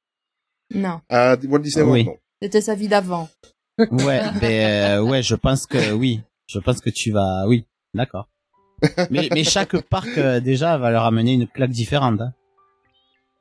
Non, 0.75 1.01
À 1.09 1.37
Walt 1.49 1.59
Disney 1.61 1.85
World, 1.85 2.07
Oui. 2.07 2.13
non. 2.13 2.17
c'était 2.43 2.61
sa 2.61 2.75
vie 2.75 2.89
d'avant. 2.89 3.29
Ouais, 3.79 4.21
ben, 4.41 4.45
euh, 4.45 5.03
ouais, 5.03 5.23
je 5.23 5.35
pense 5.35 5.67
que 5.67 5.93
oui. 5.93 6.21
Je 6.49 6.59
pense 6.59 6.81
que 6.81 6.91
tu 6.91 7.11
vas, 7.13 7.47
oui. 7.47 7.65
D'accord. 7.95 8.29
Mais, 9.11 9.29
mais 9.35 9.45
chaque 9.45 9.77
parc, 9.83 10.09
euh, 10.19 10.41
déjà, 10.41 10.79
va 10.79 10.91
leur 10.91 11.05
amener 11.05 11.33
une 11.35 11.47
claque 11.49 11.71
différente. 11.71 12.21
hein. 12.21 12.33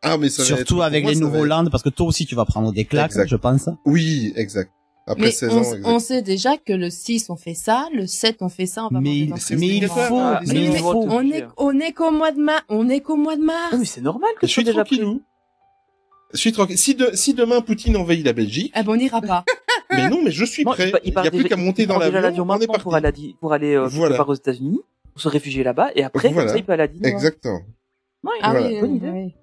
Ah, 0.01 0.17
mais 0.17 0.29
ça 0.29 0.43
va 0.43 0.49
être- 0.49 0.55
Surtout 0.57 0.81
avec 0.81 1.03
moi, 1.03 1.11
les 1.13 1.19
nouveaux 1.19 1.45
être- 1.45 1.45
lands, 1.47 1.65
parce 1.69 1.83
que 1.83 1.89
toi 1.89 2.07
aussi, 2.07 2.25
tu 2.25 2.35
vas 2.35 2.45
prendre 2.45 2.71
des 2.73 2.85
claques, 2.85 3.11
Exact. 3.11 3.27
je 3.29 3.35
pense. 3.35 3.69
Oui, 3.85 4.33
exact. 4.35 4.71
Après 5.07 5.21
Mais 5.27 5.31
16 5.31 5.49
on, 5.53 5.61
ans, 5.61 5.95
on 5.95 5.99
sait 5.99 6.21
déjà 6.21 6.57
que 6.57 6.73
le 6.73 6.89
6 6.89 7.29
on 7.29 7.37
fait 7.37 7.53
ça, 7.53 7.87
le 7.93 8.05
7 8.07 8.37
on 8.41 8.49
fait 8.49 8.65
ça, 8.65 8.85
on 8.89 8.93
va 8.93 8.99
Mais, 8.99 9.25
voir 9.25 9.39
c'est 9.39 9.55
mais 9.55 9.67
il 9.67 9.85
obligatoire. 9.85 10.07
faut, 10.07 10.17
Ah, 10.19 10.39
mais 10.45 10.53
mais 10.53 10.63
il 10.65 10.71
on 10.71 10.75
faut. 10.91 11.05
on 11.09 11.31
est, 11.31 11.45
on 11.57 11.79
est 11.79 11.91
qu'au 11.93 12.11
mois 12.11 12.31
de 12.33 12.39
mars, 12.39 12.63
on 12.69 12.89
est 12.89 12.99
qu'au 12.99 13.15
mois 13.15 13.37
de 13.37 13.41
mars. 13.41 13.71
Non, 13.71 13.79
mais 13.79 13.85
c'est 13.85 14.01
normal 14.01 14.29
que 14.39 14.45
Je 14.45 14.47
tu 14.47 14.53
sois 14.53 14.61
suis 14.63 14.65
déjà 14.65 14.83
pris. 14.83 15.01
Je 16.33 16.37
suis 16.37 16.51
tranquille. 16.51 16.77
Si, 16.77 16.93
de, 16.93 17.09
si 17.13 17.33
demain 17.33 17.61
Poutine 17.61 17.95
envahit 17.95 18.25
la 18.25 18.33
Belgique, 18.33 18.71
Ah 18.75 18.83
bon, 18.83 18.93
on 18.93 18.95
n'ira 18.97 19.21
pas. 19.21 19.45
mais 19.89 20.09
non, 20.09 20.21
mais 20.23 20.31
je 20.31 20.43
suis 20.43 20.65
prêt. 20.65 20.91
il, 21.05 21.13
Il 21.15 21.21
n'y 21.21 21.27
a 21.27 21.31
plus 21.31 21.45
qu'à 21.45 21.55
monter 21.55 21.83
il 21.83 21.87
dans 21.87 21.97
l'avion. 21.99 22.43
On 22.43 22.55
est 22.55 22.59
maintenant 22.59 22.73
pour 22.79 22.91
parti. 22.91 23.05
aller, 23.07 23.29
à 23.33 23.39
pour 23.39 23.53
aller 23.53 23.75
euh, 23.75 23.87
Voilà. 23.87 24.27
aux 24.27 24.33
États-Unis, 24.33 24.81
pour 25.13 25.21
se 25.21 25.29
réfugier 25.29 25.63
là-bas, 25.63 25.91
et 25.95 26.03
après, 26.03 26.27
Voilà. 26.29 26.41
comme 26.43 26.51
ça, 26.51 26.57
il 26.57 26.65
peut 26.65 26.73
aller 26.73 26.83
à 26.83 26.87
Disney. 26.87 27.09
Exactement. 27.09 27.61
Ouais, 28.25 28.31
Ah 28.41 28.51
Voilà. 28.51 28.67
oui, 28.67 28.81
bonne 28.81 28.91
oui, 28.91 28.97
idée. 28.97 29.35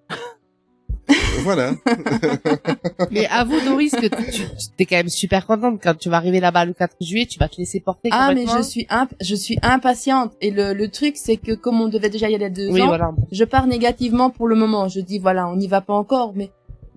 Voilà. 1.43 1.73
Mais 3.11 3.27
avoue, 3.27 3.61
Doris, 3.61 3.93
que 3.93 4.07
tu, 4.07 4.43
tu 4.43 4.47
es 4.79 4.87
quand 4.87 4.97
même 4.97 5.09
super 5.09 5.47
contente 5.47 5.81
quand 5.83 5.95
tu 5.97 6.09
vas 6.09 6.17
arriver 6.17 6.41
là-bas 6.41 6.65
le 6.65 6.73
4 6.73 6.97
juillet, 7.01 7.27
tu 7.27 7.39
vas 7.39 7.49
te 7.49 7.57
laisser 7.59 7.81
porter 7.81 8.09
Ah 8.13 8.33
mais 8.35 8.47
je 8.47 8.63
suis 8.63 8.87
imp- 8.91 9.15
je 9.21 9.35
suis 9.35 9.59
impatiente 9.63 10.33
et 10.41 10.51
le, 10.51 10.73
le 10.73 10.89
truc 10.89 11.17
c'est 11.17 11.37
que 11.37 11.53
comme 11.53 11.81
on 11.81 11.89
devait 11.89 12.11
déjà 12.11 12.29
y 12.29 12.35
aller 12.35 12.51
deux 12.51 12.71
Oui, 12.71 12.83
ans, 12.83 12.87
voilà. 12.87 13.13
je 13.33 13.45
pars 13.45 13.67
négativement 13.67 14.31
pour 14.31 14.49
le 14.49 14.57
moment. 14.57 14.89
Je 14.89 15.01
dis 15.01 15.19
voilà, 15.19 15.49
on 15.49 15.57
n'y 15.57 15.67
va 15.69 15.81
pas 15.81 15.95
encore, 15.95 16.33
mais 16.35 16.51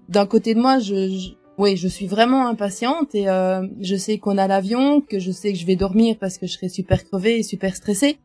d'un 0.10 0.26
côté 0.26 0.54
de 0.54 0.60
moi, 0.60 0.80
je, 0.80 1.10
je 1.10 1.30
oui, 1.58 1.76
je 1.76 1.88
suis 1.88 2.06
vraiment 2.06 2.48
impatiente 2.48 3.16
et 3.16 3.28
euh, 3.30 3.66
je 3.82 3.96
sais 3.96 4.20
qu'on 4.20 4.38
a 4.38 4.48
l'avion, 4.48 5.02
que 5.02 5.18
je 5.20 5.32
sais 5.32 5.52
que 5.52 5.58
je 5.58 5.66
vais 5.66 5.76
dormir 5.76 6.16
parce 6.20 6.38
que 6.38 6.46
je 6.46 6.54
serai 6.54 6.70
super 6.70 7.04
crevée 7.04 7.40
et 7.40 7.44
super 7.44 7.76
stressée. 7.76 8.18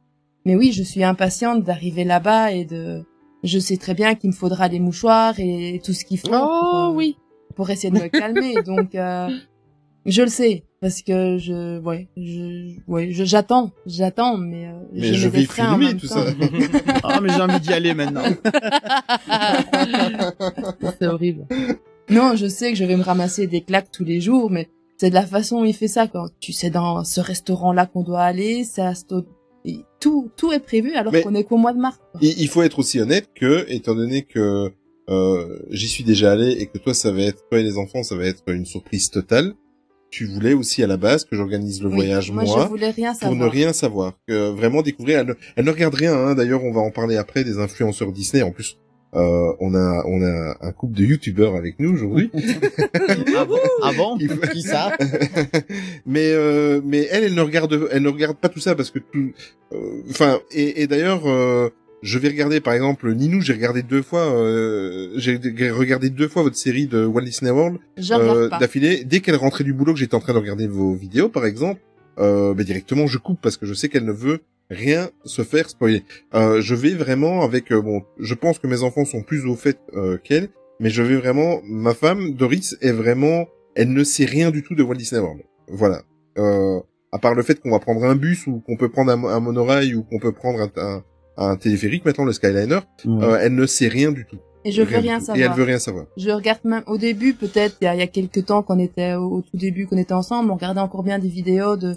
Mais 0.45 0.55
oui, 0.55 0.71
je 0.73 0.83
suis 0.83 1.03
impatiente 1.03 1.63
d'arriver 1.65 2.05
là-bas 2.05 2.53
et 2.53 2.65
de 2.67 3.05
je 3.43 3.59
sais 3.59 3.77
très 3.77 3.95
bien 3.95 4.15
qu'il 4.15 4.31
me 4.31 4.35
faudra 4.35 4.69
des 4.69 4.81
mouchoirs 4.81 5.35
et 5.39 5.81
tout 5.85 5.93
ce 5.93 6.05
qu'il 6.05 6.19
faut 6.19 6.29
pour, 6.29 6.39
Oh 6.41 6.91
euh, 6.91 6.95
oui. 6.95 7.17
pour 7.57 7.71
essayer 7.71 7.91
de 7.91 7.99
me 8.03 8.09
calmer. 8.09 8.55
Donc 8.67 8.95
euh, 8.95 9.29
je 10.07 10.23
le 10.23 10.29
sais 10.29 10.65
parce 10.81 11.03
que 11.03 11.39
je 11.39 11.79
ouais, 11.81 12.09
je 12.17 12.75
ouais, 12.89 13.13
je 13.13 13.25
j'attends, 13.25 13.71
j'attends 13.87 14.37
mais 14.37 14.67
euh, 14.67 14.73
Mais 14.93 15.15
je 15.15 15.29
vais 15.29 15.45
filmer 15.45 15.97
tout 15.97 16.09
temps. 16.09 16.15
ça. 16.17 16.25
Ah, 17.05 17.21
mais 17.21 17.31
j'ai 17.33 17.41
envie 17.41 17.61
d'y 17.61 17.73
aller 17.73 17.95
maintenant. 17.95 18.23
C'est 20.99 21.07
horrible. 21.07 21.47
Non, 22.11 22.35
je 22.37 22.47
sais 22.47 22.73
que 22.73 22.79
je 22.79 22.85
vais 22.85 22.97
me 22.97 23.03
ramasser 23.03 23.47
des 23.47 23.63
claques 23.63 23.91
tous 23.93 24.05
les 24.05 24.21
jours, 24.21 24.51
mais 24.51 24.69
c'est 24.99 25.11
de 25.11 25.15
la 25.15 25.27
façon 25.27 25.63
où 25.63 25.65
il 25.65 25.75
fait 25.75 25.89
ça. 25.89 26.07
Quand 26.07 26.27
tu 26.41 26.53
sais 26.53 26.71
dans 26.71 27.05
ce 27.05 27.21
restaurant-là 27.21 27.87
qu'on 27.87 28.03
doit 28.03 28.23
aller, 28.23 28.65
ça 28.65 28.95
et 28.95 29.25
tout 30.01 30.31
tout 30.37 30.53
est 30.53 30.61
prévu 30.61 30.95
alors 30.95 31.13
qu'on 31.13 31.35
est 31.35 31.45
qu'au 31.45 31.57
mois 31.57 31.73
de 31.73 31.79
mars. 31.79 31.99
Il, 32.21 32.49
faut 32.49 32.63
être 32.63 32.79
aussi 32.79 33.01
honnête 33.01 33.29
que, 33.35 33.65
étant 33.69 33.95
donné 33.95 34.23
que 34.23 34.73
euh, 35.09 35.59
j'y 35.71 35.89
suis 35.89 36.05
déjà 36.05 36.33
allé 36.33 36.51
et 36.53 36.67
que 36.67 36.79
toi, 36.79 36.95
ça 36.95 37.13
va 37.13 37.23
être, 37.23 37.49
toi 37.49 37.59
et 37.59 37.63
les 37.63 37.79
enfants, 37.79 38.03
ça 38.03 38.17
va 38.17 38.25
être 38.27 38.43
une 38.49 38.67
surprise 38.67 39.11
totale. 39.11 39.55
Tu 40.11 40.27
voulais 40.27 40.53
aussi 40.53 40.83
à 40.83 40.87
la 40.87 40.99
base 40.99 41.25
que 41.25 41.37
j'organise 41.37 41.83
le 41.83 41.89
Oui, 41.89 41.95
voyage 41.95 42.31
moi, 42.31 42.45
moi, 42.45 42.65
je 42.65 42.69
voulais 42.69 42.91
rien 42.91 43.13
pour 43.13 43.21
savoir. 43.21 43.39
ne 43.39 43.47
rien 43.47 43.73
savoir, 43.73 44.13
que 44.29 44.51
vraiment 44.51 44.83
découvrir. 44.83 45.21
Elle, 45.21 45.27
ne- 45.29 45.35
elle 45.57 45.65
ne 45.65 45.71
regarde 45.71 45.95
rien. 45.95 46.13
Hein. 46.15 46.35
D'ailleurs, 46.35 46.63
on 46.65 46.73
va 46.73 46.83
en 46.83 46.91
parler 46.91 47.17
après 47.17 47.45
des 47.45 47.59
influenceurs 47.59 48.13
Disney. 48.13 48.43
En 48.43 48.51
plus, 48.53 48.77
euh, 49.15 49.53
on 49.61 49.75
a 49.75 50.05
on 50.07 50.23
a 50.23 50.57
un 50.61 50.73
couple 50.73 50.95
de 50.95 51.05
youtubeurs 51.05 51.55
avec 51.57 51.79
nous 51.79 51.93
aujourd'hui. 51.93 52.31
ah 53.37 53.45
bon, 53.45 53.59
ah 53.83 53.93
bon 53.97 54.17
Il 54.21 54.29
faut- 54.31 54.47
Qui 54.49 54.63
ça 54.63 54.97
mais 56.07 56.33
euh, 56.33 56.81
mais 56.85 57.07
elle, 57.11 57.25
elle 57.25 57.35
ne 57.35 57.41
regarde, 57.43 57.89
elle 57.91 58.03
ne 58.03 58.09
regarde 58.09 58.37
pas 58.37 58.49
tout 58.49 58.61
ça 58.61 58.75
parce 58.75 58.91
que 58.91 58.99
tout, 58.99 59.33
euh, 59.73 59.77
enfin, 60.11 60.41
et, 60.51 60.83
et 60.83 60.87
d'ailleurs, 60.87 61.27
euh, 61.27 61.69
je 62.03 62.19
vais 62.19 62.29
regarder 62.29 62.61
par 62.61 62.73
exemple 62.75 63.13
Ninou, 63.15 63.41
j'ai 63.43 63.53
regardé 63.53 63.83
deux 63.83 64.03
fois, 64.03 64.33
euh, 64.35 65.11
j'ai 65.17 65.37
regardé 65.71 66.11
deux 66.11 66.29
fois 66.29 66.43
votre 66.43 66.57
série 66.57 66.87
de 66.87 67.05
Walt 67.05 67.23
Disney 67.23 67.51
World 67.51 67.79
pas. 68.51 68.59
d'affilée. 68.59 69.05
Dès 69.05 69.21
qu'elle 69.21 69.37
rentrait 69.37 69.65
du 69.65 69.73
boulot, 69.73 69.93
que 69.93 70.01
j'étais 70.01 70.15
en 70.15 70.21
train 70.21 70.33
de 70.33 70.39
regarder 70.39 70.67
vos 70.67 70.95
vidéos 70.95 71.29
par 71.29 71.45
exemple, 71.47 71.81
euh, 72.19 72.55
ben, 72.55 72.65
directement 72.65 73.07
je 73.07 73.19
coupe 73.19 73.41
parce 73.41 73.57
que 73.57 73.67
je 73.67 73.75
sais 73.75 73.89
qu'elle 73.89 74.05
ne 74.05 74.13
veut 74.13 74.41
rien 74.73 75.11
se 75.25 75.43
faire 75.43 75.69
spoiler. 75.69 76.03
Euh, 76.35 76.61
je 76.61 76.75
vais 76.75 76.95
vraiment 76.95 77.43
avec 77.43 77.71
euh, 77.73 77.81
bon, 77.81 78.03
je 78.19 78.35
pense 78.35 78.59
que 78.59 78.67
mes 78.67 78.83
enfants 78.83 79.05
sont 79.05 79.23
plus 79.23 79.47
au 79.47 79.55
fait 79.55 79.79
euh, 79.95 80.19
qu'elle, 80.19 80.49
mais 80.81 80.91
je 80.91 81.03
vais 81.03 81.17
vraiment, 81.17 81.61
ma 81.65 81.95
femme 81.95 82.33
Doris 82.33 82.77
est 82.81 82.93
vraiment, 82.93 83.47
elle 83.77 83.93
ne 83.93 84.05
sait 84.05 84.25
rien 84.25 84.51
du 84.51 84.63
tout 84.63 84.75
de 84.75 84.83
Walt 84.83 84.97
Disney 84.97 85.21
World. 85.21 85.43
Voilà. 85.69 86.03
Euh, 86.39 86.81
à 87.13 87.19
part 87.19 87.35
le 87.35 87.43
fait 87.43 87.61
qu'on 87.61 87.71
va 87.71 87.79
prendre 87.79 88.03
un 88.05 88.17
bus 88.17 88.47
ou 88.47 88.61
qu'on 88.67 88.77
peut 88.77 88.89
prendre 88.89 89.13
un, 89.13 89.23
un 89.25 89.41
monorail 89.41 89.95
ou 89.95 90.03
qu'on 90.03 90.19
peut 90.19 90.33
prendre 90.33 90.61
un, 90.61 90.71
un, 90.77 91.03
un 91.37 91.57
téléphérique 91.57 92.05
maintenant 92.05 92.25
le 92.25 92.33
Skyliner, 92.33 92.81
euh, 93.07 93.39
elle 93.41 93.55
ne 93.55 93.67
sait 93.67 93.89
rien 93.89 94.13
du 94.13 94.25
tout. 94.25 94.39
Et 94.65 94.71
je 94.71 94.81
veux 94.83 94.97
rien 94.97 95.19
savoir. 95.19 95.37
Et 95.37 95.41
elle 95.41 95.53
veut 95.53 95.65
rien 95.65 95.79
savoir. 95.79 96.07
Je 96.17 96.31
regarde 96.31 96.61
même 96.65 96.85
au 96.87 96.97
début, 96.97 97.35
peut-être 97.35 97.77
il 97.81 97.85
y 97.85 97.89
a, 97.89 97.95
il 97.95 97.99
y 97.99 98.03
a 98.03 98.07
quelques 98.07 98.47
temps 98.47 98.63
qu'on 98.63 98.79
était 98.79 99.15
au, 99.15 99.25
au 99.39 99.43
tout 99.43 99.57
début 99.57 99.87
qu'on 99.87 99.99
était 99.99 100.13
ensemble, 100.15 100.51
on 100.51 100.55
regardait 100.55 100.81
encore 100.81 101.03
bien 101.03 101.19
des 101.19 101.29
vidéos 101.29 101.77
de 101.77 101.97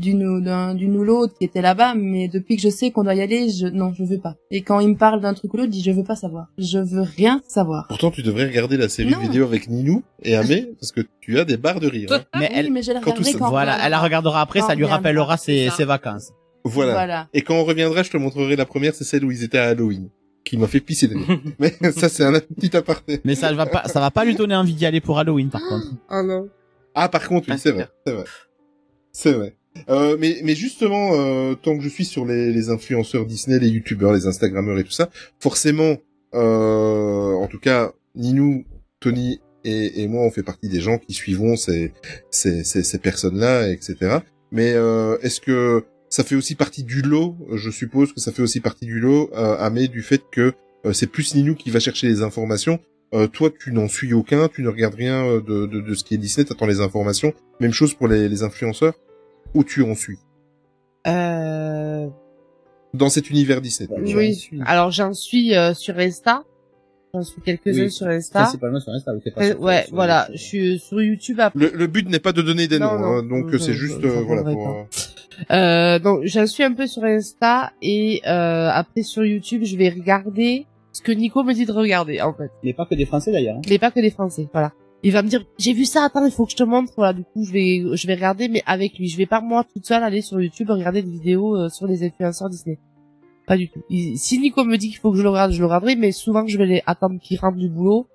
d'une 0.00 0.26
ou 0.26 0.40
d'un 0.40 0.74
d'une 0.74 0.96
ou 0.96 1.04
l'autre 1.04 1.34
qui 1.38 1.44
était 1.44 1.60
là-bas, 1.62 1.94
mais 1.94 2.26
depuis 2.28 2.56
que 2.56 2.62
je 2.62 2.68
sais 2.70 2.90
qu'on 2.90 3.04
doit 3.04 3.14
y 3.14 3.20
aller, 3.20 3.48
je 3.50 3.66
non, 3.66 3.92
je 3.92 4.02
veux 4.04 4.18
pas. 4.18 4.34
Et 4.50 4.62
quand 4.62 4.80
il 4.80 4.88
me 4.88 4.96
parle 4.96 5.20
d'un 5.20 5.34
truc 5.34 5.52
ou 5.54 5.58
l'autre, 5.58 5.68
je 5.68 5.72
dis 5.78 5.82
je 5.82 5.90
veux 5.92 6.02
pas 6.04 6.16
savoir. 6.16 6.46
Je 6.58 6.78
veux 6.78 7.02
rien 7.02 7.40
savoir. 7.46 7.86
Pourtant, 7.88 8.10
tu 8.10 8.22
devrais 8.22 8.46
regarder 8.46 8.76
la 8.76 8.88
série 8.88 9.10
Non. 9.12 9.20
vidéo 9.20 9.44
avec 9.44 9.68
Ninou 9.68 10.02
et 10.22 10.34
Amé 10.34 10.72
parce 10.80 10.90
que 10.92 11.02
tu 11.20 11.38
as 11.38 11.44
des 11.44 11.56
barres 11.56 11.80
de 11.80 11.86
rire. 11.88 12.08
hein. 12.12 12.20
Mais 12.38 12.48
oui, 12.50 12.54
elle, 12.56 12.72
mais 12.72 12.82
je 12.82 12.92
la 12.92 13.00
quand 13.00 13.12
tout 13.12 13.18
regarderai 13.18 13.32
ça- 13.32 13.38
quand 13.38 13.50
voilà, 13.50 13.78
elle 13.84 13.90
la 13.90 14.00
regardera 14.00 14.40
après, 14.40 14.60
Quand 14.60 14.68
ça 14.68 14.74
lui 14.74 14.84
rappellera 14.86 15.36
ses, 15.36 15.70
ses 15.70 15.84
vacances. 15.84 16.32
Voilà. 16.64 16.92
Voilà. 16.92 17.28
Et 17.32 17.42
quand 17.42 17.54
on 17.54 17.64
reviendra, 17.64 18.02
je 18.02 18.10
te 18.10 18.16
montrerai 18.16 18.56
la 18.56 18.66
première, 18.66 18.94
c'est 18.94 19.04
celle 19.04 19.24
où 19.24 19.30
ils 19.30 19.44
étaient 19.44 19.58
à 19.58 19.68
Halloween, 19.68 20.08
qui 20.44 20.56
m'a 20.58 20.66
fait 20.66 20.80
pisser 20.80 21.08
de 21.08 21.14
rire. 21.16 21.40
Mais 21.58 21.72
ça, 21.92 22.08
c'est 22.08 22.24
un 22.24 22.32
petit 22.38 22.76
aparté. 22.76 23.20
Mais 23.24 23.34
ça 23.34 23.52
va 23.52 23.66
pas, 23.66 23.84
ça 23.88 23.98
va 24.00 24.10
pas 24.10 24.24
lui 24.24 24.34
donner 24.34 24.54
envie 24.56 24.74
d'y 24.74 24.84
aller 24.86 25.00
pour 25.00 25.18
Halloween, 25.18 25.48
par 25.50 25.62
contre. 25.68 25.86
Oh 26.10 26.22
non. 26.22 26.48
Ah, 26.94 27.08
par 27.08 27.26
contre, 27.28 27.48
oui, 27.48 27.54
Ah, 27.54 27.58
c'est 27.58 27.68
c'est 27.68 27.74
vrai, 27.74 27.88
c'est 28.06 28.12
vrai. 28.12 28.24
C'est 29.12 29.32
vrai. 29.32 29.56
Euh, 29.88 30.16
mais, 30.18 30.40
mais 30.42 30.54
justement, 30.54 31.10
euh, 31.14 31.54
tant 31.54 31.76
que 31.76 31.82
je 31.82 31.88
suis 31.88 32.04
sur 32.04 32.24
les, 32.24 32.52
les 32.52 32.70
influenceurs 32.70 33.26
Disney, 33.26 33.58
les 33.58 33.68
youtubeurs, 33.68 34.12
les 34.12 34.26
instagrammeurs 34.26 34.78
et 34.78 34.84
tout 34.84 34.90
ça, 34.90 35.10
forcément, 35.38 35.96
euh, 36.34 37.32
en 37.34 37.46
tout 37.46 37.60
cas, 37.60 37.92
Ninou, 38.14 38.64
Tony 39.00 39.40
et, 39.64 40.02
et 40.02 40.08
moi, 40.08 40.22
on 40.24 40.30
fait 40.30 40.42
partie 40.42 40.68
des 40.68 40.80
gens 40.80 40.98
qui 40.98 41.12
suivront 41.12 41.56
ces, 41.56 41.92
ces, 42.30 42.64
ces, 42.64 42.98
personnes-là, 42.98 43.70
etc. 43.70 44.18
Mais 44.52 44.72
euh, 44.74 45.18
est-ce 45.22 45.40
que 45.40 45.84
ça 46.08 46.24
fait 46.24 46.34
aussi 46.34 46.54
partie 46.54 46.82
du 46.82 47.02
lot 47.02 47.36
Je 47.54 47.70
suppose 47.70 48.12
que 48.12 48.20
ça 48.20 48.32
fait 48.32 48.42
aussi 48.42 48.60
partie 48.60 48.86
du 48.86 49.00
lot, 49.00 49.30
euh, 49.34 49.56
Amé, 49.58 49.88
du 49.88 50.02
fait 50.02 50.22
que 50.30 50.54
euh, 50.86 50.92
c'est 50.92 51.06
plus 51.06 51.34
Ninou 51.34 51.54
qui 51.54 51.70
va 51.70 51.78
chercher 51.78 52.08
les 52.08 52.22
informations. 52.22 52.80
Euh, 53.12 53.26
toi, 53.26 53.50
tu 53.50 53.72
n'en 53.72 53.88
suis 53.88 54.12
aucun, 54.12 54.48
tu 54.48 54.62
ne 54.62 54.68
regardes 54.68 54.94
rien 54.94 55.36
de, 55.40 55.66
de, 55.66 55.80
de 55.80 55.94
ce 55.94 56.04
qui 56.04 56.14
est 56.14 56.18
Disney, 56.18 56.44
t'attends 56.44 56.66
les 56.66 56.80
informations. 56.80 57.34
Même 57.60 57.72
chose 57.72 57.94
pour 57.94 58.08
les, 58.08 58.28
les 58.28 58.42
influenceurs. 58.42 58.94
Ou 59.54 59.64
tu 59.64 59.82
en 59.82 59.94
suis 59.94 60.18
Euh, 61.06 62.08
dans 62.94 63.08
cet 63.08 63.30
univers 63.30 63.60
Disney. 63.60 63.88
dire. 64.04 64.16
oui. 64.16 64.38
Alors 64.66 64.90
j'en 64.90 65.12
suis 65.14 65.54
euh, 65.54 65.74
sur 65.74 65.98
Insta. 65.98 66.44
J'en 67.12 67.22
suis 67.22 67.40
quelques-uns 67.42 67.84
Oui. 67.84 67.90
sur 67.90 68.06
Insta. 68.06 68.42
Principalement 68.42 68.78
sur 68.78 68.92
Insta, 68.92 69.12
pas 69.34 69.42
Euh, 69.42 69.48
sur- 69.50 69.60
ouais, 69.60 69.84
sur- 69.86 69.94
voilà. 69.96 70.28
Je 70.32 70.38
suis 70.38 70.78
sur 70.78 71.02
YouTube 71.02 71.40
après. 71.40 71.58
Le, 71.58 71.72
le 71.74 71.86
but 71.88 72.08
n'est 72.08 72.20
pas 72.20 72.32
de 72.32 72.42
donner 72.42 72.68
des 72.68 72.78
noms, 72.78 72.86
hein, 72.90 73.22
donc 73.24 73.46
c'est 73.58 73.72
juste 73.72 74.04
euh, 74.04 74.22
voilà 74.26 74.42
pour. 74.44 74.68
euh, 74.68 74.82
Euh, 75.50 75.98
donc 75.98 76.20
j'en 76.24 76.46
suis 76.46 76.62
un 76.62 76.74
peu 76.74 76.86
sur 76.86 77.02
Insta 77.02 77.72
et 77.82 78.20
euh, 78.26 78.68
après 78.72 79.02
sur 79.02 79.24
YouTube, 79.24 79.62
je 79.64 79.76
vais 79.76 79.88
regarder 79.88 80.66
ce 80.92 81.00
que 81.02 81.12
Nico 81.12 81.42
me 81.42 81.54
dit 81.54 81.64
de 81.66 81.72
regarder 81.72 82.20
en 82.20 82.34
fait. 82.34 82.50
Il 82.62 82.66
n'est 82.66 82.74
pas 82.74 82.84
que 82.86 82.94
des 82.94 83.06
Français 83.06 83.32
d'ailleurs. 83.32 83.56
hein. 83.56 83.62
Il 83.64 83.70
n'est 83.70 83.78
pas 83.78 83.90
que 83.90 84.00
des 84.00 84.10
Français, 84.10 84.48
voilà. 84.52 84.72
Il 85.02 85.12
va 85.12 85.22
me 85.22 85.28
dire 85.28 85.44
j'ai 85.58 85.72
vu 85.72 85.84
ça, 85.86 86.04
attends, 86.04 86.24
il 86.26 86.30
faut 86.32 86.44
que 86.44 86.52
je 86.52 86.56
te 86.56 86.62
montre. 86.62 86.92
Voilà, 86.96 87.12
du 87.14 87.24
coup 87.24 87.44
je 87.44 87.52
vais 87.52 87.82
je 87.96 88.06
vais 88.06 88.14
regarder, 88.14 88.48
mais 88.48 88.62
avec 88.66 88.98
lui. 88.98 89.08
Je 89.08 89.16
vais 89.16 89.26
pas 89.26 89.40
moi 89.40 89.64
toute 89.64 89.86
seule 89.86 90.02
aller 90.02 90.20
sur 90.22 90.40
YouTube 90.40 90.70
regarder 90.70 91.02
des 91.02 91.10
vidéos 91.10 91.56
euh, 91.56 91.68
sur 91.70 91.86
les 91.86 92.04
influenceurs 92.04 92.50
Disney. 92.50 92.78
Pas 93.46 93.56
du 93.56 93.68
tout. 93.70 93.82
Il- 93.88 94.18
si 94.18 94.38
Nico 94.38 94.62
me 94.64 94.76
dit 94.76 94.88
qu'il 94.90 94.98
faut 94.98 95.10
que 95.10 95.16
je 95.18 95.22
le 95.22 95.30
regarde, 95.30 95.52
je 95.52 95.58
le 95.58 95.64
regarderai, 95.66 95.96
mais 95.96 96.12
souvent 96.12 96.46
je 96.46 96.58
vais 96.58 96.66
les 96.66 96.82
attendre 96.86 97.18
qu'il 97.20 97.38
rentre 97.40 97.56
du 97.56 97.68
boulot 97.68 98.06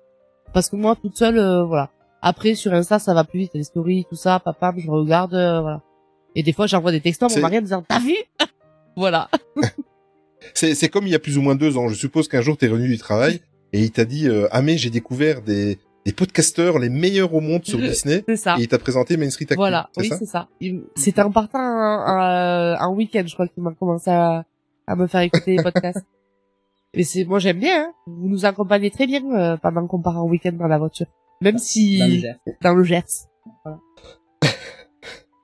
parce 0.54 0.70
que 0.70 0.76
moi 0.76 0.94
toute 0.96 1.16
seule, 1.16 1.38
euh, 1.38 1.64
voilà. 1.64 1.90
Après 2.22 2.54
sur 2.54 2.72
Insta 2.72 2.98
ça 2.98 3.14
va 3.14 3.24
plus 3.24 3.40
vite, 3.40 3.52
les 3.54 3.64
stories, 3.64 4.06
tout 4.08 4.16
ça, 4.16 4.38
papa, 4.40 4.72
je 4.76 4.88
regarde, 4.90 5.34
euh, 5.34 5.60
voilà. 5.60 5.82
Et 6.36 6.42
des 6.42 6.52
fois 6.52 6.66
j'envoie 6.68 6.92
des 6.92 7.00
textos 7.00 7.32
à 7.32 7.34
mon 7.36 7.42
mari 7.42 7.58
en 7.58 7.62
disant 7.62 7.84
t'as 7.88 7.98
vu? 8.00 8.14
Voilà. 8.98 9.28
C'est 10.54 10.74
c'est 10.74 10.88
comme 10.88 11.06
il 11.06 11.10
y 11.10 11.14
a 11.14 11.18
plus 11.18 11.36
ou 11.38 11.42
moins 11.42 11.54
deux 11.54 11.76
ans. 11.76 11.88
Je 11.88 11.94
suppose 11.94 12.28
qu'un 12.28 12.40
jour 12.40 12.56
t'es 12.56 12.68
revenu 12.68 12.88
du 12.88 12.98
travail 12.98 13.40
et 13.72 13.82
il 13.82 13.90
t'a 13.90 14.04
dit 14.04 14.28
euh, 14.28 14.46
ah 14.52 14.62
mais 14.62 14.78
j'ai 14.78 14.90
découvert 14.90 15.42
des 15.42 15.78
des 16.06 16.12
podcasteurs 16.12 16.78
les 16.78 16.88
meilleurs 16.88 17.34
au 17.34 17.40
monde 17.40 17.64
sur 17.64 17.78
Disney. 17.80 18.22
C'est 18.28 18.36
ça. 18.36 18.56
Et 18.58 18.62
il 18.62 18.68
t'a 18.68 18.78
présenté 18.78 19.16
Main 19.16 19.28
Street 19.28 19.42
Active. 19.44 19.56
Voilà, 19.56 19.90
c'est 19.92 20.02
oui, 20.02 20.08
ça 20.08 20.18
c'est 20.18 20.26
ça. 20.26 20.48
C'était 20.94 21.22
en 21.22 21.32
partant 21.32 21.58
un, 21.58 21.98
un, 22.06 22.78
un 22.80 22.88
week-end, 22.90 23.24
je 23.26 23.34
crois 23.34 23.48
qu'il 23.48 23.60
m'a 23.62 23.72
commencé 23.72 24.08
à, 24.10 24.44
à 24.86 24.94
me 24.94 25.08
faire 25.08 25.22
écouter 25.22 25.56
les 25.56 25.62
podcasts. 25.62 26.06
Mais 26.94 27.02
c'est, 27.02 27.24
moi 27.24 27.40
j'aime 27.40 27.58
bien, 27.58 27.88
hein. 27.88 27.92
Vous 28.06 28.28
nous 28.28 28.46
accompagnez 28.46 28.90
très 28.92 29.08
bien 29.08 29.20
euh, 29.32 29.56
pendant 29.56 29.86
qu'on 29.88 30.00
part 30.00 30.16
en 30.16 30.28
week-end 30.28 30.52
dans 30.52 30.68
la 30.68 30.78
voiture. 30.78 31.06
Même 31.40 31.58
si... 31.58 31.98
Dans 31.98 32.06
le 32.06 32.14
Gers. 32.20 32.36
Dans 32.62 32.74
le 32.74 32.84
Gers. 32.84 33.04
Voilà. 33.64 33.78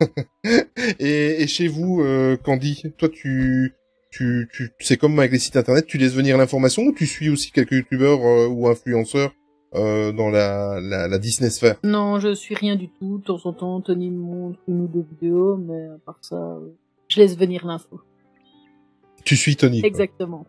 Et, 0.98 1.42
et 1.42 1.46
chez 1.46 1.68
vous, 1.68 2.00
euh, 2.02 2.36
Candy, 2.36 2.82
toi 2.98 3.08
tu 3.08 3.72
tu 4.10 4.48
tu 4.52 4.70
c'est 4.80 4.96
comme 4.96 5.16
avec 5.20 5.30
les 5.30 5.38
sites 5.38 5.56
internet, 5.56 5.86
tu 5.86 5.96
laisses 5.96 6.14
venir 6.14 6.36
l'information 6.36 6.82
ou 6.82 6.92
tu 6.92 7.06
suis 7.06 7.30
aussi 7.30 7.52
quelques 7.52 7.72
youtubeurs 7.72 8.20
euh, 8.24 8.48
ou 8.48 8.66
influenceurs 8.66 9.32
euh, 9.75 10.12
dans 10.12 10.29
la, 10.31 10.81
la 10.81 11.09
la 11.09 11.18
Disney 11.18 11.51
sphère 11.51 11.77
Non, 11.85 12.18
je 12.20 12.35
suis 12.35 12.55
rien 12.55 12.77
du 12.77 12.89
tout. 12.89 13.18
De 13.18 13.25
temps 13.25 13.41
en 13.45 13.53
temps, 13.53 13.81
Tony 13.81 14.11
me 14.11 14.18
montre 14.20 14.59
une 14.68 14.83
ou 14.83 14.87
deux 14.89 15.05
vidéos, 15.11 15.57
mais 15.57 15.87
à 15.87 15.99
part 16.05 16.18
ça, 16.20 16.37
euh, 16.37 16.68
je 17.09 17.20
laisse 17.20 17.37
venir 17.37 17.66
l'info. 17.66 18.01
Tu 19.25 19.37
suis 19.37 19.57
Tony. 19.57 19.81
quoi. 19.81 19.89
Exactement. 19.89 20.47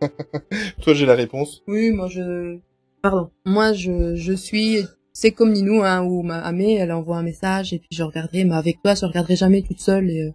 Toi 0.82 0.94
j'ai 0.94 1.06
la 1.06 1.14
réponse. 1.14 1.62
Oui, 1.68 1.90
moi 1.92 2.08
je. 2.08 2.58
Pardon. 3.02 3.30
Moi 3.44 3.72
je, 3.72 4.14
je 4.16 4.32
suis. 4.32 4.78
C'est 5.12 5.32
comme 5.32 5.52
Ninou, 5.52 5.82
hein, 5.82 6.02
où 6.02 6.22
ma 6.22 6.38
Amé, 6.40 6.74
elle 6.76 6.90
envoie 6.92 7.18
un 7.18 7.22
message 7.22 7.74
et 7.74 7.78
puis 7.78 7.88
je 7.92 8.02
regarderai, 8.02 8.44
mais 8.44 8.54
avec 8.54 8.80
toi, 8.82 8.94
je 8.94 9.04
regarderai 9.04 9.36
jamais 9.36 9.60
toute 9.62 9.80
seule 9.80 10.08
et 10.10 10.22
euh, 10.22 10.30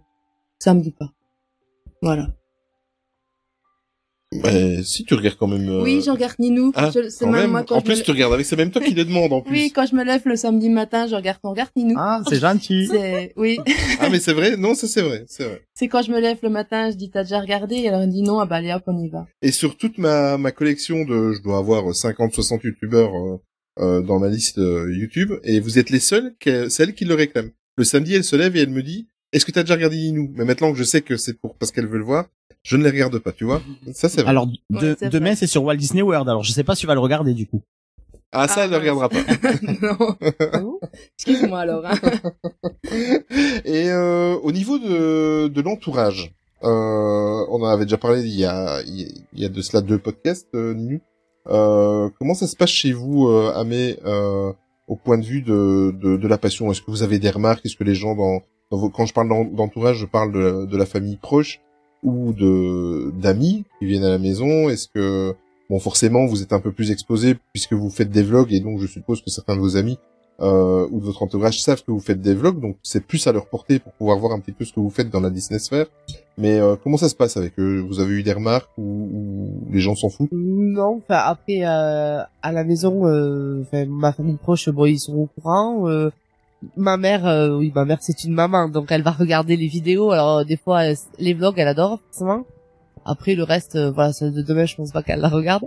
ça 0.60 0.72
me 0.72 0.80
dit 0.80 0.92
pas. 0.92 1.12
Voilà. 2.00 2.28
Mais 4.32 4.82
si 4.82 5.04
tu 5.04 5.14
regardes 5.14 5.36
quand 5.38 5.46
même. 5.46 5.68
euh, 5.68 5.82
Oui, 5.82 6.02
je 6.04 6.10
regarde 6.10 6.34
Ninou. 6.38 6.70
Ah, 6.74 6.90
Je- 6.94 7.08
c'est 7.08 7.24
quand 7.24 7.30
même 7.30 7.40
même. 7.42 7.50
moi 7.50 7.64
quand 7.64 7.76
en 7.76 7.80
je 7.80 7.84
plus 7.86 7.98
me... 7.98 8.02
tu 8.04 8.10
regardes 8.10 8.34
avec, 8.34 8.44
c'est 8.44 8.56
même 8.56 8.70
toi 8.70 8.82
qui 8.82 8.92
le 8.92 9.04
demande 9.06 9.32
en 9.32 9.40
plus. 9.42 9.52
Oui, 9.54 9.72
quand 9.74 9.86
je 9.86 9.94
me 9.96 10.04
lève 10.04 10.20
le 10.26 10.36
samedi 10.36 10.68
matin, 10.68 11.06
je 11.06 11.14
regarde 11.14 11.38
on 11.44 11.50
regarde 11.50 11.70
Ninou. 11.76 11.94
Ah, 11.98 12.20
c'est 12.28 12.38
gentil. 12.40 12.86
C'est 12.90 13.32
oui. 13.36 13.58
Ah 14.00 14.10
mais 14.10 14.20
c'est 14.20 14.34
vrai, 14.34 14.56
non 14.58 14.74
ça 14.74 14.86
c'est 14.86 15.00
vrai, 15.02 15.24
c'est 15.28 15.44
vrai. 15.44 15.62
c'est 15.74 15.88
quand 15.88 16.02
je 16.02 16.12
me 16.12 16.20
lève 16.20 16.38
le 16.42 16.50
matin, 16.50 16.90
je 16.90 16.96
dis 16.96 17.10
t'as 17.10 17.22
déjà 17.22 17.40
regardé, 17.40 17.76
et 17.76 17.88
alors 17.88 18.02
elle 18.02 18.10
dit 18.10 18.22
non, 18.22 18.38
ah 18.38 18.44
bah 18.46 18.56
allez 18.56 18.72
hop 18.72 18.82
on 18.86 18.98
y 19.02 19.08
va. 19.08 19.26
Et 19.40 19.50
sur 19.50 19.76
toute 19.78 19.96
ma, 19.98 20.36
ma 20.36 20.52
collection 20.52 21.04
de, 21.06 21.32
je 21.32 21.40
dois 21.42 21.58
avoir 21.58 21.84
50-60 21.90 22.60
youtubeurs 22.66 23.12
euh, 23.14 23.36
euh, 23.80 24.02
dans 24.02 24.18
ma 24.18 24.28
liste 24.28 24.58
euh, 24.58 24.92
YouTube, 24.94 25.32
et 25.42 25.58
vous 25.60 25.78
êtes 25.78 25.88
les 25.90 26.00
seuls, 26.00 26.34
que, 26.38 26.68
celles 26.68 26.94
qui 26.94 27.04
le 27.06 27.14
réclament. 27.14 27.50
Le 27.78 27.84
samedi, 27.84 28.14
elle 28.14 28.24
se 28.24 28.36
lève 28.36 28.56
et 28.56 28.60
elle 28.60 28.70
me 28.70 28.82
dit, 28.82 29.08
est-ce 29.32 29.44
que 29.44 29.50
t'as 29.52 29.62
déjà 29.62 29.74
regardé 29.74 29.96
Inou? 29.96 30.30
Mais 30.34 30.44
maintenant 30.44 30.72
que 30.72 30.78
je 30.78 30.84
sais 30.84 31.02
que 31.02 31.16
c'est 31.16 31.34
pour 31.34 31.54
parce 31.54 31.70
qu'elle 31.72 31.86
veut 31.86 31.98
le 31.98 32.04
voir, 32.04 32.26
je 32.62 32.76
ne 32.76 32.84
les 32.84 32.90
regarde 32.90 33.18
pas, 33.18 33.32
tu 33.32 33.44
vois 33.44 33.62
Ça 33.94 34.08
c'est 34.08 34.22
vrai. 34.22 34.30
Alors, 34.30 34.46
de- 34.46 34.56
Ouais, 34.76 34.96
c'est 34.98 35.08
demain, 35.10 35.26
vrai. 35.26 35.36
c'est 35.36 35.46
sur 35.46 35.62
Walt 35.64 35.76
Disney 35.76 36.02
World. 36.02 36.28
Alors, 36.28 36.42
je 36.44 36.52
sais 36.52 36.64
pas 36.64 36.74
si 36.74 36.82
tu 36.82 36.86
vas 36.86 36.94
le 36.94 37.00
regarder, 37.00 37.34
du 37.34 37.46
coup. 37.46 37.62
ah 38.32 38.48
ça, 38.48 38.64
elle 38.64 38.70
ne 38.70 38.76
Ah, 38.76 38.78
regardera 38.80 39.08
pas. 39.08 39.18
non. 40.60 40.78
Excuse-moi 41.18 41.60
alors. 41.60 41.84
Hein. 41.86 41.94
et 43.64 43.90
euh, 43.90 44.36
au 44.42 44.52
niveau 44.52 44.78
de, 44.78 45.48
de 45.48 45.60
l'entourage, 45.60 46.34
euh, 46.64 46.68
on 47.50 47.62
en 47.62 47.66
avait 47.66 47.84
déjà 47.84 47.98
parlé 47.98 48.22
il 48.22 48.34
y 48.38 48.44
a, 48.44 48.80
il 48.82 49.12
y 49.34 49.44
a- 49.44 49.48
de 49.48 49.60
cela 49.62 49.80
deux 49.80 49.98
podcasts, 49.98 50.48
euh, 50.54 50.74
Ninou. 50.74 51.00
Euh, 51.48 52.10
comment 52.18 52.34
ça 52.34 52.46
se 52.46 52.56
passe 52.56 52.70
chez 52.70 52.92
vous, 52.92 53.28
euh, 53.28 53.52
Amé, 53.54 53.96
euh, 54.04 54.52
au 54.86 54.96
point 54.96 55.16
de 55.18 55.24
vue 55.24 55.40
de, 55.42 55.94
de, 55.98 56.16
de 56.16 56.28
la 56.28 56.36
passion? 56.38 56.70
Est-ce 56.70 56.82
que 56.82 56.90
vous 56.90 57.02
avez 57.02 57.18
des 57.18 57.30
remarques? 57.30 57.64
Est-ce 57.64 57.76
que 57.76 57.84
les 57.84 57.94
gens 57.94 58.14
dans, 58.14 58.42
quand 58.70 59.06
je 59.06 59.12
parle 59.14 59.28
d'en- 59.28 59.44
d'entourage, 59.44 59.96
je 59.98 60.06
parle 60.06 60.32
de, 60.32 60.76
la 60.76 60.86
famille 60.86 61.16
proche 61.16 61.60
ou 62.02 62.32
de 62.32 63.10
d'amis 63.20 63.64
qui 63.78 63.86
viennent 63.86 64.04
à 64.04 64.10
la 64.10 64.18
maison 64.18 64.68
Est-ce 64.68 64.88
que 64.88 65.34
bon, 65.68 65.78
forcément, 65.80 66.26
vous 66.26 66.42
êtes 66.42 66.52
un 66.52 66.60
peu 66.60 66.72
plus 66.72 66.90
exposé 66.90 67.36
puisque 67.52 67.72
vous 67.72 67.90
faites 67.90 68.10
des 68.10 68.22
vlogs 68.22 68.52
et 68.52 68.60
donc 68.60 68.78
je 68.80 68.86
suppose 68.86 69.20
que 69.22 69.30
certains 69.30 69.56
de 69.56 69.60
vos 69.60 69.76
amis 69.76 69.98
euh, 70.40 70.86
ou 70.92 71.00
de 71.00 71.04
votre 71.04 71.24
entourage 71.24 71.60
savent 71.60 71.82
que 71.82 71.90
vous 71.90 71.98
faites 71.98 72.20
des 72.20 72.34
vlogs, 72.34 72.60
donc 72.60 72.76
c'est 72.84 73.04
plus 73.04 73.26
à 73.26 73.32
leur 73.32 73.46
portée 73.46 73.80
pour 73.80 73.92
pouvoir 73.94 74.18
voir 74.18 74.32
un 74.32 74.38
petit 74.38 74.52
peu 74.52 74.64
ce 74.64 74.72
que 74.72 74.78
vous 74.78 74.90
faites 74.90 75.10
dans 75.10 75.18
la 75.18 75.30
Disney 75.30 75.58
sphère. 75.58 75.86
Mais 76.36 76.60
euh, 76.60 76.76
comment 76.80 76.96
ça 76.96 77.08
se 77.08 77.16
passe 77.16 77.36
avec 77.36 77.58
eux? 77.58 77.80
Vous 77.80 77.98
avez 77.98 78.14
eu 78.14 78.22
des 78.22 78.32
remarques 78.32 78.70
ou, 78.78 78.82
ou 79.12 79.72
les 79.72 79.80
gens 79.80 79.96
s'en 79.96 80.10
foutent? 80.10 80.30
Non, 80.30 80.98
enfin 80.98 81.22
après 81.24 81.62
euh, 81.64 82.20
à 82.42 82.52
la 82.52 82.62
maison, 82.62 83.08
euh, 83.08 83.64
ma 83.88 84.12
famille 84.12 84.36
proche, 84.36 84.68
bon 84.68 84.84
ils 84.86 85.00
sont 85.00 85.16
au 85.16 85.28
courant. 85.40 85.84
Ma 86.76 86.96
mère, 86.96 87.26
euh, 87.26 87.56
oui 87.56 87.72
ma 87.74 87.84
mère 87.84 87.98
c'est 88.00 88.24
une 88.24 88.32
maman, 88.32 88.68
donc 88.68 88.90
elle 88.90 89.02
va 89.02 89.12
regarder 89.12 89.56
les 89.56 89.68
vidéos. 89.68 90.10
Alors 90.10 90.38
euh, 90.38 90.44
des 90.44 90.56
fois 90.56 90.82
les 91.18 91.34
vlogs 91.34 91.58
elle 91.58 91.68
adore 91.68 92.00
forcément. 92.06 92.44
Après 93.04 93.34
le 93.34 93.42
reste, 93.42 93.76
euh, 93.76 93.90
voilà, 93.90 94.12
celle 94.12 94.32
de 94.32 94.42
demain 94.42 94.66
je 94.66 94.76
pense 94.76 94.92
pas 94.92 95.02
qu'elle 95.02 95.20
la 95.20 95.28
regarde. 95.28 95.64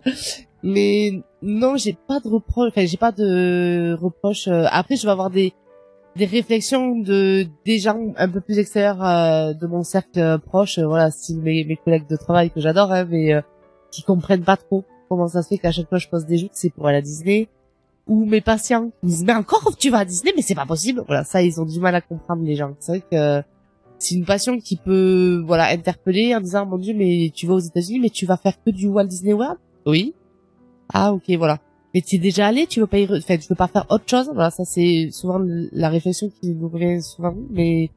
Mais 0.64 1.24
non, 1.42 1.76
j'ai 1.76 1.98
pas 2.08 2.20
de 2.20 2.28
reproche, 2.28 2.70
enfin 2.70 2.86
j'ai 2.86 2.98
pas 2.98 3.12
de 3.12 3.98
reproche. 4.00 4.48
euh, 4.48 4.66
après 4.70 4.96
je 4.96 5.04
vais 5.04 5.12
avoir 5.12 5.30
des 5.30 5.54
des 6.18 6.26
réflexions 6.26 6.98
de 7.00 7.48
des 7.66 7.80
gens 7.80 7.98
un 8.18 8.28
peu 8.28 8.42
plus 8.42 8.60
extérieurs 8.60 9.04
euh, 9.04 9.54
de 9.54 9.66
mon 9.66 9.84
cercle 9.84 10.40
proche, 10.46 10.78
voilà, 10.78 11.10
style 11.10 11.40
mes, 11.40 11.64
mes 11.64 11.78
collègues 11.78 12.08
de 12.08 12.18
travail 12.18 12.52
que 12.52 12.60
j'adore, 12.60 12.92
hein, 12.92 13.06
mais 13.10 13.42
qui 13.92 14.04
comprennent 14.04 14.44
pas 14.44 14.58
trop 14.58 14.84
comment 15.10 15.28
ça 15.28 15.42
se 15.42 15.48
fait 15.48 15.58
qu'à 15.58 15.72
chaque 15.72 15.90
fois 15.90 15.98
je 15.98 16.08
pose 16.10 16.26
des 16.26 16.38
jeux 16.38 16.50
c'est 16.52 16.70
pour 16.70 16.88
aller 16.88 16.98
à 16.98 17.02
Disney 17.02 17.48
ou 18.08 18.26
mes 18.26 18.42
patients. 18.42 18.92
Ils 19.04 19.10
disent 19.10 19.24
mais 19.24 19.34
encore 19.34 19.76
tu 19.78 19.90
vas 19.90 20.00
à 20.00 20.06
Disney 20.06 20.34
mais 20.36 20.42
c'est 20.42 20.56
pas 20.56 20.66
possible. 20.66 21.04
Voilà 21.08 21.24
ça 21.24 21.42
ils 21.42 21.60
ont 21.62 21.66
du 21.66 21.80
mal 21.80 21.96
à 21.96 22.02
comprendre 22.02 22.44
les 22.44 22.56
gens. 22.56 22.74
C'est 22.80 22.92
vrai 23.00 23.02
que 23.12 23.48
c'est 24.00 24.16
une 24.16 24.26
passion 24.26 24.60
qui 24.60 24.78
peut 24.78 25.44
voilà 25.46 25.66
interpeller 25.70 26.36
en 26.36 26.42
disant 26.42 26.66
mon 26.66 26.78
dieu 26.78 26.94
mais 26.96 27.32
tu 27.34 27.46
vas 27.48 27.54
aux 27.56 27.60
États-Unis 27.60 28.00
mais 28.00 28.10
tu 28.10 28.26
vas 28.26 28.38
faire 28.38 28.54
que 28.66 28.72
du 28.72 28.88
Walt 28.88 29.06
Disney 29.06 29.34
World? 29.34 29.58
Oui. 29.86 30.14
Ah 30.94 31.14
ok 31.14 31.24
voilà. 31.38 31.60
Mais 31.94 32.02
tu 32.02 32.16
es 32.16 32.20
déjà 32.20 32.48
allé 32.48 32.68
tu 32.68 32.80
veux 32.80 32.88
pas 32.88 32.98
y 33.00 33.06
re- 33.06 33.20
enfin 33.20 33.38
tu 33.38 33.48
veux 33.50 33.56
pas 33.56 33.68
faire 33.68 33.86
autre 33.90 34.06
chose? 34.08 34.30
Voilà 34.34 34.50
ça 34.52 34.66
c'est 34.66 35.10
souvent 35.12 35.40
la 35.72 35.90
réflexion 35.90 36.30
qui 36.42 36.50
nous 36.56 36.70
revient 36.70 37.02
souvent. 37.02 37.36
Mais 37.50 37.90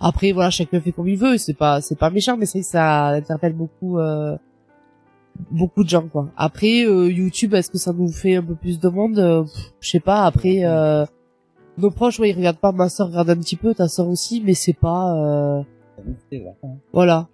après 0.00 0.32
voilà 0.32 0.50
chacun 0.50 0.80
fait 0.80 0.92
comme 0.92 1.08
il 1.08 1.16
veut. 1.18 1.36
C'est 1.38 1.54
pas 1.54 1.80
c'est 1.80 1.98
pas 1.98 2.10
méchant 2.10 2.36
mais 2.36 2.46
c'est 2.46 2.62
ça 2.62 3.08
interpelle 3.08 3.54
beaucoup 3.54 3.98
euh, 3.98 4.36
beaucoup 5.50 5.84
de 5.84 5.88
gens 5.88 6.08
quoi. 6.08 6.28
Après 6.36 6.84
euh, 6.86 7.10
YouTube, 7.10 7.54
est-ce 7.54 7.70
que 7.70 7.78
ça 7.78 7.92
nous 7.92 8.08
fait 8.12 8.36
un 8.36 8.42
peu 8.42 8.54
plus 8.54 8.78
de 8.78 8.88
monde 8.88 9.18
Euh, 9.18 9.44
Je 9.80 9.90
sais 9.90 10.00
pas. 10.00 10.24
Après 10.26 10.64
euh, 10.64 11.04
nos 11.78 11.90
proches, 11.90 12.18
ouais, 12.20 12.30
ils 12.30 12.36
regardent 12.36 12.58
pas. 12.58 12.72
Ma 12.72 12.88
soeur 12.88 13.08
regarde 13.08 13.30
un 13.30 13.36
petit 13.36 13.56
peu, 13.56 13.74
ta 13.74 13.88
soeur 13.88 14.08
aussi, 14.08 14.42
mais 14.44 14.54
c'est 14.54 14.72
pas. 14.74 15.14
euh, 15.16 15.62
Voilà. 16.92 17.28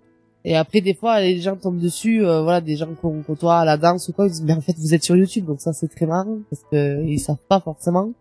Et 0.45 0.57
après 0.57 0.81
des 0.81 0.95
fois, 0.95 1.21
les 1.21 1.41
gens 1.41 1.57
tombent 1.57 1.81
dessus, 1.81 2.25
euh, 2.25 2.43
voilà, 2.43 2.61
des 2.61 2.77
gens 2.77 2.95
qu'on 2.95 3.23
côtoie 3.23 3.59
à 3.59 3.65
la 3.65 3.77
danse 3.77 4.09
ou 4.09 4.13
quoi, 4.13 4.27
ils 4.27 4.31
disent 4.31 4.43
mais 4.45 4.53
en 4.55 4.61
fait 4.61 4.77
vous 4.79 4.95
êtes 4.95 5.03
sur 5.05 5.17
YouTube, 5.17 5.45
donc 5.47 5.61
ça 5.61 5.73
c'est 5.73 5.89
très 5.89 6.07
marrant 6.07 6.39
parce 6.49 6.63
que 6.71 7.05
ils 7.05 7.19
savent 7.19 7.37
pas 7.49 7.61
forcément. 7.61 8.13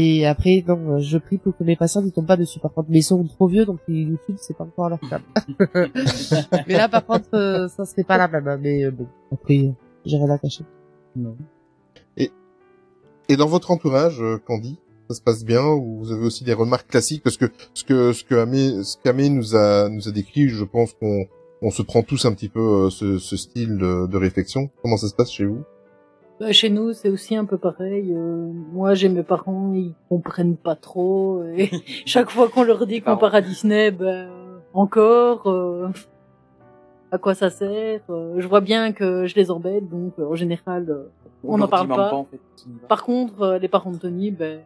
Et 0.00 0.26
après, 0.26 0.64
non, 0.64 0.78
euh, 0.92 0.98
je 1.00 1.18
prie 1.18 1.38
pour 1.38 1.56
que 1.56 1.64
mes 1.64 1.74
patients 1.74 2.02
ne 2.02 2.10
tombent 2.10 2.28
pas 2.28 2.36
dessus. 2.36 2.60
Par 2.60 2.72
contre, 2.72 2.88
mais 2.88 2.98
ils 2.98 3.02
sont 3.02 3.24
trop 3.24 3.48
vieux, 3.48 3.64
donc 3.64 3.80
les 3.88 4.02
YouTube, 4.02 4.36
c'est 4.38 4.56
pas 4.56 4.62
encore 4.62 4.88
leur 4.90 5.00
cas. 5.00 5.18
mais 6.68 6.74
là, 6.76 6.88
par 6.88 7.04
contre, 7.04 7.34
euh, 7.34 7.66
ça 7.66 7.84
serait 7.84 8.04
pas 8.04 8.16
la 8.16 8.28
même. 8.28 8.46
hein, 8.46 8.58
Mais 8.62 8.84
euh, 8.84 8.92
bon, 8.92 9.08
après, 9.32 9.74
j'ai 10.04 10.16
rien 10.16 10.30
à 10.30 10.38
cacher. 10.38 10.62
Et, 12.16 12.30
et 13.28 13.36
dans 13.36 13.48
votre 13.48 13.72
entourage, 13.72 14.22
euh, 14.22 14.38
Candy, 14.46 14.78
ça 15.08 15.16
se 15.16 15.20
passe 15.20 15.44
bien 15.44 15.64
ou 15.66 15.98
vous 15.98 16.12
avez 16.12 16.24
aussi 16.24 16.44
des 16.44 16.52
remarques 16.52 16.88
classiques? 16.88 17.24
Parce 17.24 17.36
que 17.36 17.46
ce 17.74 17.82
que 17.82 18.12
ce 18.12 18.22
que 18.22 18.36
Amé, 18.36 18.84
ce 18.84 18.96
qu'Amé 19.02 19.28
nous 19.30 19.56
a 19.56 19.88
nous 19.88 20.06
a 20.06 20.12
décrit, 20.12 20.48
je 20.48 20.62
pense 20.64 20.92
qu'on 20.92 21.26
on 21.60 21.70
se 21.72 21.82
prend 21.82 22.02
tous 22.04 22.24
un 22.24 22.32
petit 22.34 22.48
peu 22.48 22.60
euh, 22.60 22.90
ce, 22.90 23.18
ce 23.18 23.36
style 23.36 23.78
de, 23.78 24.06
de 24.06 24.16
réflexion. 24.16 24.70
Comment 24.80 24.96
ça 24.96 25.08
se 25.08 25.14
passe 25.14 25.32
chez 25.32 25.44
vous? 25.46 25.64
Bah, 26.40 26.52
chez 26.52 26.70
nous, 26.70 26.92
c'est 26.92 27.08
aussi 27.08 27.34
un 27.34 27.44
peu 27.44 27.58
pareil. 27.58 28.12
Euh, 28.14 28.50
moi, 28.72 28.94
j'ai 28.94 29.08
mes 29.08 29.24
parents, 29.24 29.72
ils 29.74 29.94
comprennent 30.08 30.56
pas 30.56 30.76
trop. 30.76 31.42
Et 31.56 31.70
chaque 32.06 32.30
fois 32.30 32.48
qu'on 32.48 32.62
leur 32.62 32.86
dit 32.86 33.00
qu'on 33.00 33.16
part 33.16 33.34
à 33.34 33.40
Disney, 33.40 33.90
ben 33.90 34.28
encore. 34.72 35.48
euh, 35.48 35.88
à 37.10 37.18
quoi 37.18 37.34
ça 37.34 37.48
sert 37.50 38.02
Euh, 38.10 38.34
Je 38.38 38.46
vois 38.46 38.60
bien 38.60 38.92
que 38.92 39.26
je 39.26 39.34
les 39.34 39.50
embête, 39.50 39.88
donc 39.88 40.12
euh, 40.18 40.26
en 40.26 40.34
général, 40.34 40.86
euh, 40.90 41.08
on 41.42 41.56
n'en 41.58 41.66
parle 41.66 41.88
pas. 41.88 42.14
en 42.14 42.24
fait. 42.26 42.38
Par 42.88 43.02
contre, 43.02 43.40
euh, 43.42 43.58
les 43.58 43.68
parents 43.68 43.90
de 43.90 43.96
Tony, 43.96 44.30
ben 44.30 44.60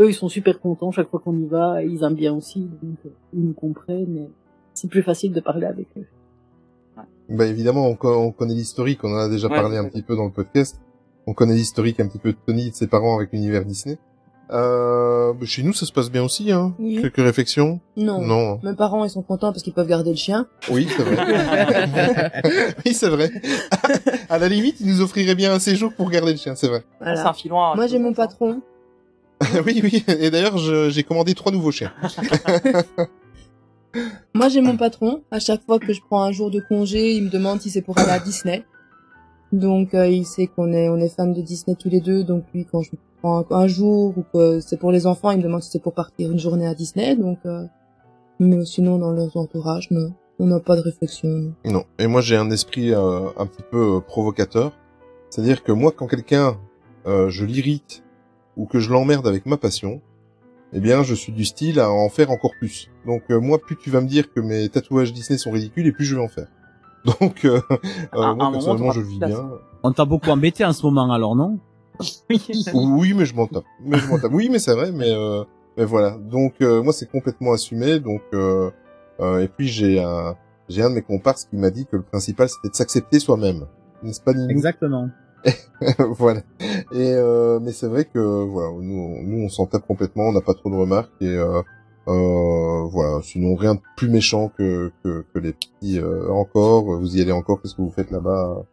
eux, 0.00 0.08
ils 0.08 0.14
sont 0.14 0.30
super 0.30 0.58
contents 0.58 0.90
chaque 0.90 1.10
fois 1.10 1.20
qu'on 1.20 1.36
y 1.38 1.46
va, 1.46 1.84
et 1.84 1.86
ils 1.86 2.02
aiment 2.02 2.14
bien 2.14 2.34
aussi, 2.34 2.60
donc 2.82 2.96
euh, 3.04 3.10
ils 3.34 3.44
nous 3.44 3.52
comprennent, 3.52 4.16
et 4.16 4.30
c'est 4.72 4.88
plus 4.88 5.02
facile 5.02 5.32
de 5.34 5.40
parler 5.40 5.66
avec 5.66 5.86
eux. 5.98 6.06
Bah 7.28 7.46
évidemment, 7.46 7.86
on, 7.86 7.94
co- 7.94 8.16
on 8.16 8.32
connaît 8.32 8.54
l'historique, 8.54 9.04
on 9.04 9.12
en 9.12 9.18
a 9.18 9.28
déjà 9.28 9.48
Ouais, 9.48 9.54
parlé 9.56 9.76
un 9.76 9.86
petit 9.88 10.02
peu 10.02 10.16
dans 10.16 10.24
le 10.24 10.30
podcast. 10.32 10.80
On 11.26 11.34
connaît 11.34 11.54
l'historique 11.54 12.00
un 12.00 12.08
petit 12.08 12.18
peu 12.18 12.32
de 12.32 12.38
Tony 12.46 12.68
et 12.68 12.70
de 12.70 12.74
ses 12.74 12.86
parents 12.86 13.16
avec 13.16 13.32
l'univers 13.32 13.64
Disney. 13.64 13.98
Euh, 14.50 15.32
bah, 15.32 15.46
chez 15.46 15.62
nous, 15.62 15.72
ça 15.72 15.86
se 15.86 15.92
passe 15.92 16.10
bien 16.10 16.22
aussi, 16.22 16.52
hein. 16.52 16.74
Oui. 16.78 17.00
Quelques 17.00 17.16
réflexions 17.16 17.80
Non. 17.96 18.20
Non. 18.20 18.60
Mes 18.62 18.74
parents, 18.74 19.04
ils 19.04 19.10
sont 19.10 19.22
contents 19.22 19.50
parce 19.52 19.62
qu'ils 19.62 19.72
peuvent 19.72 19.88
garder 19.88 20.10
le 20.10 20.16
chien. 20.16 20.46
Oui, 20.70 20.86
c'est 20.94 21.02
vrai. 21.02 22.32
oui, 22.84 22.92
c'est 22.92 23.08
vrai. 23.08 23.30
à 24.28 24.38
la 24.38 24.48
limite, 24.48 24.80
ils 24.80 24.88
nous 24.88 25.00
offriraient 25.00 25.34
bien 25.34 25.54
un 25.54 25.58
séjour 25.58 25.94
pour 25.94 26.10
garder 26.10 26.32
le 26.32 26.38
chien, 26.38 26.54
c'est 26.54 26.68
vrai. 26.68 26.84
Voilà. 27.00 27.22
C'est 27.22 27.28
un 27.28 27.32
filon. 27.32 27.74
Moi, 27.74 27.86
j'ai 27.86 27.98
mon 27.98 28.12
patron. 28.12 28.60
oui, 29.66 29.80
oui. 29.82 30.04
Et 30.08 30.30
d'ailleurs, 30.30 30.58
j'ai 30.58 31.02
commandé 31.02 31.34
trois 31.34 31.50
nouveaux 31.52 31.72
chiens. 31.72 31.92
Moi, 34.34 34.48
j'ai 34.48 34.60
mon 34.60 34.76
patron. 34.76 35.22
À 35.30 35.38
chaque 35.38 35.64
fois 35.64 35.78
que 35.78 35.92
je 35.92 36.00
prends 36.00 36.22
un 36.22 36.32
jour 36.32 36.50
de 36.50 36.60
congé, 36.60 37.12
il 37.14 37.24
me 37.24 37.30
demande 37.30 37.60
si 37.60 37.70
c'est 37.70 37.82
pour 37.82 37.98
aller 37.98 38.10
à 38.10 38.18
Disney. 38.18 38.64
Donc, 39.52 39.94
euh, 39.94 40.06
il 40.06 40.24
sait 40.24 40.46
qu'on 40.46 40.72
est, 40.72 40.88
on 40.88 40.96
est 40.96 41.08
fans 41.08 41.26
de 41.26 41.40
Disney 41.40 41.76
tous 41.78 41.88
les 41.88 42.00
deux. 42.00 42.24
Donc, 42.24 42.44
lui, 42.54 42.64
quand 42.64 42.82
je 42.82 42.90
prends 43.20 43.44
un, 43.50 43.66
jour 43.66 44.14
ou 44.16 44.24
que 44.32 44.60
c'est 44.60 44.78
pour 44.78 44.92
les 44.92 45.06
enfants, 45.06 45.30
il 45.30 45.38
me 45.38 45.42
demande 45.42 45.62
si 45.62 45.70
c'est 45.70 45.82
pour 45.82 45.92
partir 45.92 46.30
une 46.30 46.38
journée 46.38 46.66
à 46.66 46.74
Disney. 46.74 47.16
Donc, 47.16 47.38
euh, 47.44 47.64
mais 48.38 48.64
sinon, 48.64 48.98
dans 48.98 49.12
leurs 49.12 49.36
entourages, 49.36 49.90
non. 49.90 50.12
On 50.38 50.46
n'a 50.46 50.58
pas 50.58 50.76
de 50.76 50.80
réflexion. 50.80 51.28
non. 51.28 51.52
Non. 51.66 51.84
Et 51.98 52.06
moi, 52.06 52.20
j'ai 52.20 52.36
un 52.36 52.50
esprit 52.50 52.92
euh, 52.92 53.28
un 53.36 53.46
petit 53.46 53.62
peu 53.70 53.96
euh, 53.96 54.00
provocateur. 54.00 54.72
C'est-à-dire 55.30 55.62
que 55.62 55.72
moi, 55.72 55.92
quand 55.96 56.06
quelqu'un, 56.06 56.58
euh, 57.06 57.30
je 57.30 57.44
l'irrite 57.44 58.02
ou 58.56 58.66
que 58.66 58.80
je 58.80 58.90
l'emmerde 58.90 59.26
avec 59.26 59.46
ma 59.46 59.56
passion, 59.56 60.00
eh 60.72 60.80
bien, 60.80 61.02
je 61.02 61.14
suis 61.14 61.32
du 61.32 61.44
style 61.44 61.80
à 61.80 61.90
en 61.90 62.08
faire 62.08 62.30
encore 62.30 62.52
plus. 62.58 62.90
Donc, 63.06 63.22
euh, 63.30 63.40
moi, 63.40 63.58
plus 63.58 63.76
tu 63.76 63.90
vas 63.90 64.00
me 64.00 64.08
dire 64.08 64.32
que 64.32 64.40
mes 64.40 64.68
tatouages 64.68 65.12
Disney 65.12 65.38
sont 65.38 65.50
ridicules, 65.50 65.86
et 65.86 65.92
plus 65.92 66.04
je 66.04 66.16
vais 66.16 66.22
en 66.22 66.28
faire. 66.28 66.48
Donc, 67.20 67.44
euh, 67.44 67.60
euh, 67.70 68.20
un 68.20 68.34
moi, 68.34 68.52
personnellement, 68.52 68.92
je 68.92 69.00
vis 69.00 69.18
bien. 69.18 69.50
On 69.82 69.92
t'a 69.92 70.04
beaucoup 70.04 70.30
embêté 70.30 70.64
en 70.64 70.72
ce 70.72 70.84
moment 70.86 71.10
alors, 71.12 71.34
non 71.34 71.58
oui, 72.74 73.14
mais 73.14 73.26
je 73.26 73.34
m'en 73.34 73.46
tape. 73.46 73.64
Mais 73.84 73.98
je 73.98 74.08
m'en 74.08 74.18
tape. 74.18 74.32
Oui, 74.32 74.48
mais 74.50 74.58
c'est 74.58 74.74
vrai, 74.74 74.92
mais 74.92 75.10
euh, 75.10 75.44
mais 75.76 75.84
voilà. 75.84 76.16
Donc 76.18 76.54
euh, 76.60 76.82
moi 76.82 76.92
c'est 76.92 77.10
complètement 77.10 77.52
assumé. 77.52 78.00
Donc 78.00 78.22
euh, 78.34 78.70
euh, 79.20 79.40
et 79.40 79.48
puis 79.48 79.68
j'ai 79.68 80.00
un 80.00 80.36
j'ai 80.68 80.82
un 80.82 80.90
de 80.90 80.94
mes 80.94 81.02
comparses 81.02 81.44
qui 81.44 81.56
m'a 81.56 81.70
dit 81.70 81.86
que 81.86 81.96
le 81.96 82.02
principal 82.02 82.48
c'était 82.48 82.70
de 82.70 82.74
s'accepter 82.74 83.18
soi-même, 83.20 83.66
n'est-ce 84.02 84.20
pas 84.20 84.32
Ninou 84.32 84.50
Exactement. 84.50 85.08
voilà. 85.98 86.40
Et 86.92 87.12
euh, 87.14 87.58
mais 87.60 87.72
c'est 87.72 87.88
vrai 87.88 88.04
que 88.04 88.18
voilà, 88.18 88.70
nous 88.80 89.22
nous 89.22 89.44
on 89.44 89.48
s'en 89.48 89.66
tape 89.66 89.86
complètement, 89.86 90.24
on 90.24 90.32
n'a 90.32 90.40
pas 90.40 90.54
trop 90.54 90.70
de 90.70 90.76
remarques 90.76 91.12
et 91.20 91.36
euh, 92.08 92.84
voilà. 92.90 93.20
Sinon 93.22 93.54
rien 93.54 93.74
de 93.74 93.80
plus 93.96 94.08
méchant 94.08 94.50
que 94.56 94.92
que, 95.04 95.24
les 95.38 95.52
petits 95.52 95.98
euh, 95.98 96.30
encore. 96.30 96.84
Vous 96.98 97.16
y 97.16 97.20
allez 97.20 97.32
encore 97.32 97.60
Qu'est-ce 97.60 97.74
que 97.74 97.82
vous 97.82 97.92
faites 97.94 98.10
là-bas? 98.10 98.64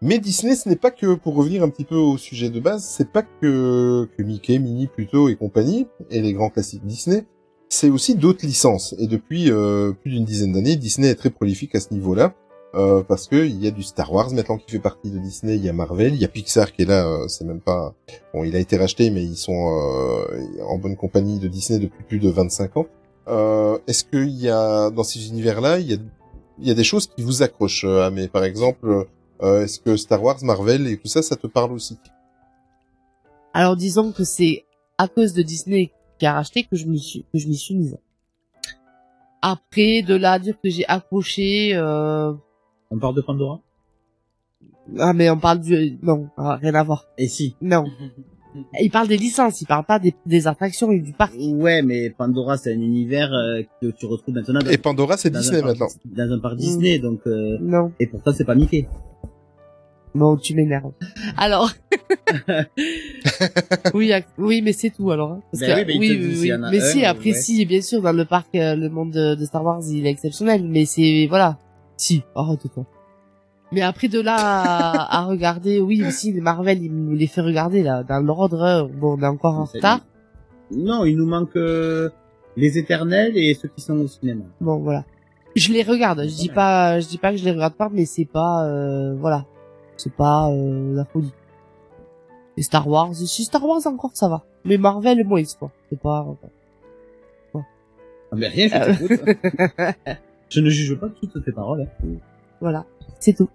Mais 0.00 0.18
Disney, 0.18 0.56
ce 0.56 0.68
n'est 0.68 0.76
pas 0.76 0.90
que, 0.90 1.14
pour 1.14 1.36
revenir 1.36 1.62
un 1.62 1.68
petit 1.68 1.84
peu 1.84 1.94
au 1.94 2.16
sujet 2.16 2.50
de 2.50 2.58
base, 2.58 2.84
c'est 2.84 3.12
pas 3.12 3.22
que, 3.22 4.08
que 4.16 4.22
Mickey, 4.24 4.58
Minnie 4.58 4.88
plutôt 4.88 5.28
et 5.28 5.36
compagnie, 5.36 5.86
et 6.10 6.20
les 6.20 6.32
grands 6.32 6.50
classiques 6.50 6.84
Disney, 6.84 7.24
c'est 7.68 7.88
aussi 7.88 8.16
d'autres 8.16 8.44
licences. 8.44 8.94
Et 8.98 9.06
depuis 9.06 9.50
euh, 9.50 9.92
plus 9.92 10.10
d'une 10.10 10.24
dizaine 10.24 10.52
d'années, 10.52 10.76
Disney 10.76 11.08
est 11.08 11.14
très 11.14 11.30
prolifique 11.30 11.74
à 11.74 11.80
ce 11.80 11.94
niveau-là, 11.94 12.34
euh, 12.74 13.02
parce 13.02 13.28
que 13.28 13.36
il 13.36 13.62
y 13.62 13.66
a 13.66 13.70
du 13.70 13.82
Star 13.82 14.10
Wars 14.12 14.30
maintenant 14.32 14.56
qui 14.56 14.70
fait 14.70 14.78
partie 14.78 15.10
de 15.10 15.18
Disney, 15.18 15.56
il 15.56 15.64
y 15.64 15.68
a 15.68 15.74
Marvel, 15.74 16.14
il 16.14 16.20
y 16.20 16.24
a 16.24 16.28
Pixar 16.28 16.72
qui 16.72 16.82
est 16.82 16.86
là, 16.86 17.06
euh, 17.06 17.28
c'est 17.28 17.44
même 17.44 17.60
pas... 17.60 17.94
Bon, 18.32 18.44
il 18.44 18.56
a 18.56 18.58
été 18.58 18.78
racheté, 18.78 19.10
mais 19.10 19.22
ils 19.22 19.36
sont 19.36 19.52
euh, 19.52 20.62
en 20.66 20.78
bonne 20.78 20.96
compagnie 20.96 21.38
de 21.38 21.48
Disney 21.48 21.78
depuis 21.78 22.02
plus 22.02 22.18
de 22.18 22.30
25 22.30 22.76
ans. 22.78 22.86
Euh, 23.28 23.78
Est-ce 23.86 24.04
qu'il 24.04 24.30
y 24.30 24.48
a, 24.48 24.90
dans 24.90 25.04
ces 25.04 25.28
univers-là, 25.28 25.80
il 25.80 25.90
y 25.90 25.94
a, 25.94 25.98
il 26.58 26.66
y 26.66 26.70
a 26.70 26.74
des 26.74 26.84
choses 26.84 27.06
qui 27.06 27.22
vous 27.22 27.42
accrochent, 27.42 27.84
euh, 27.84 28.06
Amé? 28.06 28.28
Par 28.28 28.44
exemple... 28.44 29.06
Est-ce 29.44 29.80
que 29.80 29.96
Star 29.96 30.22
Wars, 30.22 30.38
Marvel 30.42 30.86
et 30.86 30.96
tout 30.96 31.08
ça, 31.08 31.20
ça 31.20 31.34
te 31.34 31.48
parle 31.48 31.72
aussi? 31.72 31.98
Alors 33.52 33.74
disons 33.74 34.12
que 34.12 34.22
c'est 34.22 34.64
à 34.98 35.08
cause 35.08 35.32
de 35.32 35.42
Disney 35.42 35.90
qui 36.20 36.26
a 36.26 36.34
racheté 36.34 36.62
que 36.62 36.76
je 36.76 36.86
m'y 36.86 37.00
suis 37.00 37.24
que 37.32 37.40
je 37.40 37.48
m'y 37.48 37.56
suis 37.56 37.74
mise. 37.74 37.98
Après 39.42 40.02
de 40.02 40.14
là 40.14 40.34
à 40.34 40.38
dire 40.38 40.54
que 40.62 40.70
j'ai 40.70 40.86
accroché. 40.86 41.72
On 42.94 42.98
parle 42.98 43.14
de 43.16 43.22
Pandora? 43.22 43.60
Ah 44.98 45.12
mais 45.12 45.30
on 45.30 45.38
parle 45.38 45.60
du 45.60 45.96
non, 46.02 46.28
ah, 46.36 46.56
rien 46.60 46.74
à 46.74 46.82
voir. 46.82 47.06
Et 47.18 47.26
si 47.28 47.56
Non. 47.60 47.84
Il 48.78 48.90
parle 48.90 49.08
des 49.08 49.16
licences, 49.16 49.62
il 49.62 49.66
parle 49.66 49.84
pas 49.86 49.98
des, 49.98 50.14
des 50.26 50.46
attractions 50.46 50.92
et 50.92 51.00
du 51.00 51.14
parc. 51.14 51.32
Ouais, 51.38 51.80
mais 51.80 52.10
Pandora, 52.10 52.58
c'est 52.58 52.70
un 52.74 52.80
univers 52.82 53.32
euh, 53.32 53.62
que 53.80 53.86
tu 53.86 54.04
retrouves 54.04 54.34
maintenant. 54.34 54.60
Dans, 54.60 54.70
Et 54.70 54.76
Pandora, 54.76 55.16
c'est 55.16 55.30
Disney 55.30 55.60
un 55.60 55.62
parc- 55.62 55.78
maintenant. 55.80 55.88
Dans 56.04 56.32
un 56.34 56.38
parc 56.38 56.56
Disney, 56.56 56.98
donc. 56.98 57.20
euh, 57.26 57.56
Non. 57.62 57.92
Et 57.98 58.06
pourtant, 58.06 58.30
c'est 58.34 58.44
pas 58.44 58.54
Mickey. 58.54 58.86
Bon, 60.14 60.36
tu 60.36 60.54
m'énerves. 60.54 60.92
Alors. 61.38 61.70
oui, 63.94 64.12
oui, 64.36 64.60
mais 64.60 64.72
c'est 64.74 64.90
tout 64.90 65.10
alors. 65.10 65.32
hein. 65.32 65.40
Parce 65.50 65.60
Ben 65.62 65.86
que- 65.86 65.98
oui, 65.98 66.38
mais 66.42 66.52
en 66.52 66.62
a 66.64 66.70
mais 66.70 66.82
un, 66.82 66.84
si, 66.84 67.04
après 67.06 67.30
ouais. 67.32 67.40
si, 67.40 67.64
bien 67.64 67.80
sûr, 67.80 68.02
dans 68.02 68.12
le 68.12 68.26
parc, 68.26 68.54
euh, 68.54 68.74
le 68.76 68.90
monde 68.90 69.12
de, 69.12 69.34
de 69.34 69.44
Star 69.46 69.64
Wars, 69.64 69.80
il 69.88 70.06
est 70.06 70.10
exceptionnel, 70.10 70.62
mais 70.68 70.84
c'est 70.84 71.26
voilà, 71.28 71.56
si, 72.02 72.24
arrête 72.34 72.66
toi. 72.74 72.84
Mais 73.70 73.80
après 73.80 74.08
de 74.08 74.20
là 74.20 74.36
à, 74.36 75.18
à 75.20 75.24
regarder, 75.24 75.80
oui 75.80 76.04
aussi 76.04 76.32
les 76.32 76.40
Marvel, 76.40 76.82
il 76.82 76.92
me 76.92 77.14
les 77.14 77.26
fait 77.26 77.40
regarder 77.40 77.82
là, 77.82 78.02
dans 78.02 78.20
l'ordre. 78.20 78.62
hein. 78.62 78.88
Bon, 78.92 79.16
on 79.18 79.22
est 79.22 79.26
encore 79.26 79.54
en 79.54 79.64
retard. 79.64 80.00
Non, 80.70 81.04
il 81.04 81.16
nous 81.16 81.26
manque 81.26 81.56
euh, 81.56 82.10
les 82.56 82.76
éternels 82.76 83.36
et 83.36 83.54
ceux 83.54 83.68
qui 83.68 83.80
sont 83.80 83.96
au 83.98 84.08
cinéma. 84.08 84.44
Bon, 84.60 84.78
voilà. 84.78 85.04
Je 85.54 85.72
les 85.72 85.82
regarde. 85.82 86.22
Je 86.22 86.34
dis 86.34 86.48
pas, 86.48 86.98
je 87.00 87.06
dis 87.08 87.18
pas 87.18 87.30
que 87.30 87.36
je 87.38 87.44
les 87.44 87.52
regarde 87.52 87.74
pas, 87.74 87.88
mais 87.92 88.04
c'est 88.04 88.24
pas, 88.24 88.64
euh, 88.66 89.14
voilà, 89.18 89.44
c'est 89.96 90.12
pas 90.12 90.48
euh, 90.50 90.94
la 90.96 91.04
folie. 91.04 91.32
Et 92.56 92.62
Star 92.62 92.86
Wars, 92.88 93.14
si 93.14 93.44
Star 93.44 93.64
Wars 93.64 93.80
encore 93.86 94.10
ça 94.14 94.28
va. 94.28 94.44
Mais 94.64 94.76
Marvel 94.76 95.24
moins 95.24 95.42
quoi. 95.58 95.70
C'est 95.88 96.00
pas. 96.00 96.26
Ah, 97.54 97.58
mais 98.34 98.48
rien, 98.48 98.68
je. 98.68 99.92
je 100.52 100.60
ne 100.60 100.68
juge 100.70 100.94
pas 100.96 101.08
toutes 101.08 101.44
tes 101.44 101.52
paroles. 101.52 101.82
hein. 101.82 102.06
Voilà, 102.60 102.84
c'est 103.18 103.34
tout. 103.36 103.48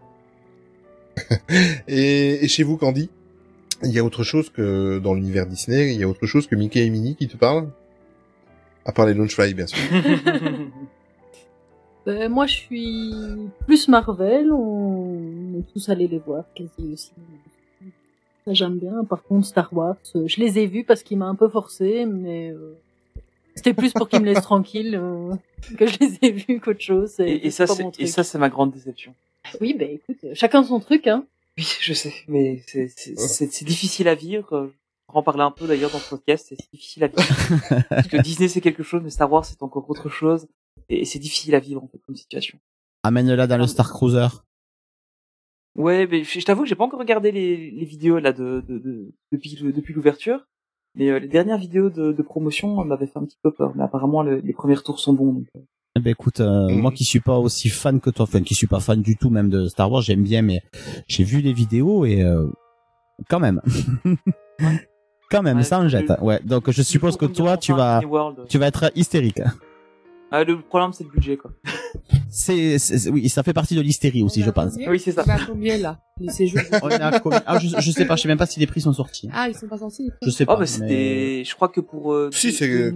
Et, 1.88 2.44
et 2.44 2.48
chez 2.48 2.64
vous, 2.64 2.78
Candy 2.78 3.10
Il 3.84 3.92
y 3.92 4.00
a 4.00 4.04
autre 4.04 4.24
chose 4.24 4.50
que 4.50 5.00
dans 5.00 5.14
l'univers 5.14 5.46
Disney, 5.48 5.94
il 5.94 6.00
y 6.00 6.04
a 6.04 6.08
autre 6.08 6.26
chose 6.28 6.46
que 6.48 6.56
Mickey 6.56 6.86
et 6.86 6.90
Minnie 6.90 7.16
qui 7.16 7.28
te 7.28 7.38
parlent? 7.38 7.70
À 8.86 8.92
part 8.92 9.06
les 9.06 9.14
Launchfly, 9.14 9.54
bien 9.54 9.68
sûr. 9.68 9.80
Ben, 12.06 12.30
moi, 12.32 12.46
je 12.46 12.54
suis 12.54 13.14
plus 13.66 13.88
Marvel. 13.88 14.52
On 14.52 15.60
est 15.60 15.74
tous 15.74 15.90
allés 15.90 16.08
les 16.08 16.20
voir 16.20 16.46
quasi 16.56 16.94
aussi. 16.94 17.12
Ça, 18.46 18.54
j'aime 18.54 18.78
bien. 18.78 19.04
Par 19.04 19.24
contre, 19.24 19.46
Star 19.46 19.74
Wars, 19.74 19.98
euh, 20.16 20.26
je 20.28 20.40
les 20.40 20.60
ai 20.60 20.68
vus 20.68 20.84
parce 20.86 21.04
qu'il 21.04 21.18
m'a 21.18 21.26
un 21.28 21.36
peu 21.36 21.50
forcé, 21.50 22.06
mais 22.06 22.52
euh, 22.52 22.76
c'était 23.58 23.74
plus 23.74 23.92
pour 23.94 24.08
qu'il 24.08 24.22
me 24.22 24.26
laisse 24.26 24.42
tranquille 24.42 24.96
euh, 24.96 25.36
que 25.78 25.86
je 25.86 25.98
les 26.00 26.18
ai 26.22 26.32
vus 26.32 26.60
qu'autre 26.62 26.80
chose. 26.82 27.20
Et, 27.20 27.48
et 27.48 27.52
ça, 27.52 27.66
pas 27.68 27.74
c'est 27.76 28.00
et 28.00 28.08
ça, 28.08 28.24
c'est 28.24 28.38
ma 28.38 28.48
grande 28.50 28.72
déception. 28.72 29.14
Oui, 29.60 29.74
ben 29.74 29.90
écoute, 29.90 30.18
euh, 30.24 30.32
chacun 30.34 30.64
son 30.64 30.80
truc, 30.80 31.08
hein. 31.08 31.26
Oui, 31.58 31.66
je 31.82 31.94
sais, 31.94 32.14
mais 32.28 32.62
c'est 32.68 32.88
c'est- 32.96 33.18
c'est- 33.18 33.52
c'est 33.52 33.66
difficile 33.66 34.08
à 34.08 34.16
vivre. 34.16 34.54
euh, 34.56 34.74
On 35.10 35.14
va 35.14 35.20
en 35.20 35.24
parler 35.24 35.44
un 35.44 35.52
peu 35.52 35.68
d'ailleurs 35.68 35.92
dans 35.92 36.00
ce 36.00 36.10
podcast. 36.10 36.46
C'est 36.50 36.58
difficile 36.72 37.04
à 37.04 37.08
vivre 37.08 37.24
parce 37.90 38.08
que 38.08 38.18
Disney 38.22 38.48
c'est 38.50 38.62
quelque 38.62 38.84
chose, 38.84 39.02
mais 39.04 39.10
Star 39.10 39.32
Wars 39.32 39.46
c'est 39.46 39.62
encore 39.64 39.90
autre 39.90 40.10
chose, 40.10 40.48
et 40.90 41.06
c'est 41.06 41.20
difficile 41.20 41.56
à 41.56 41.60
vivre 41.60 41.84
en 41.84 41.88
fait 41.88 42.00
comme 42.06 42.16
situation. 42.16 42.58
Amène-la 43.04 43.48
dans 43.48 43.58
le 43.58 43.68
Star 43.68 43.90
Cruiser. 43.94 44.28
Ouais, 45.76 46.08
mais 46.08 46.24
je 46.24 46.40
je 46.40 46.46
t'avoue 46.46 46.64
que 46.64 46.70
j'ai 46.70 46.76
pas 46.76 46.84
encore 46.86 47.00
regardé 47.00 47.32
les, 47.32 47.70
les 47.72 47.86
vidéos 47.86 48.18
là 48.20 48.34
de, 48.34 48.64
de, 48.68 48.80
de- 48.80 49.14
depuis 49.32 49.56
depuis 49.56 49.94
l'ouverture, 49.94 50.46
mais 50.98 51.10
euh, 51.10 51.20
les 51.20 51.28
dernières 51.28 51.58
vidéos 51.58 51.90
de, 51.90 52.12
de 52.12 52.22
promotion 52.24 52.84
m'avaient 52.84 53.08
fait 53.08 53.18
un 53.20 53.24
petit 53.26 53.38
peu 53.42 53.52
peur. 53.52 53.72
Mais 53.76 53.84
apparemment 53.84 54.24
le- 54.24 54.40
les 54.40 54.54
premiers 54.54 54.76
retours 54.76 55.00
sont 55.00 55.14
bons. 55.14 55.34
Donc, 55.34 55.46
euh. 55.56 55.60
Eh 55.96 56.00
ben 56.00 56.12
écoute, 56.12 56.42
euh, 56.42 56.68
moi 56.70 56.92
qui 56.92 57.04
suis 57.06 57.20
pas 57.22 57.38
aussi 57.40 57.70
fan 57.70 58.00
que 58.00 58.10
toi, 58.12 58.24
enfin 58.24 58.42
qui 58.42 58.54
suis 58.54 58.68
pas 58.68 58.80
fan 58.80 59.02
du 59.02 59.16
tout 59.18 59.30
même 59.32 59.50
de 59.50 59.68
Star 59.68 59.92
Wars, 59.92 60.02
j'aime 60.02 60.22
bien, 60.24 60.42
mais 60.44 60.62
j'ai 61.08 61.24
vu 61.24 61.42
les 61.42 61.54
vidéos 61.54 62.06
et 62.06 62.22
euh, 62.22 62.46
quand 63.30 63.40
même, 63.40 63.62
quand 65.32 65.42
même, 65.42 65.64
ça 65.64 65.80
en 65.80 65.88
jette. 65.88 66.14
Ouais, 66.22 66.40
donc 66.44 66.70
je 66.72 66.82
suppose 66.82 67.18
que 67.18 67.26
toi 67.26 67.58
tu 67.58 67.74
vas, 67.74 68.02
World. 68.06 68.46
tu 68.48 68.58
vas 68.58 68.68
être 68.68 68.92
hystérique. 68.96 69.42
Ah, 70.32 70.44
le 70.44 70.60
problème 70.62 70.94
c'est 70.94 71.04
le 71.04 71.10
budget 71.10 71.38
quoi. 71.38 71.52
C'est, 72.30 72.78
oui, 73.10 73.30
ça 73.30 73.42
fait 73.44 73.54
partie 73.54 73.76
de 73.76 73.82
l'hystérie 73.82 74.22
aussi, 74.24 74.44
je 74.44 74.50
pense. 74.52 74.74
Oui, 74.88 75.00
c'est 75.00 75.12
ça. 75.12 75.24
On 75.26 75.30
a 75.30 75.40
combien 75.46 75.78
là 75.78 76.00
Les 76.20 76.30
séjours 76.32 76.62
On 76.84 76.90
est 76.90 77.02
à 77.02 77.20
combien 77.20 77.42
Ah, 77.46 77.58
je, 77.58 77.68
je 77.80 77.92
sais 77.92 78.06
pas, 78.06 78.16
je 78.16 78.24
sais 78.24 78.28
même 78.28 78.38
pas 78.38 78.46
si 78.46 78.60
les 78.60 78.68
prix 78.68 78.82
sont 78.82 78.94
sortis. 78.94 79.30
Ah, 79.34 79.48
ils 79.50 79.56
sont 79.56 79.68
pas 79.68 79.78
sortis. 79.78 80.12
Je 80.22 80.30
sais 80.30 80.44
Oh, 80.44 80.54
pas. 80.54 80.58
bah 80.60 80.66
c'était, 80.66 81.44
je 81.46 81.56
crois 81.56 81.70
que 81.70 81.80
pour 81.82 82.14
euh, 82.14 82.30
Si, 82.32 82.52
c'est- 82.52 82.92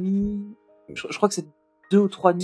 je, 0.93 1.07
je 1.09 1.17
crois 1.17 1.29
que 1.29 1.35
c'est 1.35 1.45
deux 1.91 1.99
ou 1.99 2.07
trois 2.09 2.33
nuits. 2.33 2.41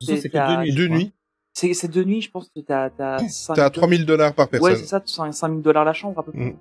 C'est 0.00 0.28
deux 0.74 0.88
nuits, 0.88 1.12
C'est 1.54 1.72
c'est 1.74 1.88
deux 1.88 2.04
nuits, 2.04 2.20
je 2.20 2.30
pense 2.30 2.50
que 2.54 2.60
t'as 2.60 2.90
t'as 2.90 3.18
T'as 3.54 3.70
3000 3.70 4.04
dollars 4.04 4.34
par 4.34 4.48
personne. 4.48 4.72
Ouais, 4.72 4.76
c'est 4.76 4.86
ça, 4.86 5.02
5000 5.30 5.62
dollars 5.62 5.84
la 5.84 5.92
chambre 5.92 6.18
à 6.18 6.22
peu 6.22 6.32
près. 6.32 6.40
Mm. 6.50 6.56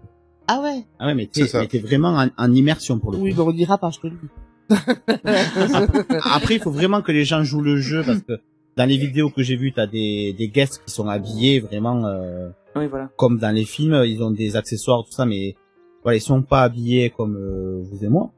Ah 0.48 0.62
ouais. 0.62 0.86
Ah 1.00 1.08
ouais, 1.08 1.16
mais 1.16 1.26
t'es 1.26 1.42
mais 1.54 1.80
vraiment 1.80 2.10
en, 2.10 2.30
en 2.38 2.54
immersion 2.54 3.00
pour 3.00 3.12
le 3.12 3.18
coup. 3.18 3.24
Oui, 3.24 3.36
on 3.38 3.52
dira 3.52 3.78
pas, 3.80 3.90
je 3.90 4.00
te 4.00 4.08
le 4.08 4.14
dis. 4.14 4.28
Après, 4.70 6.56
il 6.56 6.60
faut 6.62 6.72
vraiment 6.72 7.02
que 7.02 7.12
les 7.12 7.26
gens 7.26 7.44
jouent 7.44 7.62
le 7.62 7.78
jeu 7.78 8.04
parce 8.04 8.22
que 8.22 8.40
dans 8.78 8.86
les 8.86 8.98
vidéos 8.98 9.30
que 9.30 9.44
j'ai 9.44 9.56
vues, 9.56 9.74
t'as 9.74 9.88
des, 9.88 10.34
des 10.38 10.48
guests 10.50 10.82
qui 10.86 10.92
sont 10.92 11.08
habillés 11.08 11.60
vraiment 11.60 12.06
euh, 12.06 12.50
Oui, 12.76 12.88
voilà. 12.88 13.10
comme 13.18 13.38
dans 13.38 13.52
les 13.54 13.66
films. 13.66 14.04
Ils 14.06 14.22
ont 14.22 14.32
des 14.32 14.56
accessoires, 14.56 15.04
tout 15.06 15.12
ça, 15.12 15.26
mais 15.26 15.56
voilà, 16.04 16.18
ils 16.18 16.22
sont 16.22 16.42
pas 16.42 16.64
habillés 16.64 17.10
comme 17.10 17.36
euh, 17.38 17.82
vous 17.84 18.04
et 18.04 18.10
moi. 18.10 18.32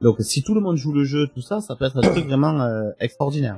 Donc, 0.00 0.16
si 0.20 0.42
tout 0.42 0.54
le 0.54 0.60
monde 0.60 0.76
joue 0.76 0.92
le 0.92 1.04
jeu, 1.04 1.28
tout 1.34 1.40
ça, 1.40 1.60
ça 1.60 1.76
peut 1.76 1.84
être 1.86 1.96
un 1.96 2.02
truc 2.02 2.24
vraiment 2.28 2.60
euh, 2.60 2.90
extraordinaire. 3.00 3.56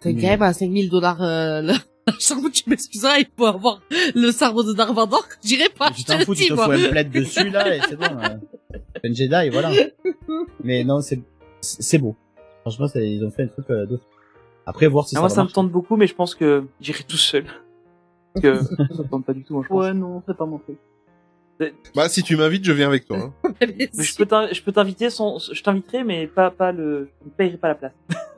C'est 0.00 0.14
quand 0.14 0.20
même 0.22 0.42
à 0.42 0.52
5000 0.52 0.90
dollars, 0.90 1.22
euh, 1.22 1.72
chambre, 2.20 2.48
tu 2.52 2.68
m'excuseras, 2.68 3.18
il 3.18 3.26
faut 3.36 3.46
avoir 3.46 3.80
le 4.14 4.30
sabre 4.30 4.62
de 4.62 4.72
Dark 4.72 4.94
Vador. 4.94 5.24
J'irai 5.44 5.68
pas, 5.68 5.90
tu 5.90 6.00
je 6.00 6.06
te 6.06 6.12
t'en 6.12 6.18
fous, 6.20 6.34
tu 6.34 6.48
te 6.48 6.54
fous 6.54 6.60
un 6.70 6.88
plaid 6.88 7.10
dessus 7.10 7.50
là 7.50 7.74
et 7.74 7.80
c'est 7.88 7.96
bon. 7.96 8.04
Euh, 8.04 8.78
un 9.04 9.12
Jedi, 9.12 9.48
voilà. 9.50 9.70
Mais 10.62 10.84
non, 10.84 11.00
c'est 11.00 11.20
c'est 11.60 11.98
beau. 11.98 12.14
Franchement, 12.62 12.88
c'est- 12.88 13.08
ils 13.10 13.24
ont 13.24 13.30
fait 13.30 13.42
un 13.44 13.48
truc 13.48 13.68
euh, 13.70 13.86
d'autre. 13.86 14.04
Après, 14.66 14.86
voir 14.88 15.06
si 15.06 15.14
Ah, 15.14 15.18
ça 15.18 15.20
moi, 15.22 15.28
ça 15.30 15.44
me 15.44 15.48
tente 15.48 15.70
beaucoup, 15.70 15.96
mais 15.96 16.06
je 16.06 16.14
pense 16.14 16.34
que 16.34 16.64
j'irai 16.80 17.04
tout 17.04 17.16
seul. 17.16 17.44
Parce 18.34 18.42
que 18.42 18.62
ça 18.96 19.02
me 19.02 19.08
tente 19.08 19.24
pas 19.24 19.32
du 19.32 19.44
tout, 19.44 19.54
moi, 19.54 19.62
je 19.62 19.68
pense. 19.68 19.84
Ouais, 19.84 19.94
non, 19.94 20.22
c'est 20.26 20.36
pas 20.36 20.46
mon 20.46 20.58
truc. 20.58 20.76
Bah, 21.94 22.08
si 22.10 22.22
tu 22.22 22.36
m'invites, 22.36 22.64
je 22.64 22.72
viens 22.72 22.88
avec 22.88 23.06
toi. 23.06 23.16
hein. 23.44 23.50
Mais 23.94 24.04
je 24.04 24.16
peux 24.16 24.26
je 24.52 24.62
peux 24.62 24.72
t'inviter 24.72 25.08
sans, 25.08 25.38
je 25.38 25.62
t'inviterai, 25.62 26.04
mais 26.04 26.26
pas, 26.26 26.50
pas 26.50 26.70
le, 26.70 27.08
je 27.22 27.26
ne 27.26 27.30
payerai 27.30 27.56
pas 27.56 27.68
la 27.68 27.74
place. 27.76 27.92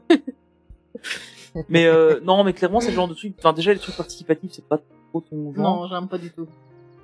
mais 1.69 1.87
euh, 1.87 2.21
non, 2.23 2.45
mais 2.45 2.53
clairement, 2.53 2.81
c'est 2.81 2.91
le 2.91 2.95
genre 2.95 3.09
de 3.09 3.15
truc. 3.15 3.35
Enfin, 3.39 3.53
déjà, 3.53 3.73
les 3.73 3.81
trucs 3.81 3.97
participatifs, 3.97 4.53
c'est 4.53 4.65
pas 4.69 4.79
trop 5.11 5.21
ton 5.21 5.53
genre. 5.53 5.65
Non, 5.83 5.89
j'aime 5.89 6.07
pas 6.09 6.19
du 6.19 6.31
tout. 6.31 6.47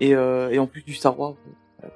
Et, 0.01 0.15
euh, 0.15 0.51
et 0.51 0.59
en 0.61 0.66
plus 0.69 0.82
du 0.82 0.94
Star 0.94 1.19
Wars. 1.19 1.35
euh, 1.82 1.89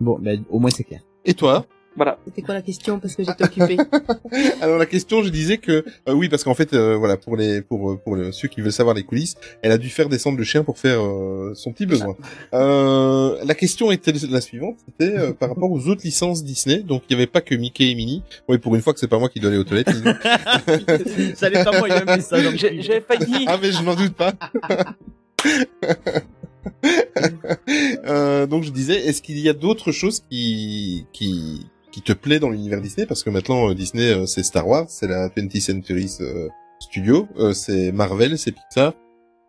Bon, 0.00 0.18
ben 0.18 0.42
au 0.50 0.58
moins 0.58 0.70
c'est 0.70 0.84
clair. 0.84 1.00
Et 1.24 1.34
toi 1.34 1.64
Voilà. 1.96 2.18
C'était 2.26 2.42
quoi 2.42 2.54
la 2.54 2.62
question 2.62 2.98
parce 2.98 3.14
que 3.14 3.22
j'étais 3.24 3.44
occupée 3.44 3.76
Alors 4.60 4.78
la 4.78 4.86
question, 4.86 5.22
je 5.22 5.28
disais 5.30 5.58
que 5.58 5.84
euh, 6.08 6.12
oui, 6.12 6.28
parce 6.28 6.44
qu'en 6.44 6.54
fait, 6.54 6.74
euh, 6.74 6.96
voilà, 6.96 7.16
pour 7.16 7.36
les 7.36 7.62
pour 7.62 7.92
euh, 7.92 7.96
pour 7.96 8.16
le- 8.16 8.32
ceux 8.32 8.48
qui 8.48 8.60
veulent 8.60 8.72
savoir 8.72 8.94
les 8.94 9.04
coulisses, 9.04 9.36
elle 9.62 9.72
a 9.72 9.78
dû 9.78 9.88
faire 9.90 10.08
descendre 10.08 10.36
le 10.36 10.44
chien 10.44 10.64
pour 10.64 10.78
faire 10.78 11.00
euh, 11.02 11.52
son 11.54 11.72
petit 11.72 11.86
besoin. 11.86 12.16
Euh, 12.52 13.38
la 13.44 13.54
question 13.54 13.90
était 13.92 14.12
la 14.28 14.40
suivante, 14.40 14.76
c'était 14.86 15.16
euh, 15.16 15.32
par 15.32 15.48
rapport 15.50 15.70
aux 15.70 15.86
autres 15.88 16.02
licences 16.04 16.42
Disney. 16.44 16.80
Donc 16.80 17.02
il 17.08 17.16
n'y 17.16 17.22
avait 17.22 17.30
pas 17.30 17.40
que 17.40 17.54
Mickey 17.54 17.90
et 17.90 17.94
Minnie. 17.94 18.22
Oui, 18.48 18.58
pour 18.58 18.74
une 18.74 18.82
fois 18.82 18.92
que 18.92 18.98
c'est 19.00 19.08
pas 19.08 19.18
moi 19.18 19.28
qui 19.28 19.40
dois 19.40 19.50
aller 19.50 19.58
aux 19.58 19.64
toilettes. 19.64 19.90
Ça 21.36 21.46
allait 21.46 21.64
pas 21.64 21.78
moi, 21.78 21.88
il 21.88 21.92
a 21.92 22.16
mis 22.16 22.22
ça. 22.22 22.40
donc- 22.42 22.56
J'ai- 22.56 23.00
failli. 23.00 23.44
ah 23.46 23.56
mais 23.62 23.70
je 23.72 23.82
n'en 23.82 23.94
doute 23.94 24.14
pas. 24.14 24.32
Euh, 28.06 28.46
donc 28.46 28.64
je 28.64 28.70
disais, 28.70 29.06
est-ce 29.06 29.22
qu'il 29.22 29.38
y 29.38 29.48
a 29.48 29.52
d'autres 29.54 29.90
choses 29.92 30.20
qui 30.30 31.06
qui 31.12 31.66
qui 31.90 32.02
te 32.02 32.12
plaît 32.12 32.38
dans 32.38 32.50
l'univers 32.50 32.80
Disney? 32.80 33.06
Parce 33.06 33.22
que 33.22 33.30
maintenant 33.30 33.70
euh, 33.70 33.74
Disney 33.74 34.12
euh, 34.12 34.26
c'est 34.26 34.42
Star 34.42 34.66
Wars, 34.68 34.84
c'est 34.88 35.06
la 35.06 35.28
20th 35.28 35.60
Century 35.60 36.10
euh, 36.20 36.48
Studio, 36.80 37.26
euh, 37.38 37.52
c'est 37.54 37.92
Marvel, 37.92 38.36
c'est 38.38 38.52
Pixar. 38.52 38.92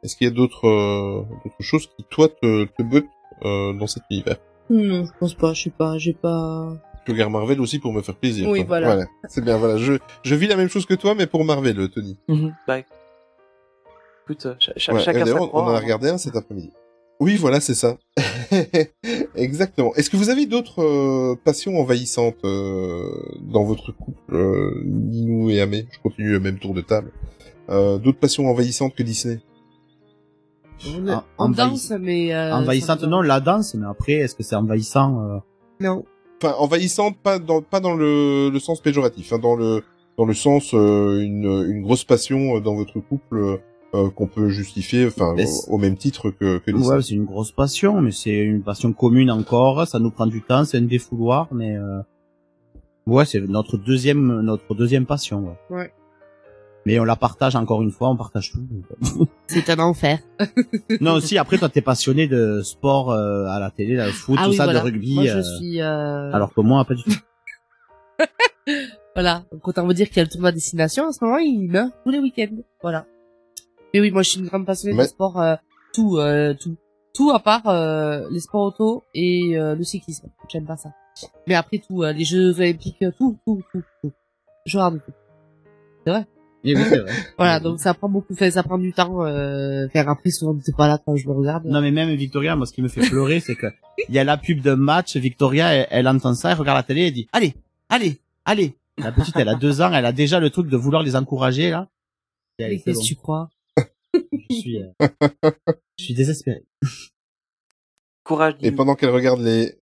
Est-ce 0.03 0.15
qu'il 0.15 0.27
y 0.27 0.29
a 0.29 0.33
d'autres 0.33 0.67
euh, 0.67 1.23
d'autres 1.43 1.61
choses 1.61 1.87
qui 1.97 2.05
toi 2.09 2.29
te 2.29 2.65
te 2.65 2.83
bottent 2.83 3.05
euh, 3.43 3.73
dans 3.73 3.87
cet 3.87 4.03
univers? 4.09 4.37
Non, 4.69 5.05
je 5.05 5.11
pense 5.19 5.33
pas, 5.33 5.53
je 5.53 5.63
sais 5.63 5.69
pas, 5.69 5.97
j'ai 5.97 6.13
pas... 6.13 6.75
Je 7.05 7.11
regarde 7.11 7.31
Marvel 7.31 7.59
aussi 7.61 7.77
pour 7.79 7.93
me 7.93 8.01
faire 8.01 8.15
plaisir. 8.15 8.49
Oui, 8.49 8.63
voilà. 8.63 9.05
C'est 9.27 9.43
bien, 9.43 9.57
voilà. 9.57 9.77
Je 9.77 9.93
je 10.23 10.35
vis 10.35 10.47
la 10.47 10.55
même 10.55 10.69
chose 10.69 10.85
que 10.87 10.95
toi, 10.95 11.13
mais 11.13 11.27
pour 11.27 11.43
Marvel, 11.45 11.87
Tony. 11.89 12.17
Écoute, 12.27 14.45
euh, 14.47 14.55
cha- 14.59 14.73
cha- 14.77 14.93
Ouais, 14.93 15.01
chacun 15.01 15.25
sa 15.25 15.33
croix. 15.33 15.49
on 15.53 15.65
en 15.65 15.67
a 15.67 15.77
hein. 15.77 15.81
regardé 15.81 16.09
un 16.09 16.17
cet 16.17 16.35
après-midi. 16.35 16.71
Oui, 17.19 17.37
voilà, 17.37 17.59
c'est 17.61 17.75
ça. 17.75 17.97
Exactement. 19.35 19.93
Est-ce 19.95 20.09
que 20.09 20.17
vous 20.17 20.29
avez 20.29 20.45
d'autres 20.45 20.81
euh, 20.83 21.35
passions 21.43 21.79
envahissantes 21.79 22.43
euh, 22.43 23.03
dans 23.41 23.63
votre 23.63 23.91
couple, 23.91 24.35
euh, 24.35 24.81
Ninou 24.85 25.49
et 25.49 25.61
Amé? 25.61 25.87
Je 25.91 25.99
continue 25.99 26.31
le 26.31 26.39
même 26.39 26.59
tour 26.59 26.73
de 26.73 26.81
table. 26.81 27.11
Euh, 27.69 27.97
d'autres 27.97 28.19
passions 28.19 28.47
envahissantes 28.47 28.95
que 28.95 29.03
Disney? 29.03 29.39
On, 30.85 31.45
En- 31.45 31.49
danse, 31.49 31.91
mais... 31.99 32.33
Euh, 32.33 32.53
Envahissante, 32.53 33.03
non, 33.03 33.21
la 33.21 33.39
danse, 33.39 33.73
mais 33.75 33.85
après, 33.87 34.13
est-ce 34.13 34.35
que 34.35 34.43
c'est 34.43 34.55
envahissant 34.55 35.21
euh... 35.21 35.37
Non. 35.79 36.03
Enfin, 36.43 36.53
envahissante, 36.59 37.17
pas 37.23 37.39
dans 37.39 37.61
pas 37.61 37.79
dans 37.79 37.95
le, 37.95 38.49
le 38.49 38.59
sens 38.59 38.81
péjoratif, 38.81 39.31
hein, 39.31 39.39
dans 39.39 39.55
le 39.55 39.83
dans 40.17 40.25
le 40.25 40.33
sens 40.33 40.73
euh, 40.73 41.21
une 41.21 41.45
une 41.69 41.81
grosse 41.81 42.03
passion 42.03 42.57
euh, 42.57 42.59
dans 42.59 42.75
votre 42.75 42.99
couple 42.99 43.61
euh, 43.93 44.09
qu'on 44.09 44.27
peut 44.27 44.49
justifier, 44.49 45.07
enfin 45.07 45.35
au, 45.67 45.77
même 45.77 45.97
titre 45.97 46.31
que 46.31 46.57
que. 46.57 46.71
Ouais, 46.71 47.01
c'est 47.01 47.13
une 47.13 47.25
grosse 47.25 47.51
passion, 47.51 48.01
mais 48.01 48.11
c'est 48.11 48.37
une 48.37 48.63
passion 48.63 48.93
commune 48.93 49.31
encore. 49.31 49.87
Ça 49.87 49.99
nous 49.99 50.11
prend 50.11 50.27
du 50.27 50.41
temps, 50.41 50.65
c'est 50.65 50.77
un 50.77 50.81
défouloir, 50.81 51.47
mais 51.53 51.77
euh... 51.77 52.01
ouais, 53.07 53.25
c'est 53.25 53.41
notre 53.41 53.77
deuxième 53.77 54.41
notre 54.41 54.75
deuxième 54.75 55.05
passion. 55.05 55.55
Ouais. 55.69 55.77
Ouais. 55.77 55.91
Mais 56.85 56.99
on 56.99 57.03
la 57.03 57.15
partage 57.15 57.55
encore 57.55 57.81
une 57.81 57.91
fois, 57.91 58.09
on 58.09 58.15
partage 58.15 58.51
tout. 58.51 58.63
C'est 59.47 59.69
un 59.71 59.79
enfer. 59.79 60.19
non, 61.01 61.19
si 61.19 61.37
après 61.37 61.57
toi 61.57 61.67
t'es 61.67 61.81
passionné 61.81 62.27
de 62.27 62.61
sport 62.61 63.11
euh, 63.11 63.47
à 63.47 63.59
la 63.59 63.71
télé, 63.71 63.95
là, 63.95 64.05
le 64.05 64.11
foot, 64.11 64.37
ah 64.39 64.45
tout 64.45 64.51
oui, 64.51 64.55
ça, 64.55 64.65
voilà. 64.65 64.81
de 64.81 64.85
rugby. 64.85 65.15
Moi, 65.15 65.25
je 65.25 65.37
euh, 65.37 65.57
suis... 65.57 65.81
Euh... 65.81 66.31
Alors 66.31 66.53
que 66.53 66.61
moi, 66.61 66.85
pas 66.85 66.93
du 66.93 67.03
tout. 67.03 67.11
Voilà. 69.15 69.45
Donc, 69.49 69.65
autant 69.65 69.85
vous 69.85 69.93
dire 69.93 70.09
qu'il 70.09 70.17
y 70.17 70.19
a 70.19 70.23
le 70.23 70.29
tournoi 70.29 70.51
destination. 70.51 71.05
En 71.05 71.13
ce 71.13 71.23
moment, 71.23 71.37
il 71.37 71.69
meurt 71.69 71.93
tous 72.03 72.11
les 72.11 72.19
week-ends. 72.19 72.57
Voilà. 72.81 73.05
Mais 73.95 74.01
oui, 74.01 74.11
moi, 74.11 74.23
je 74.23 74.29
suis 74.31 74.39
une 74.41 74.47
grande 74.47 74.65
passionnée 74.65 74.93
Mais- 74.97 75.03
de 75.03 75.07
sport. 75.07 75.39
euh, 75.41 75.55
tout, 75.93 76.17
euh, 76.17 76.53
tout. 76.53 76.75
Tout 77.13 77.31
à 77.31 77.39
part 77.39 77.65
euh, 77.69 78.27
les 78.29 78.41
sports 78.41 78.63
auto 78.65 79.03
et 79.13 79.57
euh, 79.57 79.73
le 79.73 79.83
cyclisme. 79.85 80.27
J'aime 80.51 80.65
pas 80.65 80.75
ça. 80.75 80.89
Mais 81.47 81.55
après, 81.55 81.77
tout. 81.77 82.03
euh, 82.03 82.11
les 82.11 82.25
Jeux 82.25 82.59
Olympiques, 82.59 83.01
euh, 83.03 83.11
tout, 83.17 83.37
tout, 83.45 83.61
tout, 83.71 83.81
tout. 84.03 84.11
Je 84.65 84.77
regarde 84.77 84.99
tout. 85.05 85.13
C'est 86.03 86.11
vrai. 86.11 86.25
Oui, 86.65 86.75
c'est 86.75 86.99
vrai. 86.99 87.11
Voilà, 87.37 87.61
donc 87.61 87.79
ça 87.79 87.93
prend 87.93 88.09
beaucoup, 88.09 88.33
ça 88.35 88.63
prend 88.63 88.77
du 88.77 88.91
temps. 88.91 89.23
Euh, 89.25 89.87
faire 89.93 90.09
après, 90.09 90.29
souvent, 90.31 90.57
t'es 90.59 90.73
pas 90.73 90.89
là 90.89 90.99
quand 91.05 91.15
je 91.15 91.25
le 91.25 91.31
regarde. 91.31 91.63
Non 91.65 91.79
mais 91.79 91.91
même 91.91 92.13
Victoria, 92.15 92.57
moi 92.57 92.65
ce 92.65 92.73
qui 92.73 92.81
me 92.81 92.89
fait 92.89 93.07
pleurer, 93.07 93.39
c'est 93.39 93.55
que 93.55 93.67
il 94.09 94.13
y 94.15 94.19
a 94.19 94.25
la 94.25 94.35
pub 94.35 94.59
de 94.61 94.73
match, 94.73 95.15
Victoria, 95.15 95.73
elle, 95.73 95.87
elle 95.91 96.07
entend 96.09 96.33
ça, 96.33 96.51
elle 96.51 96.57
regarde 96.57 96.75
la 96.77 96.83
télé, 96.83 97.07
elle 97.07 97.13
dit 97.13 97.29
allez, 97.31 97.53
allez, 97.87 98.19
allez. 98.43 98.75
La 98.97 99.11
petite, 99.13 99.35
elle 99.37 99.47
a 99.49 99.55
deux 99.55 99.81
ans, 99.81 99.93
elle 99.93 100.05
a 100.05 100.11
déjà 100.11 100.39
le 100.41 100.49
truc 100.49 100.67
de 100.67 100.75
vouloir 100.75 101.01
les 101.03 101.15
encourager 101.15 101.69
là. 101.69 101.87
Qu'est-ce 102.57 102.83
bon. 102.91 102.99
que 103.01 103.05
tu 103.05 103.15
crois? 103.15 103.49
Je 104.49 104.55
suis, 104.55 104.81
euh, 104.81 104.89
je 105.99 106.03
suis 106.03 106.13
désespéré. 106.13 106.63
Courage. 108.23 108.55
Et 108.61 108.71
pendant 108.71 108.95
qu'elle 108.95 109.09
regarde 109.11 109.41
les 109.41 109.75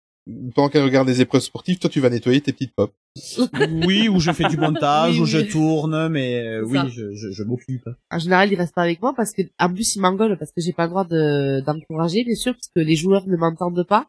pendant 0.55 0.69
qu'elle 0.69 0.84
regarde 0.84 1.07
les 1.07 1.19
épreuves 1.19 1.41
sportives, 1.41 1.80
toi 1.80 1.89
tu 1.89 1.99
vas 1.99 2.09
nettoyer 2.09 2.39
tes 2.41 2.53
petites 2.53 2.73
pop. 2.73 2.93
Oui, 3.85 4.07
ou 4.09 4.19
je 4.19 4.31
fais 4.31 4.47
du 4.47 4.57
montage, 4.57 5.15
Oui, 5.15 5.21
ou 5.21 5.25
je 5.25 5.39
tourne, 5.39 6.07
mais 6.09 6.39
euh, 6.39 6.63
oui, 6.65 6.77
ça. 6.77 6.88
je, 6.88 7.13
je, 7.13 7.31
je 7.31 7.43
m'occupe. 7.43 7.88
En 8.09 8.19
général, 8.19 8.51
il 8.51 8.55
reste 8.55 8.73
pas 8.73 8.84
avec 8.84 9.01
moi 9.01 9.13
parce 9.15 9.34
que, 9.34 9.41
en 9.59 9.73
plus, 9.73 9.95
il 9.95 9.99
m'engueule 10.01 10.38
parce 10.38 10.51
que 10.51 10.61
j'ai 10.61 10.71
pas 10.73 10.84
le 10.84 10.89
droit 10.89 11.03
de, 11.05 11.61
d'encourager, 11.61 12.23
bien 12.23 12.35
sûr, 12.35 12.53
parce 12.53 12.69
que 12.73 12.80
les 12.80 12.95
joueurs 12.95 13.27
ne 13.27 13.35
m'entendent 13.35 13.85
pas. 13.88 14.07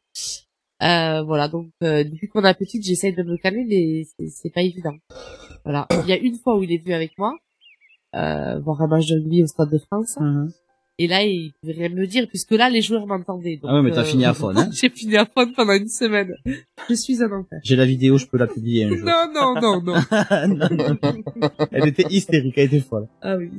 Euh, 0.83 1.23
voilà, 1.23 1.49
donc, 1.49 1.71
euh, 1.83 2.05
depuis 2.05 2.29
qu'on 2.29 2.45
a 2.45 2.55
petite, 2.55 2.85
j'essaye 2.85 3.13
de 3.15 3.23
me 3.23 3.37
calmer, 3.37 3.65
mais 3.65 4.05
c'est, 4.05 4.29
c'est 4.29 4.51
pas 4.51 4.63
évident. 4.63 4.95
Voilà. 5.65 5.87
Il 6.05 6.09
y 6.09 6.13
a 6.13 6.19
une 6.19 6.37
fois 6.37 6.57
où 6.57 6.63
il 6.63 6.73
est 6.73 6.79
venu 6.79 6.95
avec 6.95 7.17
moi, 7.19 7.37
euh, 8.15 8.59
voir 8.61 8.83
un 8.83 8.87
match 8.87 9.07
de 9.09 9.15
rugby 9.15 9.43
au 9.43 9.47
Stade 9.47 9.71
de 9.71 9.79
France. 9.79 10.19
Et 10.97 11.09
là, 11.09 11.25
il 11.25 11.53
pouvait 11.61 11.73
rien 11.73 11.89
me 11.89 12.07
dire, 12.07 12.29
puisque 12.29 12.53
là, 12.53 12.71
les 12.71 12.81
joueurs 12.81 13.05
m'entendaient. 13.07 13.59
Ah 13.65 13.75
ouais, 13.75 13.83
mais 13.83 13.91
t'as 13.91 14.03
euh, 14.03 14.05
fini 14.05 14.25
à 14.25 14.33
fond, 14.33 14.57
hein 14.57 14.71
J'ai 14.73 14.89
fini 14.91 15.17
à 15.17 15.27
fond 15.27 15.53
pendant 15.57 15.73
une 15.73 15.89
semaine. 15.89 16.37
Je 16.89 16.95
suis 16.95 17.21
un 17.21 17.33
enfer. 17.33 17.59
J'ai 17.65 17.75
la 17.75 17.85
vidéo, 17.85 18.17
je 18.17 18.27
peux 18.27 18.39
la 18.39 18.47
publier 18.47 18.85
un 18.85 18.91
jour. 18.91 19.05
Non, 19.05 19.33
non, 19.35 19.61
non, 19.61 19.83
non. 19.83 19.95
Non, 20.49 20.69
non, 20.71 20.99
non. 21.03 21.51
Elle 21.73 21.89
était 21.89 22.07
hystérique, 22.09 22.55
elle 22.57 22.67
était 22.67 22.81
folle. 22.81 23.09
Ah 23.23 23.37
oui. 23.37 23.51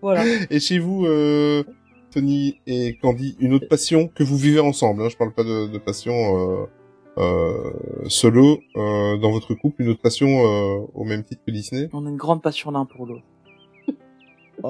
Voilà. 0.00 0.24
Et 0.48 0.60
chez 0.60 0.78
vous, 0.78 1.04
euh, 1.04 1.62
Tony 2.10 2.56
et 2.66 2.96
Candy, 3.02 3.36
une 3.38 3.52
autre 3.52 3.68
passion 3.68 4.08
que 4.08 4.22
vous 4.22 4.38
vivez 4.38 4.60
ensemble. 4.60 5.02
Hein, 5.02 5.08
je 5.10 5.16
parle 5.16 5.34
pas 5.34 5.44
de, 5.44 5.66
de 5.66 5.78
passion 5.78 6.14
euh, 6.14 6.66
solo 8.08 8.58
euh, 8.76 9.16
dans 9.18 9.30
votre 9.30 9.54
couple, 9.54 9.82
une 9.82 9.88
autre 9.90 10.00
passion 10.02 10.28
euh, 10.28 10.86
au 10.94 11.04
même 11.04 11.24
titre 11.24 11.42
que 11.46 11.50
Disney? 11.50 11.88
On 11.92 12.06
a 12.06 12.08
une 12.08 12.16
grande 12.16 12.42
passion 12.42 12.70
l'un 12.70 12.84
pour 12.84 13.06
l'autre. 13.06 13.24
Oh, 14.60 14.66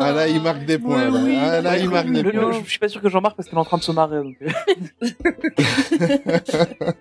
ah 0.00 0.10
là 0.12 0.26
il 0.26 0.42
marque 0.42 0.64
des 0.64 0.76
points. 0.76 1.08
là. 1.08 1.20
Ah 1.40 1.60
là 1.60 1.78
il 1.78 1.88
marque 1.88 2.10
des 2.10 2.24
points. 2.24 2.50
je 2.50 2.64
je 2.64 2.68
suis 2.70 2.80
pas 2.80 2.88
sûr 2.88 3.00
que 3.00 3.08
j'en 3.08 3.20
marque 3.20 3.36
parce 3.36 3.48
qu'elle 3.48 3.58
est 3.58 3.60
en 3.60 3.64
train 3.64 3.78
de 3.78 3.82
se 3.84 3.92
marrer. 3.92 4.20
Donc... 4.24 4.34
euh. 4.42 4.48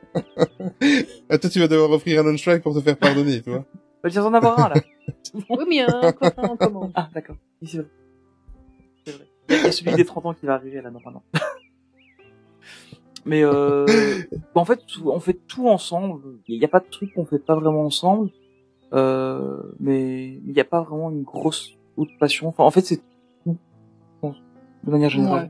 Ah, 1.29 1.37
toi 1.39 1.49
tu 1.49 1.59
vas 1.59 1.67
devoir 1.67 1.89
offrir 1.89 2.21
un 2.21 2.27
on-strike 2.33 2.61
pour 2.61 2.75
te 2.75 2.81
faire 2.81 2.97
pardonner, 2.97 3.41
tu 3.41 3.49
vois. 3.49 3.65
Bah, 4.03 4.09
viens 4.09 4.25
en 4.25 4.33
avoir 4.35 4.59
un 4.59 4.69
là. 4.69 4.75
Oui, 5.49 5.65
mais 5.67 5.75
il 5.75 5.77
y 5.77 5.81
a 5.81 5.87
un 5.99 6.11
copain 6.11 6.43
en 6.49 6.55
commun. 6.55 6.91
Ah 6.93 7.09
d'accord. 7.15 7.35
Oui, 7.63 7.67
c'est 7.67 7.77
vrai. 7.79 7.87
C'est 9.07 9.11
vrai. 9.13 9.25
Il 9.49 9.55
y 9.55 9.57
a- 9.57 9.61
il 9.61 9.65
y 9.65 9.67
a 9.67 9.71
celui 9.71 9.93
des 9.95 10.05
30 10.05 10.25
ans 10.27 10.33
qui 10.35 10.45
va 10.45 10.53
arriver 10.53 10.81
là 10.83 10.91
normalement. 10.91 11.23
Mais 13.27 13.43
euh, 13.43 14.23
en 14.55 14.65
fait, 14.65 14.79
on 15.05 15.19
fait 15.19 15.37
tout 15.47 15.67
ensemble. 15.67 16.21
Il 16.47 16.57
n'y 16.57 16.65
a 16.65 16.69
pas 16.69 16.79
de 16.79 16.87
truc 16.89 17.13
qu'on 17.13 17.25
fait 17.25 17.39
pas 17.39 17.55
vraiment 17.55 17.83
ensemble. 17.85 18.29
Euh, 18.93 19.61
mais 19.79 20.27
il 20.45 20.53
n'y 20.53 20.59
a 20.61 20.65
pas 20.65 20.81
vraiment 20.81 21.11
une 21.11 21.23
grosse 21.23 21.71
autre 21.97 22.11
passion. 22.19 22.47
Enfin, 22.47 22.63
en 22.63 22.71
fait, 22.71 22.81
c'est 22.81 23.01
tout. 23.43 23.57
De 24.83 24.91
manière 24.91 25.09
générale. 25.09 25.49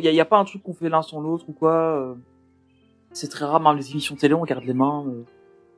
Il 0.00 0.04
y, 0.04 0.08
a, 0.08 0.12
y 0.12 0.20
a 0.20 0.24
pas 0.26 0.38
un 0.38 0.44
truc 0.44 0.62
qu'on 0.62 0.74
fait 0.74 0.88
l'un 0.90 1.00
sans 1.02 1.20
l'autre 1.20 1.46
ou 1.48 1.52
quoi. 1.52 1.72
euh, 1.72 2.14
c'est 3.12 3.28
très 3.28 3.46
rare, 3.46 3.60
même 3.60 3.76
les 3.76 3.90
émissions 3.92 4.14
télé, 4.14 4.34
on 4.34 4.44
garde 4.44 4.64
les 4.64 4.74
mains. 4.74 5.06
euh, 5.08 5.22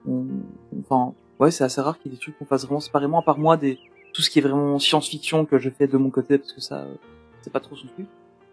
on- 0.08 0.26
enfin, 0.80 1.14
ouais, 1.38 1.52
c'est 1.52 1.62
assez 1.62 1.80
rare 1.80 1.96
qu'il 2.00 2.10
y 2.10 2.14
ait 2.14 2.16
des 2.16 2.20
trucs 2.20 2.36
qu'on 2.36 2.44
fasse 2.46 2.64
vraiment 2.64 2.80
séparément, 2.80 3.20
à 3.20 3.22
part 3.22 3.38
moi, 3.38 3.56
des, 3.56 3.78
tout 4.12 4.22
ce 4.22 4.30
qui 4.30 4.40
est 4.40 4.42
vraiment 4.42 4.78
science-fiction 4.80 5.44
que 5.44 5.58
je 5.58 5.70
fais 5.70 5.86
de 5.86 5.96
mon 5.96 6.10
côté, 6.10 6.38
parce 6.38 6.52
que 6.52 6.60
ça, 6.60 6.80
euh, 6.80 6.94
c'est 7.42 7.52
pas 7.52 7.60
trop 7.60 7.76
son 7.76 7.86
truc. 7.88 8.06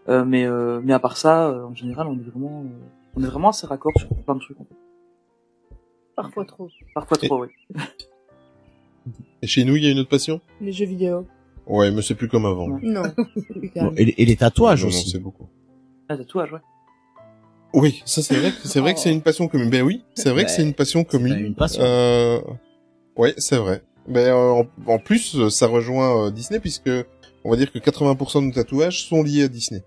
Euh, 0.08 0.24
mais, 0.26 0.46
euh, 0.46 0.82
mais 0.84 0.94
à 0.94 1.00
part 1.00 1.18
ça, 1.18 1.50
euh, 1.50 1.64
en 1.66 1.74
général, 1.74 2.08
on 2.08 2.14
est 2.18 2.30
vraiment, 2.30 2.62
euh, 2.64 2.86
on 3.16 3.24
est 3.24 3.28
vraiment 3.28 3.50
assez 3.50 3.66
raccord 3.66 3.92
sur 3.98 4.08
plein 4.10 4.36
de 4.36 4.40
trucs. 4.40 4.60
En 4.60 4.66
fait. 4.66 4.76
Parfois 6.16 6.46
trop. 6.46 6.70
Parfois 6.94 7.18
trop, 7.18 7.44
oui. 7.46 7.50
Et 9.42 9.48
chez 9.48 9.64
nous, 9.64 9.76
il 9.76 9.84
y 9.84 9.88
a 9.88 9.92
une 9.92 10.00
autre 10.00 10.10
passion? 10.10 10.42
Les 10.62 10.72
jeux 10.72 10.86
vidéo. 10.86 11.26
Ouais, 11.68 11.92
mais 11.92 12.02
c'est 12.02 12.16
plus 12.16 12.28
comme 12.28 12.46
avant. 12.46 12.68
Non. 12.82 13.04
Bon, 13.76 13.92
et, 13.98 14.22
et 14.22 14.26
les 14.26 14.36
tatouages 14.36 14.84
Non, 14.86 14.90
non, 14.92 14.96
aussi. 14.96 15.10
c'est 15.10 15.20
beaucoup. 15.20 15.48
Ah, 16.10 16.18
tatouage, 16.18 16.54
ouais. 16.54 16.60
Oui, 17.74 18.02
ça 18.06 18.22
c'est 18.22 18.36
vrai, 18.38 18.52
que- 18.52 18.68
c'est 18.68 18.80
vrai 18.80 18.94
que 18.94 19.00
c'est 19.00 19.12
une 19.12 19.22
passion 19.22 19.48
commune. 19.50 19.70
Ben 19.70 19.82
oui, 19.84 20.04
c'est 20.14 20.30
vrai 20.30 20.46
que 20.46 20.52
c'est 20.52 20.62
une 20.64 20.74
passion 20.74 21.04
commune. 21.04 21.38
une 21.38 21.56
passion. 21.56 21.84
Euh... 21.84 22.40
Ouais, 23.18 23.34
c'est 23.38 23.58
vrai. 23.58 23.82
Ben 24.08 24.28
euh, 24.28 24.64
en, 24.64 24.68
en 24.94 25.00
plus, 25.00 25.50
ça 25.50 25.68
rejoint 25.68 26.28
euh, 26.28 26.32
Disney 26.32 26.60
puisque 26.60 26.90
on 27.44 27.50
va 27.50 27.58
dire 27.58 27.72
que 27.72 27.80
80% 27.80 28.42
de 28.42 28.46
nos 28.48 28.52
tatouages 28.54 29.04
sont 29.08 29.24
liés 29.24 29.44
à 29.44 29.48
Disney 29.50 29.84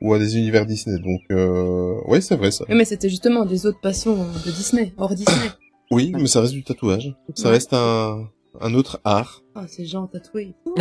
ou 0.00 0.14
à 0.14 0.18
des 0.18 0.36
univers 0.36 0.66
Disney. 0.66 0.98
Donc, 1.00 1.20
euh... 1.30 1.94
ouais, 2.06 2.20
c'est 2.20 2.36
vrai 2.36 2.50
ça. 2.50 2.64
Oui, 2.68 2.74
mais 2.76 2.84
c'était 2.84 3.08
justement 3.08 3.44
des 3.44 3.66
autres 3.66 3.80
passions 3.80 4.16
de 4.16 4.50
Disney, 4.50 4.92
hors 4.96 5.14
Disney. 5.14 5.36
Oui, 5.92 6.10
mais 6.16 6.26
ça 6.26 6.40
reste 6.40 6.52
du 6.52 6.64
tatouage. 6.64 7.14
Ça 7.36 7.46
Ouais. 7.46 7.54
reste 7.54 7.72
un 7.72 8.28
un 8.60 8.74
autre 8.74 9.00
art. 9.04 9.44
Ah, 9.54 9.66
ces 9.68 9.86
gens 9.86 10.08
tatoués. 10.08 10.54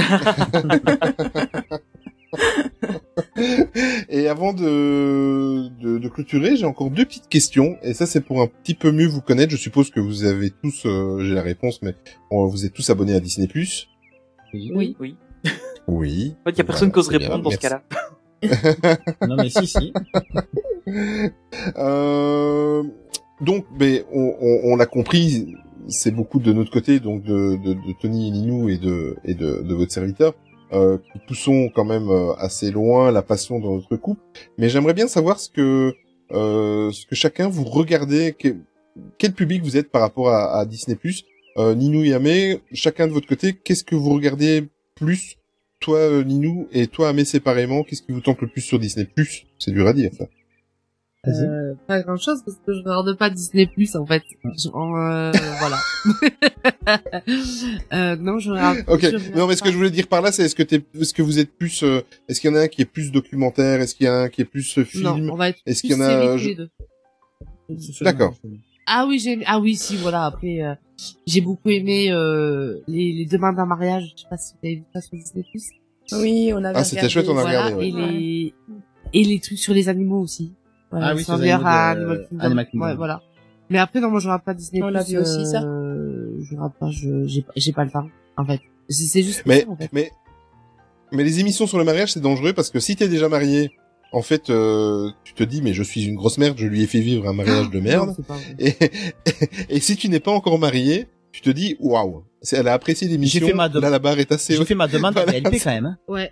Et 4.09 4.27
avant 4.27 4.53
de, 4.53 5.67
de, 5.81 5.97
de 5.97 6.09
clôturer, 6.09 6.55
j'ai 6.55 6.65
encore 6.65 6.89
deux 6.89 7.05
petites 7.05 7.27
questions. 7.27 7.77
Et 7.83 7.93
ça, 7.93 8.05
c'est 8.05 8.21
pour 8.21 8.41
un 8.41 8.47
petit 8.47 8.73
peu 8.73 8.91
mieux 8.91 9.07
vous 9.07 9.21
connaître. 9.21 9.51
Je 9.51 9.57
suppose 9.57 9.89
que 9.91 9.99
vous 9.99 10.23
avez 10.23 10.51
tous, 10.51 10.85
euh, 10.85 11.19
j'ai 11.23 11.33
la 11.33 11.41
réponse, 11.41 11.81
mais 11.81 11.95
euh, 12.31 12.45
vous 12.47 12.65
êtes 12.65 12.73
tous 12.73 12.89
abonnés 12.89 13.13
à 13.13 13.19
Disney+. 13.19 13.47
Oui. 14.53 14.95
Oui. 14.99 15.15
Oui. 15.87 16.35
En 16.41 16.49
fait, 16.49 16.55
il 16.55 16.57
y 16.57 16.61
a 16.61 16.63
personne 16.63 16.91
qui 16.91 16.99
ose 16.99 17.09
répondre 17.09 17.43
dans 17.43 17.51
ce 17.51 17.57
cas-là. 17.57 17.83
non, 19.27 19.35
mais 19.37 19.49
si, 19.49 19.67
si. 19.67 19.93
Euh, 21.77 22.83
donc, 23.41 23.65
ben, 23.77 24.03
on, 24.13 24.35
on, 24.39 24.59
on 24.73 24.75
l'a 24.75 24.85
compris, 24.85 25.53
c'est 25.87 26.11
beaucoup 26.11 26.39
de 26.39 26.53
notre 26.53 26.71
côté, 26.71 26.99
donc 26.99 27.23
de, 27.23 27.55
de, 27.63 27.73
de 27.73 27.93
Tony 28.01 28.27
et 28.27 28.31
Ninou 28.31 28.69
et 28.69 28.77
de, 28.77 29.15
et 29.25 29.33
de, 29.33 29.61
de 29.63 29.73
votre 29.73 29.91
serviteur, 29.91 30.33
euh, 30.73 30.97
qui 30.97 31.19
poussons 31.27 31.69
quand 31.75 31.85
même 31.85 32.09
euh, 32.09 32.33
assez 32.37 32.71
loin 32.71 33.11
la 33.11 33.21
passion 33.21 33.59
dans 33.59 33.75
notre 33.75 33.95
couple. 33.95 34.21
Mais 34.57 34.69
j'aimerais 34.69 34.93
bien 34.93 35.07
savoir 35.07 35.39
ce 35.39 35.49
que, 35.49 35.93
euh, 36.31 36.91
ce 36.91 37.05
que 37.05 37.15
chacun 37.15 37.47
vous 37.49 37.63
regardez, 37.63 38.33
que- 38.37 38.55
quel 39.17 39.33
public 39.33 39.63
vous 39.63 39.77
êtes 39.77 39.89
par 39.91 40.01
rapport 40.01 40.29
à, 40.29 40.57
à 40.59 40.65
Disney+. 40.65 40.97
Euh, 41.57 41.73
Ninou 41.73 42.03
et 42.03 42.13
Amé, 42.13 42.59
chacun 42.73 43.07
de 43.07 43.11
votre 43.13 43.27
côté, 43.27 43.53
qu'est-ce 43.53 43.83
que 43.83 43.95
vous 43.95 44.09
regardez 44.13 44.67
plus 44.95 45.37
Toi, 45.85 45.99
euh, 45.99 46.23
Ninou, 46.23 46.67
et 46.71 46.87
toi, 46.87 47.09
Amé, 47.09 47.25
séparément, 47.25 47.83
qu'est-ce 47.83 48.01
qui 48.01 48.11
vous 48.11 48.19
tente 48.19 48.41
le 48.41 48.47
plus 48.47 48.61
sur 48.61 48.79
Disney+. 48.79 49.07
C'est 49.59 49.69
dur 49.69 49.85
à 49.85 49.93
dire, 49.93 50.09
ça. 50.17 50.25
Euh, 51.27 51.75
pas 51.87 52.01
grand 52.01 52.17
chose 52.17 52.41
parce 52.43 52.57
que 52.57 52.73
je 52.73 52.79
regarde 52.79 53.15
pas 53.15 53.29
Disney 53.29 53.67
Plus 53.67 53.95
en 53.95 54.03
fait. 54.03 54.23
Genre, 54.43 54.97
euh, 54.97 55.31
voilà. 55.59 55.77
euh, 57.93 58.15
non, 58.15 58.39
je 58.39 58.49
regarde. 58.49 58.79
Ok. 58.87 59.01
je 59.01 59.07
regarde 59.07 59.35
Non, 59.35 59.47
mais 59.47 59.55
ce 59.55 59.61
que 59.61 59.71
je 59.71 59.77
voulais 59.77 59.91
dire 59.91 60.07
par 60.07 60.23
là, 60.23 60.31
c'est 60.31 60.41
est-ce 60.43 60.55
que 60.55 60.63
t'es, 60.63 60.81
est-ce 60.99 61.13
que 61.13 61.21
vous 61.21 61.37
êtes 61.37 61.55
plus, 61.55 61.83
euh, 61.83 62.01
est-ce 62.27 62.41
qu'il 62.41 62.49
y 62.49 62.53
en 62.53 62.55
a 62.55 62.61
un 62.61 62.67
qui 62.67 62.81
est 62.81 62.85
plus 62.85 63.11
documentaire, 63.11 63.79
est-ce 63.79 63.93
qu'il 63.93 64.07
y 64.07 64.09
en 64.09 64.13
a 64.13 64.21
un 64.23 64.29
qui 64.29 64.41
est 64.41 64.45
plus 64.45 64.79
euh, 64.79 64.85
film, 64.85 65.03
Non, 65.03 65.33
on 65.33 65.35
va 65.35 65.49
être 65.49 65.59
est-ce 65.67 65.81
plus 65.81 65.89
qu'il 65.89 65.97
y 65.97 66.01
en 66.01 66.07
a. 66.07 66.35
D'accord. 68.01 68.33
Ah 68.87 69.05
oui, 69.07 69.19
j'ai 69.19 69.39
ah 69.45 69.59
oui, 69.59 69.75
si 69.75 69.95
voilà, 69.97 70.25
après 70.25 70.61
euh, 70.61 70.75
j'ai 71.25 71.41
beaucoup 71.41 71.69
aimé 71.69 72.11
euh, 72.11 72.79
les, 72.87 73.13
les 73.13 73.25
demandes 73.25 73.55
d'un 73.55 73.65
mariage, 73.65 74.13
je 74.15 74.21
sais 74.21 74.27
pas 74.29 74.37
si 74.37 74.53
vous 74.53 74.59
avez 74.67 74.75
vu 74.77 74.83
ça 74.93 75.01
sur 75.01 75.17
Disney 75.17 75.43
Plus. 75.49 75.69
Oui, 76.13 76.51
on 76.53 76.63
avait 76.63 76.77
Ah, 76.77 76.83
c'était 76.83 77.09
chouette, 77.09 77.27
on 77.27 77.37
a 77.37 77.41
voilà, 77.41 77.65
regardé, 77.65 77.91
ouais. 77.91 78.01
Et 78.01 78.11
les 78.11 78.53
et 79.13 79.23
les 79.23 79.39
trucs 79.39 79.57
sur 79.59 79.73
les 79.73 79.89
animaux 79.89 80.19
aussi. 80.21 80.53
Voilà, 80.91 81.07
Ah 81.07 81.15
oui, 81.15 81.23
sur 81.23 81.37
les 81.37 81.49
à 81.49 81.55
Animal 81.89 82.27
Kingdom. 82.29 82.43
Animal 82.45 82.69
Kingdom. 82.69 82.85
Ouais, 82.85 82.95
voilà. 82.95 83.21
Mais 83.71 83.79
après 83.79 83.99
non, 83.99 84.11
moi 84.11 84.19
je 84.19 84.27
regarde 84.27 84.43
pas 84.43 84.53
Disney 84.53 84.83
On 84.83 84.87
Plus. 84.87 84.93
l'a 84.93 85.03
vu 85.03 85.17
aussi, 85.17 85.45
ça 85.47 85.63
euh, 85.63 86.37
Je 86.43 86.51
regarde 86.55 86.73
pas, 86.79 86.91
je 86.91 87.25
j'ai 87.25 87.43
j'ai 87.55 87.73
pas 87.73 87.85
le 87.85 87.91
temps 87.91 88.07
en 88.37 88.45
fait. 88.45 88.61
C'est 88.89 89.05
c'est 89.05 89.23
juste 89.23 89.41
Mais, 89.47 89.61
ça, 89.61 89.69
en 89.69 89.75
fait. 89.75 89.89
mais, 89.91 90.11
mais 91.11 91.23
les 91.23 91.39
émissions 91.39 91.65
sur 91.65 91.79
le 91.79 91.83
mariage, 91.85 92.13
c'est 92.13 92.19
dangereux 92.19 92.53
parce 92.53 92.69
que 92.69 92.79
si 92.79 92.95
t'es 92.95 93.07
déjà 93.07 93.29
marié, 93.29 93.71
en 94.11 94.21
fait, 94.21 94.49
euh, 94.49 95.09
tu 95.23 95.33
te 95.33 95.43
dis, 95.43 95.61
mais 95.61 95.73
je 95.73 95.83
suis 95.83 96.05
une 96.05 96.15
grosse 96.15 96.37
merde, 96.37 96.57
je 96.57 96.67
lui 96.67 96.83
ai 96.83 96.87
fait 96.87 96.99
vivre 97.01 97.27
un 97.27 97.33
mariage 97.33 97.69
de 97.69 97.79
merde. 97.79 98.15
Non. 98.29 98.35
Et, 98.59 98.73
et 99.69 99.79
si 99.79 99.95
tu 99.97 100.07
n'es 100.09 100.19
pas 100.19 100.31
encore 100.31 100.57
marié, 100.59 101.07
tu 101.31 101.41
te 101.41 101.49
dis, 101.49 101.75
waouh, 101.79 102.23
elle 102.51 102.67
a 102.67 102.73
apprécié 102.73 103.07
l'émission. 103.07 103.45
de- 103.47 103.79
Là, 103.79 103.89
la 103.89 103.99
barre 103.99 104.19
est 104.19 104.31
assez 104.31 104.53
J'ai 104.53 104.59
haute. 104.59 104.67
fait 104.67 104.75
ma 104.75 104.87
demande 104.87 105.17
à. 105.17 105.25
DLP 105.25 105.59
quand 105.61 105.71
même. 105.71 105.85
hein. 105.85 105.97
Ouais. 106.07 106.31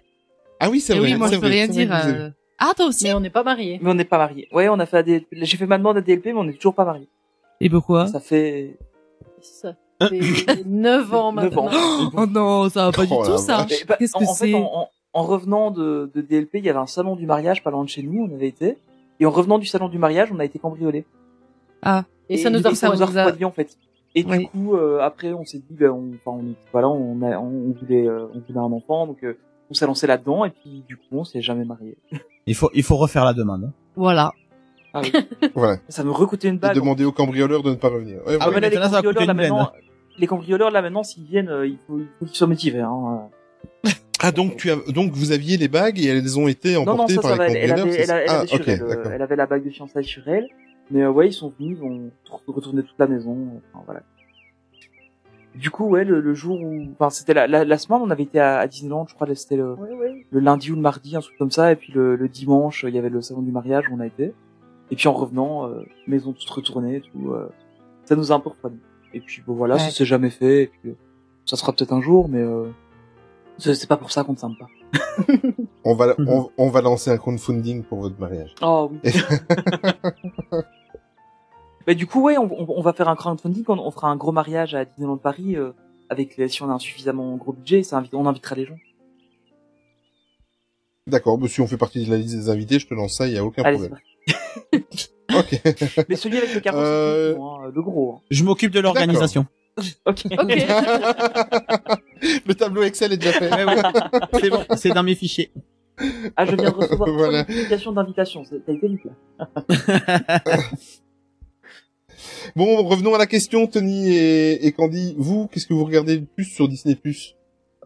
Ah 0.59 0.69
oui, 0.69 0.79
c'est 0.79 0.93
vrai. 0.93 1.11
oui, 1.11 1.15
moi 1.15 1.29
je 1.31 1.37
peux 1.37 1.47
rien 1.47 1.67
dire. 1.67 1.89
euh. 1.93 2.29
Ah 2.59 2.71
toi 2.77 2.85
aussi. 2.85 3.03
Mais 3.03 3.13
on 3.13 3.19
n'est 3.19 3.29
pas 3.29 3.43
mariés. 3.43 3.79
Mais 3.81 3.89
on 3.91 3.95
n'est 3.95 4.05
pas 4.05 4.17
mariés. 4.17 4.47
Ouais, 4.53 4.69
on 4.69 4.79
a 4.79 4.85
fait. 4.85 5.25
J'ai 5.33 5.57
fait 5.57 5.65
ma 5.65 5.77
demande 5.77 5.97
à 5.97 6.01
DLP, 6.01 6.27
mais 6.27 6.33
on 6.33 6.43
n'est 6.45 6.53
toujours 6.53 6.75
pas 6.75 6.85
mariés. 6.85 7.09
Et 7.59 7.69
pourquoi 7.69 8.07
Ça 8.07 8.19
fait... 8.21 8.77
Ça 9.41 9.75
fait 10.07 10.19
9 10.65 11.13
ans 11.13 11.33
Neuf 11.33 11.43
maintenant. 11.43 11.67
ans. 11.67 12.11
Oh 12.15 12.25
non, 12.25 12.69
ça 12.69 12.85
va 12.85 12.91
pas 12.93 13.03
Oh 13.09 13.23
du 13.25 13.29
tout 13.31 13.37
ça. 13.37 13.65
Mais, 13.69 13.75
bah, 13.87 13.95
Qu'est-ce 13.99 14.13
que 14.13 14.23
en 14.23 14.33
fait, 14.33 14.45
c'est? 14.45 14.53
En, 15.13 15.19
en- 15.19 15.23
en 15.23 15.25
revenant 15.25 15.71
de, 15.71 16.09
de 16.13 16.21
DLP, 16.21 16.55
il 16.55 16.65
y 16.65 16.69
avait 16.69 16.79
un 16.79 16.87
salon 16.87 17.15
du 17.15 17.25
mariage 17.25 17.63
pas 17.63 17.71
loin 17.71 17.83
de 17.83 17.89
chez 17.89 18.03
nous, 18.03 18.27
on 18.29 18.35
avait 18.35 18.47
été. 18.47 18.77
Et 19.19 19.25
en 19.25 19.31
revenant 19.31 19.59
du 19.59 19.65
salon 19.65 19.89
du 19.89 19.97
mariage, 19.97 20.29
on 20.33 20.39
a 20.39 20.45
été 20.45 20.59
cambriolé. 20.59 21.05
Ah. 21.81 22.03
Et 22.29 22.37
ça 22.37 22.49
nous 22.49 22.65
a 22.65 22.73
ça 22.75 22.89
nous 22.89 22.93
a 23.01 23.05
ça 23.05 23.11
nous 23.11 23.17
a- 23.17 23.23
refroidi 23.23 23.45
en 23.45 23.51
fait. 23.51 23.77
Et 24.15 24.23
Oui. 24.27 24.39
du 24.39 24.47
coup, 24.47 24.75
euh, 24.75 24.99
après, 25.01 25.33
on 25.33 25.43
s'est 25.43 25.57
dit, 25.57 25.75
ben, 25.75 25.89
on, 25.89 26.11
enfin, 26.15 26.37
on, 26.39 26.53
voilà, 26.71 26.87
on, 26.89 27.21
a, 27.23 27.37
on, 27.39 27.71
voulait, 27.79 28.07
euh, 28.07 28.27
on 28.35 28.39
voulait 28.47 28.59
un 28.59 28.71
enfant, 28.71 29.07
donc 29.07 29.23
euh, 29.23 29.37
on 29.71 29.73
s'est 29.73 29.87
lancé 29.87 30.05
là-dedans, 30.05 30.45
et 30.45 30.51
puis 30.51 30.83
du 30.87 30.97
coup, 30.97 31.03
on 31.13 31.23
s'est 31.23 31.41
jamais 31.41 31.65
marié. 31.65 31.97
Il 32.45 32.53
faut, 32.55 32.69
il 32.73 32.83
faut 32.83 32.97
refaire 32.97 33.23
la 33.25 33.33
demande. 33.33 33.63
hein. 33.65 33.71
Voilà. 33.95 34.31
Ah 34.93 35.01
oui. 35.01 35.11
Voilà. 35.55 35.77
ça 35.89 36.03
me 36.03 36.11
recoûtait 36.11 36.49
une 36.49 36.55
Et 36.55 36.59
balle. 36.59 36.75
demander 36.75 37.05
aux 37.05 37.11
cambrioleurs 37.11 37.63
de 37.63 37.69
ne 37.71 37.75
pas 37.75 37.89
revenir. 37.89 38.17
Ouais, 38.27 38.37
Ah, 38.39 38.49
mais 38.53 38.59
là, 38.59 38.69
les 38.69 38.75
cambrioleurs, 38.77 39.25
là, 39.25 39.33
maintenant, 39.33 39.71
les 40.19 40.27
cambrioleurs, 40.27 40.69
là, 40.71 40.81
maintenant, 40.83 41.03
s'ils 41.03 41.23
viennent, 41.23 41.49
euh, 41.49 41.65
il 41.65 41.77
faut, 41.87 41.97
il 41.99 42.07
faut 42.19 42.25
qu'ils 42.25 42.35
soient 42.35 42.47
motivés, 42.47 42.81
hein. 42.81 43.29
Ah 44.25 44.31
donc 44.31 44.55
tu 44.55 44.71
as 44.71 44.77
donc 44.91 45.11
vous 45.11 45.31
aviez 45.33 45.57
les 45.57 45.67
bagues 45.67 45.99
et 45.99 46.07
elles 46.07 46.39
ont 46.39 46.47
été 46.47 46.73
Non, 46.75 46.85
non, 46.85 46.91
emportées 46.93 47.15
ça, 47.15 47.21
par 47.21 47.31
ça 47.31 47.37
va. 47.37 47.47
les 47.49 47.55
Elle, 47.59 47.71
avait, 47.73 47.91
c'est 47.91 48.01
elle, 48.03 48.03
a- 48.03 48.05
ça 48.07 48.43
elle 48.51 48.61
avait 48.61 48.81
ah 49.05 49.09
elle, 49.13 49.21
avait 49.21 49.35
la 49.35 49.45
bague 49.45 49.63
de 49.65 49.69
fiançailles 49.69 50.05
sur 50.05 50.27
elle. 50.27 50.47
Mais 50.91 51.01
euh, 51.01 51.11
ouais, 51.11 51.27
ils 51.29 51.33
sont 51.33 51.53
venus, 51.59 51.77
ils 51.79 51.83
ont 51.83 52.11
re- 52.29 52.53
retourné 52.53 52.83
toute 52.83 52.97
la 52.99 53.07
maison. 53.07 53.37
Enfin, 53.73 53.83
voilà. 53.85 54.01
Du 55.55 55.69
coup, 55.69 55.85
ouais, 55.85 56.03
le, 56.03 56.19
le 56.19 56.33
jour 56.33 56.59
où, 56.61 56.87
enfin, 56.93 57.09
c'était 57.11 57.33
la, 57.35 57.47
la, 57.47 57.63
la 57.63 57.77
semaine, 57.77 57.99
on 58.01 58.09
avait 58.09 58.23
été 58.23 58.39
à, 58.39 58.57
à 58.59 58.67
Disneyland, 58.67 59.05
je 59.07 59.13
crois, 59.13 59.27
que 59.27 59.33
c'était 59.35 59.55
le, 59.55 59.75
le 60.31 60.39
lundi 60.39 60.71
ou 60.71 60.75
le 60.75 60.81
mardi, 60.81 61.15
un 61.15 61.19
truc 61.21 61.37
comme 61.37 61.51
ça, 61.51 61.71
et 61.71 61.75
puis 61.75 61.93
le, 61.93 62.15
le 62.15 62.27
dimanche, 62.27 62.85
il 62.87 62.93
y 62.95 62.97
avait 62.97 63.09
le 63.09 63.21
salon 63.21 63.43
du 63.43 63.51
mariage 63.51 63.85
où 63.89 63.95
on 63.95 63.99
a 63.99 64.07
été. 64.07 64.33
Et 64.89 64.95
puis 64.95 65.07
en 65.07 65.13
revenant, 65.13 65.67
euh, 65.69 65.83
maison 66.07 66.33
toute 66.33 66.49
retournée, 66.49 66.95
et 66.97 67.01
tout, 67.01 67.31
euh, 67.33 67.49
ça 68.05 68.15
nous 68.15 68.31
a 68.31 68.35
un 68.35 68.39
peu 68.39 68.49
refroidi. 68.49 68.77
Et 69.13 69.19
puis 69.19 69.43
bon 69.45 69.53
voilà, 69.53 69.77
ça 69.77 69.85
Ouais. 69.85 69.91
s'est 69.91 70.05
jamais 70.05 70.31
fait, 70.31 70.63
et 70.63 70.67
puis 70.67 70.89
euh, 70.89 70.95
ça 71.45 71.55
sera 71.55 71.71
peut-être 71.71 71.93
un 71.93 72.01
jour, 72.01 72.27
mais 72.29 72.39
euh, 72.41 72.65
c'est 73.57 73.87
pas 73.87 73.97
pour 73.97 74.11
ça 74.11 74.23
qu'on 74.23 74.33
ne 74.33 74.37
s'aime 74.37 74.55
pas. 74.57 74.67
On 75.83 75.95
va 75.95 76.15
Mhm. 76.17 76.29
on, 76.29 76.49
on 76.57 76.69
va 76.69 76.81
lancer 76.81 77.09
un 77.11 77.17
crowdfunding 77.17 77.83
pour 77.83 77.99
votre 77.99 78.19
mariage. 78.19 78.53
Oh 78.61 78.89
oui. 78.91 79.11
Mais 81.87 81.95
du 81.95 82.07
coup, 82.07 82.21
ouais, 82.21 82.37
on, 82.37 82.43
on- 82.51 82.77
on 82.77 82.81
va 82.81 82.93
faire 82.93 83.09
un 83.09 83.15
crowdfunding, 83.15 83.63
on, 83.67 83.79
on 83.79 83.91
fera 83.91 84.09
un 84.09 84.15
gros 84.15 84.31
mariage 84.31 84.75
à 84.75 84.85
Disneyland 84.85 85.17
Paris 85.17 85.55
euh, 85.57 85.71
avec 86.09 86.37
les, 86.37 86.47
si 86.47 86.61
on 86.63 86.69
a 86.69 86.73
un 86.73 86.79
suffisamment 86.79 87.35
gros 87.37 87.53
budget, 87.53 87.83
ça 87.83 87.97
invite, 87.97 88.13
on 88.13 88.25
invitera 88.27 88.55
les 88.55 88.65
gens. 88.65 88.77
D'accord, 91.07 91.37
bah, 91.37 91.47
si 91.49 91.59
on 91.59 91.67
fait 91.67 91.77
partie 91.77 92.05
de 92.05 92.11
la 92.11 92.17
liste 92.17 92.35
des 92.35 92.49
invités, 92.49 92.79
je 92.79 92.87
te 92.87 92.93
lance 92.93 93.17
ça, 93.17 93.27
il 93.27 93.33
y 93.33 93.37
a 93.37 93.43
aucun 93.43 93.63
Allez, 93.63 93.77
problème. 93.77 93.99
ok. 95.35 95.61
Mais 96.07 96.15
celui 96.15 96.37
avec 96.37 96.53
le 96.53 96.61
carrosse, 96.61 96.81
Euh, 96.81 97.35
hein, 97.37 97.71
le 97.73 97.81
gros. 97.81 98.21
Je 98.31 98.43
m'occupe 98.45 98.71
de 98.71 98.79
l'organisation. 98.79 99.45
Ok. 100.05 100.23
Le 102.45 102.53
tableau 102.53 102.83
Excel 102.83 103.13
est 103.13 103.17
déjà 103.17 103.33
fait. 103.33 103.51
Ouais, 103.53 103.65
ouais. 103.65 103.81
C'est 104.39 104.49
bon, 104.49 104.63
c'est 104.77 104.89
dans 104.91 105.03
mes 105.03 105.15
fichiers. 105.15 105.51
Ah, 106.35 106.45
je 106.45 106.55
viens 106.55 106.71
de 106.71 106.75
recevoir 106.75 107.09
Voilà. 107.11 107.41
une 107.41 107.47
notification 107.47 107.91
d'invitation. 107.91 108.43
c'est- 108.45 108.59
T'as 108.65 108.73
été 108.73 108.87
vite 108.87 109.01
là. 109.05 109.13
Bon, 112.55 112.83
revenons 112.83 113.13
à 113.15 113.17
la 113.17 113.25
question, 113.25 113.67
Tony 113.67 114.09
et, 114.09 114.65
et 114.65 114.71
Candy. 114.71 115.15
Vous, 115.17 115.47
qu'est-ce 115.47 115.65
que 115.67 115.73
vous 115.73 115.85
regardez 115.85 116.17
le 116.19 116.25
plus 116.25 116.45
sur 116.45 116.67
Disney 116.67 116.95
Plus? 116.95 117.35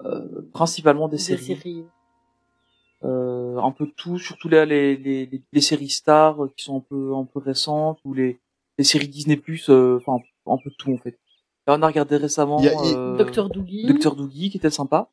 Euh, 0.05 0.21
principalement 0.53 1.07
des 1.07 1.17
Des 1.17 1.23
séries. 1.23 1.43
séries. 1.45 1.85
Euh, 3.03 3.57
un 3.57 3.71
peu 3.71 3.85
de 3.85 3.91
tout, 3.95 4.17
surtout 4.19 4.49
les, 4.49 4.65
les, 4.65 4.95
les, 4.97 5.29
les 5.53 5.61
séries 5.61 5.89
stars 5.89 6.43
euh, 6.45 6.53
qui 6.55 6.63
sont 6.65 6.77
un 6.77 6.83
peu 6.87 7.13
un 7.15 7.25
peu 7.25 7.39
récentes 7.39 7.99
ou 8.03 8.13
les, 8.13 8.39
les 8.77 8.83
séries 8.83 9.07
Disney 9.07 9.37
Plus, 9.37 9.69
enfin 9.69 10.17
un 10.47 10.57
peu 10.57 10.69
de 10.69 10.75
tout 10.77 10.91
en 10.93 10.97
fait. 10.97 11.17
Là, 11.67 11.75
on 11.77 11.81
a 11.81 11.87
regardé 11.87 12.15
récemment 12.15 12.59
Il 12.59 12.65
y 12.65 12.69
a- 12.69 12.79
euh, 12.97 13.17
Docteur 13.17 13.49
Doogie. 13.49 13.85
Docteur 13.85 14.15
Doogie 14.15 14.49
qui 14.49 14.57
était 14.57 14.69
sympa. 14.69 15.09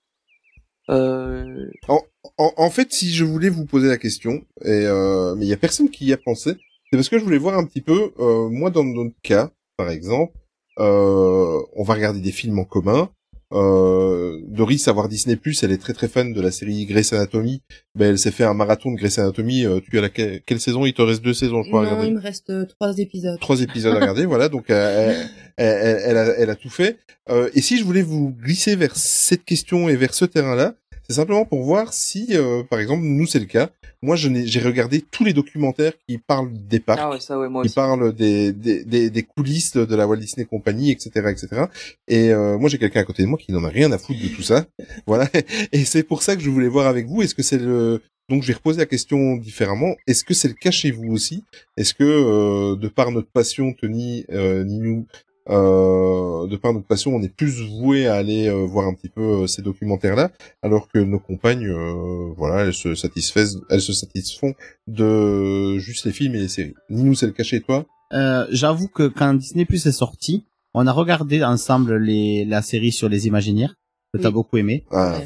Euh, 0.90 1.66
En, 1.88 2.00
en, 2.38 2.52
en 2.56 2.70
fait, 2.70 2.92
si 2.92 3.10
je 3.12 3.24
voulais 3.24 3.48
vous 3.48 3.64
poser 3.66 3.88
la 3.88 3.96
question, 3.98 4.42
et 4.62 4.68
euh, 4.86 5.34
mais 5.34 5.46
il 5.46 5.48
y 5.48 5.52
a 5.52 5.56
personne 5.56 5.88
qui 5.90 6.04
y 6.06 6.12
a 6.12 6.16
pensé, 6.18 6.52
c'est 6.90 6.96
parce 6.96 7.08
que 7.08 7.18
je 7.18 7.24
voulais 7.24 7.38
voir 7.38 7.58
un 7.58 7.64
petit 7.64 7.80
peu, 7.80 8.12
euh, 8.18 8.48
moi 8.50 8.70
dans 8.70 8.84
notre 8.84 9.14
cas, 9.22 9.50
par 9.76 9.88
exemple, 9.90 10.34
euh, 10.78 11.60
on 11.74 11.82
va 11.84 11.94
regarder 11.94 12.20
des 12.20 12.32
films 12.32 12.58
en 12.58 12.64
commun. 12.64 13.08
Euh, 13.54 14.38
Doris, 14.48 14.88
avoir 14.88 15.08
Disney 15.08 15.36
Plus, 15.36 15.62
elle 15.62 15.72
est 15.72 15.78
très 15.78 15.92
très 15.92 16.08
fan 16.08 16.32
de 16.32 16.40
la 16.40 16.50
série 16.50 16.84
Grey's 16.86 17.12
Anatomy. 17.12 17.62
Ben, 17.94 18.10
elle 18.10 18.18
s'est 18.18 18.30
fait 18.32 18.44
un 18.44 18.54
marathon 18.54 18.90
de 18.92 18.96
Grey's 18.96 19.18
Anatomy. 19.18 19.64
Euh, 19.64 19.80
tu 19.88 19.96
as 19.98 20.02
la 20.02 20.08
quelle, 20.08 20.42
quelle 20.42 20.60
saison? 20.60 20.84
Il 20.86 20.92
te 20.94 21.02
reste 21.02 21.22
deux 21.22 21.34
saisons, 21.34 21.62
je 21.62 21.68
crois. 21.68 21.82
à 21.82 21.84
Non, 21.84 21.90
regarder. 21.90 22.08
il 22.08 22.14
me 22.14 22.20
reste 22.20 22.50
euh, 22.50 22.64
trois 22.66 22.96
épisodes. 22.98 23.38
trois 23.40 23.60
épisodes 23.62 23.94
à 23.94 24.00
regarder, 24.00 24.26
voilà. 24.26 24.48
Donc 24.48 24.64
elle, 24.68 25.30
elle, 25.56 25.66
elle- 25.66 26.00
elle 26.04 26.16
a, 26.18 26.24
elle 26.38 26.50
a 26.50 26.56
tout 26.56 26.70
fait. 26.70 26.98
Euh, 27.30 27.48
et 27.54 27.60
si 27.62 27.78
je 27.78 27.84
voulais 27.84 28.02
vous 28.02 28.30
glisser 28.42 28.76
vers 28.76 28.96
cette 28.96 29.44
question 29.44 29.88
et 29.88 29.96
vers 29.96 30.12
ce 30.14 30.24
terrain-là, 30.24 30.74
c'est 31.08 31.14
simplement 31.16 31.44
pour 31.44 31.62
voir 31.62 31.92
si, 31.92 32.28
euh, 32.32 32.62
par 32.68 32.80
exemple, 32.80 33.02
nous 33.04 33.26
c'est 33.26 33.38
le 33.38 33.44
cas. 33.46 33.70
Moi, 34.04 34.16
j'ai 34.16 34.60
regardé 34.60 35.00
tous 35.00 35.24
les 35.24 35.32
documentaires 35.32 35.94
qui 36.06 36.18
parlent 36.18 36.52
des 36.52 36.78
parcs, 36.78 37.00
Ah 37.02 37.10
ouais, 37.10 37.20
ça 37.20 37.38
ouais, 37.38 37.48
moi 37.48 37.62
qui 37.62 37.68
aussi. 37.68 37.74
parlent 37.74 38.12
des, 38.14 38.52
des, 38.52 38.84
des, 38.84 39.08
des 39.08 39.22
coulisses 39.22 39.72
de, 39.72 39.94
la 39.96 40.06
Walt 40.06 40.18
Disney 40.18 40.44
Company, 40.44 40.90
etc., 40.90 41.10
etc. 41.30 41.64
Et 42.06 42.30
euh, 42.30 42.58
moi, 42.58 42.68
j'ai 42.68 42.78
quelqu'un 42.78 43.00
à 43.00 43.04
côté 43.04 43.22
de 43.22 43.28
moi 43.28 43.38
qui 43.38 43.50
n'en 43.50 43.64
a 43.64 43.68
rien 43.68 43.90
à 43.92 43.98
foutre 43.98 44.20
de 44.22 44.28
tout 44.28 44.42
ça. 44.42 44.66
voilà. 45.06 45.28
Et 45.72 45.84
c'est 45.86 46.02
pour 46.02 46.22
ça 46.22 46.36
que 46.36 46.42
je 46.42 46.50
voulais 46.50 46.68
voir 46.68 46.86
avec 46.86 47.06
vous. 47.06 47.22
Est-ce 47.22 47.34
que 47.34 47.42
c'est 47.42 47.58
le 47.58 48.02
donc 48.30 48.42
je 48.42 48.48
vais 48.48 48.54
reposer 48.54 48.78
la 48.78 48.86
question 48.86 49.36
différemment. 49.36 49.96
Est-ce 50.06 50.24
que 50.24 50.32
c'est 50.32 50.48
le 50.48 50.54
cas 50.54 50.70
chez 50.70 50.90
vous 50.90 51.12
aussi? 51.12 51.44
Est-ce 51.76 51.92
que 51.92 52.04
euh, 52.04 52.76
de 52.76 52.88
par 52.88 53.10
notre 53.10 53.28
passion, 53.28 53.72
Tony, 53.74 54.24
euh, 54.32 54.64
Ninou, 54.64 55.06
de 55.48 56.56
par 56.56 56.72
notre 56.72 56.86
passion, 56.86 57.14
on 57.14 57.22
est 57.22 57.34
plus 57.34 57.60
voué 57.80 58.06
à 58.06 58.14
aller 58.14 58.48
euh, 58.48 58.64
voir 58.64 58.86
un 58.88 58.94
petit 58.94 59.08
peu 59.08 59.20
euh, 59.42 59.46
ces 59.46 59.62
documentaires-là, 59.62 60.30
alors 60.62 60.88
que 60.88 60.98
nos 60.98 61.18
compagnes, 61.18 61.66
euh, 61.68 62.32
voilà, 62.36 62.64
elles 62.64 62.74
se 62.74 62.94
satisfaisent, 62.94 63.60
elles 63.70 63.80
se 63.80 63.92
satisfont 63.92 64.54
de 64.86 65.78
juste 65.78 66.04
les 66.06 66.12
films 66.12 66.34
et 66.34 66.40
les 66.40 66.48
séries. 66.48 66.74
Ninou, 66.90 67.14
c'est 67.14 67.26
le 67.26 67.32
cas 67.32 67.42
chez 67.42 67.60
toi? 67.60 67.84
Euh, 68.12 68.46
J'avoue 68.50 68.88
que 68.88 69.08
quand 69.08 69.34
Disney 69.34 69.64
Plus 69.64 69.84
est 69.86 69.92
sorti, 69.92 70.46
on 70.74 70.86
a 70.86 70.92
regardé 70.92 71.42
ensemble 71.44 71.96
les, 71.96 72.44
la 72.44 72.62
série 72.62 72.92
sur 72.92 73.08
les 73.08 73.26
Imaginaires, 73.26 73.74
que 74.12 74.18
t'as 74.18 74.28
Oui. 74.28 74.34
beaucoup 74.34 74.56
aimé. 74.56 74.84
Ah. 74.90 75.18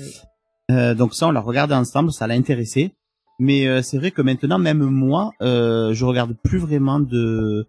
Euh, 0.70 0.94
donc 0.94 1.14
ça, 1.14 1.26
on 1.28 1.30
l'a 1.30 1.40
regardé 1.40 1.74
ensemble, 1.74 2.12
ça 2.12 2.26
l'a 2.26 2.34
intéressé. 2.34 2.92
Mais 3.40 3.66
euh, 3.68 3.82
c'est 3.82 3.98
vrai 3.98 4.10
que 4.10 4.20
maintenant, 4.20 4.58
même 4.58 4.78
moi, 4.82 5.30
euh, 5.42 5.94
je 5.94 6.04
regarde 6.04 6.34
plus 6.42 6.58
vraiment 6.58 6.98
de 6.98 7.66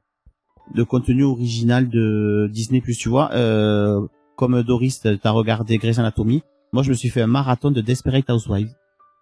de 0.76 0.84
contenu 0.84 1.24
original 1.24 1.90
de 1.90 2.50
Disney 2.52 2.82
Plus, 2.82 2.96
tu 2.98 3.10
vois. 3.10 3.32
Euh, 3.34 4.02
comme 4.36 4.62
Doris, 4.64 5.02
t'as 5.02 5.32
regardé 5.32 5.78
Grey's 5.78 6.00
Anatomy. 6.00 6.44
Moi, 6.72 6.84
je 6.84 6.90
me 6.90 6.96
suis 6.96 7.10
fait 7.10 7.22
un 7.22 7.28
marathon 7.28 7.72
de 7.72 7.82
Desperate 7.82 8.30
Housewives 8.30 8.74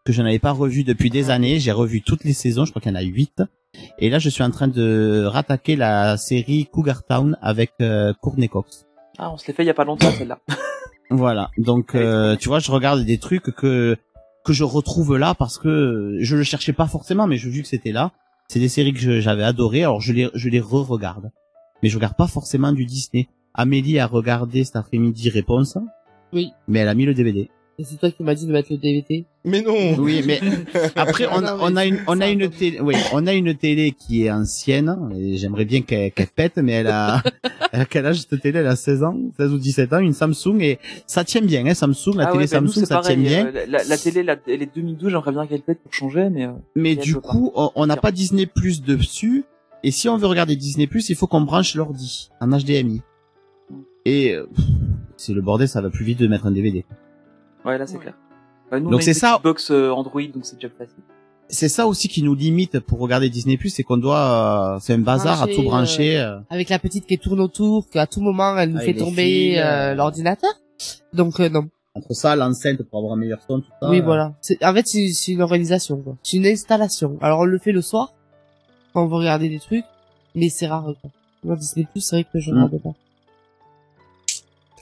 que 0.06 0.14
je 0.14 0.22
n'avais 0.22 0.40
pas 0.40 0.52
revu 0.52 0.84
depuis 0.84 1.10
des 1.10 1.30
années. 1.30 1.60
J'ai 1.60 1.72
revu 1.72 2.02
toutes 2.02 2.24
les 2.24 2.34
saisons, 2.34 2.66
je 2.66 2.72
crois 2.72 2.82
qu'il 2.82 2.92
y 2.92 2.96
en 2.96 2.98
a 2.98 3.04
huit. 3.04 3.44
Et 4.00 4.10
là, 4.10 4.20
je 4.20 4.30
suis 4.30 4.44
en 4.44 4.52
train 4.52 4.68
de 4.68 5.26
rattaquer 5.26 5.76
la 5.76 6.18
série 6.18 6.66
Cougar 6.66 7.04
Town 7.04 7.38
avec 7.42 7.72
euh, 7.82 8.14
Courtney 8.22 8.48
Cox. 8.48 8.86
Ah, 9.18 9.32
on 9.32 9.38
se 9.38 9.48
l'est 9.48 9.54
fait 9.54 9.64
il 9.64 9.68
y 9.68 9.72
a 9.72 9.74
pas 9.74 9.86
longtemps 9.86 10.12
celle-là. 10.12 10.40
Voilà. 11.10 11.52
Donc, 11.58 11.96
euh, 11.96 12.36
tu 12.36 12.50
vois, 12.50 12.60
je 12.60 12.70
regarde 12.70 13.02
des 13.06 13.18
trucs 13.18 13.56
que 13.56 13.96
que 14.44 14.54
je 14.54 14.66
retrouve 14.66 15.18
là 15.18 15.36
parce 15.36 15.58
que 15.58 16.18
je 16.20 16.36
le 16.36 16.44
cherchais 16.44 16.74
pas 16.74 16.88
forcément, 16.88 17.28
mais 17.28 17.38
je 17.38 17.50
vu 17.50 17.62
que 17.62 17.68
c'était 17.68 17.94
là. 17.94 18.12
C'est 18.48 18.60
des 18.60 18.70
séries 18.70 18.94
que 18.94 19.20
j'avais 19.20 19.44
adorées, 19.44 19.84
alors 19.84 20.02
je 20.02 20.14
les 20.14 20.30
je 20.34 20.50
les 20.50 20.60
re-regarde. 20.60 21.32
Mais 21.84 21.90
je 21.90 21.96
regarde 21.96 22.16
pas 22.16 22.28
forcément 22.28 22.72
du 22.72 22.86
Disney. 22.86 23.28
Amélie 23.54 24.00
a 24.00 24.08
regardé 24.08 24.64
cet 24.64 24.76
après-midi 24.76 25.30
Réponse. 25.30 25.78
Oui. 26.34 26.52
Mais 26.68 26.80
elle 26.80 26.88
a 26.88 26.96
mis 26.96 27.06
le 27.06 27.14
DVD. 27.14 27.50
Et 27.80 27.84
c'est 27.84 27.98
toi 27.98 28.10
qui 28.10 28.24
m'as 28.24 28.34
dit 28.34 28.48
de 28.48 28.52
mettre 28.52 28.72
le 28.72 28.78
DVD. 28.78 29.24
Mais 29.46 29.62
non. 29.62 29.96
Oui, 30.00 30.24
mais 30.26 30.40
après 30.96 31.28
on, 31.28 31.44
on 31.62 31.76
a 31.76 31.86
une 31.86 32.00
on 32.08 32.20
a 32.20 32.28
une 32.28 32.50
télé 32.50 32.80
oui, 32.82 32.96
on 33.14 33.28
a 33.28 33.34
une 33.34 33.54
télé 33.56 33.92
qui 33.92 34.24
est 34.24 34.32
ancienne 34.32 34.98
et 35.16 35.38
j'aimerais 35.38 35.66
bien 35.66 35.82
qu'elle 35.84 36.12
qu'elle 36.12 36.28
pète 36.28 36.58
mais 36.58 36.72
elle 36.72 36.88
a 36.88 37.22
elle 37.72 37.82
a 37.82 37.86
quel 37.86 38.08
âge 38.08 38.22
cette 38.22 38.42
télé? 38.42 38.58
Elle 38.60 38.68
a 38.68 38.76
16 38.76 39.04
ans, 39.04 39.16
16 39.38 39.54
ou 39.54 39.60
17 39.60 39.94
ans, 39.94 40.00
une 40.00 40.14
Samsung 40.14 40.60
et 40.62 40.80
ça 41.06 41.24
tient 41.24 41.42
bien 41.42 41.68
hein, 41.68 41.76
Samsung, 41.76 42.16
la 42.16 42.30
ah 42.30 42.32
télé 42.32 42.46
ouais, 42.46 42.50
bah, 42.52 42.62
nous, 42.62 42.68
Samsung 42.68 42.86
ça 42.88 42.96
pareil, 42.96 43.16
tient 43.16 43.24
bien. 43.24 43.46
euh, 43.46 43.66
la, 43.68 43.84
la 43.84 43.98
télé, 44.00 44.24
la, 44.24 44.38
elle 44.48 44.64
est 44.64 44.76
2012, 44.76 45.12
j'aimerais 45.12 45.32
bien 45.34 45.46
qu'elle 45.46 45.62
pète 45.62 45.80
pour 45.84 45.94
changer, 45.94 46.30
mais. 46.32 46.46
euh, 46.48 46.54
Mais 46.76 46.96
du 46.96 47.14
veut 47.14 47.22
pas. 47.22 47.30
coup, 47.30 47.52
on- 47.56 47.70
on 47.76 47.86
n'a 47.86 47.98
pas 47.98 48.12
Disney 48.12 48.48
Plus 48.48 48.82
dessus. 48.82 49.44
Et 49.84 49.92
si 49.92 50.10
on 50.10 50.18
veut 50.18 50.26
regarder 50.28 50.56
Disney 50.56 50.88
Plus, 50.88 51.10
il 51.12 51.16
faut 51.16 51.28
qu'on 51.28 51.42
branche 51.42 51.76
l'ordi 51.76 52.30
en 52.42 52.48
HDMI. 52.50 53.02
Et 54.06 54.34
euh, 54.34 54.48
pff, 54.48 54.66
c'est 55.16 55.34
le 55.34 55.42
bordel, 55.42 55.68
ça 55.70 55.80
va 55.82 55.92
plus 55.92 56.04
vite 56.06 56.18
de 56.20 56.28
mettre 56.28 56.48
un 56.48 56.52
DVD. 56.52 56.84
Ouais, 57.68 57.78
là, 57.78 57.86
c'est 57.86 57.98
clair. 58.00 58.14
Bah, 58.72 58.80
nous, 58.80 58.90
Donc 58.90 59.02
c'est 59.04 59.14
ça. 59.14 59.40
box 59.44 59.70
euh, 59.72 59.92
Android, 59.92 60.22
donc 60.34 60.46
c'est 60.46 60.56
déjà 60.56 60.70
facile. 60.70 61.04
C'est 61.50 61.70
ça 61.70 61.88
aussi 61.88 62.10
qui 62.10 62.24
nous 62.24 62.36
limite 62.36 62.80
pour 62.82 63.00
regarder 63.00 63.30
Disney 63.30 63.56
Plus, 63.58 63.70
c'est 63.70 63.84
qu'on 63.84 63.96
doit, 63.98 64.76
euh, 64.76 64.80
c'est 64.82 64.94
un 64.94 64.98
bazar 65.00 65.42
à 65.44 65.48
tout 65.48 65.64
brancher. 65.64 66.18
euh. 66.20 66.40
Avec 66.50 66.68
la 66.70 66.78
petite 66.80 67.06
qui 67.06 67.18
tourne 67.18 67.40
autour, 67.40 67.88
qu'à 67.90 68.06
tout 68.08 68.20
moment 68.20 68.58
elle 68.58 68.72
nous 68.72 68.78
Avec 68.80 68.98
fait 68.98 69.02
tomber 69.06 69.58
euh, 69.58 69.64
euh, 69.92 69.96
l'ordinateur. 69.96 70.52
Donc 71.14 71.40
euh, 71.40 71.48
non. 71.48 71.70
Entre 71.96 72.14
ça, 72.14 72.36
l'enceinte 72.36 72.84
pour 72.84 73.00
avoir 73.00 73.14
un 73.14 73.18
meilleur 73.18 73.40
son, 73.48 73.62
tout 73.62 73.70
ça. 73.82 73.90
oui 73.90 74.00
euh. 74.02 74.04
voilà. 74.04 74.34
C'est- 74.42 74.62
En 74.64 74.74
fait 74.74 74.86
c'est 74.88 75.08
c'est 75.14 75.32
une 75.32 75.42
organisation 75.42 75.96
quoi. 76.02 76.18
C'est 76.22 76.36
une 76.38 76.46
installation. 76.48 77.18
Alors 77.22 77.40
on 77.40 77.46
le 77.46 77.58
fait 77.60 77.72
le 77.72 77.82
soir 77.82 78.14
quand 78.94 79.04
on 79.06 79.08
veut 79.08 79.16
regarder 79.16 79.48
des 79.48 79.60
trucs, 79.60 79.86
mais 80.36 80.50
c'est 80.50 80.68
rare 80.68 80.84
quoi. 81.02 81.10
Moi 81.46 81.56
Disney 81.56 81.88
Plus 81.90 82.02
c'est 82.02 82.18
vrai 82.18 82.26
que 82.26 82.40
je 82.42 82.52
Mm. 82.52 82.56
regarde 82.66 82.82
pas. 82.84 82.94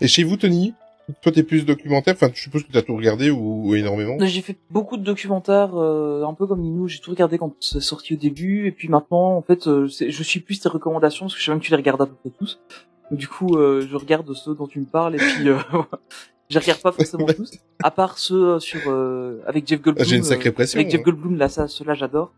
Et 0.01 0.07
chez 0.07 0.23
vous, 0.23 0.35
Tony? 0.35 0.73
Toi, 1.21 1.31
t'es 1.31 1.43
plus 1.43 1.65
documentaire. 1.65 2.15
Enfin, 2.15 2.29
je 2.33 2.41
suppose 2.41 2.63
que 2.63 2.71
t'as 2.71 2.81
tout 2.81 2.95
regardé 2.95 3.29
ou, 3.29 3.67
ou 3.69 3.75
énormément. 3.75 4.17
J'ai 4.21 4.41
fait 4.41 4.57
beaucoup 4.71 4.97
de 4.97 5.03
documentaires, 5.03 5.75
euh, 5.75 6.23
un 6.25 6.33
peu 6.33 6.47
comme 6.47 6.61
nous. 6.61 6.87
J'ai 6.87 6.99
tout 6.99 7.11
regardé 7.11 7.37
quand 7.37 7.53
c'est 7.59 7.79
sorti 7.81 8.13
au 8.15 8.17
début, 8.17 8.65
et 8.67 8.71
puis 8.71 8.87
maintenant, 8.89 9.35
en 9.37 9.41
fait, 9.43 9.67
euh, 9.67 9.87
je 9.87 10.23
suis 10.23 10.39
plus 10.39 10.59
tes 10.59 10.69
recommandations 10.69 11.25
parce 11.25 11.35
que 11.35 11.39
je 11.39 11.45
sais 11.45 11.51
même 11.51 11.59
que 11.59 11.65
tu 11.65 11.71
les 11.71 11.77
regardes 11.77 12.01
à 12.01 12.05
peu 12.07 12.15
près 12.15 12.31
tous. 12.37 12.59
Du 13.11 13.27
coup, 13.27 13.55
euh, 13.55 13.85
je 13.87 13.95
regarde 13.95 14.33
ceux 14.33 14.55
dont 14.55 14.65
tu 14.67 14.79
me 14.79 14.85
parles, 14.85 15.13
et 15.15 15.19
puis 15.19 15.47
euh, 15.47 15.57
je 16.49 16.57
regarde 16.57 16.81
pas 16.81 16.91
forcément 16.91 17.27
tous, 17.35 17.51
à 17.83 17.91
part 17.91 18.17
ceux 18.17 18.53
euh, 18.55 18.59
sur 18.59 18.81
euh, 18.87 19.41
avec 19.45 19.67
Jeff 19.67 19.81
Goldblum. 19.81 20.07
J'ai 20.07 20.15
une 20.15 20.23
sacrée 20.23 20.51
pression, 20.51 20.79
Avec 20.79 20.89
Jeff 20.91 21.01
hein. 21.01 21.03
Goldblum, 21.03 21.37
là, 21.37 21.49
ça, 21.49 21.67
ceux-là, 21.67 21.93
j'adore. 21.93 22.31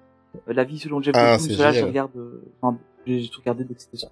La 0.46 0.66
vie 0.66 0.78
selon 0.78 1.02
Jeff 1.02 1.14
Ah, 1.18 1.38
Goldblum, 1.38 1.56
ceux-là, 1.58 1.72
je 1.72 1.86
regarde. 1.86 2.12
euh, 2.18 2.42
Enfin, 2.62 2.78
j'ai 3.06 3.22
j'ai 3.22 3.30
tout 3.30 3.40
regardé 3.40 3.64
dès 3.64 3.76
que 3.76 3.82
c'était 3.82 3.98
ça. 3.98 4.10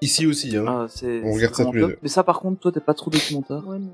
Ici 0.00 0.26
aussi, 0.26 0.56
hein. 0.56 0.64
Ah, 0.66 0.86
c'est 0.88 1.20
On 1.22 1.26
c'est 1.26 1.34
regarde 1.34 1.54
ça 1.54 1.64
tous 1.64 1.72
les 1.72 1.80
deux. 1.80 1.98
Mais 2.02 2.08
ça, 2.08 2.22
par 2.24 2.40
contre, 2.40 2.60
toi, 2.60 2.72
t'es 2.72 2.80
pas 2.80 2.94
trop 2.94 3.10
documentaire. 3.10 3.66
Ouais, 3.66 3.78
non. 3.78 3.90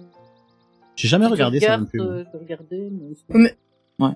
J'ai 0.97 1.09
jamais 1.09 1.27
Je 1.27 1.31
regardé 1.33 1.61
ça 1.61 1.77
non 1.77 1.85
regarde, 1.87 1.89
plus. 1.91 2.01
euh, 2.01 2.25
je 2.33 2.39
regardais, 2.39 2.89
mais 2.91 3.15
c'est- 3.15 3.35
Mais 3.39 3.57
Ouais. 3.99 4.13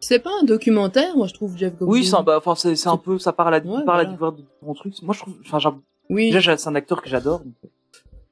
c'est 0.00 0.18
pas 0.18 0.30
un 0.40 0.44
documentaire, 0.44 1.16
moi 1.16 1.26
je 1.28 1.34
trouve 1.34 1.56
Jeff 1.56 1.70
Goldblum. 1.72 1.90
Oui, 1.90 2.04
c'est 2.04 2.16
un, 2.16 2.22
bah, 2.22 2.36
enfin, 2.38 2.54
c'est, 2.56 2.74
c'est 2.76 2.88
un 2.88 2.96
peu, 2.96 3.18
ça 3.18 3.32
part 3.32 3.46
à 3.46 3.50
la, 3.50 3.58
Ouais, 3.58 3.84
part 3.84 3.94
à 3.94 3.98
la 3.98 4.04
voilà. 4.04 4.04
découverte 4.10 4.36
de 4.36 4.42
différents 4.42 4.74
trucs. 4.74 5.00
Moi, 5.02 5.14
je 5.14 5.20
trouve, 5.20 5.34
enfin, 5.44 5.58
j'ai- 5.58 5.68
Oui. 6.10 6.26
déjà, 6.30 6.40
j'ai- 6.40 6.56
c'est 6.56 6.68
un 6.68 6.74
acteur 6.74 7.02
que 7.02 7.08
j'adore. 7.08 7.40
donc, 7.40 7.54
euh, 7.64 7.68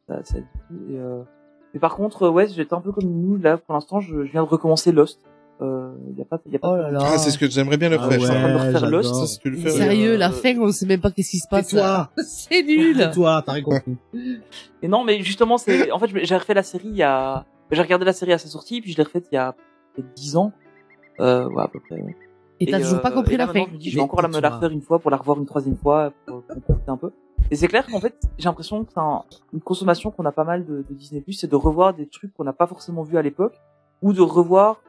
Ça, 0.06 0.22
ça 0.24 0.38
et, 0.38 0.42
euh, 0.98 1.22
mais 1.72 1.80
par 1.80 1.96
contre, 1.96 2.24
euh, 2.24 2.30
ouais, 2.30 2.46
j'étais 2.48 2.74
un 2.74 2.80
peu 2.82 2.92
comme 2.92 3.06
nous, 3.08 3.36
là, 3.38 3.56
pour 3.56 3.72
l'instant, 3.74 4.00
je, 4.00 4.24
je 4.26 4.30
viens 4.32 4.42
de 4.42 4.48
recommencer 4.48 4.92
Lost. 4.92 5.18
Euh, 5.62 5.92
y 6.16 6.20
a 6.20 6.24
pas, 6.24 6.40
y 6.50 6.56
a 6.56 6.58
pas 6.58 6.72
Oh 6.72 6.76
là 6.76 6.90
là. 6.90 6.98
Ah, 7.02 7.18
c'est 7.18 7.30
ce 7.30 7.38
que 7.38 7.48
j'aimerais 7.48 7.76
bien 7.76 7.88
le 7.88 7.96
Ah 8.00 8.08
faire. 8.08 8.18
je 8.20 8.24
suis 8.26 8.34
en 8.34 8.40
train 8.40 8.48
de 8.52 8.54
refaire 8.58 8.72
j'adore. 8.80 8.90
Lost. 8.90 9.14
Ça, 9.14 9.26
si 9.26 9.38
tu 9.38 9.50
le 9.50 9.56
fais. 9.58 9.70
Sérieux, 9.70 10.14
euh, 10.14 10.16
la 10.18 10.30
fin 10.30 10.58
on 10.58 10.72
sait 10.72 10.86
même 10.86 11.00
pas 11.00 11.10
qu'est-ce 11.12 11.30
qui 11.30 11.38
se 11.38 11.48
passe. 11.48 11.72
Là. 11.72 12.10
c'est 12.26 12.62
nul. 12.64 13.10
Toi, 13.14 13.42
t'as 13.46 13.52
rien 13.52 13.62
compris. 13.62 13.96
Et 14.82 14.88
non, 14.88 15.04
mais 15.04 15.22
justement, 15.22 15.56
c'est, 15.56 15.90
en 15.92 15.98
fait, 16.00 16.10
j'ai 16.24 16.36
refait 16.36 16.54
la 16.54 16.62
série 16.64 16.88
il 16.88 16.96
y 16.96 17.02
a, 17.04 17.44
j'ai 17.70 17.82
regardé 17.82 18.04
la 18.04 18.12
série 18.12 18.32
à 18.32 18.38
sa 18.38 18.48
sortie, 18.48 18.80
puis 18.80 18.90
je 18.92 18.96
l'ai 18.96 19.04
refaite 19.04 19.26
il 19.30 19.36
y 19.36 19.38
a 19.38 19.54
peut-être 19.94 20.12
10 20.14 20.36
ans. 20.36 20.52
Euh, 21.20 21.48
ouais, 21.48 21.62
à 21.62 21.68
peu 21.68 21.78
près. 21.80 22.00
ouais. 22.00 22.16
Et 22.60 22.66
t'as 22.66 22.80
toujours 22.80 23.00
pas 23.00 23.10
euh, 23.10 23.14
compris 23.14 23.36
là, 23.36 23.46
la 23.46 23.52
fin. 23.52 23.64
Je 23.68 23.72
me 23.74 23.78
dis, 23.78 23.90
je 23.90 23.96
vais 23.96 24.02
encore 24.02 24.22
la 24.22 24.28
me 24.28 24.40
la 24.40 24.50
refaire 24.50 24.70
une 24.70 24.82
fois 24.82 24.98
pour 24.98 25.10
la 25.12 25.16
revoir 25.16 25.38
une 25.38 25.46
troisième 25.46 25.76
fois, 25.76 26.12
pour, 26.26 26.42
pour 26.42 26.60
profiter 26.62 26.90
un 26.90 26.96
peu. 26.96 27.10
Et 27.50 27.56
c'est 27.56 27.68
clair 27.68 27.86
qu'en 27.86 28.00
fait, 28.00 28.16
j'ai 28.38 28.44
l'impression 28.46 28.84
que 28.84 28.92
c'est 28.92 28.98
un- 29.00 29.22
une 29.52 29.60
consommation 29.60 30.10
qu'on 30.10 30.24
a 30.24 30.32
pas 30.32 30.44
mal 30.44 30.64
de, 30.64 30.84
de 30.88 30.94
Disney+, 30.94 31.22
c'est 31.32 31.50
de 31.50 31.56
revoir 31.56 31.94
des 31.94 32.06
trucs 32.08 32.32
qu'on 32.34 32.44
n'a 32.44 32.52
pas 32.52 32.66
forcément 32.66 33.02
vus 33.02 33.18
à 33.18 33.22
l'époque, 33.22 33.54
ou 34.02 34.12
de 34.12 34.20
revoir 34.22 34.80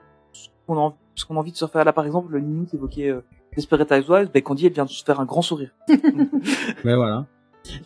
qu'on 0.66 0.76
a, 0.78 0.82
envie- 0.82 0.96
ce 1.16 1.26
qu'on 1.26 1.36
a 1.36 1.40
envie 1.40 1.52
de 1.52 1.58
se 1.58 1.66
refaire. 1.66 1.86
Là, 1.86 1.94
par 1.94 2.06
exemple, 2.06 2.32
le 2.34 2.40
Nino 2.40 2.66
évoquait 2.74 3.10
euh, 3.10 3.22
Desperate 3.56 3.92
Housewives, 3.92 4.30
ben, 4.34 4.42
Candy, 4.44 4.66
elle 4.68 4.74
vient 4.74 4.86
de 4.86 4.90
se 4.90 5.04
faire 5.04 5.20
un 5.20 5.26
grand 5.26 5.42
sourire. 5.42 5.72
Mais 6.84 6.96
voilà. 6.96 7.26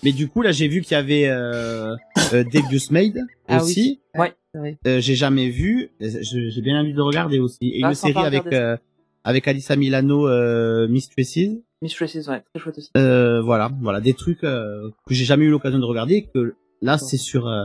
Mais 0.03 0.11
du 0.11 0.27
coup, 0.27 0.41
là, 0.41 0.51
j'ai 0.51 0.67
vu 0.67 0.81
qu'il 0.81 0.91
y 0.91 0.95
avait 0.99 1.27
euh, 1.27 1.95
euh, 2.33 2.43
Devious 2.43 2.91
Maid 2.91 3.25
Ah 3.47 3.61
aussi. 3.61 4.01
oui. 4.13 4.19
Ouais. 4.19 4.33
C'est 4.53 4.59
vrai. 4.59 4.77
Euh, 4.87 4.99
j'ai 4.99 5.15
jamais 5.15 5.49
vu. 5.49 5.91
J'ai 6.01 6.61
bien 6.61 6.79
envie 6.81 6.93
de 6.93 7.01
regarder 7.01 7.39
aussi. 7.39 7.57
Et 7.61 7.81
Ah, 7.83 7.89
une 7.89 7.95
série 7.95 8.25
avec 8.25 8.47
euh, 8.51 8.75
avec 9.23 9.47
Alyssa 9.47 9.75
Milano, 9.75 10.27
euh, 10.27 10.87
Mistresses. 10.87 11.61
Mistresses, 11.81 12.27
ouais, 12.27 12.41
très 12.53 12.59
chouette 12.59 12.77
aussi. 12.77 12.89
Euh, 12.97 13.41
voilà, 13.41 13.71
voilà, 13.81 14.01
des 14.01 14.13
trucs 14.13 14.43
euh, 14.43 14.89
que 15.07 15.13
j'ai 15.13 15.23
jamais 15.23 15.45
eu 15.45 15.49
l'occasion 15.49 15.79
de 15.79 15.85
regarder. 15.85 16.15
et 16.15 16.25
Que 16.33 16.55
là, 16.81 16.97
c'est 16.97 17.17
sur 17.17 17.47
euh, 17.47 17.63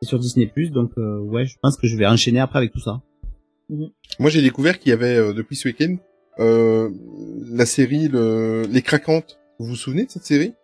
c'est 0.00 0.08
sur 0.08 0.18
Disney 0.18 0.50
Donc 0.70 0.90
euh, 0.98 1.18
ouais, 1.20 1.44
je 1.44 1.56
pense 1.62 1.76
que 1.76 1.86
je 1.86 1.96
vais 1.96 2.06
enchaîner 2.06 2.40
après 2.40 2.58
avec 2.58 2.72
tout 2.72 2.80
ça. 2.80 3.02
Moi, 4.22 4.30
j'ai 4.30 4.40
découvert 4.40 4.78
qu'il 4.78 4.90
y 4.90 4.92
avait, 4.92 5.16
euh, 5.16 5.32
depuis 5.32 5.56
ce 5.56 5.66
week-end, 5.66 5.96
euh, 6.38 6.90
la 7.50 7.66
série 7.66 8.06
le... 8.06 8.62
Les 8.70 8.80
Craquantes. 8.80 9.40
Vous 9.58 9.66
vous 9.66 9.74
souvenez 9.74 10.04
de 10.04 10.10
cette 10.12 10.24
série? 10.24 10.54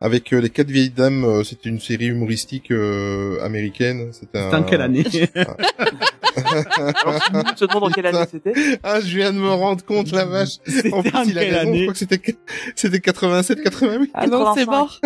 Avec 0.00 0.32
euh, 0.32 0.40
les 0.40 0.48
quatre 0.48 0.70
vieilles 0.70 0.88
dames, 0.88 1.24
euh, 1.24 1.44
c'était 1.44 1.68
une 1.68 1.78
série 1.78 2.06
humoristique 2.06 2.70
euh, 2.70 3.38
américaine. 3.44 4.14
C'était 4.14 4.38
C'était 4.42 4.54
en 4.54 4.60
un... 4.60 4.62
quelle 4.62 4.80
année? 4.80 5.04
Alors, 5.34 5.56
monde 7.34 7.58
se 7.58 7.64
demande 7.66 7.84
en 7.84 7.90
quelle 7.90 8.06
année 8.06 8.24
c'était? 8.30 8.54
Ah, 8.82 9.00
je 9.00 9.14
viens 9.14 9.30
de 9.34 9.36
me 9.38 9.50
rendre 9.50 9.84
compte, 9.84 10.10
la 10.12 10.24
vache. 10.24 10.56
En 10.90 11.02
plus, 11.02 11.14
en 11.14 11.24
il 11.24 11.38
a 11.38 11.44
quelle 11.44 11.54
raison, 11.54 11.60
je 11.64 11.68
année? 11.68 11.82
crois 11.82 11.92
que 11.92 11.98
c'était, 11.98 12.36
c'était 12.74 13.00
87, 13.00 13.62
88. 13.62 14.10
Ah 14.14 14.26
non, 14.26 14.54
c'est 14.54 14.64
85. 14.64 14.66
mort. 14.70 15.00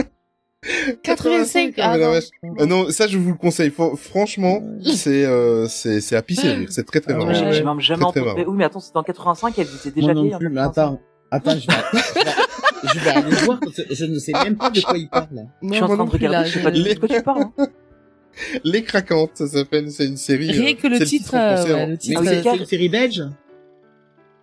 85. 1.03 1.75
Ah, 1.79 1.83
Ah, 1.85 1.93
mais 1.93 1.99
la 1.99 2.07
non. 2.07 2.13
vache. 2.13 2.25
Ah 2.59 2.67
non, 2.67 2.91
ça, 2.91 3.07
je 3.07 3.19
vous 3.19 3.31
le 3.31 3.37
conseille. 3.37 3.71
Faut- 3.71 3.97
franchement, 3.97 4.63
c'est, 4.95 5.25
euh, 5.25 5.67
c'est, 5.69 6.01
c'est 6.01 6.17
à 6.17 6.23
pisser. 6.23 6.67
C'est 6.71 6.85
très, 6.87 7.01
très 7.01 7.13
Ah 7.13 7.17
marrant. 7.17 7.29
ouais, 7.29 7.35
J'ai 7.35 7.45
ouais. 7.47 7.53
jamais 7.83 7.83
Très, 7.83 8.11
très 8.13 8.21
marrant. 8.23 8.35
Mais 8.37 8.47
oui, 8.47 8.55
mais 8.57 8.65
attends, 8.65 8.81
c'était 8.81 8.97
en 8.97 9.03
85, 9.03 9.59
elle 9.59 9.67
était 9.67 9.91
déjà 9.91 10.13
vieille. 10.15 10.35
plus, 10.39 10.49
mais 10.49 10.57
85. 10.61 10.83
attends. 10.83 11.01
Attends, 11.31 11.51
je 11.59 11.67
vais, 11.67 12.93
je 12.95 12.99
vais, 13.01 13.11
aller 13.11 13.31
voir, 13.45 13.59
je 13.91 14.05
ne 14.05 14.19
sais 14.19 14.33
même 14.45 14.57
pas 14.57 14.71
de 14.71 14.81
quoi 14.81 14.97
il 14.97 15.09
parle. 15.09 15.27
Je 15.63 15.73
suis 15.75 15.83
en 15.83 15.87
train 15.89 16.05
de 16.05 16.11
regarder, 16.11 16.49
je 16.49 16.55
sais 16.55 16.63
pas 16.63 16.71
du 16.71 16.83
tout 16.85 16.95
de 16.95 16.99
quoi 17.01 17.09
tu 17.09 17.23
parles. 17.23 17.45
hein. 17.59 17.67
Les 18.65 18.83
Craquantes, 18.85 19.31
ça 19.35 19.47
s'appelle, 19.49 19.91
c'est 19.91 20.07
une 20.07 20.17
série. 20.17 20.51
Rien 20.51 20.73
euh, 20.73 20.75
que 20.81 20.87
le 20.89 20.99
titre, 21.05 21.35
euh, 21.35 21.57
hein. 21.57 21.95
Ah, 21.95 21.97
c'est 21.99 22.57
une 22.59 22.67
série 22.67 22.89
belge 22.89 23.23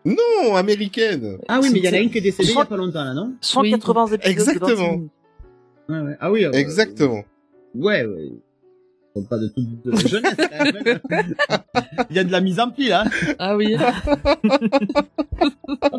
Non, 0.05 0.55
américaine. 0.55 1.37
Ah 1.47 1.59
oui, 1.61 1.69
mais 1.71 1.79
il 1.79 1.85
y 1.85 1.89
en 1.89 1.93
a 1.93 1.97
une 1.97 2.09
qui 2.09 2.17
est 2.17 2.21
décédée 2.21 2.49
il 2.51 2.55
y 2.55 2.59
a 2.59 2.65
pas 2.65 2.77
longtemps, 2.77 3.03
là, 3.03 3.13
non? 3.13 3.33
180 3.41 4.05
épisodes. 4.07 4.19
de 4.19 4.23
26 4.25 4.31
Exactement. 4.31 5.01
Ouais. 6.03 6.17
Ah 6.19 6.31
oui. 6.31 6.45
euh, 6.45 6.51
Exactement. 6.51 7.23
Ouais, 7.75 8.05
ouais. 8.05 8.29
Ils 9.13 9.21
sont 9.21 9.27
pas 9.27 9.37
de 9.37 9.47
toute 9.49 9.83
de 9.85 10.07
jeunesse, 10.07 10.35
quand 10.37 10.63
même. 11.09 11.33
Il 12.09 12.15
y 12.15 12.19
a 12.19 12.23
de 12.23 12.31
la 12.31 12.39
mise 12.39 12.59
en 12.61 12.69
pile, 12.69 12.93
hein. 12.93 13.03
Ah 13.39 13.57
oui. 13.57 13.75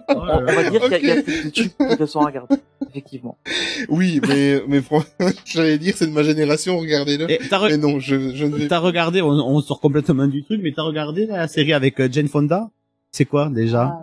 On, 0.08 0.14
on 0.16 0.44
va 0.44 0.70
dire 0.70 0.80
qu'il 0.88 1.06
y 1.06 1.10
a- 1.10 1.22
des 1.22 1.50
trucs 1.50 1.72
intéressants 1.80 2.22
à 2.22 2.26
regarder. 2.26 2.56
Effectivement. 2.88 3.36
Oui, 3.88 4.20
mais, 4.26 4.62
mais 4.66 4.80
j'allais 5.44 5.78
dire, 5.78 5.94
c'est 5.96 6.06
de 6.06 6.12
ma 6.12 6.22
génération, 6.22 6.78
regardez-le. 6.78 7.26
Re- 7.26 7.68
Mais 7.68 7.76
non, 7.76 7.98
je, 8.00 8.34
je 8.34 8.46
ne 8.46 8.56
vais 8.56 8.68
t'as 8.68 8.78
regardé, 8.78 9.20
on, 9.22 9.28
on 9.30 9.60
sort 9.60 9.80
complètement 9.80 10.26
du 10.26 10.42
truc, 10.44 10.60
mais 10.62 10.72
t'as 10.74 10.82
regardé 10.82 11.26
la 11.26 11.48
série 11.48 11.72
avec 11.74 12.00
euh, 12.00 12.08
Jane 12.10 12.28
Fonda? 12.28 12.70
C'est 13.10 13.26
quoi, 13.26 13.50
déjà? 13.50 13.88
Ça, 13.88 14.00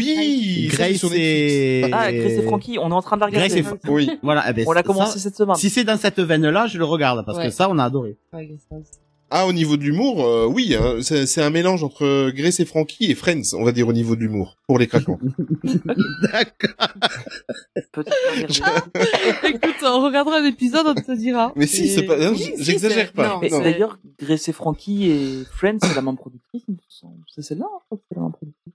c'est 0.00 0.66
Grace 0.68 0.96
sur 0.96 1.10
et... 1.14 1.84
Ah, 1.92 2.12
Grace 2.12 2.32
et 2.32 2.42
Frankie, 2.42 2.78
on 2.80 2.90
est 2.90 2.94
en 2.94 3.02
train 3.02 3.16
de 3.16 3.20
la 3.20 3.26
regarder. 3.26 3.60
Grace 3.60 3.74
et 3.84 3.88
Oui. 3.90 4.10
Voilà, 4.22 4.44
eh 4.48 4.52
ben, 4.52 4.64
On 4.66 4.72
l'a 4.72 4.80
ça- 4.80 4.82
commencé 4.84 5.18
cette 5.18 5.36
semaine. 5.36 5.56
Si 5.56 5.70
c'est 5.70 5.84
dans 5.84 5.96
cette 5.98 6.20
veine-là, 6.20 6.66
je 6.66 6.78
le 6.78 6.84
regarde, 6.84 7.24
parce 7.24 7.38
Ouais. 7.38 7.46
que 7.46 7.50
ça, 7.50 7.68
on 7.70 7.78
a 7.78 7.84
adoré. 7.84 8.16
Ah, 9.30 9.46
au 9.46 9.52
niveau 9.52 9.76
de 9.76 9.82
l'humour, 9.82 10.24
euh, 10.24 10.46
oui, 10.46 10.76
hein, 10.78 10.98
c'est 11.02 11.42
un 11.42 11.50
mélange 11.50 11.82
entre 11.82 12.30
Grace 12.30 12.60
et 12.60 12.64
Frankie 12.64 13.10
et 13.10 13.14
Friends, 13.16 13.54
on 13.58 13.64
va 13.64 13.72
dire 13.72 13.88
au 13.88 13.92
niveau 13.92 14.14
de 14.14 14.20
l'humour, 14.20 14.56
pour 14.68 14.78
les 14.78 14.86
craquants. 14.86 15.18
D'accord. 15.64 16.88
Peut-être 17.92 18.10
pas 18.10 18.46
regarder. 18.46 19.48
Écoute, 19.48 19.74
on 19.82 20.04
regardera 20.04 20.40
l'épisode, 20.40 20.86
on 20.86 20.94
te 20.94 21.16
dira. 21.16 21.52
Mais 21.56 21.66
si, 21.66 21.84
Et- 21.84 21.88
c'est 21.88 22.02
pas, 22.04 22.16
Oui, 22.30 22.38
si, 22.38 22.52
j'exagère 22.64 23.12
pas. 23.12 23.28
non, 23.28 23.38
Mais 23.40 23.48
Non. 23.48 23.60
d'ailleurs, 23.60 23.98
Grace 24.20 24.48
et 24.48 24.52
Frankie 24.52 25.10
et 25.10 25.44
Friends, 25.50 25.78
c'est 25.82 25.94
la 25.96 26.02
même 26.02 26.16
productrice. 26.16 26.62
C'est 27.34 27.42
celle-là, 27.42 27.66
hein, 27.66 27.78
crois 27.86 27.98
que 27.98 28.04
c'est 28.08 28.16
la 28.16 28.22
même 28.22 28.32
productrice. 28.32 28.74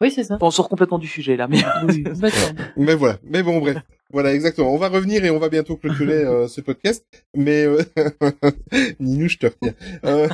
Oui, 0.00 0.12
c'est 0.12 0.24
ça. 0.24 0.38
On 0.40 0.50
sort 0.50 0.68
complètement 0.68 0.98
du 0.98 1.08
sujet, 1.08 1.36
là, 1.36 1.48
mais. 1.48 1.58
Oui. 1.88 2.04
Mais 2.76 2.94
voilà. 2.94 3.18
Mais 3.24 3.42
bon, 3.42 3.58
bref. 3.58 3.78
Voilà, 4.12 4.32
exactement. 4.32 4.72
On 4.72 4.78
va 4.78 4.88
revenir 4.88 5.24
et 5.24 5.30
on 5.30 5.38
va 5.38 5.48
bientôt 5.48 5.76
clôturer 5.76 6.12
euh, 6.24 6.46
ce 6.48 6.60
podcast. 6.60 7.04
Mais 7.36 7.64
euh... 7.64 7.82
Ninou, 9.00 9.28
je 9.28 9.38
te 9.38 9.46
retiens. 9.46 9.74
Euh, 10.04 10.28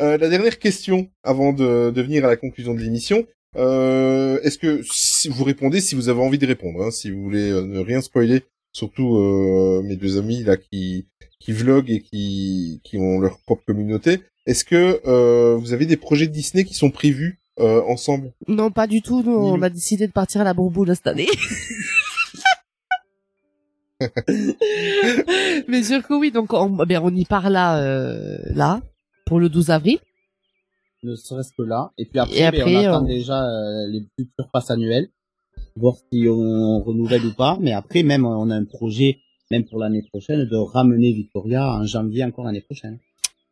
euh, 0.00 0.16
la 0.16 0.28
dernière 0.28 0.58
question 0.58 1.08
avant 1.22 1.52
de, 1.52 1.90
de 1.90 2.02
venir 2.02 2.24
à 2.24 2.28
la 2.28 2.36
conclusion 2.36 2.74
de 2.74 2.80
l'émission. 2.80 3.26
Euh, 3.56 4.40
Est-ce 4.42 4.58
que 4.58 4.80
si 4.90 5.28
vous 5.28 5.44
répondez 5.44 5.80
si 5.80 5.94
vous 5.94 6.08
avez 6.08 6.20
envie 6.20 6.38
de 6.38 6.46
répondre, 6.46 6.82
hein, 6.82 6.90
si 6.90 7.10
vous 7.10 7.22
voulez 7.22 7.50
euh, 7.50 7.62
ne 7.62 7.80
rien 7.80 8.00
spoiler, 8.00 8.44
surtout 8.72 9.16
euh, 9.16 9.82
mes 9.82 9.96
deux 9.96 10.18
amis 10.18 10.42
là 10.42 10.56
qui 10.56 11.06
qui 11.38 11.52
vloguent 11.52 11.90
et 11.90 12.00
qui 12.00 12.80
qui 12.84 12.96
ont 12.96 13.18
leur 13.18 13.38
propre 13.40 13.64
communauté. 13.66 14.20
Est-ce 14.46 14.64
que 14.64 15.00
euh, 15.06 15.56
vous 15.56 15.72
avez 15.74 15.84
des 15.86 15.96
projets 15.98 16.28
Disney 16.28 16.64
qui 16.64 16.74
sont 16.74 16.90
prévus 16.90 17.40
euh, 17.62 17.82
ensemble 17.88 18.32
Non, 18.48 18.70
pas 18.70 18.86
du 18.86 19.00
tout. 19.02 19.22
Nous, 19.22 19.32
on 19.32 19.62
a 19.62 19.70
décidé 19.70 20.06
de 20.06 20.12
partir 20.12 20.40
à 20.40 20.44
la 20.44 20.54
bourboule 20.54 20.94
cette 20.94 21.06
année. 21.06 21.28
Mais 25.68 25.82
sûr 25.82 26.02
que 26.06 26.14
oui, 26.14 26.30
donc 26.30 26.52
on, 26.52 26.84
eh 26.88 26.98
on 26.98 27.10
y 27.14 27.24
part 27.24 27.50
là, 27.50 27.78
euh, 27.82 28.38
là, 28.54 28.80
pour 29.26 29.38
le 29.40 29.48
12 29.48 29.70
avril. 29.70 29.98
Ne 31.02 31.14
serait-ce 31.16 31.52
que 31.56 31.62
là. 31.62 31.90
Et 31.98 32.04
puis 32.06 32.18
après, 32.18 32.36
Et 32.38 32.50
ben, 32.50 32.62
on 32.66 32.76
attend 32.94 33.04
on- 33.04 33.06
déjà 33.08 33.42
euh, 33.44 33.86
les 33.88 34.02
futurs 34.18 34.48
passes 34.52 34.70
annuelles. 34.70 35.08
Voir 35.76 35.94
si 36.12 36.26
on 36.28 36.80
renouvelle 36.80 37.24
ou 37.26 37.32
pas. 37.34 37.56
Mais 37.60 37.72
après, 37.72 38.02
même, 38.02 38.24
on 38.26 38.50
a 38.50 38.54
un 38.54 38.64
projet, 38.64 39.18
même 39.50 39.64
pour 39.64 39.78
l'année 39.78 40.02
prochaine, 40.02 40.44
de 40.44 40.56
ramener 40.56 41.12
Victoria 41.12 41.66
en 41.72 41.84
janvier 41.84 42.24
encore 42.24 42.44
l'année 42.44 42.60
prochaine. 42.60 42.98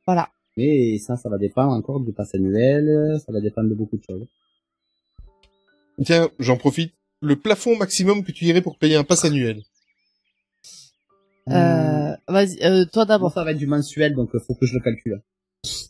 Voilà. 0.07 0.29
Mais 0.57 0.99
ça, 0.99 1.17
ça 1.17 1.29
va 1.29 1.39
dépendre 1.39 1.73
encore 1.73 2.01
du 2.01 2.13
pass 2.13 2.35
annuel, 2.35 3.19
ça 3.25 3.33
va 3.33 3.41
dépendre 3.41 3.69
de 3.71 3.75
beaucoup 3.75 3.97
de 3.97 4.03
choses. 4.03 4.27
Tiens, 6.05 6.29
j'en 6.39 6.57
profite. 6.57 6.93
Le 7.23 7.37
plafond 7.37 7.77
maximum 7.77 8.25
que 8.25 8.33
tu 8.33 8.47
irais 8.47 8.63
pour 8.63 8.79
payer 8.79 8.97
un 8.97 9.05
pass 9.05 9.25
annuel. 9.27 9.63
Euh, 11.49 12.15
vas-y, 12.29 12.59
euh, 12.63 12.85
toi 12.87 13.05
d'abord. 13.05 13.33
ça 13.33 13.45
va 13.45 13.51
être 13.53 13.59
du 13.59 13.67
mensuel, 13.67 14.15
donc 14.15 14.35
euh, 14.35 14.39
faut 14.41 14.55
que 14.55 14.67
je 14.67 14.75
le 14.75 14.81
calcule. 14.81 15.21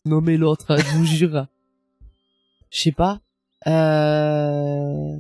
Non 0.05 0.20
mais 0.20 0.37
l'autre, 0.37 0.66
hein, 0.70 0.77
je 0.78 0.97
vous 0.97 1.05
jure. 1.05 1.47
Je 2.70 2.81
sais 2.81 2.93
pas. 2.93 3.20
Euh... 3.66 5.16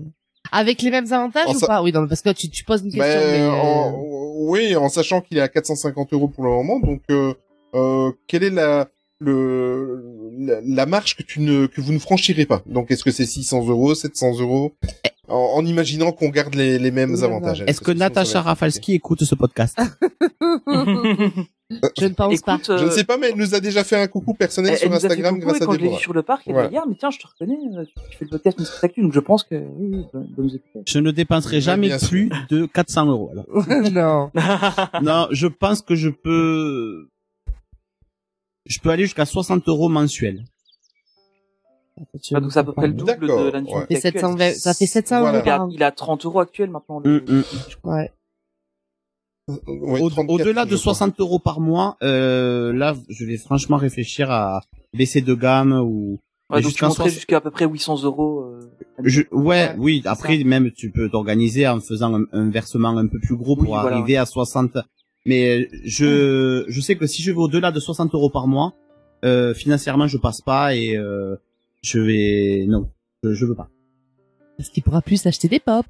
Avec 0.52 0.82
les 0.82 0.90
mêmes 0.90 1.12
avantages 1.12 1.46
En 1.46 1.54
ou 1.54 1.58
sa- 1.58 1.66
pas? 1.66 1.82
Oui, 1.82 1.92
non, 1.92 2.08
parce 2.08 2.22
que 2.22 2.30
tu, 2.30 2.48
tu 2.48 2.64
poses 2.64 2.82
une 2.82 2.90
question. 2.92 3.20
Ben, 3.20 3.30
mais, 3.32 3.40
euh, 3.40 3.50
en- 3.50 3.94
oui, 4.48 4.74
en 4.76 4.88
sachant 4.88 5.20
qu'il 5.20 5.38
est 5.38 5.42
à 5.42 5.48
450 5.48 6.12
euros 6.12 6.28
pour 6.28 6.42
le 6.44 6.50
moment. 6.50 6.80
Donc, 6.80 7.02
euh, 7.10 7.34
euh, 7.74 8.10
quelle 8.26 8.42
est 8.44 8.50
la 8.50 8.88
le 9.20 10.02
la, 10.38 10.60
la 10.64 10.86
marge 10.86 11.16
que 11.16 11.22
tu 11.22 11.40
ne 11.40 11.66
que 11.66 11.80
vous 11.80 11.92
ne 11.92 11.98
franchirez 11.98 12.46
pas 12.46 12.62
Donc, 12.66 12.90
est-ce 12.90 13.04
que 13.04 13.10
c'est 13.10 13.26
600 13.26 13.68
euros, 13.68 13.94
700 13.94 14.40
euros? 14.40 14.72
En, 15.28 15.52
en 15.54 15.64
imaginant 15.64 16.10
qu'on 16.10 16.28
garde 16.28 16.54
les, 16.56 16.78
les 16.78 16.90
mêmes 16.90 17.22
avantages. 17.22 17.62
Est-ce 17.66 17.80
que 17.80 17.92
va 17.92 17.98
Natacha 17.98 18.42
Rafalski 18.42 18.94
écoute 18.94 19.22
ce 19.22 19.34
podcast? 19.36 19.78
Je 21.98 22.04
ne 22.06 22.14
pense 22.14 22.40
pas. 22.40 22.58
Je 22.64 22.72
ne 22.72 22.78
euh, 22.78 22.90
sais 22.90 23.04
pas, 23.04 23.16
mais 23.16 23.28
elle 23.28 23.36
nous 23.38 23.54
a 23.54 23.60
déjà 23.60 23.84
fait 23.84 23.96
un 23.96 24.08
coucou 24.08 24.34
personnel 24.34 24.72
elle, 24.72 24.78
sur 24.78 24.86
elle 24.86 24.92
nous 24.92 24.96
a 24.96 25.00
fait 25.00 25.06
Instagram 25.06 25.34
coucou, 25.36 25.46
grâce 25.46 25.60
et 25.60 25.62
à 25.62 25.66
quand 25.66 25.72
je 25.72 25.76
l'ai 25.76 25.82
Déborah. 25.84 25.98
vu 25.98 26.02
sur 26.02 26.12
le 26.12 26.22
parc, 26.22 26.42
elle 26.46 26.54
Voilà. 26.54 26.68
m'a 26.68 26.72
dit, 26.72 26.78
ah, 26.78 26.84
mais 26.88 26.96
tiens, 26.98 27.10
je 27.10 27.18
te 27.18 27.26
reconnais, 27.28 27.58
euh, 27.76 27.84
tu 28.10 28.16
fais 28.18 28.24
le 28.24 28.30
podcast 28.30 28.58
Mystery 28.58 28.86
Actu, 28.86 29.02
donc 29.02 29.12
je 29.12 29.20
pense 29.20 29.44
que, 29.44 29.54
oui, 29.54 29.90
oui, 29.92 30.04
de, 30.12 30.42
nous 30.42 30.54
écouter. 30.56 30.80
Je 30.86 30.98
ne 30.98 31.12
dépenserai 31.12 31.60
jamais 31.60 31.96
plus 32.08 32.30
de 32.48 32.66
400 32.66 33.06
euros. 33.06 33.30
alors. 33.32 33.46
non. 33.92 34.30
non, 35.02 35.28
je 35.30 35.46
pense 35.46 35.82
que 35.82 35.94
je 35.94 36.08
peux... 36.08 37.08
Je 38.66 38.78
peux 38.80 38.90
aller 38.90 39.04
jusqu'à 39.04 39.24
60 39.26 39.66
euros 39.68 39.88
mensuels. 39.88 40.44
Ah, 42.34 42.40
donc 42.40 42.52
c'est 42.52 42.58
à 42.60 42.64
peu 42.64 42.72
près 42.72 42.86
le 42.88 42.94
double 42.94 43.28
de 43.28 43.50
l'annualité 43.50 43.94
ouais. 43.94 44.00
Ça 44.00 44.10
fait 44.10 44.18
actuelle. 44.18 44.22
720 44.38 44.54
ça 44.54 44.74
fait 44.74 44.86
700 44.86 45.20
Voilà. 45.20 45.38
euros 45.38 45.42
Il 45.44 45.44
par 45.50 45.60
a, 45.60 45.64
an. 45.64 45.68
il 45.70 45.82
a 45.82 45.90
30 45.92 46.24
euros 46.24 46.40
actuel 46.40 46.70
maintenant. 46.70 47.00
le- 47.00 47.20
Mm, 47.20 47.24
mm. 47.38 47.44
Ouais. 47.90 48.10
Ouais, 49.48 50.00
Au- 50.00 50.10
34, 50.10 50.30
Au-delà 50.30 50.64
de 50.64 50.68
crois. 50.76 50.94
60 50.94 51.18
euros 51.20 51.38
par 51.40 51.60
mois, 51.60 51.96
euh, 52.02 52.72
là, 52.72 52.94
je 53.08 53.24
vais 53.24 53.36
franchement 53.36 53.76
réfléchir 53.76 54.30
à 54.30 54.60
baisser 54.94 55.20
de 55.22 55.34
gamme 55.34 55.72
ou... 55.72 56.18
Ouais, 56.50 56.62
jusqu'à 56.62 56.86
60 56.86 57.08
jusqu'à 57.10 57.36
à 57.38 57.40
peu 57.40 57.50
près 57.50 57.66
800 57.66 58.02
euros. 58.04 58.40
euh, 58.44 58.60
Je, 59.02 59.22
ouais, 59.32 59.70
Ouais, 59.70 59.74
oui. 59.78 60.02
Après, 60.04 60.38
ça. 60.38 60.44
même 60.44 60.70
tu 60.72 60.90
peux 60.90 61.08
t'organiser 61.08 61.66
en 61.66 61.80
faisant 61.80 62.14
un, 62.20 62.24
un 62.32 62.48
versement 62.50 62.96
un 62.96 63.06
peu 63.08 63.18
plus 63.20 63.36
gros 63.36 63.56
pour 63.56 63.64
Oui, 63.70 63.78
voilà, 63.80 63.96
arriver 63.96 64.16
à 64.16 64.24
60. 64.26 64.78
Mais 65.26 65.60
euh, 65.60 65.66
je, 65.84 66.64
je 66.68 66.80
sais 66.80 66.96
que 66.96 67.06
si 67.06 67.22
je 67.22 67.30
vais 67.30 67.38
au-delà 67.38 67.70
de 67.72 67.80
60 67.80 68.14
euros 68.14 68.30
par 68.30 68.46
mois, 68.46 68.74
euh, 69.24 69.52
financièrement, 69.54 70.06
je 70.06 70.16
passe 70.16 70.40
pas 70.40 70.74
et 70.74 70.96
euh, 70.96 71.36
je 71.82 71.98
vais 72.00 72.64
non, 72.66 72.88
je, 73.22 73.34
je 73.34 73.44
veux 73.46 73.54
pas. 73.54 73.68
Parce 74.56 74.70
qu'il 74.70 74.82
pourra 74.82 75.02
plus 75.02 75.18
s'acheter 75.18 75.48
des 75.48 75.60
pop. 75.60 75.84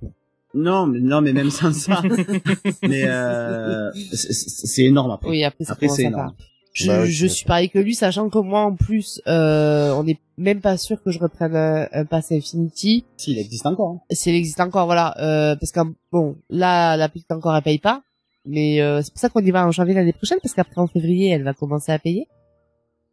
Non, 0.52 0.86
mais 0.86 0.98
non, 0.98 1.20
mais 1.20 1.32
même 1.32 1.50
sans 1.50 1.72
ça, 1.72 2.02
mais 2.82 3.04
euh, 3.06 3.90
c'est- 3.94 4.82
énorme 4.82 5.12
après. 5.12 5.28
Oui, 5.30 5.44
après, 5.44 5.64
ça 5.64 5.72
Après, 5.74 5.88
c'est 5.88 6.02
énorme. 6.04 6.34
Je, 6.72 6.86
Bah 6.88 7.02
oui, 7.02 7.10
je 7.10 7.26
suis 7.26 7.44
pareil 7.46 7.68
que 7.70 7.78
lui, 7.80 7.94
sachant 7.94 8.28
que 8.30 8.38
moi, 8.38 8.60
en 8.62 8.74
plus, 8.76 9.20
euh, 9.28 9.92
on 9.92 10.04
n'est 10.04 10.18
même 10.38 10.60
pas 10.60 10.76
sûr 10.76 11.02
que 11.02 11.10
je 11.12 11.18
reprenne 11.20 11.54
un, 11.56 11.86
un 11.92 12.04
pass 12.04 12.30
Infinity. 12.32 13.04
S'il 13.16 13.38
existe 13.38 13.66
encore. 13.66 13.90
hein. 13.90 14.00
S'il 14.12 14.34
existe 14.36 14.60
encore, 14.60 14.86
voilà. 14.86 15.14
Euh, 15.20 15.56
parce 15.56 15.72
que, 15.72 15.80
bon, 16.12 16.36
là, 16.48 16.96
la 16.96 17.08
petite 17.08 17.30
encore, 17.32 17.54
elle 17.56 17.62
paye 17.62 17.78
pas. 17.78 18.02
Mais 18.46 18.80
euh, 18.80 19.02
c'est 19.02 19.12
pour 19.12 19.20
ça 19.20 19.28
qu'on 19.28 19.40
y 19.40 19.50
va 19.50 19.66
en 19.66 19.70
janvier 19.70 19.94
l'année 19.94 20.12
prochaine, 20.12 20.38
parce 20.42 20.54
qu'après, 20.54 20.80
en 20.80 20.86
février, 20.86 21.28
elle 21.30 21.42
va 21.42 21.52
commencer 21.54 21.92
à 21.92 21.98
payer. 21.98 22.26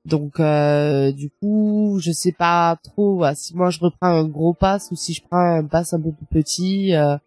Donc, 0.05 0.39
euh, 0.39 1.11
du 1.11 1.29
coup, 1.29 1.97
je 2.01 2.11
sais 2.13 2.31
pas 2.31 2.77
trop 2.81 3.17
voilà, 3.17 3.35
si 3.35 3.55
moi, 3.55 3.69
je 3.69 3.79
reprends 3.79 4.07
un 4.07 4.23
gros 4.25 4.53
pass 4.53 4.89
ou 4.91 4.95
si 4.95 5.13
je 5.13 5.21
prends 5.21 5.37
un 5.57 5.65
pass 5.65 5.93
un 5.93 5.99
peu 5.99 6.11
plus 6.13 6.25
petit, 6.27 6.93
euh, 6.95 7.17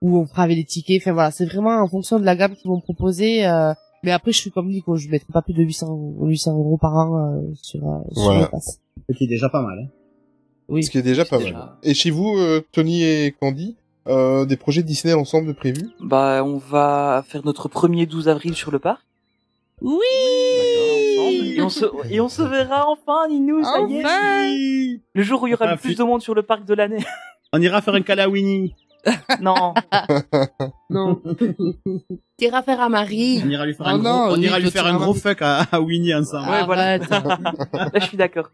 où 0.00 0.16
on 0.16 0.26
fera 0.26 0.44
avec 0.44 0.56
les 0.56 0.64
tickets. 0.64 1.02
Enfin, 1.02 1.12
voilà, 1.12 1.30
c'est 1.30 1.44
vraiment 1.44 1.78
en 1.82 1.86
fonction 1.88 2.18
de 2.18 2.24
la 2.24 2.34
gamme 2.34 2.54
qu'ils 2.56 2.70
vont 2.70 2.80
proposer. 2.80 3.46
Euh, 3.46 3.74
mais 4.02 4.12
après, 4.12 4.32
je 4.32 4.38
suis 4.38 4.50
comme 4.50 4.68
Nico, 4.70 4.96
je 4.96 5.08
mettrai 5.10 5.30
pas 5.32 5.42
plus 5.42 5.52
de 5.52 5.62
800, 5.62 6.14
800 6.22 6.52
euros 6.56 6.78
par 6.78 6.94
an 6.94 7.18
euh, 7.18 7.42
sur, 7.60 7.86
euh, 7.86 7.98
sur 8.12 8.22
Voilà. 8.22 8.40
le 8.42 8.48
pass. 8.48 8.80
Ce 9.10 9.14
qui 9.14 9.24
est 9.24 9.28
déjà 9.28 9.50
pas 9.50 9.60
mal. 9.62 9.78
Hein. 9.84 9.88
Oui. 10.68 10.84
Ce 10.84 10.90
qui 10.90 10.96
est 10.98 11.02
déjà 11.02 11.24
pas 11.26 11.36
déjà- 11.38 11.52
mal. 11.52 11.68
Et 11.82 11.92
chez 11.92 12.10
vous, 12.10 12.34
euh, 12.38 12.64
Tony 12.72 13.02
et 13.04 13.34
Candy, 13.38 13.76
euh, 14.08 14.44
des 14.44 14.56
projets 14.56 14.82
Disney 14.82 15.14
ensemble 15.14 15.48
de 15.48 15.52
prévus 15.52 15.88
Bah, 16.00 16.42
on 16.44 16.58
va 16.58 17.24
faire 17.26 17.44
notre 17.44 17.68
premier 17.68 18.06
12 18.06 18.28
avril 18.28 18.54
sur 18.54 18.70
le 18.70 18.78
parc. 18.78 19.02
Oui 19.82 19.98
Et 21.56 21.60
on 21.60 21.68
se, 21.68 21.84
et 22.10 22.20
on 22.20 22.28
se 22.28 22.42
verra 22.42 22.88
enfin, 22.88 23.28
Ninou, 23.28 23.62
ça 23.62 23.80
y 23.88 23.98
est. 23.98 25.00
Le 25.14 25.22
jour 25.22 25.42
où 25.42 25.46
il 25.46 25.50
y 25.50 25.54
aura 25.54 25.66
Enfin, 25.66 25.74
le 25.74 25.78
plus 25.80 25.96
de 25.96 26.04
monde 26.04 26.22
sur 26.22 26.34
le 26.34 26.42
parc 26.42 26.64
de 26.64 26.74
l'année. 26.74 27.04
On 27.52 27.60
ira 27.60 27.80
faire 27.82 27.94
un 27.94 28.28
Winnie. 28.28 28.74
Non. 29.40 29.74
Non. 30.90 31.20
T'iras 32.36 32.62
faire 32.62 32.80
à 32.80 32.88
Marie. 32.88 33.42
On 33.44 33.50
ira 33.50 33.66
lui 33.66 33.74
faire 33.74 33.86
Ah 33.86 33.92
un 33.92 33.98
gros, 33.98 34.04
non, 34.08 34.26
on 34.30 34.36
ira 34.36 34.58
lui 34.58 34.70
faire 34.70 34.86
un 34.86 34.96
gros 34.96 35.14
fuck 35.14 35.42
à, 35.42 35.62
à 35.72 35.80
Winnie 35.80 36.14
ensemble. 36.14 36.48
Ouais, 36.48 36.64
voilà. 36.64 36.82
Arrête. 36.82 37.08
Là, 37.10 37.90
je 37.94 38.04
suis 38.06 38.16
d'accord. 38.16 38.50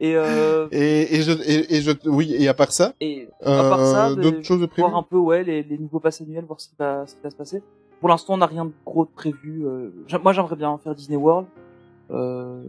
Et, 0.00 0.14
euh, 0.16 0.68
Et, 0.72 1.16
et 1.16 1.22
je, 1.22 1.32
et, 1.32 1.76
et 1.76 1.82
je, 1.82 1.92
oui, 2.06 2.34
et 2.36 2.48
à 2.48 2.54
part 2.54 2.72
ça, 2.72 2.94
et 3.00 3.28
à 3.42 3.62
part 3.62 3.86
ça, 3.86 4.08
euh, 4.10 4.14
d'autres 4.14 4.42
choses 4.42 4.60
de 4.60 4.66
prévues 4.66 4.88
voir 4.88 4.98
un 4.98 5.02
peu 5.02 5.16
ouais 5.16 5.42
les, 5.44 5.62
les 5.62 5.78
nouveaux 5.78 6.00
passes 6.00 6.20
annuels, 6.20 6.44
voir 6.44 6.60
ce 6.60 6.68
qui 6.68 6.74
va, 6.78 7.06
ce 7.06 7.14
qui 7.14 7.20
va 7.22 7.30
se 7.30 7.36
passer. 7.36 7.62
Pour 8.00 8.08
l'instant, 8.08 8.34
on 8.34 8.38
n'a 8.38 8.46
rien 8.46 8.64
de 8.66 8.72
gros 8.84 9.04
de 9.04 9.10
prévu. 9.10 9.66
euh, 9.66 9.90
moi, 10.22 10.32
j'aimerais 10.32 10.56
bien 10.56 10.78
faire 10.78 10.94
Disney 10.94 11.16
World. 11.16 11.46
Euh, 12.10 12.62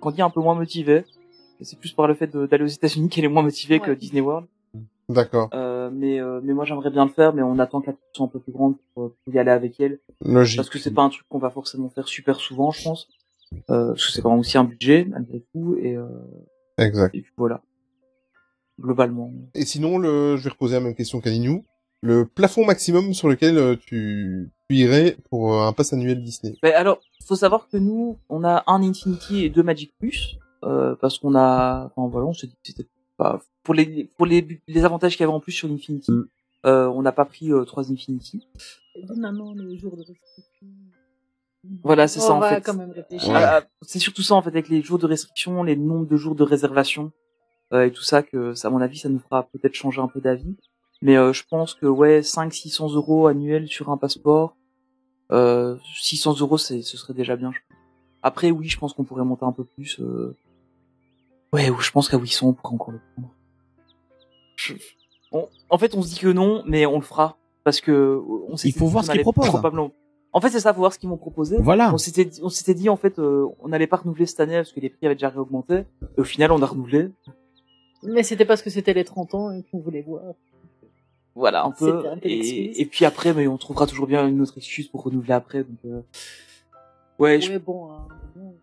Candy 0.00 0.20
est 0.20 0.24
un 0.24 0.30
peu 0.30 0.40
moins 0.40 0.54
motivé. 0.54 1.04
C'est 1.62 1.78
plus 1.78 1.92
par 1.92 2.06
le 2.08 2.14
fait 2.14 2.34
d'aller 2.34 2.64
aux 2.64 2.68
États-Unis 2.68 3.08
qu'elle 3.10 3.24
est 3.24 3.28
moins 3.28 3.42
motivée 3.42 3.80
que. 3.80 3.90
Disney 3.90 4.20
World. 4.20 4.46
D'accord. 5.10 5.50
Euh, 5.54 5.90
mais 5.92 6.20
euh, 6.20 6.40
mais 6.42 6.52
moi, 6.54 6.64
j'aimerais 6.64 6.90
bien 6.90 7.04
le 7.04 7.10
faire, 7.10 7.34
mais 7.34 7.42
on 7.42 7.58
attend 7.58 7.80
que 7.80 7.88
la 7.88 7.92
petite 7.94 8.08
soit 8.14 8.26
un 8.26 8.28
peu 8.28 8.38
plus 8.38 8.52
grande 8.52 8.76
pour, 8.94 9.12
pour 9.24 9.34
y 9.34 9.38
aller 9.38 9.50
avec 9.50 9.80
elle. 9.80 9.98
Logique. 10.24 10.56
Parce 10.56 10.70
que 10.70 10.78
c'est 10.78 10.92
pas 10.92 11.02
un 11.02 11.08
truc 11.08 11.26
qu'on 11.28 11.38
va 11.38 11.50
forcément 11.50 11.88
faire 11.90 12.06
super 12.06 12.36
souvent, 12.36 12.70
je 12.70 12.82
pense. 12.84 13.08
Euh, 13.70 13.88
parce 13.88 14.06
que 14.06 14.12
c'est 14.12 14.22
quand 14.22 14.30
même 14.30 14.38
aussi 14.40 14.56
un 14.56 14.64
budget 14.64 15.04
malgré 15.08 15.44
tout. 15.52 15.76
Et, 15.80 15.96
euh, 15.96 16.06
Exact. 16.78 17.14
et 17.14 17.22
puis 17.22 17.32
voilà. 17.36 17.60
Globalement. 18.80 19.32
Et 19.54 19.64
sinon, 19.66 19.98
le, 19.98 20.36
je 20.36 20.44
vais 20.44 20.50
reposer 20.50 20.74
la 20.74 20.80
même 20.80 20.94
question 20.94 21.20
qu'Aninou. 21.20 21.64
Le 22.02 22.24
plafond 22.24 22.64
maximum 22.64 23.12
sur 23.12 23.28
lequel 23.28 23.58
euh, 23.58 23.76
tu, 23.76 24.50
tu 24.68 24.76
irais 24.76 25.16
pour 25.28 25.54
euh, 25.54 25.66
un 25.66 25.72
pass 25.74 25.92
annuel 25.92 26.22
Disney? 26.22 26.56
Mais 26.62 26.72
alors, 26.72 27.00
faut 27.26 27.36
savoir 27.36 27.68
que 27.68 27.76
nous, 27.76 28.18
on 28.30 28.42
a 28.42 28.62
un 28.66 28.82
Infinity 28.82 29.44
et 29.44 29.50
deux 29.50 29.62
Magic 29.62 29.92
Plus, 29.98 30.38
euh, 30.64 30.94
parce 30.98 31.18
qu'on 31.18 31.34
a, 31.34 31.90
enfin 31.94 32.08
voilà, 32.08 32.26
on 32.26 32.32
s'est 32.32 32.46
dit 32.46 32.54
que 32.54 32.60
c'était 32.64 32.88
pas 33.20 33.40
pour 33.62 33.74
les 33.74 34.10
pour 34.16 34.26
les 34.26 34.62
les 34.66 34.84
avantages 34.84 35.16
qu'il 35.16 35.24
y 35.24 35.28
avait 35.28 35.32
en 35.32 35.40
plus 35.40 35.52
sur 35.52 35.68
l'Infinity. 35.68 36.10
Mm. 36.10 36.24
Euh, 36.66 36.88
on 36.88 37.02
n'a 37.02 37.12
pas 37.12 37.24
pris 37.24 37.52
euh, 37.52 37.64
trois 37.64 37.90
Infinity. 37.90 38.46
Évidemment, 38.94 39.54
les 39.54 39.78
jours 39.78 39.96
de 39.96 40.02
restriction. 40.02 40.66
Voilà, 41.82 42.08
c'est 42.08 42.20
ça 42.20 42.34
On 42.34 42.38
en 42.38 42.42
fait. 42.42 42.66
Ouais. 42.68 43.18
Ah, 43.34 43.62
c'est 43.82 43.98
surtout 43.98 44.22
ça 44.22 44.34
en 44.34 44.42
fait 44.42 44.50
avec 44.50 44.68
les 44.68 44.82
jours 44.82 44.98
de 44.98 45.06
restriction, 45.06 45.62
les 45.62 45.76
nombres 45.76 46.06
de 46.06 46.16
jours 46.16 46.34
de 46.34 46.42
réservation 46.42 47.12
euh, 47.72 47.86
et 47.86 47.92
tout 47.92 48.02
ça 48.02 48.22
que, 48.22 48.54
ça, 48.54 48.68
à 48.68 48.70
mon 48.70 48.80
avis, 48.80 48.98
ça 48.98 49.08
nous 49.08 49.20
fera 49.20 49.44
peut-être 49.44 49.74
changer 49.74 50.00
un 50.00 50.08
peu 50.08 50.20
d'avis. 50.20 50.56
Mais 51.02 51.16
euh, 51.16 51.32
je 51.32 51.44
pense 51.48 51.74
que 51.74 51.86
ouais, 51.86 52.20
500-600 52.20 52.94
euros 52.94 53.26
annuels 53.26 53.68
sur 53.68 53.90
un 53.90 53.96
passeport, 53.96 54.56
euh, 55.32 55.76
600 56.00 56.40
euros, 56.40 56.58
c'est, 56.58 56.82
ce 56.82 56.96
serait 56.96 57.14
déjà 57.14 57.36
bien. 57.36 57.52
Je 57.52 57.58
pense. 57.68 57.78
Après, 58.22 58.50
oui, 58.50 58.68
je 58.68 58.78
pense 58.78 58.92
qu'on 58.92 59.04
pourrait 59.04 59.24
monter 59.24 59.44
un 59.44 59.52
peu 59.52 59.64
plus. 59.64 60.00
Ouais, 61.52 61.70
ou 61.70 61.78
je 61.80 61.90
pense 61.90 62.08
qu'à 62.08 62.18
800, 62.18 62.48
on 62.48 62.52
pourrait 62.52 62.74
encore 62.74 62.92
le 62.92 63.00
prendre. 63.14 63.34
Je- 64.56 64.74
on- 65.32 65.48
En 65.68 65.78
fait, 65.78 65.94
on 65.94 66.02
se 66.02 66.08
dit 66.14 66.18
que 66.20 66.28
non, 66.28 66.62
mais 66.66 66.86
on 66.86 66.96
le 66.96 67.04
fera 67.04 67.36
parce 67.64 67.80
que 67.80 68.20
on 68.48 68.56
Il 68.56 68.72
faut 68.72 68.86
voir 68.86 69.04
ce 69.04 69.10
qu'ils 69.10 69.22
proposent. 69.22 69.48
probablement- 69.48 69.92
En 70.32 70.40
fait, 70.40 70.50
c'est 70.50 70.60
ça, 70.60 70.72
faut 70.72 70.78
voir 70.80 70.92
ce 70.92 70.98
qu'ils 70.98 71.08
m'ont 71.08 71.16
proposé. 71.16 71.56
Voilà. 71.58 71.92
On 71.92 71.98
s'était, 71.98 72.24
dit- 72.24 72.40
on 72.42 72.48
s'était 72.50 72.74
dit 72.74 72.88
en 72.88 72.96
fait, 72.96 73.18
euh, 73.18 73.46
on 73.60 73.68
n'allait 73.68 73.86
pas 73.88 73.96
renouveler 73.96 74.26
cette 74.26 74.38
année 74.40 74.54
parce 74.56 74.72
que 74.72 74.78
les 74.80 74.88
prix 74.90 75.06
avaient 75.06 75.16
déjà 75.16 75.28
réaugmenté. 75.28 75.84
Et 76.16 76.20
au 76.20 76.24
final, 76.24 76.52
on 76.52 76.62
a 76.62 76.66
renouvelé. 76.66 77.10
Mais 78.04 78.22
c'était 78.22 78.44
parce 78.44 78.62
que 78.62 78.70
c'était 78.70 78.94
les 78.94 79.04
30 79.04 79.34
ans 79.34 79.50
et 79.50 79.64
qu'on 79.70 79.80
voulait 79.80 80.02
voir. 80.02 80.22
Voilà, 81.34 81.64
un 81.64 81.70
peu. 81.72 82.06
Un. 82.08 82.18
Et, 82.22 82.80
et 82.80 82.86
puis 82.86 83.04
après, 83.04 83.34
mais 83.34 83.46
on 83.48 83.56
trouvera 83.56 83.86
toujours 83.86 84.06
bien 84.06 84.26
une 84.28 84.40
autre 84.40 84.54
excuse 84.56 84.88
pour 84.88 85.02
renouveler 85.02 85.32
après. 85.32 85.64
Donc, 85.64 85.78
euh, 85.84 86.00
ouais, 87.18 87.40
je- 87.40 87.50
Ouais, 87.52 87.58
bon, 87.58 87.90
hein. 87.92 88.06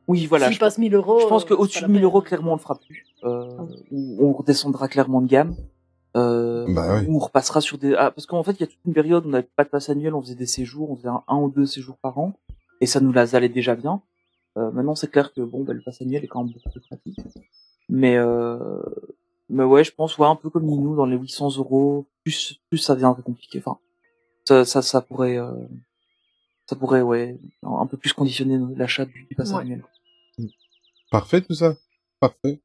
Oui, 0.07 0.25
voilà. 0.25 0.45
S'il 0.47 0.55
Je, 0.55 0.59
passe 0.59 0.77
1000 0.77 0.95
euros. 0.95 1.19
je 1.19 1.27
pense 1.27 1.43
euh, 1.43 1.55
qu'au-dessus 1.55 1.79
de 1.81 1.85
pas 1.85 1.91
1000 1.91 2.01
la 2.01 2.05
euros, 2.05 2.21
clairement, 2.21 2.51
on 2.53 2.55
le 2.55 2.61
fera 2.61 2.75
plus. 2.79 3.05
Euh, 3.23 3.49
ou 3.91 4.17
on 4.27 4.33
redescendra 4.33 4.87
clairement 4.87 5.21
de 5.21 5.27
gamme. 5.27 5.55
Euh, 6.15 6.65
Bah 6.73 6.99
oui. 6.99 7.05
ou 7.07 7.17
on 7.17 7.19
repassera 7.19 7.61
sur 7.61 7.77
des, 7.77 7.93
ah, 7.93 8.11
parce 8.11 8.25
qu'en 8.25 8.41
fait, 8.43 8.53
il 8.53 8.61
y 8.61 8.63
a 8.63 8.67
toute 8.67 8.79
une 8.85 8.93
période 8.93 9.25
où 9.25 9.27
on 9.27 9.31
n'avait 9.31 9.47
pas 9.55 9.63
de 9.63 9.69
passe 9.69 9.89
annuel, 9.89 10.15
on 10.15 10.21
faisait 10.21 10.35
des 10.35 10.45
séjours, 10.47 10.89
on 10.89 10.95
faisait 10.95 11.09
un, 11.09 11.23
un 11.27 11.37
ou 11.37 11.49
deux 11.49 11.65
séjours 11.65 11.97
par 11.97 12.17
an. 12.17 12.33
Et 12.81 12.85
ça 12.85 12.99
nous 12.99 13.11
las 13.11 13.35
allait 13.35 13.49
déjà 13.49 13.75
bien. 13.75 14.01
Euh, 14.57 14.71
maintenant, 14.71 14.95
c'est 14.95 15.11
clair 15.11 15.33
que 15.33 15.41
bon, 15.41 15.63
bah, 15.63 15.73
le 15.73 15.81
pass 15.81 16.01
annuel 16.01 16.23
est 16.23 16.27
quand 16.27 16.43
même 16.43 16.53
beaucoup 16.53 16.69
plus 16.69 16.79
pratique. 16.81 17.19
Mais, 17.89 18.15
euh, 18.17 18.81
mais 19.49 19.63
ouais, 19.63 19.83
je 19.83 19.91
pense, 19.93 20.17
ouais, 20.17 20.27
un 20.27 20.35
peu 20.35 20.49
comme 20.49 20.65
Ninou, 20.65 20.95
dans 20.95 21.05
les 21.05 21.17
800 21.17 21.57
euros, 21.57 22.05
plus, 22.23 22.59
plus 22.69 22.77
ça 22.79 22.95
deviendrait 22.95 23.21
compliqué. 23.23 23.59
Enfin, 23.59 23.77
ça, 24.45 24.65
ça, 24.65 24.81
ça 24.81 25.01
pourrait, 25.01 25.37
euh, 25.37 25.51
ça 26.65 26.75
pourrait, 26.75 27.01
ouais, 27.01 27.37
un 27.63 27.85
peu 27.85 27.97
plus 27.97 28.13
conditionner 28.13 28.57
l'achat 28.75 29.05
du, 29.05 29.25
du 29.29 29.35
pass 29.35 29.51
Ouais. 29.53 29.79
Parfait 31.11 31.41
tout 31.41 31.53
ça. 31.53 31.75
Parfait. 32.19 32.59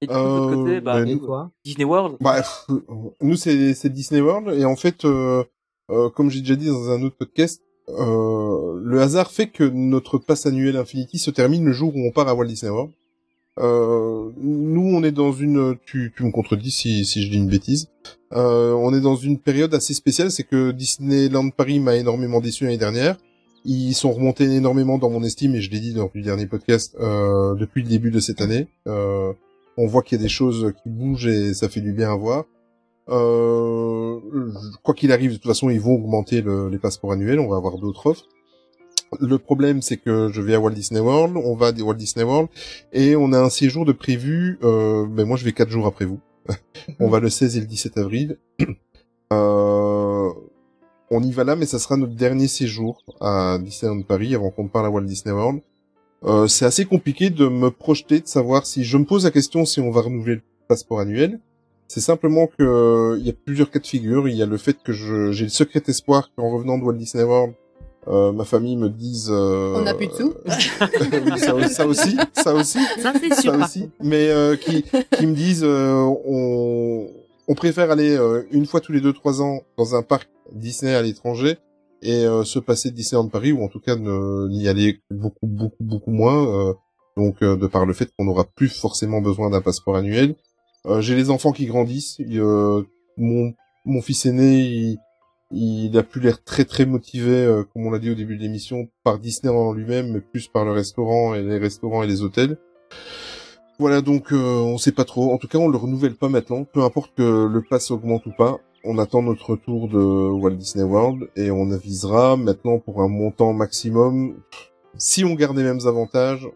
Et 0.00 0.06
du 0.06 0.12
coup, 0.12 0.14
de 0.14 0.18
l'autre 0.18 0.52
Euh, 0.52 0.54
côté, 0.64 0.80
bah, 0.80 1.02
ben, 1.04 1.10
nous, 1.14 1.18
quoi? 1.26 1.50
Disney 1.64 1.84
World? 1.84 2.16
Bah, 2.20 2.42
nous 3.20 3.36
c'est 3.36 3.74
c'est 3.74 3.88
Disney 3.92 4.20
World 4.20 4.56
et 4.58 4.64
en 4.64 4.76
fait, 4.76 5.04
euh, 5.04 5.42
euh, 5.90 6.10
comme 6.10 6.30
j'ai 6.30 6.40
déjà 6.40 6.56
dit 6.56 6.66
dans 6.68 6.90
un 6.90 7.02
autre 7.02 7.16
podcast, 7.16 7.60
euh, 7.88 8.80
le 8.82 9.00
hasard 9.02 9.30
fait 9.30 9.48
que 9.48 9.64
notre 9.64 10.18
passe 10.18 10.46
annuel 10.46 10.76
Infinity 10.76 11.18
se 11.18 11.30
termine 11.30 11.64
le 11.64 11.72
jour 11.72 11.94
où 11.94 12.06
on 12.06 12.12
part 12.12 12.28
à 12.28 12.34
Walt 12.34 12.46
Disney 12.46 12.70
World. 12.70 12.92
Euh, 13.60 14.30
nous, 14.38 14.94
on 14.96 15.02
est 15.04 15.12
dans 15.12 15.32
une, 15.32 15.76
tu, 15.86 16.12
tu 16.16 16.24
me 16.24 16.32
contredis 16.32 16.70
si, 16.72 17.04
si 17.04 17.22
je 17.24 17.30
dis 17.30 17.36
une 17.36 17.48
bêtise. 17.48 17.88
Euh, 18.32 18.72
on 18.72 18.92
est 18.94 19.00
dans 19.00 19.14
une 19.16 19.38
période 19.38 19.72
assez 19.74 19.94
spéciale, 19.94 20.30
c'est 20.32 20.42
que 20.42 20.72
Disneyland 20.72 21.50
Paris 21.50 21.78
m'a 21.78 21.94
énormément 21.96 22.40
déçu 22.40 22.64
l'année 22.64 22.78
dernière. 22.78 23.16
Ils 23.64 23.94
sont 23.94 24.12
remontés 24.12 24.44
énormément 24.44 24.98
dans 24.98 25.08
mon 25.10 25.22
estime 25.22 25.54
et 25.54 25.60
je 25.60 25.70
l'ai 25.70 25.80
dit 25.80 25.94
dans 25.94 26.10
le 26.14 26.22
dernier 26.22 26.46
podcast 26.46 26.94
euh, 27.00 27.54
depuis 27.54 27.82
le 27.82 27.88
début 27.88 28.10
de 28.10 28.20
cette 28.20 28.40
année. 28.40 28.68
Euh, 28.86 29.32
on 29.76 29.86
voit 29.86 30.02
qu'il 30.02 30.18
y 30.18 30.20
a 30.20 30.22
des 30.22 30.28
choses 30.28 30.72
qui 30.82 30.88
bougent 30.90 31.26
et 31.26 31.54
ça 31.54 31.68
fait 31.68 31.80
du 31.80 31.92
bien 31.92 32.12
à 32.12 32.16
voir. 32.16 32.44
Euh, 33.08 34.18
quoi 34.82 34.94
qu'il 34.94 35.12
arrive, 35.12 35.30
de 35.32 35.36
toute 35.36 35.46
façon, 35.46 35.70
ils 35.70 35.80
vont 35.80 35.94
augmenter 35.94 36.42
le- 36.42 36.68
les 36.68 36.78
passeports 36.78 37.12
annuels. 37.12 37.40
On 37.40 37.48
va 37.48 37.56
avoir 37.56 37.78
d'autres 37.78 38.06
offres. 38.06 38.26
Le 39.20 39.38
problème, 39.38 39.80
c'est 39.82 39.96
que 39.96 40.30
je 40.32 40.40
vais 40.42 40.54
à 40.54 40.60
Walt 40.60 40.72
Disney 40.72 41.00
World, 41.00 41.36
on 41.36 41.54
va 41.54 41.68
à 41.68 41.72
Walt 41.72 41.94
Disney 41.94 42.24
World, 42.24 42.48
et 42.92 43.14
on 43.14 43.32
a 43.32 43.38
un 43.40 43.50
séjour 43.50 43.84
de 43.84 43.92
prévu. 43.92 44.58
Euh, 44.64 45.06
ben 45.06 45.24
moi, 45.26 45.36
je 45.36 45.44
vais 45.44 45.52
quatre 45.52 45.70
jours 45.70 45.86
après 45.86 46.04
vous. 46.04 46.18
on 47.00 47.08
va 47.08 47.20
le 47.20 47.30
16 47.30 47.56
et 47.56 47.60
le 47.60 47.66
17 47.66 47.96
avril. 47.98 48.36
Euh, 49.32 50.30
on 51.10 51.22
y 51.22 51.30
va 51.32 51.44
là, 51.44 51.56
mais 51.56 51.66
ça 51.66 51.78
sera 51.78 51.96
notre 51.96 52.14
dernier 52.14 52.48
séjour 52.48 53.02
à 53.20 53.58
Disneyland 53.60 54.02
Paris 54.02 54.34
avant 54.34 54.50
qu'on 54.50 54.68
parte 54.68 54.86
à 54.86 54.90
Walt 54.90 55.02
Disney 55.02 55.32
World. 55.34 55.60
Euh, 56.24 56.46
c'est 56.46 56.64
assez 56.64 56.84
compliqué 56.86 57.28
de 57.30 57.46
me 57.48 57.70
projeter, 57.70 58.20
de 58.20 58.26
savoir 58.26 58.64
si 58.66 58.82
je 58.84 58.96
me 58.96 59.04
pose 59.04 59.24
la 59.24 59.30
question 59.30 59.64
si 59.66 59.80
on 59.80 59.90
va 59.90 60.00
renouveler 60.00 60.36
le 60.36 60.42
passeport 60.68 61.00
annuel. 61.00 61.38
C'est 61.86 62.00
simplement 62.00 62.46
que 62.46 62.62
euh, 62.64 63.18
il 63.20 63.26
y 63.26 63.30
a 63.30 63.34
plusieurs 63.34 63.70
cas 63.70 63.78
de 63.78 63.86
figure. 63.86 64.26
Il 64.28 64.34
y 64.34 64.42
a 64.42 64.46
le 64.46 64.56
fait 64.56 64.76
que 64.82 64.92
je- 64.92 65.32
j'ai 65.32 65.44
le 65.44 65.50
secret 65.50 65.82
espoir 65.86 66.30
qu'en 66.34 66.50
revenant 66.50 66.78
de 66.78 66.82
Walt 66.84 66.94
Disney 66.94 67.22
World, 67.24 67.52
euh, 68.08 68.32
ma 68.32 68.44
famille 68.44 68.76
me 68.76 68.88
dise. 68.88 69.28
euh, 69.30 69.74
On 69.76 69.82
n'a 69.82 69.92
plus 69.94 70.06
de 70.06 70.12
sous. 70.12 70.34
oui, 70.46 71.38
ça, 71.38 71.68
ça 71.68 71.86
aussi, 71.86 72.16
ça 72.32 72.54
aussi, 72.54 72.78
Ça, 72.98 73.12
c'est 73.20 73.40
sûr. 73.42 73.52
ça 73.52 73.64
aussi. 73.64 73.90
Mais 74.02 74.28
euh, 74.30 74.56
qui, 74.56 74.82
qui 75.18 75.26
me 75.26 75.34
disent, 75.34 75.62
euh, 75.64 75.94
on, 76.26 77.06
on 77.48 77.54
préfère 77.54 77.90
aller 77.90 78.16
euh, 78.16 78.42
une 78.50 78.66
fois 78.66 78.80
tous 78.80 78.92
les 78.92 79.00
deux 79.00 79.12
trois 79.12 79.42
ans 79.42 79.62
dans 79.76 79.94
un 79.94 80.02
parc 80.02 80.28
Disney 80.52 80.94
à 80.94 81.02
l'étranger 81.02 81.58
et 82.02 82.24
euh, 82.24 82.44
se 82.44 82.58
passer 82.58 82.90
de 82.90 82.96
Disneyland 82.96 83.28
Paris 83.28 83.52
ou 83.52 83.62
en 83.62 83.68
tout 83.68 83.80
cas 83.80 83.96
n'y 83.96 84.68
aller 84.68 85.00
beaucoup 85.10 85.46
beaucoup 85.46 85.82
beaucoup 85.84 86.10
moins. 86.10 86.68
euh, 86.70 86.72
donc 87.16 87.44
de 87.44 87.66
par 87.68 87.86
le 87.86 87.92
fait 87.92 88.10
qu'on 88.18 88.24
n'aura 88.24 88.44
plus 88.44 88.68
forcément 88.68 89.20
besoin 89.20 89.48
d'un 89.48 89.60
passeport 89.60 89.94
annuel. 89.94 90.34
J'ai 90.98 91.14
les 91.14 91.30
enfants 91.30 91.52
qui 91.52 91.66
grandissent. 91.66 92.18
Mon 93.16 93.54
mon 93.84 94.02
fils 94.02 94.26
aîné, 94.26 94.58
il, 94.62 94.98
il 95.52 95.96
a 95.96 96.02
plus 96.02 96.20
l'air 96.20 96.42
très 96.42 96.64
très 96.64 96.86
motivé, 96.86 97.62
comme 97.72 97.86
on 97.86 97.92
l'a 97.92 98.00
dit 98.00 98.10
au 98.10 98.16
début 98.16 98.36
de 98.36 98.42
l'émission, 98.42 98.88
par 99.04 99.20
Disney 99.20 99.54
en 99.54 99.72
lui-même, 99.72 100.10
mais 100.10 100.20
plus 100.20 100.48
par 100.48 100.64
le 100.64 100.72
restaurant 100.72 101.34
et 101.34 101.42
les 101.42 101.58
restaurants 101.58 102.02
et 102.02 102.08
les 102.08 102.22
hôtels. 102.22 102.58
Voilà, 103.78 104.02
donc 104.02 104.32
euh, 104.32 104.36
on 104.36 104.78
sait 104.78 104.92
pas 104.92 105.04
trop. 105.04 105.32
En 105.32 105.38
tout 105.38 105.48
cas, 105.48 105.58
on 105.58 105.68
le 105.68 105.76
renouvelle 105.76 106.14
pas 106.14 106.28
maintenant. 106.28 106.64
Peu 106.64 106.82
importe 106.82 107.12
que 107.16 107.46
le 107.46 107.62
pass 107.62 107.90
augmente 107.90 108.24
ou 108.26 108.32
pas, 108.36 108.60
on 108.84 108.98
attend 108.98 109.22
notre 109.22 109.50
retour 109.50 109.88
de 109.88 109.98
Walt 109.98 110.54
Disney 110.54 110.84
World 110.84 111.28
et 111.36 111.50
on 111.50 111.70
avisera 111.70 112.36
maintenant 112.36 112.78
pour 112.78 113.02
un 113.02 113.08
montant 113.08 113.52
maximum. 113.52 114.36
Si 114.96 115.24
on 115.24 115.34
garde 115.34 115.56
les 115.56 115.64
mêmes 115.64 115.86
avantages, 115.86 116.46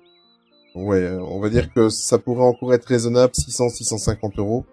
ouais, 0.76 1.10
on 1.10 1.40
va 1.40 1.48
dire 1.48 1.72
que 1.72 1.88
ça 1.88 2.18
pourrait 2.18 2.44
encore 2.44 2.72
être 2.72 2.86
raisonnable, 2.86 3.34
600, 3.34 3.70
650 3.70 4.38
euros. 4.38 4.64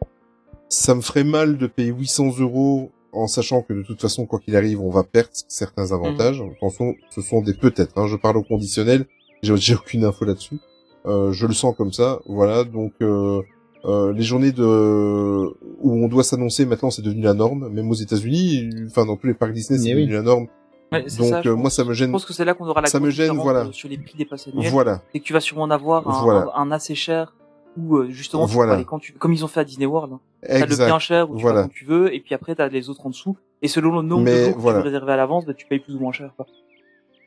Ça 0.70 0.94
me 0.94 1.02
ferait 1.02 1.24
mal 1.24 1.58
de 1.58 1.66
payer 1.66 1.92
800 1.92 2.40
euros 2.40 2.92
en 3.12 3.28
sachant 3.28 3.62
que 3.62 3.74
de 3.74 3.82
toute 3.82 4.02
façon, 4.02 4.26
quoi 4.26 4.40
qu'il 4.40 4.56
arrive, 4.56 4.82
on 4.82 4.90
va 4.92 5.04
perdre 5.04 5.30
certains 5.48 5.94
avantages. 5.94 6.44
Attention, 6.58 6.96
ce 7.10 7.22
sont 7.22 7.42
des 7.42 7.54
peut-être. 7.54 7.98
Hein, 7.98 8.08
je 8.08 8.18
parle 8.18 8.38
au 8.38 8.44
conditionnel. 8.44 9.06
J'ai 9.42 9.76
aucune 9.76 10.04
info 10.04 10.26
là-dessus. 10.26 10.60
Euh, 11.08 11.32
je 11.32 11.46
le 11.48 11.54
sens 11.54 11.76
comme 11.78 11.94
ça. 11.94 12.20
Voilà, 12.26 12.64
donc 12.64 12.94
euh, 13.02 13.42
euh, 13.86 14.12
les 14.14 14.24
journées 14.24 14.52
de 14.52 14.64
où 14.66 16.04
on 16.04 16.08
doit 16.08 16.24
s'annoncer 16.24 16.66
maintenant, 16.66 16.90
c'est 16.90 17.02
devenu 17.04 17.22
la 17.22 17.34
norme. 17.34 17.70
Même 17.70 17.90
aux 17.90 17.94
États-Unis, 17.96 18.70
enfin 18.88 19.06
dans 19.06 19.16
tous 19.16 19.28
les 19.28 19.34
parcs 19.34 19.54
Disney, 19.54 19.78
c'est 19.80 19.90
Eh 19.90 19.94
devenu 19.94 20.08
oui. 20.08 20.14
la 20.14 20.22
norme 20.24 20.48
Ouais, 20.92 21.04
c'est 21.08 21.18
Donc 21.20 21.30
ça, 21.30 21.42
je 21.42 21.50
euh, 21.50 21.56
moi 21.56 21.70
ça 21.72 21.84
me 21.84 21.90
Je 21.94 22.00
gêne. 22.00 22.12
pense 22.12 22.26
que 22.26 22.34
c'est 22.34 22.46
là 22.46 22.54
qu'on 22.54 22.68
aura 22.68 22.82
la 22.82 22.88
ça 22.88 23.00
me 23.00 23.10
gêne, 23.10 23.32
différence, 23.32 23.44
voilà. 23.44 23.68
sur 23.72 23.90
les 23.90 23.98
prix 23.98 24.18
des 24.18 24.26
passes 24.26 24.48
annuelles. 24.48 24.70
Voilà. 24.72 25.02
C'est 25.12 25.20
que 25.20 25.24
tu 25.26 25.34
vas 25.34 25.40
sûrement 25.40 25.64
en 25.64 25.72
avoir 25.72 26.08
un, 26.08 26.22
Voilà. 26.24 26.48
un, 26.56 26.62
un 26.62 26.72
assez 26.72 26.94
cher 26.96 27.34
ou 27.78 27.98
euh, 27.98 28.08
justement 28.10 28.48
tu 28.48 28.54
Voilà. 28.54 28.74
aller 28.74 28.86
quand 28.86 29.00
tu 29.00 29.14
comme 29.14 29.34
ils 29.34 29.44
ont 29.44 29.48
fait 29.48 29.60
à 29.60 29.64
Disney 29.64 29.86
World. 29.88 30.14
Hein. 30.14 30.20
T'as 30.48 30.66
le 30.66 30.76
bien 30.76 31.00
cher 31.00 31.30
où 31.30 31.36
tu 31.36 31.42
Voilà. 31.42 31.62
vas 31.62 31.68
quand 31.68 31.74
tu 31.74 31.86
veux 31.86 32.14
et 32.14 32.20
puis 32.20 32.34
après 32.36 32.54
t'as 32.56 32.68
les 32.70 32.90
autres 32.90 33.06
en 33.06 33.10
dessous 33.10 33.36
et 33.64 33.68
selon 33.68 33.96
le 34.00 34.02
nombre 34.08 34.26
de 34.26 34.46
jours 34.46 34.56
que 34.56 34.60
voilà. 34.62 34.80
tu 34.80 34.84
veux 34.84 34.90
réserver 34.92 35.14
à 35.14 35.18
l'avance, 35.18 35.46
bah, 35.46 35.54
tu 35.56 35.66
payes 35.66 35.80
plus 35.80 35.96
ou 35.96 36.00
moins 36.00 36.12
cher. 36.12 36.32
Quoi. 36.38 36.46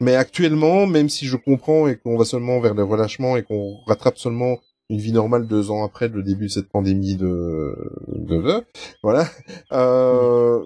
Mais 0.01 0.15
actuellement, 0.15 0.87
même 0.87 1.09
si 1.09 1.27
je 1.27 1.37
comprends 1.37 1.89
et 1.89 1.97
qu'on 1.97 2.17
va 2.17 2.25
seulement 2.25 2.61
vers 2.61 2.75
le 2.75 2.85
relâchement 2.85 3.37
et 3.37 3.43
qu'on 3.43 3.77
rattrape 3.87 4.19
seulement 4.19 4.59
une 4.91 4.99
vie 4.99 5.13
normale 5.13 5.47
deux 5.47 5.71
ans 5.71 5.85
après 5.85 6.09
le 6.09 6.23
début 6.23 6.47
de 6.47 6.51
cette 6.53 6.69
pandémie 6.71 7.17
de, 7.17 7.75
de, 8.09 8.41
de- 8.41 8.65
voilà, 9.03 9.29
euh, 9.73 10.65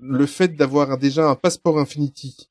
le 0.00 0.26
fait 0.26 0.56
d'avoir 0.56 0.98
déjà 0.98 1.28
un 1.28 1.34
passeport 1.36 1.78
Infinity 1.78 2.48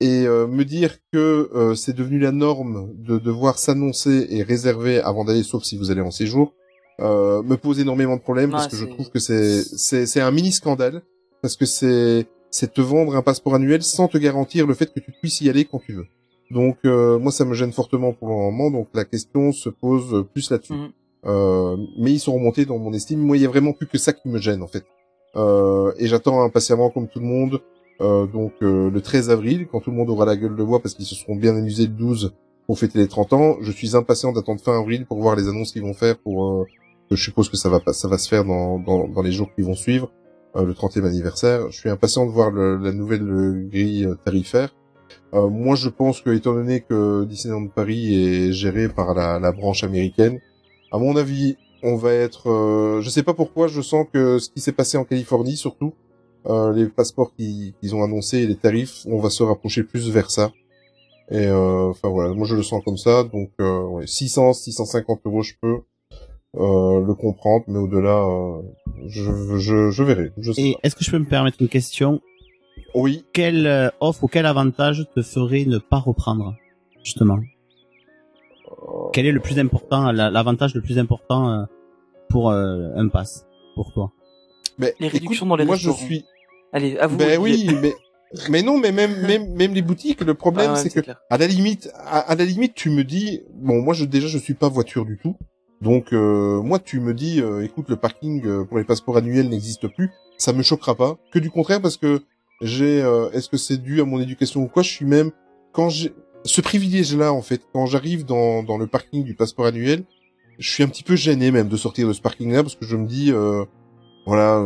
et 0.00 0.26
euh, 0.26 0.46
me 0.46 0.64
dire 0.64 0.98
que 1.12 1.50
euh, 1.54 1.74
c'est 1.74 1.92
devenu 1.92 2.18
la 2.18 2.30
norme 2.32 2.92
de 2.94 3.18
devoir 3.18 3.58
s'annoncer 3.58 4.26
et 4.30 4.42
réserver 4.42 5.00
avant 5.00 5.24
d'aller, 5.24 5.42
sauf 5.42 5.64
si 5.64 5.76
vous 5.76 5.90
allez 5.90 6.00
en 6.02 6.10
séjour, 6.10 6.54
euh, 7.00 7.42
me 7.42 7.56
pose 7.56 7.80
énormément 7.80 8.16
de 8.16 8.20
problèmes 8.22 8.50
parce 8.50 8.68
que 8.68 8.76
je 8.76 8.84
trouve 8.94 9.10
que 9.10 9.18
c'est 9.18 9.62
c'est 9.62 10.06
c'est 10.06 10.20
un 10.20 10.30
mini 10.30 10.52
scandale 10.52 11.02
parce 11.42 11.56
que 11.56 11.66
c'est 11.66 12.26
c'est 12.54 12.72
te 12.72 12.80
vendre 12.80 13.16
un 13.16 13.22
passeport 13.22 13.56
annuel 13.56 13.82
sans 13.82 14.06
te 14.06 14.16
garantir 14.16 14.64
le 14.64 14.74
fait 14.74 14.86
que 14.94 15.00
tu 15.00 15.10
puisses 15.10 15.40
y 15.40 15.50
aller 15.50 15.64
quand 15.64 15.80
tu 15.80 15.92
veux. 15.92 16.06
Donc 16.52 16.76
euh, 16.84 17.18
moi 17.18 17.32
ça 17.32 17.44
me 17.44 17.52
gêne 17.52 17.72
fortement 17.72 18.12
pour 18.12 18.28
le 18.28 18.34
moment 18.34 18.70
donc 18.70 18.86
la 18.94 19.04
question 19.04 19.50
se 19.50 19.68
pose 19.68 20.24
plus 20.32 20.50
là-dessus. 20.52 20.72
Mhm. 20.72 20.90
Euh, 21.26 21.76
mais 21.98 22.12
ils 22.12 22.20
sont 22.20 22.34
remontés 22.34 22.64
dans 22.64 22.78
mon 22.78 22.92
estime. 22.92 23.18
Moi 23.18 23.38
il 23.38 23.42
y 23.42 23.46
a 23.46 23.48
vraiment 23.48 23.72
plus 23.72 23.88
que 23.88 23.98
ça 23.98 24.12
qui 24.12 24.28
me 24.28 24.38
gêne 24.38 24.62
en 24.62 24.68
fait. 24.68 24.84
Euh, 25.34 25.92
et 25.98 26.06
j'attends 26.06 26.44
impatiemment 26.44 26.90
comme 26.90 27.08
tout 27.08 27.18
le 27.18 27.26
monde 27.26 27.60
euh, 28.00 28.26
donc 28.28 28.52
euh, 28.62 28.88
le 28.88 29.00
13 29.00 29.30
avril 29.30 29.66
quand 29.66 29.80
tout 29.80 29.90
le 29.90 29.96
monde 29.96 30.10
aura 30.10 30.24
la 30.24 30.36
gueule 30.36 30.54
de 30.54 30.62
bois 30.62 30.80
parce 30.80 30.94
qu'ils 30.94 31.06
se 31.06 31.16
seront 31.16 31.34
bien 31.34 31.56
amusés 31.56 31.88
le 31.88 31.92
12 31.94 32.34
pour 32.68 32.78
fêter 32.78 33.00
les 33.00 33.08
30 33.08 33.32
ans. 33.32 33.56
Je 33.62 33.72
suis 33.72 33.96
impatient 33.96 34.30
d'attendre 34.30 34.60
fin 34.60 34.78
avril 34.78 35.06
pour 35.06 35.20
voir 35.20 35.34
les 35.34 35.48
annonces 35.48 35.72
qu'ils 35.72 35.82
vont 35.82 35.94
faire 35.94 36.16
pour 36.18 36.44
euh, 36.44 36.66
je 37.10 37.20
suppose 37.20 37.48
que 37.48 37.56
ça 37.56 37.68
va 37.68 37.80
pas 37.80 37.92
ça 37.92 38.06
va 38.06 38.16
se 38.16 38.28
faire 38.28 38.44
dans 38.44 38.78
dans, 38.78 39.08
dans 39.08 39.22
les 39.22 39.32
jours 39.32 39.50
qui 39.56 39.62
vont 39.62 39.74
suivre 39.74 40.08
le 40.62 40.72
30e 40.74 41.04
anniversaire. 41.04 41.70
Je 41.70 41.76
suis 41.78 41.88
impatient 41.90 42.26
de 42.26 42.30
voir 42.30 42.50
le- 42.50 42.76
la 42.76 42.92
nouvelle 42.92 43.28
euh, 43.28 43.68
grille 43.68 44.04
euh, 44.06 44.14
tarifaire. 44.14 44.74
Euh, 45.34 45.48
moi, 45.48 45.74
je 45.74 45.88
pense 45.88 46.20
que, 46.20 46.30
étant 46.30 46.54
donné 46.54 46.80
que 46.80 47.24
Disneyland 47.24 47.66
Paris 47.68 48.14
est 48.14 48.52
géré 48.52 48.88
par 48.88 49.14
la, 49.14 49.38
la 49.40 49.52
branche 49.52 49.82
américaine, 49.84 50.38
à 50.92 50.98
mon 50.98 51.16
avis, 51.16 51.56
on 51.82 51.96
va 51.96 52.12
être. 52.12 52.48
euh, 52.50 53.00
je 53.00 53.10
sais 53.10 53.22
pas 53.24 53.34
pourquoi, 53.34 53.66
je 53.66 53.80
sens 53.80 54.06
que 54.12 54.38
ce 54.38 54.48
qui 54.50 54.60
s'est 54.60 54.72
passé 54.72 54.96
en 54.96 55.04
Californie, 55.04 55.56
surtout, 55.56 55.92
euh, 56.46 56.72
les 56.72 56.86
passeports 56.88 57.34
qui- 57.36 57.74
qu'ils 57.80 57.94
ont 57.94 58.04
annoncés 58.04 58.38
et 58.38 58.46
les 58.46 58.56
tarifs, 58.56 59.02
on 59.06 59.18
va 59.18 59.30
se 59.30 59.42
rapprocher 59.42 59.82
plus 59.82 60.08
vers 60.10 60.30
ça. 60.30 60.52
Et 61.30 61.46
euh, 61.46 61.88
enfin 61.88 62.08
voilà, 62.10 62.34
moi 62.34 62.46
je 62.46 62.54
le 62.54 62.62
sens 62.62 62.82
comme 62.84 62.98
ça. 62.98 63.24
Donc 63.24 63.50
euh, 63.60 63.80
ouais, 63.82 64.06
600, 64.06 64.52
650 64.52 65.20
euros, 65.26 65.42
je 65.42 65.54
peux 65.60 65.68
euh, 65.68 65.78
le 66.56 67.14
comprendre, 67.14 67.64
mais 67.68 67.78
au-delà, 67.78 68.16
euh, 68.24 68.62
je, 69.06 69.58
je, 69.58 69.90
je 69.90 70.02
verrai. 70.02 70.32
Je 70.38 70.52
sais 70.52 70.62
Et 70.62 70.76
est-ce 70.82 70.94
que 70.96 71.04
je 71.04 71.10
peux 71.10 71.18
me 71.18 71.24
permettre 71.24 71.56
une 71.60 71.68
question? 71.68 72.20
Oui. 72.94 73.24
Quelle 73.32 73.66
euh, 73.66 73.88
offre 74.00 74.24
ou 74.24 74.28
quel 74.28 74.46
avantage 74.46 75.04
te 75.14 75.22
ferait 75.22 75.64
ne 75.64 75.78
pas 75.78 75.98
reprendre, 75.98 76.54
justement? 77.02 77.38
Quel 79.12 79.26
est 79.26 79.32
le 79.32 79.40
plus 79.40 79.58
important, 79.58 80.10
la- 80.12 80.30
l'avantage 80.30 80.74
le 80.74 80.80
plus 80.82 80.98
important 80.98 81.50
euh, 81.50 81.64
pour 82.28 82.50
euh, 82.50 82.90
un 82.96 83.08
pass, 83.08 83.46
pour 83.74 83.92
toi? 83.92 84.12
Mais 84.78 84.94
Les 84.98 85.06
écoute, 85.06 85.20
réductions 85.20 85.46
dans 85.46 85.56
les 85.56 85.64
moi 85.64 85.76
je 85.76 85.90
suis. 85.90 86.24
Allez, 86.72 86.96
à 86.98 87.06
vous. 87.06 87.16
Ben 87.16 87.38
oui, 87.40 87.68
mais 87.82 87.94
mais 88.50 88.62
non, 88.62 88.78
mais 88.78 88.90
même 88.90 89.20
même 89.20 89.52
même 89.54 89.74
les 89.74 89.82
boutiques. 89.82 90.20
Le 90.22 90.34
problème, 90.34 90.70
Ah 90.70 90.72
ouais, 90.74 90.78
c'est 90.82 90.88
c'est 90.88 91.00
que 91.00 91.04
clair. 91.04 91.20
à 91.30 91.38
la 91.38 91.46
limite, 91.46 91.90
à, 91.94 92.18
à 92.20 92.34
la 92.34 92.44
limite, 92.44 92.74
tu 92.74 92.90
me 92.90 93.04
dis, 93.04 93.42
bon, 93.54 93.80
moi 93.82 93.94
je 93.94 94.04
déjà 94.04 94.26
je 94.26 94.38
suis 94.38 94.54
pas 94.54 94.68
voiture 94.68 95.04
du 95.04 95.16
tout, 95.18 95.36
donc 95.84 96.12
euh, 96.12 96.62
moi 96.62 96.78
tu 96.78 96.98
me 96.98 97.12
dis, 97.12 97.40
euh, 97.40 97.62
écoute, 97.62 97.88
le 97.88 97.96
parking 97.96 98.44
euh, 98.46 98.64
pour 98.64 98.78
les 98.78 98.84
passeports 98.84 99.18
annuels 99.18 99.50
n'existe 99.50 99.86
plus, 99.86 100.10
ça 100.38 100.52
me 100.52 100.62
choquera 100.62 100.94
pas, 100.94 101.18
que 101.30 101.38
du 101.38 101.50
contraire 101.50 101.80
parce 101.80 101.98
que 101.98 102.22
j'ai, 102.62 102.98
est-ce 103.32 103.48
que 103.48 103.56
c'est 103.56 103.76
dû 103.76 104.00
à 104.00 104.04
mon 104.04 104.18
éducation 104.20 104.62
ou 104.62 104.68
quoi, 104.68 104.82
je 104.82 104.88
suis 104.88 105.04
même 105.04 105.30
quand 105.72 105.90
j'ai 105.90 106.12
ce 106.44 106.60
privilège-là 106.60 107.32
en 107.32 107.42
fait, 107.42 107.60
quand 107.72 107.86
j'arrive 107.86 108.24
dans 108.24 108.62
dans 108.62 108.78
le 108.78 108.86
parking 108.86 109.22
du 109.24 109.34
passeport 109.34 109.66
annuel, 109.66 110.04
je 110.58 110.70
suis 110.70 110.82
un 110.82 110.88
petit 110.88 111.02
peu 111.02 111.16
gêné 111.16 111.50
même 111.50 111.68
de 111.68 111.76
sortir 111.76 112.08
de 112.08 112.12
ce 112.12 112.22
parking-là 112.22 112.62
parce 112.62 112.76
que 112.76 112.86
je 112.86 112.96
me 112.96 113.06
dis. 113.06 113.32
Voilà, 114.26 114.64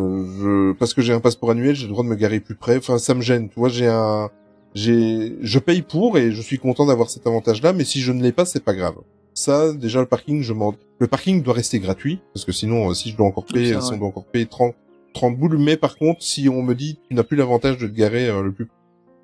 parce 0.78 0.94
que 0.94 1.02
j'ai 1.02 1.12
un 1.12 1.18
passeport 1.18 1.50
annuel, 1.50 1.74
j'ai 1.74 1.86
le 1.86 1.92
droit 1.92 2.04
de 2.04 2.08
me 2.08 2.14
garer 2.14 2.38
plus 2.38 2.54
près. 2.54 2.76
Enfin, 2.76 2.98
ça 2.98 3.12
me 3.14 3.22
gêne. 3.22 3.48
Tu 3.48 3.58
vois, 3.58 3.68
j'ai 3.68 3.88
un, 3.88 4.30
j'ai, 4.72 5.36
je 5.40 5.58
paye 5.58 5.82
pour 5.82 6.16
et 6.16 6.30
je 6.30 6.40
suis 6.40 6.58
content 6.58 6.86
d'avoir 6.86 7.10
cet 7.10 7.26
avantage-là. 7.26 7.72
Mais 7.72 7.82
si 7.82 8.00
je 8.00 8.12
ne 8.12 8.22
l'ai 8.22 8.30
pas, 8.30 8.44
c'est 8.44 8.62
pas 8.62 8.74
grave. 8.74 8.94
Ça, 9.38 9.72
déjà, 9.72 10.00
le 10.00 10.06
parking, 10.06 10.42
je 10.42 10.52
m'en, 10.52 10.74
le 10.98 11.06
parking 11.06 11.42
doit 11.44 11.54
rester 11.54 11.78
gratuit 11.78 12.20
parce 12.34 12.44
que 12.44 12.50
sinon, 12.50 12.90
euh, 12.90 12.94
si 12.94 13.10
je 13.10 13.16
dois 13.16 13.26
encore 13.26 13.44
payer, 13.44 13.74
ça, 13.74 13.80
si 13.80 13.90
ouais. 13.90 13.94
on 13.94 13.98
doit 14.00 14.08
encore 14.08 14.24
payer 14.26 14.46
30, 14.46 14.74
30 15.14 15.36
boules. 15.38 15.58
Mais 15.58 15.76
par 15.76 15.96
contre, 15.96 16.22
si 16.22 16.48
on 16.48 16.62
me 16.62 16.74
dit, 16.74 16.98
tu 17.08 17.14
n'as 17.14 17.22
plus 17.22 17.36
l'avantage 17.36 17.78
de 17.78 17.86
te 17.86 17.92
garer 17.92 18.28
euh, 18.28 18.42
le 18.42 18.50
plus, 18.52 18.66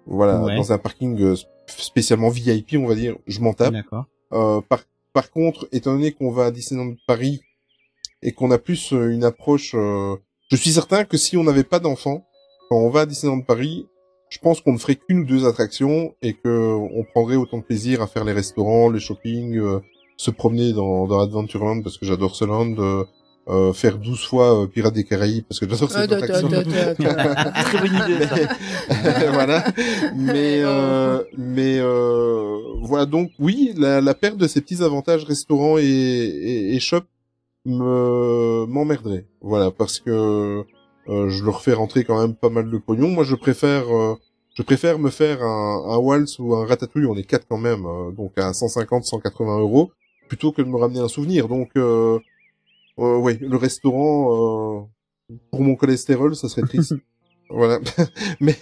voilà, 0.07 0.41
Ouais. 0.41 0.55
dans 0.57 0.73
un 0.73 0.78
parking 0.78 1.20
euh, 1.20 1.35
spécialement 1.66 2.28
VIP, 2.28 2.77
on 2.77 2.86
va 2.86 2.95
dire, 2.95 3.16
je 3.27 3.41
m'en 3.41 3.55
tape. 3.55 3.73
D'accord. 3.73 4.05
Euh, 4.32 4.61
par, 4.61 4.85
par 5.12 5.31
contre, 5.32 5.66
étant 5.73 5.95
donné 5.95 6.12
qu'on 6.12 6.31
va 6.31 6.47
à 6.47 6.51
Disneyland 6.53 6.95
Paris 7.09 7.41
et 8.23 8.31
qu'on 8.31 8.53
a 8.53 8.59
plus 8.59 8.93
une 8.93 9.24
approche, 9.24 9.74
euh, 9.74 10.15
je 10.49 10.57
suis 10.57 10.70
certain 10.70 11.05
que 11.05 11.16
si 11.16 11.36
on 11.36 11.43
n'avait 11.43 11.65
pas 11.65 11.81
d'enfants, 11.81 12.24
quand 12.69 12.77
on 12.77 12.89
va 12.89 13.01
à 13.01 13.07
Disneyland 13.07 13.41
Paris, 13.41 13.86
je 14.31 14.39
pense 14.39 14.61
qu'on 14.61 14.73
ne 14.74 14.78
ferait 14.78 14.97
qu'une 14.97 15.20
ou 15.20 15.24
deux 15.24 15.45
attractions 15.47 16.15
et 16.23 16.35
que 16.35 16.73
on 16.73 17.03
prendrait 17.05 17.36
autant 17.36 17.59
de 17.59 17.62
plaisir 17.65 18.01
à 18.01 18.07
faire 18.07 18.24
les 18.24 18.32
restaurants, 18.32 18.91
les 18.91 19.01
shopping, 19.01 19.59
euh, 19.59 19.81
se 20.16 20.31
promener 20.31 20.73
dans, 20.73 21.07
dans 21.07 21.20
Adventureland 21.20 21.82
parce 21.82 21.99
que 21.99 22.07
j'adore 22.07 22.36
ce 22.36 22.45
land, 22.45 22.74
euh, 22.78 23.05
euh, 23.49 23.73
faire 23.73 23.99
12 23.99 24.24
fois 24.24 24.62
euh, 24.62 24.66
Pirates 24.66 24.95
des 24.95 25.05
Caraïbes 25.05 25.45
parce 25.49 25.61
que 25.61 25.69
j'adore 25.69 25.91
cette 25.91 26.11
Attends, 26.12 26.23
attraction. 26.24 26.49
Très 26.95 27.78
bonne 27.81 27.95
idée. 27.95 28.27
Mais- 29.05 29.28
voilà. 29.32 29.65
Mais 30.16 30.61
euh, 30.62 31.23
mais 31.36 31.78
euh, 31.78 32.59
voilà 32.82 33.07
donc 33.07 33.31
oui 33.39 33.73
la, 33.77 34.01
la 34.01 34.15
perte 34.15 34.36
de 34.39 34.47
ces 34.47 34.61
petits 34.61 34.82
avantages 34.82 35.24
restaurants 35.24 35.77
et, 35.78 35.82
et, 35.85 36.74
et 36.74 36.81
shop 36.81 37.03
me 37.66 38.66
m'emmerderait. 38.66 39.27
Voilà 39.41 39.70
parce 39.70 39.99
que 40.01 40.65
euh, 41.09 41.28
je 41.28 41.45
leur 41.45 41.61
fais 41.62 41.73
rentrer 41.74 42.05
quand 42.05 42.19
même 42.20 42.35
pas 42.35 42.49
mal 42.51 42.70
de 42.70 42.78
pognon. 42.78 43.09
Moi 43.09 43.24
je 43.24 43.35
préfère 43.35 43.85
euh, 43.95 44.15
je 44.55 44.62
préfère 44.62 44.99
me 44.99 45.11
faire 45.11 45.43
un, 45.43 45.85
un 45.91 45.97
waltz 45.99 46.39
ou 46.39 46.55
un 46.55 46.65
ratatouille. 46.66 47.07
On 47.07 47.16
est 47.16 47.24
quatre 47.24 47.47
quand 47.49 47.59
même 47.59 47.85
euh, 47.86 48.11
donc 48.12 48.32
à 48.39 48.53
150 48.53 49.05
180 49.05 49.59
euros 49.59 49.91
plutôt 50.29 50.53
que 50.53 50.63
de 50.63 50.69
me 50.69 50.77
ramener 50.77 51.01
un 51.01 51.09
souvenir. 51.09 51.49
Donc 51.49 51.71
euh, 51.77 52.19
euh, 52.99 53.17
oui 53.19 53.39
le 53.41 53.57
restaurant 53.57 54.87
euh, 55.31 55.35
pour 55.51 55.61
mon 55.63 55.75
cholestérol 55.77 56.35
ça 56.37 56.49
serait 56.49 56.67
triste. 56.67 56.95
Voilà. 57.51 57.79
mais 58.41 58.57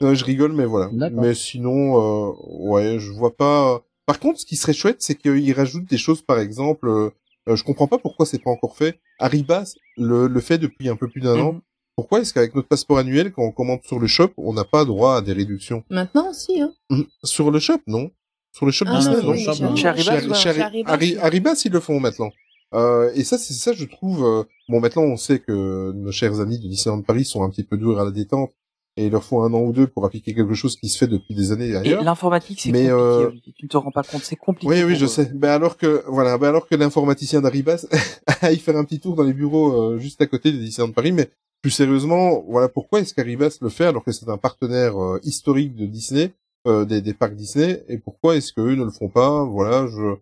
non, 0.00 0.14
je 0.14 0.24
rigole, 0.24 0.52
mais 0.52 0.64
voilà. 0.64 0.88
Mais 1.12 1.34
sinon, 1.34 2.30
euh, 2.30 2.32
ouais, 2.70 2.98
je 3.00 3.10
vois 3.10 3.36
pas. 3.36 3.82
Par 4.06 4.20
contre, 4.20 4.38
ce 4.38 4.46
qui 4.46 4.54
serait 4.54 4.72
chouette, 4.72 4.98
c'est 5.00 5.16
qu'ils 5.16 5.52
rajoutent 5.52 5.90
des 5.90 5.98
choses, 5.98 6.22
par 6.22 6.38
exemple. 6.38 6.88
Euh, 6.88 7.10
je 7.52 7.62
comprends 7.64 7.88
pas 7.88 7.98
pourquoi 7.98 8.26
c'est 8.26 8.38
pas 8.42 8.50
encore 8.50 8.76
fait. 8.76 9.00
Arribas 9.18 9.74
le, 9.96 10.28
le 10.28 10.40
fait 10.40 10.56
depuis 10.56 10.88
un 10.88 10.94
peu 10.94 11.08
plus 11.08 11.20
d'un 11.20 11.34
Mhm. 11.34 11.42
an. 11.42 11.60
Pourquoi 11.96 12.20
est-ce 12.20 12.32
qu'avec 12.32 12.54
notre 12.54 12.68
passeport 12.68 12.98
annuel, 12.98 13.32
quand 13.32 13.42
on 13.42 13.50
commande 13.50 13.80
sur 13.82 13.98
le 13.98 14.06
shop, 14.06 14.30
on 14.36 14.52
n'a 14.52 14.64
pas 14.64 14.84
droit 14.84 15.16
à 15.16 15.20
des 15.20 15.32
réductions? 15.32 15.82
Maintenant 15.90 16.30
aussi, 16.30 16.60
hein. 16.60 16.72
Mhm. 16.90 17.06
Sur 17.24 17.50
le 17.50 17.58
shop, 17.58 17.80
non. 17.88 18.12
Sur 18.52 18.66
le 18.66 18.72
shop 18.72 18.86
Ah 18.88 18.98
Disney, 18.98 19.16
non, 19.16 19.34
non. 19.34 19.70
non. 19.70 19.76
Chez 19.76 19.88
Arribas, 19.88 20.20
Chez- 20.20 20.34
chez 20.34 20.34
Chez 20.54 20.60
Arri- 20.60 20.84
Arribas. 20.86 21.22
Arribas, 21.24 21.62
ils 21.64 21.72
le 21.72 21.80
font 21.80 22.00
maintenant. 22.00 22.30
Euh, 22.74 23.10
et 23.14 23.24
ça, 23.24 23.38
c'est 23.38 23.54
ça, 23.54 23.72
je 23.72 23.84
trouve. 23.84 24.24
euh, 24.24 24.42
Bon, 24.68 24.80
maintenant, 24.80 25.02
on 25.02 25.16
sait 25.16 25.38
que 25.38 25.92
nos 25.92 26.12
chers 26.12 26.40
amis 26.40 26.58
de 26.58 26.68
Disneyland 26.68 27.02
Paris 27.02 27.24
sont 27.24 27.42
un 27.42 27.50
petit 27.50 27.62
peu 27.64 27.76
durs 27.78 27.98
à 28.00 28.04
la 28.04 28.10
détente 28.10 28.50
et 28.98 29.06
il 29.06 29.12
leur 29.12 29.22
faut 29.24 29.40
un 29.42 29.52
an 29.54 29.60
ou 29.60 29.72
deux 29.72 29.86
pour 29.86 30.04
appliquer 30.04 30.34
quelque 30.34 30.54
chose 30.54 30.76
qui 30.76 30.88
se 30.88 30.98
fait 30.98 31.06
depuis 31.06 31.34
des 31.34 31.52
années 31.52 31.68
Et 31.68 31.76
ailleurs. 31.76 32.02
l'informatique, 32.02 32.60
c'est 32.60 32.72
Mais, 32.72 32.88
compliqué. 32.90 33.50
euh. 33.50 33.52
Tu 33.56 33.64
ne 33.64 33.68
te 33.68 33.76
rends 33.76 33.90
pas 33.92 34.02
compte, 34.02 34.22
c'est 34.24 34.36
compliqué. 34.36 34.68
Oui, 34.68 34.82
oui, 34.82 34.96
je 34.96 35.04
eux. 35.04 35.08
sais. 35.08 35.30
Ben 35.34 35.50
alors 35.50 35.76
que 35.78 36.02
voilà, 36.08 36.36
ben 36.36 36.48
alors 36.48 36.66
que 36.66 36.74
l'informaticien 36.74 37.40
d'Arribas 37.40 37.86
aille 38.42 38.58
faire 38.58 38.76
un 38.76 38.84
petit 38.84 38.98
tour 39.00 39.14
dans 39.14 39.22
les 39.22 39.32
bureaux 39.32 39.72
euh, 39.92 39.98
juste 39.98 40.20
à 40.20 40.26
côté 40.26 40.50
de 40.52 40.58
Disneyland 40.58 40.92
Paris, 40.92 41.12
mais 41.12 41.30
plus 41.62 41.70
sérieusement, 41.70 42.44
voilà 42.48 42.68
pourquoi 42.68 43.00
est-ce 43.00 43.14
qu'Arribas 43.14 43.56
le 43.62 43.68
fait 43.70 43.84
alors 43.86 44.04
que 44.04 44.12
c'est 44.12 44.28
un 44.28 44.36
partenaire 44.36 45.00
euh, 45.02 45.20
historique 45.22 45.74
de 45.76 45.86
Disney, 45.86 46.32
euh, 46.66 46.84
des, 46.84 47.00
des 47.00 47.14
parcs 47.14 47.34
Disney, 47.34 47.84
et 47.88 47.98
pourquoi 47.98 48.36
est-ce 48.36 48.52
qu'eux 48.52 48.74
ne 48.74 48.84
le 48.84 48.90
font 48.90 49.08
pas? 49.08 49.44
Voilà, 49.44 49.86
je 49.86 50.16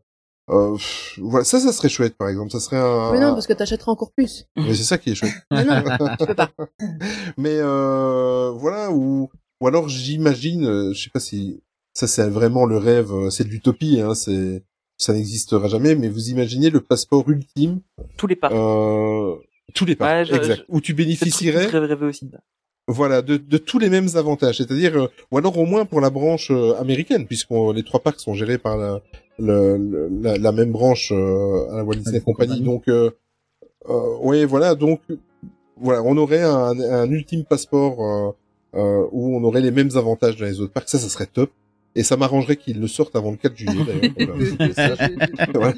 euh, 0.48 0.74
pff, 0.74 1.18
voilà, 1.22 1.44
ça, 1.44 1.58
ça 1.58 1.72
serait 1.72 1.88
chouette 1.88 2.16
par 2.16 2.28
exemple. 2.28 2.50
Ça 2.52 2.60
serait 2.60 2.76
un. 2.76 3.12
Mais 3.12 3.18
non, 3.20 3.32
parce 3.34 3.46
que 3.48 3.52
t'achèteras 3.52 3.90
encore 3.92 4.12
plus. 4.12 4.46
Mais 4.56 4.74
c'est 4.74 4.84
ça 4.84 4.96
qui 4.98 5.10
est 5.10 5.14
chouette. 5.16 5.32
Mais 5.50 5.64
non, 5.64 5.82
tu 6.18 6.26
peux 6.26 6.34
pas. 6.34 6.50
Mais 7.36 7.58
euh, 7.58 8.50
voilà, 8.52 8.90
ou 8.92 9.28
ou 9.60 9.66
alors 9.66 9.88
j'imagine, 9.88 10.64
euh, 10.66 10.92
je 10.92 11.02
sais 11.04 11.10
pas 11.10 11.18
si 11.20 11.62
ça 11.94 12.06
c'est 12.06 12.28
vraiment 12.28 12.64
le 12.66 12.76
rêve, 12.76 13.12
euh, 13.12 13.30
c'est 13.30 13.44
de 13.44 13.48
l'utopie, 13.48 14.00
hein, 14.00 14.14
c'est 14.14 14.62
ça 14.98 15.12
n'existera 15.14 15.66
jamais, 15.68 15.94
mais 15.94 16.08
vous 16.08 16.30
imaginez 16.30 16.70
le 16.70 16.80
passeport 16.80 17.28
ultime, 17.28 17.80
Tous 18.16 18.26
les 18.26 18.36
parcs. 18.36 18.54
euh, 18.54 19.34
tous 19.74 19.84
les 19.84 19.94
parcs, 19.96 20.10
Ouais, 20.10 20.24
je- 20.24 20.34
exact, 20.34 20.56
je- 20.60 20.64
où 20.68 20.80
tu 20.80 20.94
bénéficierais, 20.94 21.66
aussi. 22.02 22.30
Voilà, 22.88 23.20
de, 23.20 23.36
de 23.36 23.58
tous 23.58 23.80
les 23.80 23.90
mêmes 23.90 24.08
avantages, 24.14 24.58
c'est-à-dire, 24.58 24.96
euh, 24.96 25.08
ou 25.32 25.38
alors 25.38 25.58
au 25.58 25.64
moins 25.66 25.84
pour 25.84 26.00
la 26.00 26.08
branche 26.10 26.52
euh, 26.52 26.74
américaine, 26.78 27.26
puisque 27.26 27.50
les 27.74 27.82
trois 27.82 27.98
parcs 28.00 28.20
sont 28.20 28.34
gérés 28.34 28.58
par 28.58 28.76
la, 28.76 29.00
le- 29.40 29.76
le- 29.76 30.08
la, 30.22 30.38
la 30.38 30.52
même 30.52 30.70
branche 30.70 31.10
euh, 31.12 31.68
à 31.72 31.76
la 31.78 31.84
Walt 31.84 31.96
Disney 31.96 32.20
Company. 32.20 32.60
Donc, 32.60 32.86
euh, 32.88 33.10
euh, 33.88 34.16
ouais, 34.18 34.44
voilà, 34.44 34.76
donc 34.76 35.00
voilà, 35.76 36.00
on 36.04 36.16
aurait 36.16 36.42
un, 36.42 36.78
un 36.78 37.10
ultime 37.10 37.44
passeport 37.44 38.00
euh, 38.00 38.30
euh, 38.78 39.06
où 39.10 39.36
on 39.36 39.42
aurait 39.42 39.62
les 39.62 39.72
mêmes 39.72 39.90
avantages 39.96 40.36
dans 40.36 40.46
les 40.46 40.60
autres 40.60 40.72
parcs. 40.72 40.88
Ça, 40.88 40.98
ça 41.00 41.08
serait 41.08 41.26
top. 41.26 41.50
Et 41.96 42.02
ça 42.04 42.16
m'arrangerait 42.16 42.56
qu'ils 42.56 42.78
le 42.78 42.86
sortent 42.88 43.16
avant 43.16 43.30
le 43.32 43.36
4 43.38 43.56
juillet. 43.56 43.72
Voilà. 45.54 45.74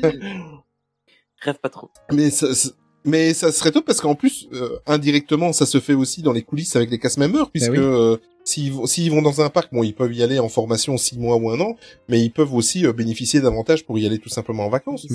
Rêve 1.40 1.58
pas 1.62 1.68
trop. 1.68 1.88
Mais 2.12 2.30
ça, 2.30 2.52
ça- 2.54 2.70
mais 3.08 3.34
ça 3.34 3.52
serait 3.52 3.72
top 3.72 3.84
parce 3.84 4.00
qu'en 4.00 4.14
plus, 4.14 4.48
euh, 4.52 4.78
indirectement, 4.86 5.52
ça 5.52 5.66
se 5.66 5.80
fait 5.80 5.94
aussi 5.94 6.22
dans 6.22 6.32
les 6.32 6.42
coulisses 6.42 6.76
avec 6.76 6.90
les 6.90 6.98
cast 6.98 7.18
members, 7.18 7.50
puisque 7.50 7.72
oui. 7.72 7.78
euh, 7.78 8.16
s'ils 8.44 8.72
vont, 8.72 8.86
s'ils 8.86 9.10
vont 9.10 9.22
dans 9.22 9.40
un 9.40 9.50
parc, 9.50 9.72
bon, 9.72 9.82
ils 9.82 9.94
peuvent 9.94 10.14
y 10.14 10.22
aller 10.22 10.38
en 10.38 10.48
formation 10.48 10.96
six 10.96 11.18
mois 11.18 11.36
ou 11.36 11.50
un 11.50 11.60
an, 11.60 11.76
mais 12.08 12.20
ils 12.20 12.30
peuvent 12.30 12.54
aussi 12.54 12.86
euh, 12.86 12.92
bénéficier 12.92 13.40
d'avantages 13.40 13.84
pour 13.84 13.98
y 13.98 14.06
aller 14.06 14.18
tout 14.18 14.28
simplement 14.28 14.66
en 14.66 14.70
vacances. 14.70 15.06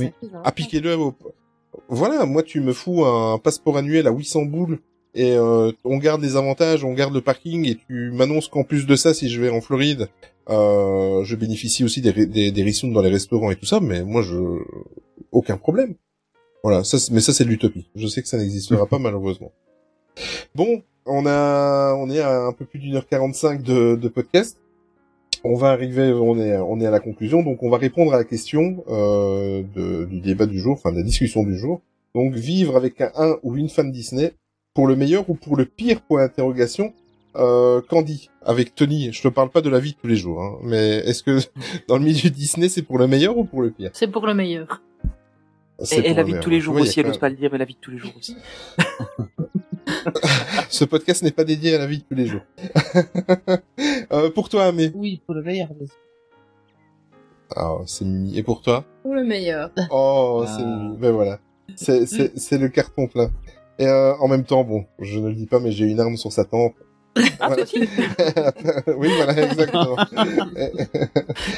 Appliquez-le. 0.44 0.96
Au... 0.98 1.14
Voilà, 1.90 2.26
moi, 2.26 2.44
tu 2.44 2.62
me 2.62 2.74
fous 2.74 3.06
un 3.06 3.38
passeport 3.38 3.78
annuel 3.78 4.08
à 4.08 4.12
800 4.12 4.44
boules 4.44 4.80
et 5.16 5.34
euh, 5.34 5.72
on 5.84 5.98
garde 5.98 6.22
les 6.22 6.36
avantages, 6.36 6.84
on 6.84 6.94
garde 6.94 7.14
le 7.14 7.22
parking 7.22 7.68
et 7.68 7.76
tu 7.76 8.12
m'annonces 8.12 8.48
qu'en 8.48 8.64
plus 8.64 8.88
de 8.88 8.96
ça, 8.96 9.14
si 9.14 9.30
je 9.30 9.42
vais 9.42 9.50
en 9.50 9.62
Floride, 9.62 10.10
euh, 10.50 11.24
je 11.24 11.36
bénéficie 11.36 11.84
aussi 11.84 12.02
des, 12.02 12.26
des, 12.26 12.52
des 12.52 12.64
rissons 12.64 12.90
dans 12.90 13.02
les 13.02 13.10
restaurants 13.10 13.52
et 13.52 13.56
tout 13.56 13.66
ça, 13.66 13.80
mais 13.80 14.04
moi, 14.04 14.24
je 14.24 14.36
aucun 15.32 15.58
problème. 15.58 15.96
Voilà, 16.64 16.84
ça, 16.84 16.98
mais 17.12 17.20
ça 17.20 17.34
c'est 17.34 17.44
de 17.44 17.50
l'utopie. 17.50 17.88
Je 17.96 18.08
sais 18.08 18.22
que 18.22 18.28
ça 18.28 18.38
n'existera 18.38 18.86
pas 18.86 19.00
malheureusement. 19.00 19.52
Bon, 20.56 20.82
on 21.06 21.26
a, 21.26 21.94
on 21.96 22.10
est 22.10 22.20
à 22.22 22.44
un 22.46 22.54
peu 22.54 22.66
plus 22.66 22.80
d'une 22.80 22.96
heure 22.96 23.08
quarante-cinq 23.08 23.62
de, 23.64 23.96
de 23.96 24.08
podcast. 24.08 24.58
On 25.44 25.56
va 25.56 25.72
arriver, 25.72 26.14
on 26.14 26.38
est, 26.40 26.56
on 26.58 26.80
est 26.80 26.86
à 26.86 26.92
la 26.92 27.02
conclusion, 27.02 27.44
donc 27.44 27.64
on 27.64 27.70
va 27.70 27.78
répondre 27.78 28.14
à 28.14 28.18
la 28.18 28.24
question 28.24 28.84
euh, 28.88 29.62
de- 29.76 30.06
du 30.06 30.22
débat 30.22 30.46
du 30.46 30.58
jour, 30.60 30.74
enfin 30.74 30.92
de 30.94 30.98
la 30.98 31.04
discussion 31.04 31.44
du 31.44 31.58
jour. 31.58 31.82
Donc 32.16 32.34
vivre 32.34 32.78
avec 32.78 33.02
un, 33.02 33.12
un 33.18 33.36
ou 33.44 33.58
une 33.58 33.68
fan 33.68 33.92
Disney 33.92 34.32
pour 34.74 34.88
le 34.88 34.96
meilleur 34.96 35.30
ou 35.30 35.34
pour 35.36 35.58
le 35.58 35.66
pire 35.66 36.02
point 36.02 36.22
d'interrogation. 36.22 36.94
Euh, 37.36 37.82
Candy, 37.90 38.30
avec 38.44 38.76
Tony, 38.76 39.12
je 39.12 39.22
te 39.24 39.28
parle 39.28 39.50
pas 39.50 39.62
de 39.62 39.70
la 39.70 39.80
vie 39.80 39.94
de 39.94 39.98
tous 39.98 40.08
les 40.08 40.16
jours, 40.16 40.42
hein, 40.42 40.58
mais 40.64 41.00
est-ce 41.00 41.24
que 41.24 41.40
dans 41.90 41.98
le 41.98 42.04
milieu 42.06 42.30
Disney 42.30 42.70
c'est 42.70 42.84
pour 42.84 42.98
le 43.00 43.08
meilleur 43.08 43.38
ou 43.38 43.44
pour 43.44 43.64
le 43.64 43.72
pire? 43.72 43.90
C'est 43.94 44.08
pour 44.08 44.26
le 44.28 44.36
meilleur. 44.36 44.82
Et, 45.92 46.14
la 46.14 46.24
vie 46.24 46.34
de 46.34 46.40
tous 46.40 46.50
les 46.50 46.62
jours 46.62 46.76
aussi, 46.76 47.00
elle 47.00 47.08
quand 47.08 47.12
ose 47.12 47.18
pas 47.18 47.30
le 47.30 47.36
dire, 47.36 47.50
mais 47.52 47.58
la 47.58 47.66
vie 47.66 47.74
de 47.74 47.80
tous 47.80 47.92
les 47.92 47.98
jours 47.98 48.14
aussi. 48.18 48.38
Ce 50.70 50.86
podcast 50.86 51.24
n'est 51.24 51.32
pas 51.32 51.44
dédié 51.44 51.76
à 51.76 51.80
la 51.80 51.88
vie 51.88 52.00
de 52.00 52.04
tous 52.04 52.16
les 52.16 52.28
jours. 52.28 52.42
euh, 54.12 54.30
pour 54.30 54.50
toi, 54.50 54.66
Amé. 54.66 54.92
Oui, 54.94 55.22
pour 55.26 55.36
le 55.36 55.42
meilleur. 55.42 55.70
Ah, 57.56 57.78
c'est 57.86 58.06
mimi. 58.06 58.38
Et 58.38 58.44
pour 58.44 58.62
toi? 58.62 58.86
Pour 59.02 59.14
le 59.14 59.24
meilleur. 59.24 59.72
Oh, 59.92 60.44
Ah. 60.46 60.56
c'est 60.56 60.64
mimi. 60.64 60.98
Ben 60.98 61.12
voilà. 61.12 61.40
C'est, 61.76 62.06
c'est, 62.06 62.38
c'est 62.38 62.58
le 62.58 62.70
carton 62.70 63.08
plein. 63.08 63.32
Et 63.80 63.88
euh, 63.88 64.16
en 64.18 64.28
même 64.28 64.44
temps, 64.44 64.64
bon, 64.64 64.86
je 65.00 65.20
ne 65.20 65.30
le 65.30 65.36
dis 65.36 65.48
pas, 65.48 65.60
mais 65.60 65.72
j'ai 65.72 65.86
une 65.86 66.00
arme 66.00 66.18
sur 66.18 66.32
sa 66.32 66.46
tempe. 66.46 66.76
Ah, 67.16 67.48
Voilà. 67.48 67.56
toi 67.56 67.64
aussi 67.64 67.80
oui, 68.98 69.10
voilà, 69.18 69.44
exactement. 69.44 69.96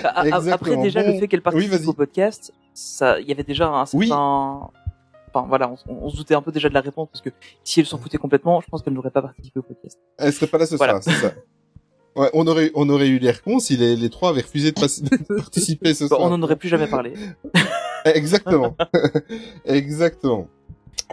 A- 0.03 0.21
a- 0.21 0.51
Après 0.53 0.75
déjà 0.77 1.01
Bon. 1.03 1.13
le 1.13 1.19
fait 1.19 1.27
qu'elle 1.27 1.41
participe 1.41 1.87
au 1.87 1.93
podcast, 1.93 2.53
ça, 2.73 3.19
il 3.19 3.27
y 3.27 3.31
avait 3.31 3.43
déjà 3.43 3.69
un 3.69 3.85
certain, 3.85 3.97
Oui. 3.99 4.09
enfin 4.11 5.45
voilà, 5.47 5.71
on, 5.87 5.93
on 6.05 6.09
se 6.09 6.17
doutait 6.17 6.35
un 6.35 6.41
peu 6.41 6.51
déjà 6.51 6.67
de 6.69 6.73
la 6.73 6.81
réponse 6.81 7.07
parce 7.11 7.21
que 7.21 7.29
si 7.63 7.79
elle 7.79 7.85
s'en 7.85 7.97
foutait 7.97 8.17
complètement, 8.17 8.59
je 8.61 8.67
pense 8.69 8.81
qu'elle 8.81 8.93
n'aurait 8.93 9.11
pas 9.11 9.21
participé 9.21 9.59
au 9.59 9.63
podcast. 9.63 9.97
Elle 10.17 10.33
serait 10.33 10.47
pas 10.47 10.57
là 10.57 10.65
ce 10.65 10.75
Voilà. 10.75 11.01
soir, 11.01 11.15
c'est 11.15 11.27
ça. 11.27 11.33
Ouais, 12.17 12.29
on 12.33 12.47
aurait, 12.47 12.71
on 12.75 12.87
aurait 12.89 13.07
eu 13.09 13.19
l'air 13.19 13.41
con 13.43 13.59
si 13.59 13.75
les, 13.75 13.95
les 13.97 14.09
trois 14.09 14.29
avaient 14.29 14.41
refusé 14.41 14.71
de, 14.71 14.79
participer 15.37 15.93
ce 15.93 16.07
soir. 16.07 16.21
on 16.21 16.29
n'en 16.29 16.41
aurait 16.43 16.55
plus 16.55 16.69
jamais 16.69 16.87
parlé. 16.87 17.13
Exactement. 18.05 18.75
Exactement. 19.65 20.47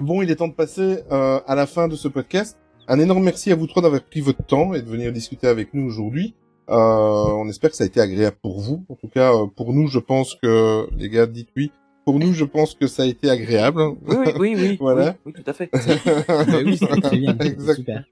Bon, 0.01 0.23
il 0.23 0.31
est 0.31 0.37
temps 0.37 0.49
de 0.49 0.55
passer 0.55 0.99
euh, 1.11 1.41
à 1.47 1.55
la 1.55 1.67
fin 1.67 1.89
de 1.89 1.97
ce 1.97 2.09
podcast. 2.09 2.57
Un 2.89 2.99
énorme 2.99 3.23
merci 3.23 3.53
à 3.53 3.57
vous 3.57 3.67
trois 3.67 3.83
d'avoir 3.83 4.03
pris 4.03 4.21
votre 4.21 4.45
temps 4.45 4.75
et 4.75 4.83
de 4.83 4.89
venir 4.89 5.13
discuter 5.13 5.47
avec 5.47 5.73
nous 5.75 5.85
aujourd'hui. 5.87 6.35
Euh, 6.69 6.75
on 6.75 7.49
espère 7.49 7.71
que 7.71 7.77
ça 7.77 7.85
a 7.85 7.87
été 7.87 8.01
agréable 8.01 8.37
pour 8.43 8.61
vous. 8.61 8.85
En 8.89 8.95
tout 8.95 9.09
cas, 9.09 9.33
euh, 9.33 9.47
pour 9.47 9.73
nous, 9.73 9.89
je 9.89 9.99
pense 9.99 10.35
que 10.35 10.89
les 10.97 11.09
gars, 11.09 11.27
dites 11.27 11.49
oui. 11.57 11.71
Pour 12.05 12.19
nous, 12.19 12.33
je 12.33 12.45
pense 12.45 12.75
que 12.75 12.89
ça 12.89 13.05
a 13.05 13.07
été 13.07 13.31
agréable. 13.31 13.81
Oui, 13.81 14.17
oui, 14.17 14.33
oui, 14.39 14.55
oui, 14.57 14.77
voilà. 14.81 15.15
oui, 15.25 15.33
oui, 15.37 15.43
tout 15.43 15.49
à 15.49 15.53
fait. 15.53 15.71
Mais 16.49 16.65
oui, 16.65 16.77
c'est 16.77 16.87
c'est 17.09 17.17
bien, 17.17 17.37
c'est 17.41 17.47
Exact. 17.47 17.77
super. 17.77 18.05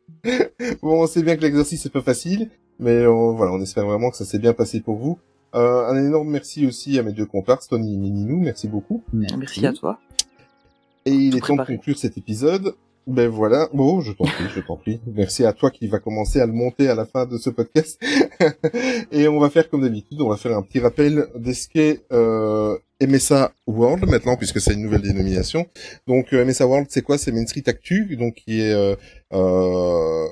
Bon, 0.82 1.02
on 1.02 1.06
sait 1.08 1.22
bien 1.22 1.36
que 1.36 1.42
l'exercice 1.42 1.84
est 1.86 1.90
pas 1.90 2.02
facile, 2.02 2.50
mais 2.78 3.06
on, 3.06 3.32
voilà, 3.32 3.52
on 3.52 3.60
espère 3.60 3.86
vraiment 3.86 4.10
que 4.10 4.16
ça 4.16 4.24
s'est 4.24 4.38
bien 4.38 4.52
passé 4.52 4.80
pour 4.80 4.96
vous. 4.96 5.18
Euh, 5.54 5.88
un 5.88 5.96
énorme 5.96 6.28
merci 6.28 6.66
aussi 6.66 6.98
à 6.98 7.02
mes 7.02 7.12
deux 7.12 7.26
comparses, 7.26 7.68
Tony 7.68 7.94
et 7.94 7.96
Mininou, 7.96 8.38
merci 8.38 8.68
beaucoup. 8.68 9.02
Merci 9.12 9.66
à 9.66 9.72
toi. 9.72 9.98
Et 11.06 11.12
il 11.12 11.36
est 11.36 11.40
temps 11.40 11.56
de 11.56 11.64
conclure 11.64 11.98
cet 11.98 12.18
épisode. 12.18 12.74
Ben 13.10 13.28
voilà. 13.28 13.68
Bon, 13.72 14.00
je 14.00 14.12
t'en 14.12 14.24
prie, 14.24 14.44
je 14.54 14.60
t'en 14.60 14.76
prie. 14.76 15.00
Merci 15.04 15.44
à 15.44 15.52
toi 15.52 15.72
qui 15.72 15.88
va 15.88 15.98
commencer 15.98 16.40
à 16.40 16.46
le 16.46 16.52
monter 16.52 16.88
à 16.88 16.94
la 16.94 17.04
fin 17.04 17.26
de 17.26 17.38
ce 17.38 17.50
podcast. 17.50 18.00
et 19.10 19.26
on 19.26 19.40
va 19.40 19.50
faire 19.50 19.68
comme 19.68 19.80
d'habitude, 19.80 20.20
on 20.20 20.28
va 20.28 20.36
faire 20.36 20.56
un 20.56 20.62
petit 20.62 20.78
rappel 20.78 21.26
de 21.34 21.52
ce 21.52 21.98
euh, 22.12 22.78
MSA 23.00 23.54
World 23.66 24.06
maintenant, 24.06 24.36
puisque 24.36 24.60
c'est 24.60 24.74
une 24.74 24.82
nouvelle 24.82 25.02
dénomination. 25.02 25.66
Donc 26.06 26.32
euh, 26.32 26.44
MSA 26.44 26.66
World, 26.66 26.86
c'est 26.90 27.02
quoi? 27.02 27.18
C'est 27.18 27.32
Main 27.32 27.46
Street 27.46 27.62
Actu, 27.66 28.16
donc 28.16 28.34
qui 28.34 28.60
est 28.60 28.72
euh, 28.72 28.94
euh, 29.32 30.26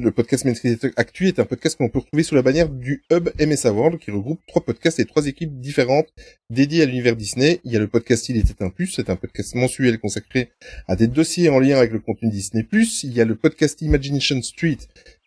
le 0.00 0.10
podcast 0.10 0.44
Main 0.44 0.54
Street 0.54 0.78
Actu 0.96 1.26
est 1.28 1.38
un 1.38 1.44
podcast 1.44 1.76
qu'on 1.76 1.88
peut 1.88 1.98
retrouver 1.98 2.22
sous 2.22 2.34
la 2.34 2.42
bannière 2.42 2.68
du 2.68 3.02
hub 3.10 3.30
MSA 3.40 3.72
World, 3.72 3.98
qui 3.98 4.10
regroupe 4.10 4.40
trois 4.46 4.62
podcasts 4.64 5.00
et 5.00 5.04
trois 5.04 5.26
équipes 5.26 5.60
différentes 5.60 6.06
dédiées 6.50 6.82
à 6.82 6.86
l'univers 6.86 7.16
Disney. 7.16 7.60
Il 7.64 7.72
y 7.72 7.76
a 7.76 7.80
le 7.80 7.88
podcast 7.88 8.28
Il 8.28 8.36
était 8.36 8.62
un 8.62 8.70
plus, 8.70 8.88
c'est 8.88 9.10
un 9.10 9.16
podcast 9.16 9.54
mensuel 9.54 9.98
consacré 9.98 10.50
à 10.86 10.96
des 10.96 11.08
dossiers 11.08 11.48
en 11.48 11.58
lien 11.58 11.76
avec 11.76 11.92
le 11.92 12.00
contenu 12.00 12.30
Disney+. 12.30 12.66
Il 13.02 13.12
y 13.12 13.20
a 13.20 13.24
le 13.24 13.34
podcast 13.34 13.82
Imagination 13.82 14.40
Street, 14.42 14.78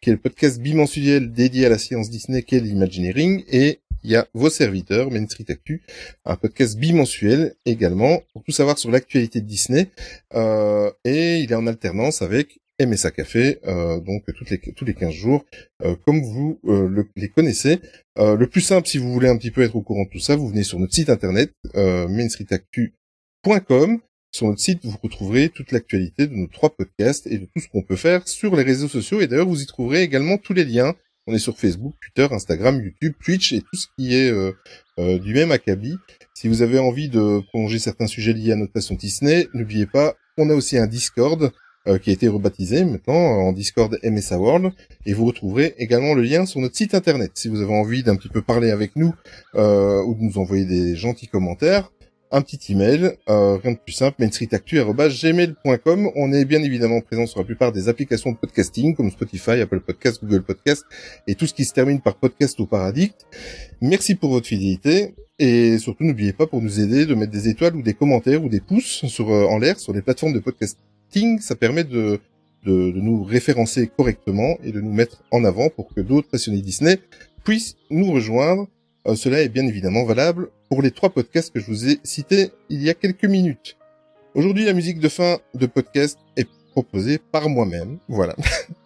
qui 0.02 0.10
est 0.10 0.14
le 0.14 0.19
podcast 0.19 0.60
bimensuel 0.60 1.32
dédié 1.32 1.68
à 1.68 1.69
la 1.69 1.78
science 1.78 2.10
Disney 2.10 2.41
qu'est 2.44 2.60
l'Imagineering. 2.60 3.44
Et 3.52 3.80
il 4.03 4.10
y 4.10 4.15
a 4.15 4.28
vos 4.34 4.49
serviteurs, 4.49 5.11
Main 5.11 5.28
Street 5.28 5.45
Actu, 5.49 5.84
un 6.26 6.36
podcast 6.36 6.76
bimensuel 6.78 7.53
également, 7.65 8.19
pour 8.34 8.44
tout 8.44 8.52
savoir 8.52 8.80
sur 8.80 8.90
l'actualité 8.90 9.41
de 9.41 9.45
Disney. 9.45 9.90
Euh, 10.34 10.90
et 11.06 11.41
il 11.41 11.52
est 11.52 11.56
en 11.56 11.68
alternance 11.68 12.23
avec 12.23 12.57
MSA 12.82 13.11
Café, 13.11 13.60
euh, 13.68 13.99
donc 13.99 14.23
les, 14.49 14.57
tous 14.76 14.86
les 14.86 14.95
15 14.95 15.14
jours, 15.14 15.45
euh, 15.84 15.95
comme 16.03 16.19
vous 16.23 16.60
le- 16.64 17.07
les 17.15 17.30
connaissez. 17.30 17.78
Le 18.18 18.45
plus 18.48 18.61
simple, 18.61 18.88
si 18.88 18.98
vous 18.98 19.14
voulez 19.14 19.30
un 19.30 19.38
petit 19.38 19.52
peu 19.52 19.61
être 19.61 19.76
au 19.76 19.84
courant 19.84 20.06
de 20.06 20.10
tout 20.10 20.18
ça, 20.19 20.36
vous 20.36 20.48
venez 20.49 20.64
sur 20.64 20.80
notre 20.80 20.95
site 20.95 21.11
internet, 21.11 21.52
mainstreetactu.com. 21.76 23.99
Sur 24.33 24.47
notre 24.47 24.61
site, 24.61 24.85
vous 24.85 24.97
retrouverez 25.03 25.49
toute 25.49 25.73
l'actualité 25.73 26.25
de 26.25 26.33
nos 26.33 26.47
trois 26.47 26.69
podcasts 26.69 27.27
et 27.27 27.37
de 27.37 27.45
tout 27.45 27.59
ce 27.59 27.67
qu'on 27.67 27.81
peut 27.81 27.97
faire 27.97 28.25
sur 28.29 28.55
les 28.55 28.63
réseaux 28.63 28.87
sociaux. 28.87 29.19
Et 29.19 29.27
d'ailleurs, 29.27 29.47
vous 29.47 29.61
y 29.61 29.65
trouverez 29.65 30.03
également 30.03 30.37
tous 30.37 30.53
les 30.53 30.63
liens. 30.63 30.95
On 31.27 31.33
est 31.33 31.39
sur 31.39 31.57
Facebook, 31.57 31.95
Twitter, 32.01 32.33
Instagram, 32.33 32.81
YouTube, 32.81 33.13
Twitch 33.21 33.51
et 33.51 33.59
tout 33.59 33.75
ce 33.75 33.87
qui 33.97 34.15
est 34.15 34.31
euh, 34.31 34.53
euh, 34.99 35.19
du 35.19 35.33
même 35.33 35.51
acabit. 35.51 35.97
Si 36.33 36.47
vous 36.47 36.61
avez 36.61 36.79
envie 36.79 37.09
de 37.09 37.41
prolonger 37.49 37.77
certains 37.77 38.07
sujets 38.07 38.31
liés 38.31 38.53
à 38.53 38.55
notre 38.55 38.71
passion 38.71 38.95
Disney, 38.95 39.47
n'oubliez 39.53 39.85
pas, 39.85 40.15
on 40.37 40.49
a 40.49 40.53
aussi 40.53 40.77
un 40.77 40.87
Discord 40.87 41.51
euh, 41.87 41.97
qui 41.97 42.09
a 42.09 42.13
été 42.13 42.29
rebaptisé 42.29 42.85
maintenant 42.85 43.13
en 43.13 43.51
Discord 43.51 43.99
MSA 44.01 44.39
World. 44.39 44.71
Et 45.05 45.13
vous 45.13 45.25
retrouverez 45.25 45.75
également 45.77 46.13
le 46.13 46.21
lien 46.21 46.45
sur 46.45 46.61
notre 46.61 46.77
site 46.77 46.95
internet. 46.95 47.31
Si 47.35 47.49
vous 47.49 47.59
avez 47.61 47.73
envie 47.73 48.01
d'un 48.01 48.15
petit 48.15 48.29
peu 48.29 48.41
parler 48.41 48.71
avec 48.71 48.95
nous 48.95 49.13
ou 49.53 50.15
de 50.15 50.21
nous 50.21 50.37
envoyer 50.37 50.63
des 50.63 50.95
gentils 50.95 51.27
commentaires, 51.27 51.91
un 52.31 52.41
petit 52.41 52.71
email, 52.71 53.17
euh, 53.29 53.57
rien 53.57 53.73
de 53.73 53.77
plus 53.77 53.93
simple, 53.93 54.15
mainstreetactu.gmail.com. 54.19 56.09
On 56.15 56.31
est 56.31 56.45
bien 56.45 56.63
évidemment 56.63 57.01
présent 57.01 57.25
sur 57.25 57.39
la 57.39 57.45
plupart 57.45 57.71
des 57.71 57.89
applications 57.89 58.31
de 58.31 58.37
podcasting 58.37 58.95
comme 58.95 59.11
Spotify, 59.11 59.61
Apple 59.61 59.81
Podcast, 59.81 60.23
Google 60.23 60.43
Podcast 60.43 60.85
et 61.27 61.35
tout 61.35 61.45
ce 61.45 61.53
qui 61.53 61.65
se 61.65 61.73
termine 61.73 61.99
par 61.99 62.15
podcast 62.15 62.59
ou 62.59 62.65
par 62.65 62.83
addict. 62.85 63.25
Merci 63.81 64.15
pour 64.15 64.29
votre 64.29 64.47
fidélité 64.47 65.13
et 65.39 65.77
surtout 65.77 66.03
n'oubliez 66.05 66.33
pas 66.33 66.47
pour 66.47 66.61
nous 66.61 66.79
aider 66.79 67.05
de 67.05 67.15
mettre 67.15 67.31
des 67.31 67.49
étoiles 67.49 67.75
ou 67.75 67.81
des 67.81 67.93
commentaires 67.93 68.43
ou 68.43 68.49
des 68.49 68.61
pouces 68.61 69.03
euh, 69.19 69.45
en 69.45 69.57
l'air 69.57 69.79
sur 69.79 69.91
les 69.93 70.01
plateformes 70.01 70.33
de 70.33 70.39
podcasting. 70.39 71.39
Ça 71.39 71.55
permet 71.55 71.83
de, 71.83 72.19
de, 72.65 72.91
de 72.91 72.99
nous 73.01 73.23
référencer 73.23 73.87
correctement 73.87 74.57
et 74.63 74.71
de 74.71 74.79
nous 74.79 74.93
mettre 74.93 75.23
en 75.31 75.43
avant 75.43 75.69
pour 75.69 75.93
que 75.93 75.99
d'autres 76.01 76.29
passionnés 76.29 76.61
Disney 76.61 76.97
puissent 77.43 77.75
nous 77.89 78.11
rejoindre. 78.11 78.67
Euh, 79.07 79.15
cela 79.15 79.41
est 79.41 79.49
bien 79.49 79.65
évidemment 79.68 80.03
valable 80.03 80.49
pour 80.69 80.82
les 80.82 80.91
trois 80.91 81.10
podcasts 81.10 81.53
que 81.53 81.60
je 81.60 81.65
vous 81.65 81.90
ai 81.90 81.99
cités 82.03 82.52
il 82.69 82.82
y 82.84 82.90
a 82.90 82.94
quelques 82.94 83.26
minutes. 83.26 83.78
Aujourd'hui, 84.36 84.65
la 84.65 84.73
musique 84.73 84.99
de 84.99 85.10
fin 85.10 85.40
de 85.56 85.65
podcast 85.65 86.19
est 86.38 86.48
proposée 86.72 87.18
par 87.18 87.49
moi-même. 87.49 87.98
Voilà. 88.07 88.36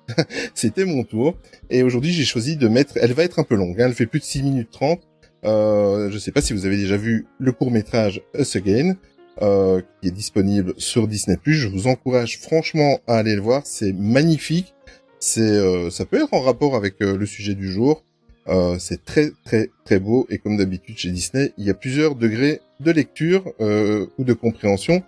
C'était 0.54 0.86
mon 0.86 1.04
tour. 1.04 1.36
Et 1.70 1.84
aujourd'hui, 1.84 2.12
j'ai 2.12 2.26
choisi 2.26 2.58
de 2.58 2.68
mettre, 2.68 2.98
elle 2.98 3.14
va 3.14 3.24
être 3.24 3.40
un 3.40 3.44
peu 3.44 3.56
longue, 3.56 3.80
hein, 3.80 3.86
elle 3.88 3.94
fait 3.94 4.08
plus 4.08 4.20
de 4.20 4.26
6 4.26 4.44
minutes 4.44 4.72
30. 4.72 5.02
Euh, 5.46 6.10
je 6.10 6.18
sais 6.18 6.32
pas 6.32 6.42
si 6.42 6.54
vous 6.54 6.66
avez 6.66 6.78
déjà 6.78 6.98
vu 6.98 7.28
le 7.40 7.52
court-métrage 7.52 8.22
Us 8.34 8.56
Again, 8.56 8.96
euh, 9.42 9.82
qui 10.02 10.08
est 10.08 10.12
disponible 10.12 10.74
sur 10.78 11.08
Disney+. 11.08 11.38
Je 11.46 11.68
vous 11.68 11.88
encourage 11.88 12.40
franchement 12.40 13.00
à 13.06 13.18
aller 13.18 13.36
le 13.36 13.42
voir. 13.42 13.64
C'est 13.66 13.92
magnifique. 13.92 14.74
C'est, 15.20 15.42
euh, 15.42 15.90
ça 15.90 16.06
peut 16.06 16.18
être 16.18 16.34
en 16.34 16.42
rapport 16.42 16.76
avec 16.76 17.02
euh, 17.02 17.18
le 17.18 17.26
sujet 17.26 17.54
du 17.54 17.70
jour. 17.70 18.04
Euh, 18.48 18.78
c'est 18.80 19.04
très 19.04 19.32
très 19.44 19.72
très 19.86 20.00
beau 20.00 20.28
et 20.30 20.38
comme 20.38 20.58
d'habitude 20.58 20.98
chez 20.98 21.10
Disney, 21.10 21.52
il 21.58 21.66
y 21.66 21.72
a 21.72 21.74
plusieurs 21.74 22.16
degrés 22.16 22.62
de 22.80 22.92
lecture 22.92 23.52
euh, 23.60 24.06
ou 24.20 24.24
de 24.24 24.34
compréhension 24.34 25.02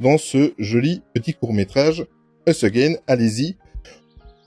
dans 0.00 0.18
ce 0.18 0.52
joli 0.58 1.02
petit 1.14 1.34
court 1.34 1.52
métrage. 1.52 2.04
Us 2.48 2.64
Again, 2.64 2.94
allez-y. 3.06 3.56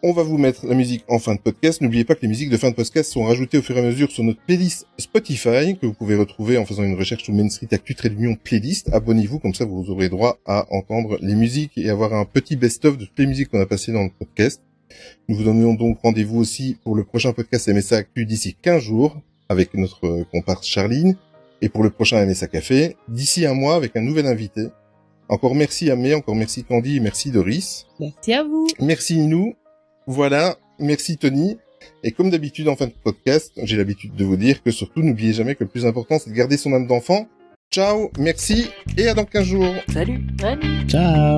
On 0.06 0.12
va 0.12 0.24
vous 0.24 0.38
mettre 0.38 0.66
la 0.66 0.76
musique 0.76 1.06
en 1.08 1.18
fin 1.18 1.36
de 1.36 1.40
podcast. 1.40 1.80
N'oubliez 1.80 2.04
pas 2.04 2.16
que 2.16 2.24
les 2.24 2.28
musiques 2.28 2.50
de 2.50 2.58
fin 2.58 2.70
de 2.72 2.76
podcast 2.76 3.10
sont 3.10 3.24
rajoutées 3.24 3.60
au 3.60 3.62
fur 3.62 3.78
et 3.78 3.80
à 3.80 3.84
mesure 3.84 4.12
sur 4.12 4.26
notre 4.26 4.42
playlist 4.42 4.86
Spotify, 4.98 5.78
que 5.80 5.86
vous 5.86 5.94
pouvez 5.94 6.18
retrouver 6.18 6.58
en 6.58 6.66
faisant 6.66 6.84
une 6.84 6.96
recherche 6.96 7.24
sur 7.24 7.34
Main 7.34 7.48
Street 7.48 7.70
Actu 7.72 7.96
Trade 7.96 8.18
Playlist. 8.44 8.90
Abonnez-vous, 8.92 9.40
comme 9.40 9.54
ça 9.54 9.64
vous 9.64 9.90
aurez 9.90 10.10
droit 10.10 10.40
à 10.46 10.66
entendre 10.72 11.18
les 11.22 11.36
musiques 11.36 11.78
et 11.78 11.90
avoir 11.90 12.14
un 12.14 12.26
petit 12.26 12.58
best-of 12.58 12.98
de 12.98 13.06
toutes 13.06 13.18
les 13.18 13.28
musiques 13.28 13.50
qu'on 13.50 13.62
a 13.62 13.66
passées 13.66 13.94
dans 13.94 14.04
le 14.04 14.10
podcast. 14.10 14.62
Nous 15.28 15.36
vous 15.36 15.44
donnons 15.44 15.74
donc 15.74 16.00
rendez-vous 16.02 16.40
aussi 16.40 16.78
pour 16.84 16.96
le 16.96 17.04
prochain 17.04 17.34
podcast 17.34 17.68
MSA 17.68 17.98
Actu 17.98 18.26
d'ici 18.26 18.56
15 18.62 18.82
jours 18.82 19.22
avec 19.50 19.74
notre 19.74 20.24
comparse 20.32 20.66
Charline 20.66 21.16
et 21.62 21.70
pour 21.70 21.84
le 21.84 21.90
prochain 21.90 22.26
MSA 22.26 22.48
Café 22.48 22.98
d'ici 23.08 23.46
un 23.46 23.54
mois 23.54 23.76
avec 23.76 23.96
un 23.96 24.02
nouvel 24.02 24.26
invité. 24.26 24.68
Encore 25.30 25.56
merci 25.56 25.90
à 25.90 25.96
May, 25.96 26.14
encore 26.14 26.36
merci 26.36 26.64
Candy 26.64 26.98
et 26.98 27.00
merci 27.00 27.32
Doris. 27.32 27.88
Merci 28.00 28.34
à 28.34 28.44
vous. 28.44 28.68
Merci 28.80 29.16
Inou. 29.16 29.56
Voilà, 30.06 30.58
merci 30.80 31.18
Tony. 31.18 31.58
Et 32.04 32.12
comme 32.12 32.30
d'habitude 32.30 32.68
en 32.68 32.76
fin 32.76 32.88
de 32.88 32.94
podcast, 33.04 33.54
j'ai 33.64 33.78
l'habitude 33.78 34.16
de 34.16 34.26
vous 34.26 34.38
dire 34.38 34.62
que 34.62 34.72
surtout 34.72 35.02
n'oubliez 35.02 35.34
jamais 35.34 35.56
que 35.56 35.64
le 35.64 35.70
plus 35.70 35.86
important 35.86 36.20
c'est 36.20 36.30
de 36.30 36.36
garder 36.36 36.58
son 36.58 36.74
âme 36.74 36.88
d'enfant. 36.88 37.28
Ciao, 37.72 38.12
merci 38.20 38.68
et 38.98 39.08
à 39.08 39.14
dans 39.14 39.26
15 39.26 39.44
jours. 39.44 39.74
Salut. 39.92 40.22
Salut. 40.40 40.88
Ciao. 40.88 41.38